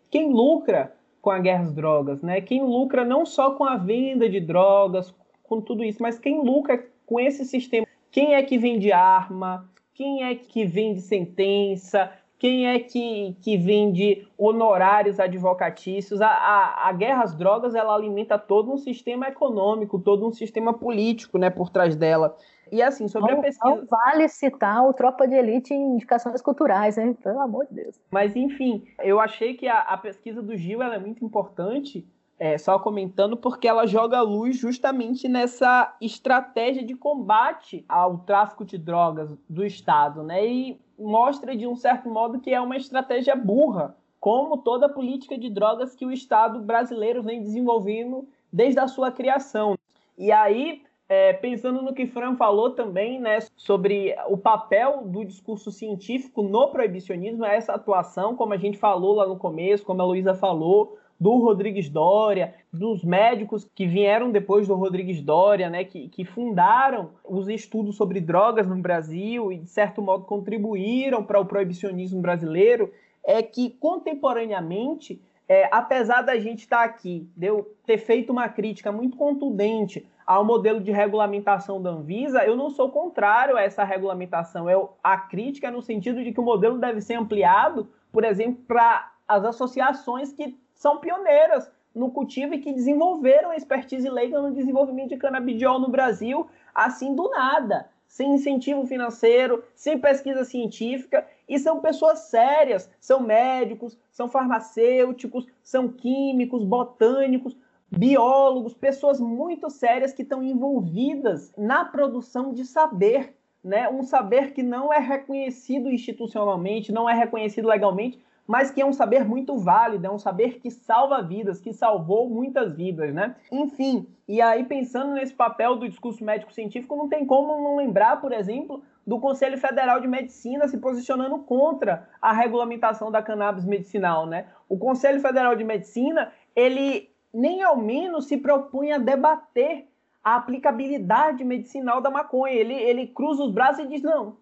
quem 0.09 0.31
lucra 0.31 0.93
com 1.22 1.30
a 1.30 1.39
guerra 1.39 1.63
às 1.63 1.73
drogas, 1.73 2.22
né? 2.22 2.41
Quem 2.41 2.63
lucra 2.63 3.05
não 3.05 3.26
só 3.26 3.51
com 3.51 3.63
a 3.63 3.77
venda 3.77 4.27
de 4.27 4.39
drogas, 4.39 5.13
com 5.43 5.61
tudo 5.61 5.84
isso, 5.84 6.01
mas 6.01 6.18
quem 6.18 6.43
lucra 6.43 6.84
com 7.05 7.19
esse 7.19 7.45
sistema? 7.45 7.85
Quem 8.09 8.34
é 8.34 8.41
que 8.41 8.57
vende 8.57 8.91
arma? 8.91 9.69
Quem 9.93 10.23
é 10.23 10.34
que 10.34 10.65
vende 10.65 11.01
sentença? 11.01 12.11
Quem 12.41 12.68
é 12.68 12.80
que, 12.80 13.38
que 13.39 13.55
vende 13.55 14.27
honorários 14.35 15.19
advocatícios. 15.19 16.22
A, 16.22 16.27
a, 16.27 16.89
a, 16.89 16.91
guerra 16.91 17.22
às 17.22 17.35
drogas 17.35 17.76
ela 17.76 17.93
alimenta 17.93 18.35
todo 18.35 18.73
um 18.73 18.77
sistema 18.77 19.27
econômico, 19.27 19.99
todo 19.99 20.27
um 20.27 20.31
sistema 20.31 20.73
político 20.73 21.38
né, 21.38 21.51
por 21.51 21.69
trás 21.69 21.95
dela. 21.95 22.35
E 22.72 22.81
assim, 22.81 23.07
sobre 23.07 23.31
não, 23.31 23.41
a 23.41 23.43
pesquisa. 23.43 23.76
Não 23.76 23.85
vale 23.85 24.27
citar 24.27 24.84
o 24.84 24.91
Tropa 24.91 25.27
de 25.27 25.35
Elite 25.35 25.72
em 25.72 25.93
indicações 25.93 26.41
culturais, 26.41 26.97
hein? 26.97 27.13
Pelo 27.13 27.41
amor 27.41 27.68
de 27.68 27.76
Deus. 27.76 28.01
Mas, 28.09 28.35
enfim, 28.35 28.88
eu 29.03 29.19
achei 29.19 29.53
que 29.53 29.68
a, 29.68 29.81
a 29.81 29.95
pesquisa 29.95 30.41
do 30.41 30.57
Gil 30.57 30.81
é 30.81 30.97
muito 30.97 31.23
importante. 31.23 32.07
É, 32.41 32.57
só 32.57 32.80
comentando, 32.80 33.38
porque 33.38 33.68
ela 33.68 33.85
joga 33.85 34.19
luz 34.19 34.57
justamente 34.57 35.27
nessa 35.27 35.95
estratégia 36.01 36.84
de 36.84 36.95
combate 36.95 37.85
ao 37.88 38.18
tráfico 38.18 38.65
de 38.65 38.80
drogas 38.80 39.30
do 39.47 39.63
Estado, 39.63 40.23
né? 40.23 40.43
E 40.43 40.81
mostra, 40.97 41.55
de 41.55 41.68
um 41.68 41.76
certo 41.76 42.09
modo, 42.09 42.39
que 42.39 42.51
é 42.51 42.59
uma 42.59 42.76
estratégia 42.76 43.35
burra, 43.35 43.95
como 44.19 44.57
toda 44.57 44.88
a 44.88 44.91
política 44.91 45.38
de 45.38 45.51
drogas 45.51 45.93
que 45.93 46.03
o 46.03 46.11
Estado 46.11 46.59
brasileiro 46.61 47.22
vem 47.22 47.43
desenvolvendo 47.43 48.27
desde 48.51 48.80
a 48.80 48.88
sua 48.88 49.11
criação. 49.11 49.77
E 50.18 50.31
aí, 50.31 50.81
é, 51.07 51.34
pensando 51.34 51.84
no 51.84 51.93
que 51.93 52.07
Fran 52.07 52.35
falou 52.38 52.72
também, 52.72 53.22
né, 53.22 53.38
sobre 53.55 54.15
o 54.27 54.35
papel 54.35 55.03
do 55.05 55.23
discurso 55.23 55.69
científico 55.69 56.41
no 56.41 56.72
proibicionismo, 56.72 57.45
essa 57.45 57.73
atuação, 57.73 58.35
como 58.35 58.53
a 58.53 58.57
gente 58.57 58.80
falou 58.80 59.13
lá 59.13 59.27
no 59.27 59.38
começo, 59.38 59.85
como 59.85 60.01
a 60.01 60.05
Luísa 60.05 60.34
falou, 60.34 60.97
do 61.22 61.38
Rodrigues 61.38 61.88
Dória, 61.88 62.56
dos 62.73 63.03
médicos 63.03 63.69
que 63.76 63.85
vieram 63.85 64.31
depois 64.31 64.68
do 64.68 64.73
Rodrigues 64.73 65.22
Dória, 65.22 65.69
né, 65.69 65.84
que, 65.84 66.10
que 66.10 66.26
fundaram 66.26 67.11
os 67.23 67.48
estudos 67.48 67.95
sobre 67.95 68.19
drogas 68.19 68.68
no 68.68 68.76
Brasil 68.77 69.53
e, 69.53 69.60
de 69.60 69.69
certo 69.69 70.02
modo, 70.02 70.26
contribuíram 70.26 71.23
para 71.23 71.39
o 71.39 71.45
proibicionismo 71.45 72.19
brasileiro, 72.19 72.91
é 73.23 73.43
que, 73.43 73.69
contemporaneamente, 73.69 75.22
é, 75.48 75.69
apesar 75.72 76.23
da 76.23 76.39
gente 76.39 76.61
estar 76.61 76.80
tá 76.80 76.84
aqui, 76.85 77.30
de 77.38 77.45
eu 77.45 77.72
ter 77.85 77.99
feito 77.99 78.31
uma 78.31 78.49
crítica 78.49 78.91
muito 78.91 79.15
contundente 79.15 80.03
ao 80.26 80.43
modelo 80.43 80.81
de 80.81 80.91
regulamentação 80.91 81.80
da 81.80 81.91
Anvisa, 81.91 82.43
eu 82.43 82.56
não 82.56 82.72
sou 82.72 82.89
contrário 82.89 83.56
a 83.56 83.61
essa 83.61 83.84
regulamentação. 83.84 84.68
Eu, 84.68 84.93
a 85.03 85.18
crítica 85.18 85.68
é 85.68 85.72
no 85.72 85.84
sentido 85.84 86.23
de 86.23 86.31
que 86.31 86.39
o 86.39 86.43
modelo 86.43 86.80
deve 86.80 86.99
ser 86.99 87.14
ampliado, 87.14 87.88
por 88.11 88.23
exemplo, 88.23 88.64
para 88.68 89.11
as 89.27 89.45
associações 89.45 90.34
que 90.34 90.60
são 90.81 90.97
pioneiras 90.97 91.71
no 91.93 92.09
cultivo 92.09 92.55
e 92.55 92.59
que 92.59 92.73
desenvolveram 92.73 93.51
a 93.51 93.55
expertise 93.55 94.09
leiga 94.09 94.41
no 94.41 94.51
desenvolvimento 94.51 95.09
de 95.09 95.17
canabidiol 95.17 95.79
no 95.79 95.89
Brasil, 95.89 96.47
assim 96.73 97.13
do 97.13 97.29
nada, 97.29 97.87
sem 98.07 98.33
incentivo 98.33 98.83
financeiro, 98.87 99.63
sem 99.75 99.99
pesquisa 99.99 100.43
científica, 100.43 101.23
e 101.47 101.59
são 101.59 101.81
pessoas 101.81 102.21
sérias, 102.21 102.89
são 102.99 103.19
médicos, 103.19 103.95
são 104.11 104.27
farmacêuticos, 104.27 105.45
são 105.61 105.87
químicos, 105.87 106.63
botânicos, 106.63 107.55
biólogos, 107.91 108.73
pessoas 108.73 109.19
muito 109.19 109.69
sérias 109.69 110.13
que 110.13 110.23
estão 110.23 110.41
envolvidas 110.41 111.53
na 111.55 111.85
produção 111.85 112.55
de 112.55 112.65
saber, 112.65 113.35
né? 113.63 113.87
Um 113.87 114.01
saber 114.01 114.51
que 114.51 114.63
não 114.63 114.91
é 114.91 114.97
reconhecido 114.97 115.91
institucionalmente, 115.91 116.91
não 116.91 117.07
é 117.07 117.13
reconhecido 117.13 117.67
legalmente, 117.67 118.19
mas 118.52 118.69
que 118.69 118.82
é 118.82 118.86
um 118.86 118.91
saber 118.91 119.23
muito 119.23 119.57
válido, 119.57 120.06
é 120.06 120.11
um 120.11 120.19
saber 120.19 120.60
que 120.60 120.69
salva 120.69 121.22
vidas, 121.22 121.61
que 121.61 121.72
salvou 121.72 122.30
muitas 122.30 122.76
vidas, 122.76 123.14
né? 123.14 123.34
Enfim, 123.49 124.06
e 124.28 124.41
aí 124.41 124.65
pensando 124.65 125.14
nesse 125.14 125.34
papel 125.34 125.78
do 125.78 125.88
discurso 125.88 126.22
médico-científico, 126.22 126.98
não 126.98 127.07
tem 127.07 127.26
como 127.26 127.64
não 127.64 127.78
lembrar, 127.78 128.19
por 128.19 128.34
exemplo, 128.34 128.84
do 129.07 129.22
Conselho 129.22 129.57
Federal 129.57 130.02
de 130.02 130.07
Medicina 130.10 130.68
se 130.68 130.78
posicionando 130.80 131.40
contra 131.40 132.10
a 132.22 132.34
regulamentação 132.34 133.10
da 133.10 133.23
cannabis 133.23 133.64
medicinal, 133.64 134.26
né? 134.26 134.48
O 134.68 134.78
Conselho 134.78 135.22
Federal 135.22 135.56
de 135.56 135.64
Medicina, 135.64 136.34
ele 136.53 137.10
nem 137.34 137.64
ao 137.64 137.78
menos 137.78 138.26
se 138.26 138.36
propunha 138.36 138.98
a 138.98 138.99
debater 138.99 139.88
a 140.22 140.36
aplicabilidade 140.36 141.41
medicinal 141.45 142.02
da 142.02 142.10
maconha. 142.10 142.53
Ele, 142.53 142.73
ele 142.73 143.07
cruza 143.07 143.45
os 143.45 143.53
braços 143.53 143.86
e 143.86 143.88
diz: 143.88 144.02
não, 144.02 144.36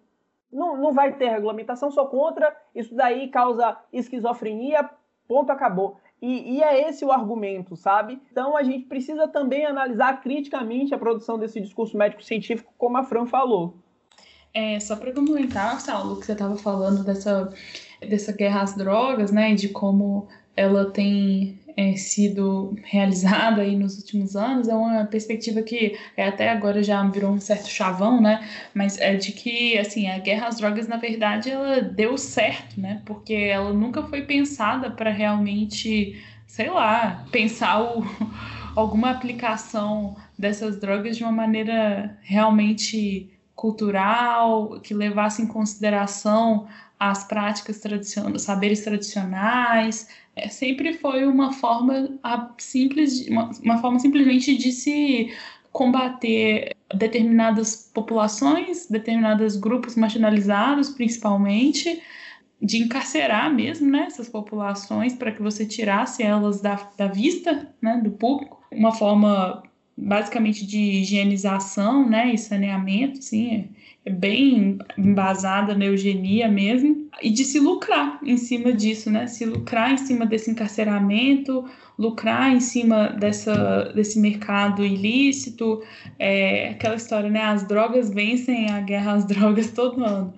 não, 0.52 0.76
não 0.76 0.92
vai 0.92 1.12
ter 1.12 1.28
regulamentação, 1.28 1.90
sou 1.90 2.06
contra, 2.06 2.54
isso 2.74 2.94
daí 2.94 3.28
causa 3.28 3.76
esquizofrenia, 3.92 4.88
ponto, 5.28 5.50
acabou. 5.50 5.98
E, 6.20 6.56
e, 6.56 6.62
é 6.62 6.88
esse 6.88 7.04
o 7.04 7.10
argumento, 7.10 7.76
sabe? 7.76 8.20
Então 8.30 8.56
a 8.56 8.62
gente 8.62 8.86
precisa 8.86 9.26
também 9.26 9.64
analisar 9.64 10.20
criticamente 10.20 10.94
a 10.94 10.98
produção 10.98 11.38
desse 11.38 11.60
discurso 11.60 11.96
médico-científico, 11.96 12.72
como 12.76 12.98
a 12.98 13.04
Fran 13.04 13.24
falou. 13.24 13.74
É, 14.52 14.78
só 14.80 14.96
para 14.96 15.12
complementar, 15.12 15.80
Saulo, 15.80 16.18
que 16.18 16.26
você 16.26 16.32
estava 16.32 16.56
falando 16.56 17.04
dessa, 17.04 17.54
dessa 18.00 18.32
guerra 18.32 18.62
às 18.62 18.74
drogas, 18.74 19.30
né, 19.30 19.54
de 19.54 19.68
como 19.68 20.28
ela 20.56 20.90
tem 20.90 21.58
é, 21.76 21.96
sido 21.96 22.76
realizada 22.84 23.62
aí 23.62 23.76
nos 23.76 23.96
últimos 23.96 24.36
anos 24.36 24.68
é 24.68 24.74
uma 24.74 25.04
perspectiva 25.04 25.62
que 25.62 25.98
é, 26.16 26.26
até 26.26 26.50
agora 26.50 26.82
já 26.82 27.02
virou 27.08 27.32
um 27.32 27.40
certo 27.40 27.68
chavão, 27.68 28.20
né? 28.20 28.46
Mas 28.74 28.98
é 28.98 29.14
de 29.16 29.32
que 29.32 29.78
assim 29.78 30.08
a 30.08 30.18
guerra 30.18 30.48
às 30.48 30.58
drogas 30.58 30.86
na 30.88 30.96
verdade 30.96 31.50
ela 31.50 31.80
deu 31.80 32.18
certo, 32.18 32.80
né? 32.80 33.02
Porque 33.04 33.34
ela 33.34 33.72
nunca 33.72 34.02
foi 34.02 34.22
pensada 34.22 34.90
para 34.90 35.10
realmente, 35.10 36.22
sei 36.46 36.70
lá, 36.70 37.24
pensar 37.30 37.80
o, 37.80 38.04
alguma 38.76 39.10
aplicação 39.10 40.16
dessas 40.38 40.78
drogas 40.78 41.16
de 41.16 41.22
uma 41.22 41.32
maneira 41.32 42.18
realmente 42.22 43.30
cultural 43.54 44.80
que 44.80 44.94
levasse 44.94 45.42
em 45.42 45.46
consideração 45.46 46.66
as 47.00 47.24
práticas 47.24 47.80
tradicionais, 47.80 48.42
saberes 48.42 48.82
tradicionais, 48.82 50.06
é, 50.36 50.48
sempre 50.48 50.92
foi 50.92 51.24
uma 51.26 51.50
forma 51.50 52.20
simples, 52.58 53.26
uma, 53.26 53.50
uma 53.64 53.78
forma 53.78 53.98
simplesmente 53.98 54.54
de 54.54 54.70
se 54.70 55.32
combater 55.72 56.76
determinadas 56.94 57.90
populações, 57.94 58.86
determinados 58.86 59.56
grupos 59.56 59.96
marginalizados, 59.96 60.90
principalmente, 60.90 62.02
de 62.60 62.82
encarcerar 62.82 63.50
mesmo 63.50 63.90
né, 63.90 64.04
essas 64.06 64.28
populações 64.28 65.14
para 65.14 65.32
que 65.32 65.40
você 65.40 65.64
tirasse 65.64 66.22
elas 66.22 66.60
da, 66.60 66.74
da 66.98 67.06
vista 67.06 67.72
né, 67.80 67.98
do 68.04 68.10
público. 68.10 68.62
Uma 68.70 68.92
forma 68.92 69.62
basicamente 69.96 70.66
de 70.66 70.78
higienização 70.78 72.06
né, 72.06 72.34
e 72.34 72.38
saneamento, 72.38 73.22
sim, 73.22 73.54
é 73.54 73.64
bem 74.10 74.78
embasada 74.96 75.74
na 75.74 75.84
eugenia 75.84 76.48
mesmo, 76.48 77.08
e 77.22 77.30
de 77.30 77.44
se 77.44 77.58
lucrar 77.58 78.18
em 78.24 78.36
cima 78.36 78.72
disso, 78.72 79.10
né? 79.10 79.26
Se 79.26 79.44
lucrar 79.44 79.92
em 79.92 79.96
cima 79.96 80.26
desse 80.26 80.50
encarceramento, 80.50 81.64
lucrar 81.98 82.52
em 82.52 82.60
cima 82.60 83.08
dessa, 83.08 83.92
desse 83.94 84.18
mercado 84.18 84.84
ilícito, 84.84 85.82
é, 86.18 86.70
aquela 86.70 86.96
história, 86.96 87.28
né? 87.28 87.42
As 87.42 87.66
drogas 87.66 88.10
vencem 88.10 88.70
a 88.70 88.80
guerra 88.80 89.12
às 89.12 89.24
drogas 89.26 89.70
todo 89.70 90.04
ano. 90.04 90.34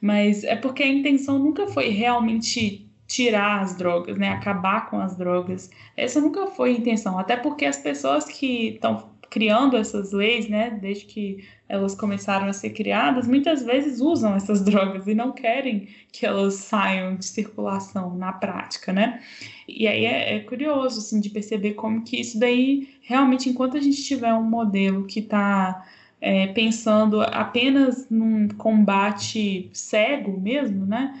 Mas 0.00 0.44
é 0.44 0.56
porque 0.56 0.82
a 0.82 0.88
intenção 0.88 1.38
nunca 1.38 1.66
foi 1.66 1.88
realmente 1.88 2.84
tirar 3.06 3.60
as 3.60 3.76
drogas, 3.76 4.18
né? 4.18 4.30
Acabar 4.30 4.90
com 4.90 4.98
as 4.98 5.16
drogas. 5.16 5.70
Essa 5.96 6.20
nunca 6.20 6.46
foi 6.48 6.70
a 6.70 6.78
intenção, 6.78 7.18
até 7.18 7.36
porque 7.36 7.64
as 7.64 7.78
pessoas 7.78 8.24
que 8.24 8.70
estão 8.70 9.13
criando 9.34 9.76
essas 9.76 10.12
leis, 10.12 10.48
né, 10.48 10.78
desde 10.80 11.06
que 11.06 11.44
elas 11.68 11.92
começaram 11.92 12.46
a 12.46 12.52
ser 12.52 12.70
criadas, 12.70 13.26
muitas 13.26 13.64
vezes 13.64 14.00
usam 14.00 14.36
essas 14.36 14.62
drogas 14.64 15.08
e 15.08 15.14
não 15.14 15.32
querem 15.32 15.88
que 16.12 16.24
elas 16.24 16.54
saiam 16.54 17.16
de 17.16 17.24
circulação 17.24 18.16
na 18.16 18.32
prática, 18.32 18.92
né? 18.92 19.20
E 19.66 19.88
aí 19.88 20.04
é, 20.04 20.36
é 20.36 20.38
curioso, 20.38 21.00
assim, 21.00 21.18
de 21.18 21.30
perceber 21.30 21.74
como 21.74 22.04
que 22.04 22.20
isso 22.20 22.38
daí, 22.38 22.94
realmente, 23.02 23.48
enquanto 23.48 23.76
a 23.76 23.80
gente 23.80 24.04
tiver 24.04 24.32
um 24.32 24.48
modelo 24.48 25.04
que 25.04 25.18
está 25.18 25.84
é, 26.20 26.46
pensando 26.46 27.20
apenas 27.20 28.08
num 28.08 28.46
combate 28.46 29.68
cego 29.72 30.40
mesmo, 30.40 30.86
né? 30.86 31.12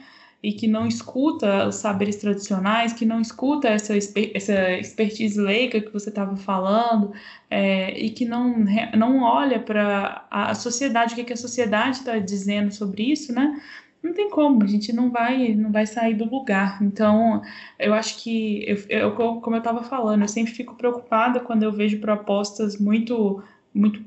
E 0.44 0.52
que 0.52 0.66
não 0.68 0.86
escuta 0.86 1.66
os 1.66 1.76
saberes 1.76 2.16
tradicionais, 2.16 2.92
que 2.92 3.06
não 3.06 3.18
escuta 3.18 3.66
essa, 3.66 3.94
essa 3.96 4.72
expertise 4.72 5.40
leiga 5.40 5.80
que 5.80 5.90
você 5.90 6.10
estava 6.10 6.36
falando, 6.36 7.14
é, 7.48 7.98
e 7.98 8.10
que 8.10 8.26
não, 8.26 8.54
não 8.94 9.22
olha 9.22 9.58
para 9.58 10.26
a 10.30 10.54
sociedade, 10.54 11.14
o 11.14 11.16
que, 11.16 11.24
que 11.24 11.32
a 11.32 11.36
sociedade 11.36 11.96
está 11.96 12.18
dizendo 12.18 12.70
sobre 12.74 13.04
isso, 13.04 13.32
né? 13.32 13.58
Não 14.02 14.12
tem 14.12 14.28
como, 14.28 14.62
a 14.62 14.66
gente 14.66 14.92
não 14.92 15.10
vai, 15.10 15.54
não 15.54 15.72
vai 15.72 15.86
sair 15.86 16.12
do 16.12 16.26
lugar. 16.26 16.82
Então, 16.82 17.40
eu 17.78 17.94
acho 17.94 18.22
que, 18.22 18.62
eu, 18.68 18.76
eu 18.90 19.12
como 19.40 19.56
eu 19.56 19.60
estava 19.60 19.82
falando, 19.82 20.20
eu 20.20 20.28
sempre 20.28 20.52
fico 20.52 20.74
preocupada 20.74 21.40
quando 21.40 21.62
eu 21.62 21.72
vejo 21.72 22.00
propostas 22.00 22.78
muito, 22.78 23.42
muito 23.72 24.04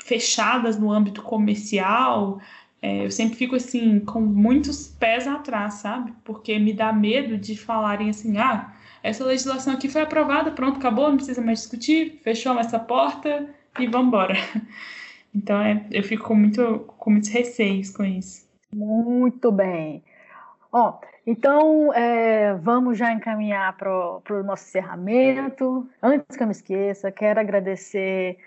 fechadas 0.00 0.76
no 0.76 0.90
âmbito 0.90 1.22
comercial, 1.22 2.40
é, 2.82 3.04
eu 3.04 3.10
sempre 3.10 3.36
fico 3.36 3.56
assim, 3.56 4.00
com 4.00 4.20
muitos 4.20 4.86
pés 4.86 5.26
atrás, 5.26 5.74
sabe? 5.74 6.12
Porque 6.24 6.58
me 6.58 6.72
dá 6.72 6.92
medo 6.92 7.36
de 7.36 7.56
falarem 7.56 8.10
assim, 8.10 8.36
ah, 8.38 8.72
essa 9.02 9.24
legislação 9.24 9.74
aqui 9.74 9.88
foi 9.88 10.02
aprovada, 10.02 10.50
pronto, 10.50 10.78
acabou, 10.78 11.08
não 11.08 11.16
precisa 11.16 11.40
mais 11.40 11.60
discutir, 11.60 12.20
fechou 12.22 12.58
essa 12.58 12.78
porta 12.78 13.48
e 13.78 13.86
vamos 13.86 14.08
embora. 14.08 14.34
Então 15.34 15.60
é, 15.60 15.84
eu 15.90 16.02
fico 16.02 16.24
com, 16.24 16.34
muito, 16.34 16.78
com 16.96 17.10
muitos 17.10 17.28
receios 17.28 17.90
com 17.90 18.02
isso. 18.02 18.48
Muito 18.72 19.52
bem. 19.52 20.02
Ó, 20.72 20.98
então 21.26 21.92
é, 21.92 22.54
vamos 22.54 22.96
já 22.96 23.12
encaminhar 23.12 23.76
para 23.76 23.90
o 23.90 24.42
nosso 24.42 24.66
encerramento. 24.66 25.86
Antes 26.02 26.38
que 26.38 26.42
eu 26.42 26.46
me 26.46 26.52
esqueça, 26.52 27.12
quero 27.12 27.38
agradecer 27.38 28.38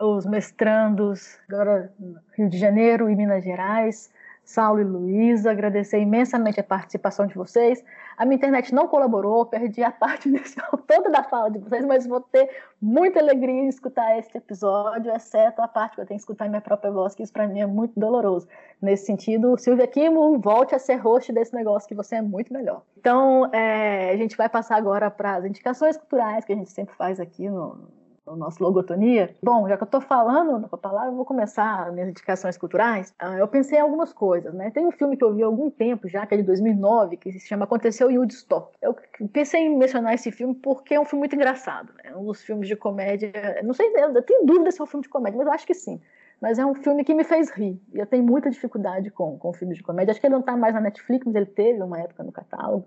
os 0.00 0.26
mestrandos 0.26 1.38
agora 1.48 1.92
Rio 2.36 2.48
de 2.48 2.58
Janeiro 2.58 3.08
e 3.08 3.16
Minas 3.16 3.44
Gerais, 3.44 4.12
Saulo 4.44 4.80
e 4.80 4.84
Luísa, 4.84 5.50
agradecer 5.50 5.98
imensamente 5.98 6.60
a 6.60 6.64
participação 6.64 7.26
de 7.26 7.34
vocês. 7.34 7.82
A 8.16 8.26
minha 8.26 8.36
internet 8.36 8.74
não 8.74 8.86
colaborou, 8.86 9.46
perdi 9.46 9.82
a 9.82 9.90
parte 9.90 10.28
inicial 10.28 10.70
toda 10.86 11.10
da 11.10 11.22
fala 11.22 11.50
de 11.50 11.58
vocês, 11.58 11.84
mas 11.84 12.06
vou 12.06 12.20
ter 12.20 12.50
muita 12.80 13.20
alegria 13.20 13.62
em 13.62 13.68
escutar 13.68 14.18
este 14.18 14.36
episódio, 14.36 15.10
exceto 15.12 15.62
a 15.62 15.68
parte 15.68 15.94
que 15.94 16.02
eu 16.02 16.06
tenho 16.06 16.18
que 16.18 16.22
escutar 16.22 16.48
minha 16.48 16.60
própria 16.60 16.90
voz, 16.90 17.14
que 17.14 17.22
isso 17.22 17.32
para 17.32 17.48
mim 17.48 17.60
é 17.60 17.66
muito 17.66 17.98
doloroso. 17.98 18.46
Nesse 18.82 19.06
sentido, 19.06 19.56
Silvia 19.56 19.86
Kimo, 19.86 20.38
volte 20.38 20.74
a 20.74 20.78
ser 20.78 20.96
host 20.96 21.32
desse 21.32 21.54
negócio, 21.54 21.88
que 21.88 21.94
você 21.94 22.16
é 22.16 22.22
muito 22.22 22.52
melhor. 22.52 22.82
Então, 22.98 23.46
é, 23.52 24.10
a 24.10 24.16
gente 24.16 24.36
vai 24.36 24.48
passar 24.48 24.76
agora 24.76 25.10
para 25.10 25.36
as 25.36 25.44
indicações 25.44 25.96
culturais 25.96 26.44
que 26.44 26.52
a 26.52 26.56
gente 26.56 26.70
sempre 26.70 26.94
faz 26.94 27.18
aqui 27.18 27.48
no, 27.48 27.88
o 28.26 28.36
nosso 28.36 28.62
logotonia. 28.62 29.34
Bom, 29.42 29.68
já 29.68 29.76
que 29.76 29.82
eu 29.82 29.86
estou 29.86 30.00
falando 30.00 30.68
com 30.68 30.76
a 30.76 30.78
palavra, 30.78 31.10
vou 31.10 31.24
começar 31.24 31.92
minhas 31.92 32.08
indicações 32.08 32.56
culturais. 32.56 33.14
Ah, 33.18 33.36
eu 33.36 33.46
pensei 33.46 33.78
em 33.78 33.82
algumas 33.82 34.12
coisas, 34.12 34.54
né? 34.54 34.70
Tem 34.70 34.86
um 34.86 34.90
filme 34.90 35.16
que 35.16 35.24
eu 35.24 35.34
vi 35.34 35.42
há 35.42 35.46
algum 35.46 35.70
tempo 35.70 36.08
já, 36.08 36.24
que 36.26 36.34
é 36.34 36.38
de 36.38 36.42
2009, 36.42 37.16
que 37.18 37.32
se 37.32 37.40
chama 37.40 37.64
Aconteceu 37.64 38.10
em 38.10 38.18
Woodstock. 38.18 38.72
Eu 38.80 38.96
pensei 39.32 39.62
em 39.62 39.76
mencionar 39.76 40.14
esse 40.14 40.30
filme 40.30 40.54
porque 40.54 40.94
é 40.94 41.00
um 41.00 41.04
filme 41.04 41.20
muito 41.20 41.36
engraçado, 41.36 41.92
né? 42.02 42.14
Um 42.16 42.24
dos 42.24 42.42
filmes 42.42 42.66
de 42.66 42.76
comédia, 42.76 43.32
não 43.62 43.74
sei, 43.74 43.92
eu 43.94 44.22
tenho 44.22 44.46
dúvida 44.46 44.70
se 44.70 44.80
é 44.80 44.84
um 44.84 44.86
filme 44.86 45.02
de 45.02 45.08
comédia, 45.08 45.36
mas 45.36 45.46
eu 45.46 45.52
acho 45.52 45.66
que 45.66 45.74
sim. 45.74 46.00
Mas 46.40 46.58
é 46.58 46.66
um 46.66 46.74
filme 46.74 47.04
que 47.04 47.14
me 47.14 47.24
fez 47.24 47.50
rir. 47.50 47.80
E 47.92 47.98
eu 47.98 48.06
tenho 48.06 48.24
muita 48.24 48.50
dificuldade 48.50 49.10
com, 49.10 49.38
com 49.38 49.52
filmes 49.52 49.76
de 49.76 49.82
comédia. 49.82 50.12
Acho 50.12 50.20
que 50.20 50.26
ele 50.26 50.34
não 50.34 50.40
está 50.40 50.56
mais 50.56 50.74
na 50.74 50.80
Netflix, 50.80 51.24
mas 51.24 51.34
ele 51.34 51.46
teve 51.46 51.82
uma 51.82 51.98
época 52.00 52.22
no 52.22 52.32
catálogo. 52.32 52.86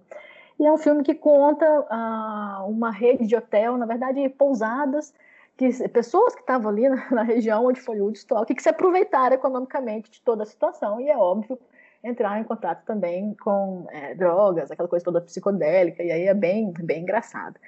E 0.60 0.66
é 0.66 0.72
um 0.72 0.78
filme 0.78 1.04
que 1.04 1.14
conta 1.14 1.66
ah, 1.90 2.66
uma 2.68 2.92
rede 2.92 3.28
de 3.28 3.36
hotel, 3.36 3.78
na 3.78 3.86
verdade, 3.86 4.28
pousadas, 4.30 5.14
que 5.58 5.90
pessoas 5.90 6.36
que 6.36 6.42
estavam 6.42 6.70
ali 6.70 6.88
na, 6.90 7.12
na, 7.12 7.24
região 7.24 7.66
onde 7.66 7.82
foi 7.82 8.00
o 8.00 8.06
Woodstock, 8.06 8.54
que 8.54 8.62
se 8.62 8.70
aproveitaram 8.70 9.36
economicamente 9.36 10.12
de 10.12 10.22
toda 10.22 10.44
a 10.44 10.46
situação, 10.46 11.02
e 11.02 11.10
é 11.10 11.18
óbvio 11.18 11.60
entrar 12.04 12.40
em 12.40 12.44
contato 12.44 12.86
também 12.86 13.36
com 13.44 13.88
é, 13.90 14.14
drogas, 14.14 14.72
aquela 14.72 14.88
coisa 14.88 15.04
toda 15.04 15.20
psicodélica, 15.20 16.04
e 16.04 16.12
aí 16.12 16.28
é 16.28 16.34
bem, 16.34 16.72
bem 16.80 17.02
engraçado. 17.02 17.60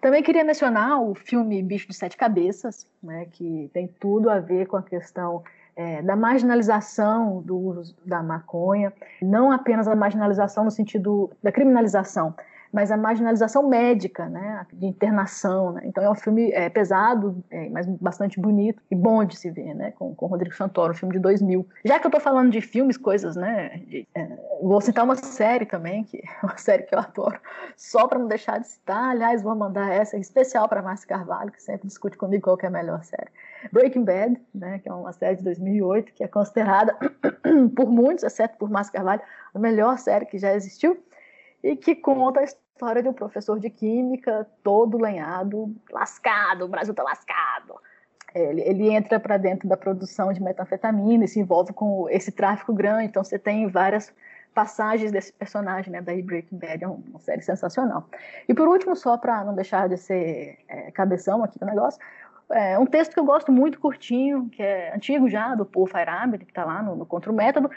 Também 0.00 0.22
queria 0.22 0.44
mencionar 0.44 1.02
o 1.02 1.14
filme 1.14 1.60
Bicho 1.62 1.88
de 1.88 1.94
Sete 1.94 2.16
Cabeças, 2.16 2.86
né, 3.02 3.26
que 3.32 3.68
tem 3.72 3.88
tudo 3.88 4.30
a 4.30 4.38
ver 4.38 4.66
com 4.66 4.76
a 4.76 4.82
questão 4.82 5.42
é, 5.74 6.02
da 6.02 6.14
marginalização 6.14 7.40
do 7.42 7.56
uso 7.56 7.96
da 8.04 8.22
maconha, 8.22 8.92
não 9.20 9.50
apenas 9.50 9.88
a 9.88 9.96
marginalização 9.96 10.64
no 10.64 10.70
sentido 10.70 11.30
da 11.42 11.50
criminalização, 11.50 12.34
mas 12.72 12.90
a 12.90 12.96
marginalização 12.96 13.68
médica, 13.68 14.26
né, 14.26 14.66
de 14.72 14.86
internação. 14.86 15.72
Né? 15.72 15.82
Então 15.84 16.02
é 16.02 16.10
um 16.10 16.14
filme 16.14 16.52
é, 16.52 16.68
pesado, 16.68 17.42
é, 17.50 17.68
mas 17.68 17.86
bastante 17.86 18.40
bonito 18.40 18.82
e 18.90 18.94
bom 18.94 19.24
de 19.24 19.36
se 19.36 19.50
ver, 19.50 19.74
né, 19.74 19.92
com, 19.92 20.14
com 20.14 20.26
Rodrigo 20.26 20.54
Santoro, 20.54 20.92
um 20.92 20.96
filme 20.96 21.14
de 21.14 21.20
2000. 21.20 21.66
Já 21.84 21.98
que 21.98 22.06
eu 22.06 22.08
estou 22.08 22.20
falando 22.20 22.50
de 22.50 22.60
filmes, 22.60 22.96
coisas, 22.96 23.36
né, 23.36 23.80
de, 23.86 24.06
é, 24.14 24.28
vou 24.62 24.80
citar 24.80 25.04
uma 25.04 25.16
série 25.16 25.66
também, 25.66 26.04
que 26.04 26.18
é 26.18 26.46
uma 26.46 26.56
série 26.56 26.82
que 26.82 26.94
eu 26.94 26.98
adoro, 26.98 27.40
só 27.76 28.06
para 28.06 28.18
não 28.18 28.28
deixar 28.28 28.58
de 28.58 28.68
citar. 28.68 29.10
Aliás, 29.10 29.42
vou 29.42 29.54
mandar 29.54 29.90
essa 29.92 30.16
especial 30.16 30.68
para 30.68 30.82
Márcia 30.82 31.08
Carvalho, 31.08 31.50
que 31.50 31.62
sempre 31.62 31.86
discute 31.86 32.16
comigo 32.16 32.44
qual 32.44 32.58
é 32.62 32.66
a 32.66 32.70
melhor 32.70 33.02
série. 33.04 33.30
Breaking 33.72 34.04
Bad, 34.04 34.40
né, 34.54 34.78
que 34.78 34.88
é 34.88 34.92
uma 34.92 35.12
série 35.12 35.36
de 35.36 35.44
2008, 35.44 36.12
que 36.12 36.22
é 36.22 36.28
considerada 36.28 36.96
por 37.74 37.90
muitos, 37.90 38.24
exceto 38.24 38.56
por 38.58 38.70
Márcia 38.70 38.92
Carvalho, 38.92 39.22
a 39.54 39.58
melhor 39.58 39.98
série 39.98 40.26
que 40.26 40.38
já 40.38 40.54
existiu 40.54 41.02
e 41.62 41.76
que 41.76 41.94
conta 41.94 42.40
a 42.40 42.44
história 42.44 43.02
de 43.02 43.08
um 43.08 43.12
professor 43.12 43.58
de 43.58 43.70
química 43.70 44.46
todo 44.62 44.98
lenhado, 44.98 45.74
lascado, 45.90 46.64
o 46.64 46.68
Brasil 46.68 46.94
tá 46.94 47.02
lascado. 47.02 47.74
Ele, 48.34 48.60
ele 48.60 48.90
entra 48.90 49.18
para 49.18 49.36
dentro 49.36 49.68
da 49.68 49.76
produção 49.76 50.32
de 50.32 50.42
metanfetamina 50.42 51.24
e 51.24 51.28
se 51.28 51.40
envolve 51.40 51.72
com 51.72 52.08
esse 52.10 52.30
tráfico 52.30 52.72
grande, 52.72 53.06
então 53.06 53.24
você 53.24 53.38
tem 53.38 53.66
várias 53.68 54.12
passagens 54.54 55.12
desse 55.12 55.32
personagem, 55.32 55.92
né, 55.92 56.02
daí 56.02 56.20
Breaking 56.22 56.58
Bad 56.58 56.84
é 56.84 56.88
uma 56.88 57.20
série 57.20 57.42
sensacional. 57.42 58.08
E 58.48 58.54
por 58.54 58.66
último, 58.66 58.96
só 58.96 59.16
para 59.16 59.44
não 59.44 59.54
deixar 59.54 59.88
de 59.88 59.96
ser 59.96 60.58
é, 60.68 60.90
cabeção 60.90 61.44
aqui 61.44 61.58
do 61.58 61.66
negócio, 61.66 62.00
é 62.50 62.78
um 62.78 62.86
texto 62.86 63.12
que 63.12 63.20
eu 63.20 63.24
gosto 63.24 63.52
muito, 63.52 63.78
curtinho, 63.78 64.48
que 64.48 64.62
é 64.62 64.94
antigo 64.94 65.28
já, 65.28 65.54
do 65.54 65.66
Paul 65.66 65.86
Feyerabend, 65.86 66.44
que 66.44 66.50
está 66.50 66.64
lá 66.64 66.82
no, 66.82 66.96
no 66.96 67.04
Contra 67.04 67.30
o 67.30 67.34
Método, 67.34 67.70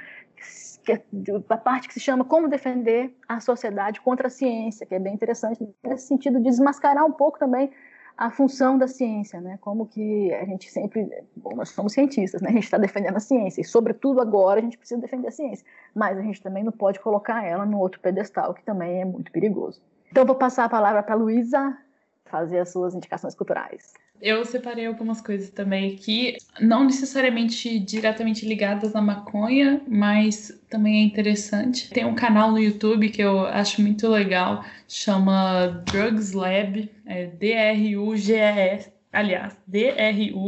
é 0.90 1.02
a 1.50 1.58
parte 1.58 1.88
que 1.88 1.94
se 1.94 2.00
chama 2.00 2.24
Como 2.24 2.48
Defender 2.48 3.14
a 3.28 3.40
Sociedade 3.40 4.00
contra 4.02 4.28
a 4.28 4.30
Ciência, 4.30 4.86
que 4.86 4.96
é 4.96 5.00
bem 5.00 5.14
interessante 5.14 5.68
nesse 5.84 6.08
sentido 6.08 6.38
de 6.38 6.46
desmascarar 6.46 7.06
um 7.06 7.12
pouco 7.12 7.38
também 7.38 7.72
a 8.18 8.30
função 8.30 8.78
da 8.78 8.88
ciência, 8.88 9.42
né? 9.42 9.58
Como 9.62 9.88
que 9.88 10.34
a 10.34 10.46
gente 10.46 10.70
sempre, 10.70 11.10
bom, 11.36 11.56
nós 11.56 11.70
somos 11.70 11.94
cientistas, 11.94 12.42
né? 12.42 12.50
A 12.50 12.54
gente 12.54 12.64
está 12.64 12.78
defendendo 12.78 13.18
a 13.18 13.20
ciência 13.20 13.62
e, 13.62 13.64
sobretudo 13.64 14.22
agora, 14.22 14.60
a 14.60 14.64
gente 14.64 14.78
precisa 14.78 15.02
defender 15.02 15.28
a 15.28 15.32
ciência, 15.32 15.66
mas 15.96 16.18
a 16.18 16.22
gente 16.22 16.42
também 16.42 16.64
não 16.64 16.72
pode 16.72 17.00
colocar 17.00 17.44
ela 17.44 17.66
no 17.66 17.80
outro 17.80 18.00
pedestal, 18.00 18.54
que 18.54 18.64
também 18.64 19.02
é 19.02 19.06
muito 19.06 19.32
perigoso. 19.32 19.82
Então, 20.12 20.26
vou 20.26 20.36
passar 20.36 20.66
a 20.66 20.70
palavra 20.70 21.02
para 21.02 21.16
a 21.16 21.18
Luísa 21.18 21.78
fazer 22.26 22.60
as 22.60 22.70
suas 22.72 22.94
indicações 22.94 23.34
culturais. 23.34 23.94
Eu 24.22 24.46
separei 24.46 24.86
algumas 24.86 25.20
coisas 25.20 25.50
também 25.50 25.96
aqui, 25.96 26.38
não 26.60 26.84
necessariamente 26.84 27.80
diretamente 27.80 28.46
ligadas 28.46 28.96
à 28.96 29.02
maconha, 29.02 29.82
mas 29.88 30.62
também 30.70 31.02
é 31.02 31.04
interessante. 31.04 31.90
Tem 31.90 32.06
um 32.06 32.14
canal 32.14 32.52
no 32.52 32.60
YouTube 32.60 33.10
que 33.10 33.24
eu 33.24 33.48
acho 33.48 33.82
muito 33.82 34.08
legal, 34.08 34.64
chama 34.88 35.84
Drugs 35.92 36.34
Lab, 36.34 36.88
é 37.06 37.26
D-R-U-G-S, 37.26 38.92
aliás, 39.12 39.58
D-R-U-G-S-L-A-B. 39.66 40.48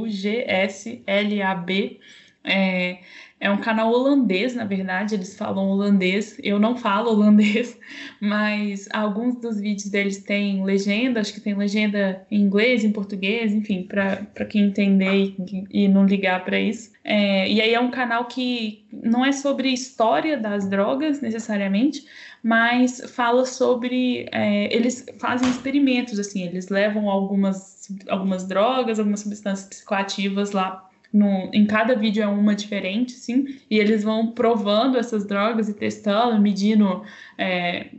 É, 2.45 2.99
é 3.43 3.51
um 3.51 3.57
canal 3.57 3.91
holandês, 3.91 4.55
na 4.55 4.63
verdade, 4.63 5.15
eles 5.15 5.35
falam 5.35 5.67
holandês. 5.67 6.39
Eu 6.41 6.57
não 6.57 6.77
falo 6.77 7.09
holandês, 7.11 7.77
mas 8.21 8.87
alguns 8.93 9.35
dos 9.35 9.59
vídeos 9.59 9.89
deles 9.89 10.23
têm 10.23 10.63
legenda, 10.63 11.19
acho 11.19 11.33
que 11.33 11.41
tem 11.41 11.53
legenda 11.53 12.25
em 12.31 12.39
inglês, 12.39 12.85
em 12.85 12.91
português, 12.93 13.51
enfim, 13.53 13.83
para 13.83 14.45
quem 14.45 14.67
entender 14.67 15.35
e, 15.37 15.83
e 15.83 15.87
não 15.89 16.05
ligar 16.05 16.45
para 16.45 16.57
isso. 16.57 16.93
É, 17.03 17.51
e 17.51 17.59
aí 17.59 17.73
é 17.73 17.79
um 17.81 17.91
canal 17.91 18.29
que 18.29 18.85
não 18.93 19.25
é 19.25 19.33
sobre 19.33 19.73
história 19.73 20.37
das 20.37 20.65
drogas 20.69 21.19
necessariamente, 21.19 22.05
mas 22.41 23.01
fala 23.13 23.45
sobre. 23.45 24.25
É, 24.31 24.73
eles 24.73 25.05
fazem 25.19 25.49
experimentos, 25.49 26.17
assim, 26.17 26.43
eles 26.43 26.69
levam 26.69 27.09
algumas, 27.09 27.89
algumas 28.07 28.47
drogas, 28.47 28.99
algumas 28.99 29.19
substâncias 29.19 29.67
psicoativas 29.67 30.51
lá 30.51 30.89
no, 31.13 31.51
em 31.53 31.65
cada 31.67 31.95
vídeo 31.95 32.23
é 32.23 32.27
uma 32.27 32.55
diferente, 32.55 33.11
sim, 33.11 33.59
e 33.69 33.77
eles 33.77 34.03
vão 34.03 34.31
provando 34.31 34.97
essas 34.97 35.25
drogas 35.25 35.69
e 35.69 35.73
testando, 35.73 36.41
medindo 36.41 37.03
é, 37.37 37.91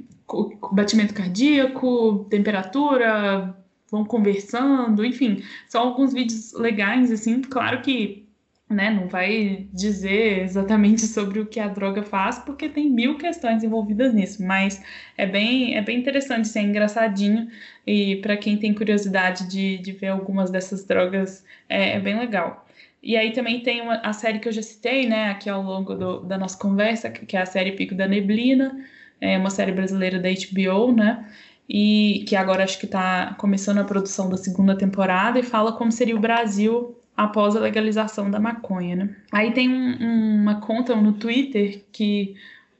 batimento 0.72 1.14
cardíaco, 1.14 2.26
temperatura, 2.28 3.56
vão 3.90 4.04
conversando, 4.04 5.04
enfim, 5.04 5.42
são 5.68 5.82
alguns 5.82 6.12
vídeos 6.12 6.52
legais, 6.54 7.12
assim, 7.12 7.40
claro 7.40 7.80
que 7.82 8.24
né, 8.68 8.90
não 8.90 9.06
vai 9.06 9.68
dizer 9.72 10.42
exatamente 10.42 11.02
sobre 11.06 11.38
o 11.38 11.46
que 11.46 11.60
a 11.60 11.68
droga 11.68 12.02
faz, 12.02 12.38
porque 12.40 12.68
tem 12.68 12.90
mil 12.90 13.16
questões 13.16 13.62
envolvidas 13.62 14.12
nisso, 14.12 14.42
mas 14.44 14.82
é 15.16 15.26
bem, 15.26 15.76
é 15.76 15.82
bem 15.82 15.98
interessante, 16.00 16.48
assim, 16.48 16.60
é 16.60 16.62
engraçadinho, 16.62 17.48
e 17.86 18.16
para 18.16 18.36
quem 18.36 18.56
tem 18.56 18.74
curiosidade 18.74 19.48
de, 19.48 19.78
de 19.78 19.92
ver 19.92 20.08
algumas 20.08 20.50
dessas 20.50 20.84
drogas, 20.84 21.44
é, 21.68 21.96
é 21.96 22.00
bem 22.00 22.18
legal. 22.18 22.63
E 23.05 23.18
aí 23.18 23.32
também 23.32 23.60
tem 23.60 23.82
uma, 23.82 23.97
a 23.97 24.14
série 24.14 24.39
que 24.39 24.48
eu 24.48 24.52
já 24.52 24.62
citei, 24.62 25.06
né, 25.06 25.28
aqui 25.28 25.51
ao 25.51 25.62
longo 25.62 25.94
do, 25.94 26.20
da 26.20 26.39
nossa 26.39 26.59
conversa, 26.59 27.10
que 27.10 27.36
é 27.36 27.43
a 27.43 27.47
série 27.47 27.72
Pico 27.72 27.94
da 27.94 28.09
Neblina, 28.09 28.82
é 29.20 29.36
uma 29.36 29.51
série 29.51 29.72
brasileira 29.72 30.18
da 30.18 30.31
HBO, 30.31 30.90
né, 30.90 31.28
e 31.68 32.24
que 32.26 32.35
agora 32.35 32.64
acho 32.64 32.78
que 32.78 32.86
está 32.86 33.35
começando 33.35 33.78
a 33.78 33.85
produção 33.85 34.31
da 34.31 34.39
segunda 34.39 34.76
temporada 34.76 35.39
e 35.39 35.43
fala 35.43 35.72
como 35.72 35.93
seria 35.93 36.16
o 36.16 36.20
Brasil 36.20 36.97
após 37.14 37.55
a 37.55 37.60
legalização 37.60 38.31
da 38.31 38.40
maconha, 38.40 38.97
né. 38.97 39.16
Aí 39.31 39.52
tem 39.52 39.68
um, 39.68 40.40
uma 40.40 40.60
conta 40.62 40.97
no 40.97 41.12
Twitter 41.12 41.85
que 41.93 42.35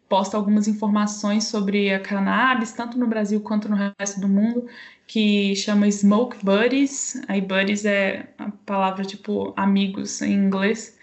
posta 0.09 0.37
algumas 0.37 0.67
informações 0.69 1.45
sobre 1.45 1.93
a 1.93 2.01
cannabis, 2.01 2.73
tanto 2.73 2.99
no 2.99 3.07
Brasil 3.07 3.41
quanto 3.41 3.69
no 3.69 3.77
resto 3.99 4.21
do 4.21 4.29
mundo, 4.29 4.67
que 5.07 5.55
chama 5.57 5.91
Smoke 5.91 6.45
Buddies. 6.45 7.21
Aí 7.29 7.41
buddies 7.41 7.85
é 7.85 8.29
a 8.39 8.51
palavra 8.67 9.05
tipo 9.05 9.53
amigos 9.57 10.23
em 10.23 10.33
inglês, 10.33 10.99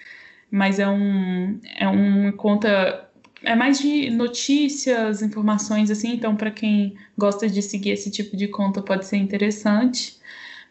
mas 0.49 0.79
é 0.79 0.87
um 0.87 1.59
é 1.77 1.87
uma 1.87 2.31
conta 2.33 3.07
é 3.43 3.55
mais 3.55 3.79
de 3.79 4.09
notícias, 4.11 5.21
informações 5.21 5.89
assim, 5.89 6.13
então 6.13 6.35
para 6.35 6.51
quem 6.51 6.95
gosta 7.17 7.49
de 7.49 7.61
seguir 7.61 7.91
esse 7.91 8.11
tipo 8.11 8.37
de 8.37 8.47
conta 8.47 8.81
pode 8.81 9.05
ser 9.05 9.17
interessante. 9.17 10.19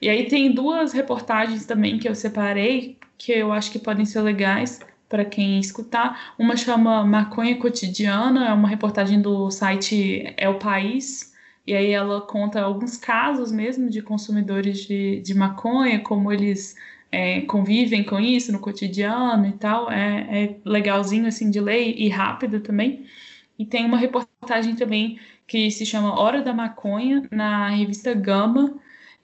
E 0.00 0.08
aí 0.08 0.26
tem 0.28 0.52
duas 0.52 0.92
reportagens 0.92 1.66
também 1.66 1.98
que 1.98 2.08
eu 2.08 2.14
separei 2.14 2.98
que 3.20 3.32
eu 3.32 3.52
acho 3.52 3.70
que 3.70 3.78
podem 3.78 4.06
ser 4.06 4.22
legais 4.22 4.80
para 5.08 5.26
quem 5.26 5.60
escutar. 5.60 6.34
Uma 6.38 6.56
chama 6.56 7.04
Maconha 7.04 7.54
Cotidiana, 7.58 8.48
é 8.48 8.52
uma 8.52 8.68
reportagem 8.68 9.20
do 9.20 9.50
site 9.50 10.32
É 10.38 10.48
o 10.48 10.58
País, 10.58 11.29
e 11.70 11.76
aí 11.76 11.92
ela 11.92 12.20
conta 12.20 12.60
alguns 12.60 12.96
casos 12.96 13.52
mesmo 13.52 13.88
de 13.88 14.02
consumidores 14.02 14.78
de, 14.78 15.20
de 15.20 15.34
maconha, 15.34 16.00
como 16.00 16.32
eles 16.32 16.74
é, 17.12 17.42
convivem 17.42 18.02
com 18.02 18.18
isso 18.18 18.50
no 18.50 18.58
cotidiano 18.58 19.46
e 19.46 19.52
tal. 19.52 19.90
É, 19.90 20.44
é 20.44 20.56
legalzinho 20.64 21.28
assim 21.28 21.48
de 21.48 21.60
ler 21.60 21.94
e 21.96 22.08
rápido 22.08 22.60
também. 22.60 23.06
E 23.56 23.64
tem 23.64 23.84
uma 23.86 23.96
reportagem 23.96 24.74
também 24.74 25.20
que 25.46 25.70
se 25.70 25.86
chama 25.86 26.18
Hora 26.18 26.42
da 26.42 26.52
Maconha, 26.52 27.28
na 27.30 27.68
revista 27.70 28.14
Gama, 28.14 28.74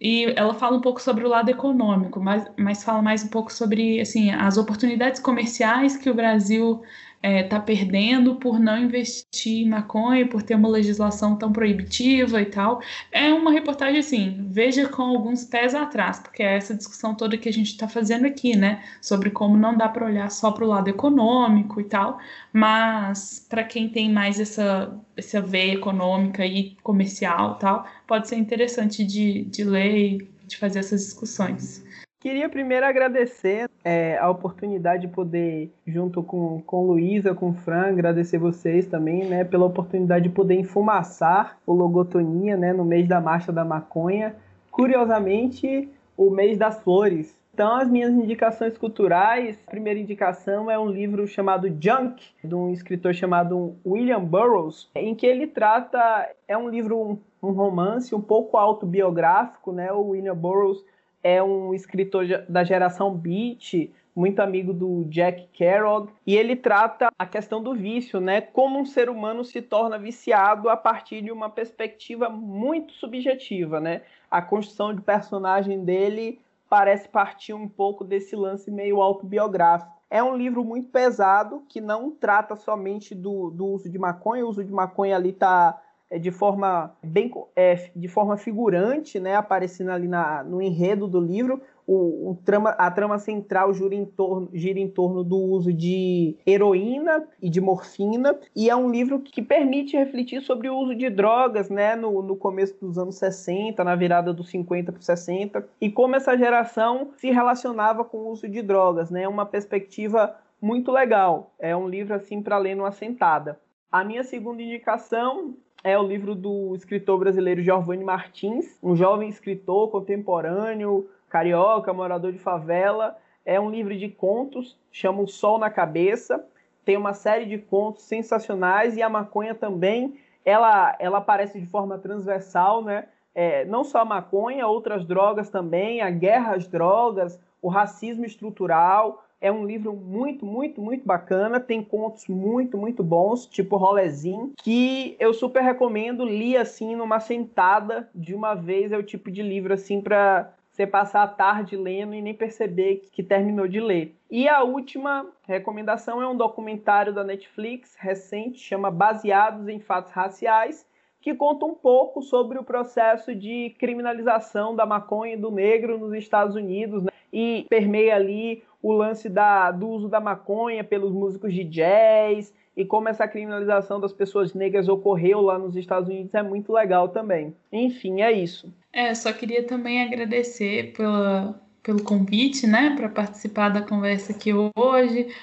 e 0.00 0.26
ela 0.36 0.54
fala 0.54 0.76
um 0.76 0.80
pouco 0.80 1.02
sobre 1.02 1.24
o 1.24 1.28
lado 1.28 1.48
econômico, 1.48 2.20
mas, 2.20 2.48
mas 2.56 2.84
fala 2.84 3.02
mais 3.02 3.24
um 3.24 3.28
pouco 3.28 3.52
sobre 3.52 4.00
assim, 4.00 4.30
as 4.30 4.56
oportunidades 4.56 5.20
comerciais 5.20 5.96
que 5.96 6.10
o 6.10 6.14
Brasil 6.14 6.82
está 7.26 7.38
é, 7.38 7.42
tá 7.42 7.60
perdendo 7.60 8.36
por 8.36 8.60
não 8.60 8.78
investir 8.78 9.66
em 9.66 9.68
maconha, 9.68 10.26
por 10.28 10.42
ter 10.42 10.54
uma 10.54 10.68
legislação 10.68 11.36
tão 11.36 11.52
proibitiva 11.52 12.40
e 12.40 12.46
tal. 12.46 12.80
É 13.10 13.32
uma 13.32 13.50
reportagem 13.50 13.98
assim, 13.98 14.46
veja 14.48 14.88
com 14.88 15.02
alguns 15.02 15.44
pés 15.44 15.74
atrás, 15.74 16.20
porque 16.20 16.42
é 16.42 16.56
essa 16.56 16.74
discussão 16.74 17.14
toda 17.14 17.36
que 17.36 17.48
a 17.48 17.52
gente 17.52 17.70
está 17.70 17.88
fazendo 17.88 18.26
aqui, 18.26 18.56
né? 18.56 18.82
Sobre 19.00 19.30
como 19.30 19.56
não 19.56 19.76
dá 19.76 19.88
para 19.88 20.06
olhar 20.06 20.30
só 20.30 20.52
para 20.52 20.64
o 20.64 20.68
lado 20.68 20.88
econômico 20.88 21.80
e 21.80 21.84
tal, 21.84 22.18
mas 22.52 23.44
para 23.48 23.64
quem 23.64 23.88
tem 23.88 24.12
mais 24.12 24.38
essa, 24.38 24.96
essa 25.16 25.40
veia 25.40 25.74
econômica 25.74 26.46
e 26.46 26.76
comercial 26.82 27.56
tal, 27.58 27.86
pode 28.06 28.28
ser 28.28 28.36
interessante 28.36 29.04
de, 29.04 29.44
de 29.44 29.64
ler 29.64 29.96
e 29.96 30.28
de 30.46 30.56
fazer 30.56 30.78
essas 30.78 31.02
discussões. 31.02 31.85
Queria 32.26 32.48
primeiro 32.48 32.84
agradecer 32.84 33.70
é, 33.84 34.18
a 34.18 34.28
oportunidade 34.28 35.02
de 35.02 35.06
poder, 35.06 35.72
junto 35.86 36.24
com, 36.24 36.60
com 36.62 36.84
Luísa, 36.84 37.32
com 37.32 37.50
o 37.50 37.54
Fran, 37.54 37.86
agradecer 37.86 38.36
vocês 38.36 38.84
também, 38.84 39.24
né, 39.24 39.44
pela 39.44 39.64
oportunidade 39.64 40.24
de 40.24 40.34
poder 40.34 40.56
enfumaçar 40.56 41.56
o 41.64 41.72
Logotonia, 41.72 42.56
né, 42.56 42.72
no 42.72 42.84
mês 42.84 43.06
da 43.06 43.20
Marcha 43.20 43.52
da 43.52 43.64
Maconha. 43.64 44.34
Curiosamente, 44.72 45.88
o 46.16 46.28
mês 46.28 46.58
das 46.58 46.82
flores. 46.82 47.32
Então, 47.54 47.76
as 47.76 47.88
minhas 47.88 48.12
indicações 48.12 48.76
culturais, 48.76 49.56
a 49.64 49.70
primeira 49.70 50.00
indicação 50.00 50.68
é 50.68 50.76
um 50.76 50.90
livro 50.90 51.28
chamado 51.28 51.68
Junk, 51.80 52.24
de 52.42 52.54
um 52.56 52.72
escritor 52.72 53.14
chamado 53.14 53.76
William 53.86 54.24
Burroughs, 54.24 54.90
em 54.96 55.14
que 55.14 55.26
ele 55.26 55.46
trata, 55.46 56.28
é 56.48 56.58
um 56.58 56.68
livro, 56.68 57.20
um, 57.40 57.52
romance 57.52 58.12
um 58.16 58.20
pouco 58.20 58.56
autobiográfico, 58.56 59.70
né, 59.70 59.92
o 59.92 60.08
William 60.08 60.34
Burroughs 60.34 60.84
é 61.22 61.42
um 61.42 61.74
escritor 61.74 62.26
da 62.48 62.64
geração 62.64 63.14
Beat, 63.14 63.90
muito 64.14 64.40
amigo 64.40 64.72
do 64.72 65.04
Jack 65.04 65.48
Kerouac, 65.52 66.10
e 66.26 66.34
ele 66.34 66.56
trata 66.56 67.08
a 67.18 67.26
questão 67.26 67.62
do 67.62 67.74
vício, 67.74 68.18
né? 68.20 68.40
Como 68.40 68.78
um 68.78 68.86
ser 68.86 69.10
humano 69.10 69.44
se 69.44 69.60
torna 69.60 69.98
viciado 69.98 70.70
a 70.70 70.76
partir 70.76 71.20
de 71.20 71.30
uma 71.30 71.50
perspectiva 71.50 72.30
muito 72.30 72.94
subjetiva, 72.94 73.78
né? 73.78 74.02
A 74.30 74.40
construção 74.40 74.94
de 74.94 75.02
personagem 75.02 75.84
dele 75.84 76.40
parece 76.68 77.08
partir 77.08 77.52
um 77.52 77.68
pouco 77.68 78.02
desse 78.02 78.34
lance 78.34 78.70
meio 78.70 79.00
autobiográfico. 79.02 79.94
É 80.08 80.22
um 80.22 80.36
livro 80.36 80.64
muito 80.64 80.88
pesado 80.88 81.64
que 81.68 81.80
não 81.80 82.10
trata 82.10 82.56
somente 82.56 83.14
do, 83.14 83.50
do 83.50 83.66
uso 83.66 83.90
de 83.90 83.98
maconha, 83.98 84.46
o 84.46 84.48
uso 84.48 84.64
de 84.64 84.72
maconha 84.72 85.16
ali 85.16 85.30
está 85.30 85.80
de 86.20 86.30
forma 86.30 86.94
bem 87.02 87.32
é, 87.56 87.90
de 87.94 88.08
forma 88.08 88.36
figurante, 88.36 89.18
né, 89.18 89.34
aparecendo 89.34 89.90
ali 89.90 90.06
na, 90.06 90.44
no 90.44 90.62
enredo 90.62 91.08
do 91.08 91.20
livro. 91.20 91.60
O, 91.86 92.30
o 92.30 92.38
trama, 92.44 92.70
a 92.70 92.90
trama 92.90 93.18
central 93.18 93.72
gira 93.72 93.94
em, 93.94 94.04
torno, 94.04 94.48
gira 94.52 94.78
em 94.78 94.88
torno 94.88 95.22
do 95.22 95.36
uso 95.36 95.72
de 95.72 96.36
heroína 96.44 97.28
e 97.40 97.48
de 97.48 97.60
morfina, 97.60 98.36
e 98.56 98.68
é 98.68 98.74
um 98.74 98.90
livro 98.90 99.20
que 99.20 99.40
permite 99.40 99.96
refletir 99.96 100.42
sobre 100.42 100.68
o 100.68 100.76
uso 100.76 100.96
de 100.96 101.08
drogas 101.08 101.70
né, 101.70 101.94
no, 101.94 102.22
no 102.22 102.36
começo 102.36 102.76
dos 102.80 102.98
anos 102.98 103.16
60, 103.18 103.84
na 103.84 103.94
virada 103.94 104.34
dos 104.34 104.48
50 104.48 104.90
para 104.90 105.00
60, 105.00 105.68
e 105.80 105.88
como 105.88 106.16
essa 106.16 106.36
geração 106.36 107.10
se 107.16 107.30
relacionava 107.30 108.04
com 108.04 108.18
o 108.18 108.30
uso 108.30 108.48
de 108.48 108.62
drogas. 108.62 109.08
Né, 109.08 109.28
uma 109.28 109.46
perspectiva 109.46 110.34
muito 110.60 110.90
legal. 110.90 111.54
É 111.58 111.76
um 111.76 111.88
livro 111.88 112.14
assim 112.14 112.42
para 112.42 112.58
ler 112.58 112.74
numa 112.74 112.90
sentada. 112.90 113.60
A 113.90 114.02
minha 114.02 114.24
segunda 114.24 114.60
indicação 114.60 115.54
é 115.86 115.96
o 115.96 116.02
livro 116.02 116.34
do 116.34 116.74
escritor 116.74 117.16
brasileiro 117.16 117.62
Giovanni 117.62 118.02
Martins, 118.02 118.76
um 118.82 118.96
jovem 118.96 119.28
escritor 119.28 119.88
contemporâneo, 119.88 121.08
carioca, 121.28 121.92
morador 121.92 122.32
de 122.32 122.40
favela. 122.40 123.16
É 123.44 123.60
um 123.60 123.70
livro 123.70 123.96
de 123.96 124.08
contos, 124.08 124.76
chama 124.90 125.22
O 125.22 125.28
Sol 125.28 125.60
na 125.60 125.70
Cabeça. 125.70 126.44
Tem 126.84 126.96
uma 126.96 127.14
série 127.14 127.46
de 127.46 127.56
contos 127.56 128.02
sensacionais 128.02 128.96
e 128.96 129.02
a 129.02 129.08
maconha 129.08 129.54
também, 129.54 130.18
ela, 130.44 130.96
ela 130.98 131.18
aparece 131.18 131.60
de 131.60 131.66
forma 131.66 131.96
transversal, 131.98 132.82
né? 132.82 133.06
É, 133.32 133.64
não 133.64 133.84
só 133.84 134.00
a 134.00 134.04
maconha, 134.04 134.66
outras 134.66 135.04
drogas 135.04 135.50
também, 135.50 136.00
a 136.00 136.10
guerra 136.10 136.56
às 136.56 136.66
drogas, 136.66 137.40
o 137.62 137.68
racismo 137.68 138.24
estrutural, 138.24 139.24
é 139.46 139.52
um 139.52 139.64
livro 139.64 139.94
muito, 139.94 140.44
muito, 140.44 140.80
muito 140.80 141.06
bacana. 141.06 141.60
Tem 141.60 141.82
contos 141.82 142.26
muito, 142.26 142.76
muito 142.76 143.04
bons, 143.04 143.46
tipo 143.46 143.76
Rolezinho, 143.76 144.52
que 144.56 145.16
eu 145.20 145.32
super 145.32 145.62
recomendo. 145.62 146.24
Li 146.24 146.56
assim 146.56 146.96
numa 146.96 147.20
sentada 147.20 148.10
de 148.12 148.34
uma 148.34 148.54
vez. 148.54 148.90
É 148.90 148.98
o 148.98 149.04
tipo 149.04 149.30
de 149.30 149.42
livro 149.42 149.72
assim 149.72 150.00
para 150.00 150.52
você 150.68 150.84
passar 150.84 151.22
a 151.22 151.28
tarde 151.28 151.76
lendo 151.76 152.14
e 152.14 152.20
nem 152.20 152.34
perceber 152.34 153.02
que 153.12 153.22
terminou 153.22 153.68
de 153.68 153.80
ler. 153.80 154.16
E 154.28 154.48
a 154.48 154.64
última 154.64 155.26
recomendação 155.46 156.20
é 156.20 156.28
um 156.28 156.36
documentário 156.36 157.14
da 157.14 157.22
Netflix 157.22 157.94
recente, 157.96 158.58
chama 158.58 158.90
Baseados 158.90 159.68
em 159.68 159.78
Fatos 159.78 160.10
Raciais, 160.12 160.84
que 161.20 161.34
conta 161.34 161.64
um 161.64 161.74
pouco 161.74 162.20
sobre 162.20 162.58
o 162.58 162.64
processo 162.64 163.34
de 163.34 163.74
criminalização 163.78 164.74
da 164.74 164.84
maconha 164.84 165.34
e 165.34 165.40
do 165.40 165.50
negro 165.50 165.98
nos 165.98 166.12
Estados 166.12 166.54
Unidos, 166.56 167.04
né? 167.04 167.10
e 167.32 167.66
permeia 167.68 168.16
ali 168.16 168.62
o 168.86 168.92
lance 168.92 169.28
da, 169.28 169.72
do 169.72 169.88
uso 169.88 170.08
da 170.08 170.20
maconha 170.20 170.84
pelos 170.84 171.10
músicos 171.10 171.52
de 171.52 171.64
jazz 171.64 172.54
e 172.76 172.84
como 172.84 173.08
essa 173.08 173.26
criminalização 173.26 173.98
das 173.98 174.12
pessoas 174.12 174.54
negras 174.54 174.88
ocorreu 174.88 175.40
lá 175.40 175.58
nos 175.58 175.74
Estados 175.74 176.08
Unidos 176.08 176.32
é 176.32 176.42
muito 176.42 176.72
legal 176.72 177.08
também. 177.08 177.52
Enfim, 177.72 178.20
é 178.20 178.30
isso. 178.30 178.72
É, 178.92 179.12
só 179.12 179.32
queria 179.32 179.64
também 179.64 180.02
agradecer 180.02 180.92
pela, 180.96 181.60
pelo 181.82 182.00
convite, 182.04 182.64
né, 182.64 182.94
para 182.96 183.08
participar 183.08 183.70
da 183.70 183.82
conversa 183.82 184.32
aqui 184.32 184.52
hoje. 184.76 185.34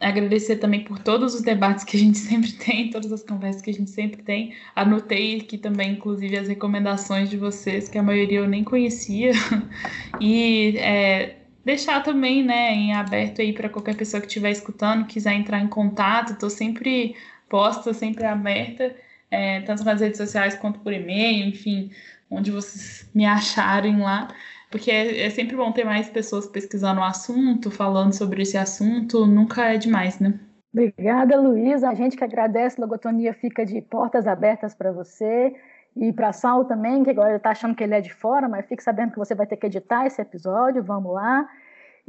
Agradecer 0.00 0.56
também 0.56 0.82
por 0.82 0.98
todos 0.98 1.34
os 1.34 1.42
debates 1.42 1.84
que 1.84 1.94
a 1.94 2.00
gente 2.00 2.16
sempre 2.16 2.52
tem, 2.52 2.88
todas 2.88 3.12
as 3.12 3.22
conversas 3.22 3.60
que 3.60 3.68
a 3.68 3.74
gente 3.74 3.90
sempre 3.90 4.22
tem. 4.22 4.54
Anotei 4.74 5.40
aqui 5.42 5.58
também, 5.58 5.92
inclusive, 5.92 6.38
as 6.38 6.48
recomendações 6.48 7.28
de 7.28 7.36
vocês, 7.36 7.86
que 7.86 7.98
a 7.98 8.02
maioria 8.02 8.38
eu 8.38 8.48
nem 8.48 8.64
conhecia. 8.64 9.32
E 10.20 10.76
é, 10.78 11.36
deixar 11.68 12.02
também, 12.02 12.42
né, 12.42 12.72
em 12.72 12.94
aberto 12.94 13.42
aí 13.42 13.52
para 13.52 13.68
qualquer 13.68 13.94
pessoa 13.94 14.22
que 14.22 14.26
estiver 14.26 14.50
escutando, 14.50 15.06
quiser 15.06 15.34
entrar 15.34 15.60
em 15.60 15.68
contato, 15.68 16.32
estou 16.32 16.48
sempre 16.48 17.14
posta, 17.46 17.92
sempre 17.92 18.24
aberta, 18.24 18.96
é, 19.30 19.60
tanto 19.60 19.84
nas 19.84 20.00
redes 20.00 20.16
sociais 20.16 20.54
quanto 20.54 20.80
por 20.80 20.94
e-mail, 20.94 21.46
enfim, 21.46 21.90
onde 22.30 22.50
vocês 22.50 23.10
me 23.14 23.26
acharem 23.26 24.00
lá, 24.00 24.28
porque 24.70 24.90
é, 24.90 25.26
é 25.26 25.30
sempre 25.30 25.56
bom 25.56 25.70
ter 25.70 25.84
mais 25.84 26.08
pessoas 26.08 26.46
pesquisando 26.46 27.02
o 27.02 27.04
assunto, 27.04 27.70
falando 27.70 28.14
sobre 28.14 28.40
esse 28.40 28.56
assunto, 28.56 29.26
nunca 29.26 29.66
é 29.74 29.76
demais, 29.76 30.18
né? 30.18 30.40
Obrigada, 30.72 31.38
Luísa. 31.38 31.90
A 31.90 31.94
gente 31.94 32.16
que 32.16 32.24
agradece, 32.24 32.80
Logotonia 32.80 33.34
fica 33.34 33.64
de 33.66 33.82
portas 33.82 34.26
abertas 34.26 34.74
para 34.74 34.90
você. 34.90 35.54
E 35.96 36.12
para 36.12 36.32
Saulo 36.32 36.64
também, 36.64 37.02
que 37.02 37.10
agora 37.10 37.30
ele 37.30 37.36
está 37.38 37.50
achando 37.50 37.74
que 37.74 37.82
ele 37.82 37.94
é 37.94 38.00
de 38.00 38.12
fora, 38.12 38.48
mas 38.48 38.66
fique 38.66 38.82
sabendo 38.82 39.12
que 39.12 39.18
você 39.18 39.34
vai 39.34 39.46
ter 39.46 39.56
que 39.56 39.66
editar 39.66 40.06
esse 40.06 40.20
episódio, 40.20 40.82
vamos 40.82 41.12
lá. 41.12 41.48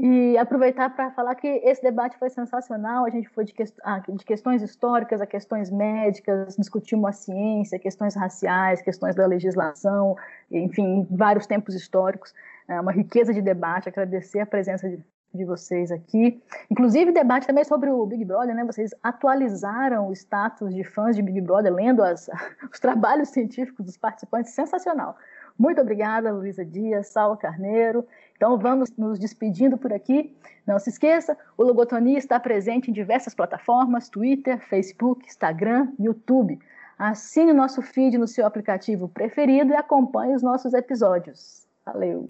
E 0.01 0.37
aproveitar 0.37 0.89
para 0.91 1.11
falar 1.11 1.35
que 1.35 1.45
esse 1.45 1.81
debate 1.81 2.17
foi 2.17 2.29
sensacional, 2.29 3.03
a 3.05 3.09
gente 3.09 3.27
foi 3.27 3.43
de, 3.43 3.53
ah, 3.83 3.99
de, 3.99 4.23
questões 4.23 4.61
históricas 4.61 5.19
a 5.19 5.25
questões 5.25 5.69
médicas, 5.69 6.55
discutimos 6.55 7.09
a 7.09 7.11
ciência, 7.11 7.77
questões 7.77 8.15
raciais, 8.15 8.81
questões 8.81 9.13
da 9.13 9.25
legislação, 9.25 10.15
enfim, 10.49 11.05
vários 11.11 11.45
tempos 11.45 11.75
históricos. 11.75 12.33
É 12.69 12.79
uma 12.79 12.93
riqueza 12.93 13.33
de 13.33 13.41
debate, 13.41 13.89
agradecer 13.89 14.39
a 14.39 14.45
presença 14.45 14.87
de, 14.87 15.03
de 15.33 15.45
vocês 15.45 15.91
aqui. 15.91 16.41
Inclusive, 16.69 17.11
debate 17.11 17.47
também 17.47 17.63
sobre 17.63 17.89
o 17.89 18.05
Big 18.05 18.25
Brother, 18.25 18.55
né? 18.55 18.63
Vocês 18.63 18.93
atualizaram 19.03 20.09
o 20.09 20.13
status 20.13 20.73
de 20.73 20.83
fãs 20.83 21.15
de 21.15 21.21
Big 21.21 21.41
Brother, 21.41 21.73
lendo 21.73 22.03
as, 22.03 22.29
os 22.71 22.79
trabalhos 22.79 23.29
científicos 23.29 23.85
dos 23.85 23.97
participantes, 23.97 24.51
sensacional. 24.53 25.15
Muito 25.57 25.81
obrigada, 25.81 26.31
Luísa 26.31 26.63
Dias, 26.63 27.07
Saulo 27.07 27.35
Carneiro. 27.35 28.07
Então, 28.37 28.57
vamos 28.57 28.89
nos 28.97 29.19
despedindo 29.19 29.77
por 29.77 29.91
aqui. 29.91 30.33
Não 30.65 30.79
se 30.79 30.89
esqueça, 30.89 31.37
o 31.57 31.63
Logotonia 31.63 32.17
está 32.17 32.39
presente 32.39 32.89
em 32.89 32.93
diversas 32.93 33.35
plataformas, 33.35 34.07
Twitter, 34.07 34.59
Facebook, 34.69 35.27
Instagram, 35.27 35.91
YouTube. 35.99 36.57
Assine 36.97 37.51
o 37.51 37.55
nosso 37.55 37.81
feed 37.81 38.17
no 38.17 38.27
seu 38.27 38.45
aplicativo 38.45 39.09
preferido 39.09 39.71
e 39.71 39.75
acompanhe 39.75 40.35
os 40.35 40.43
nossos 40.43 40.73
episódios. 40.73 41.67
Valeu! 41.85 42.27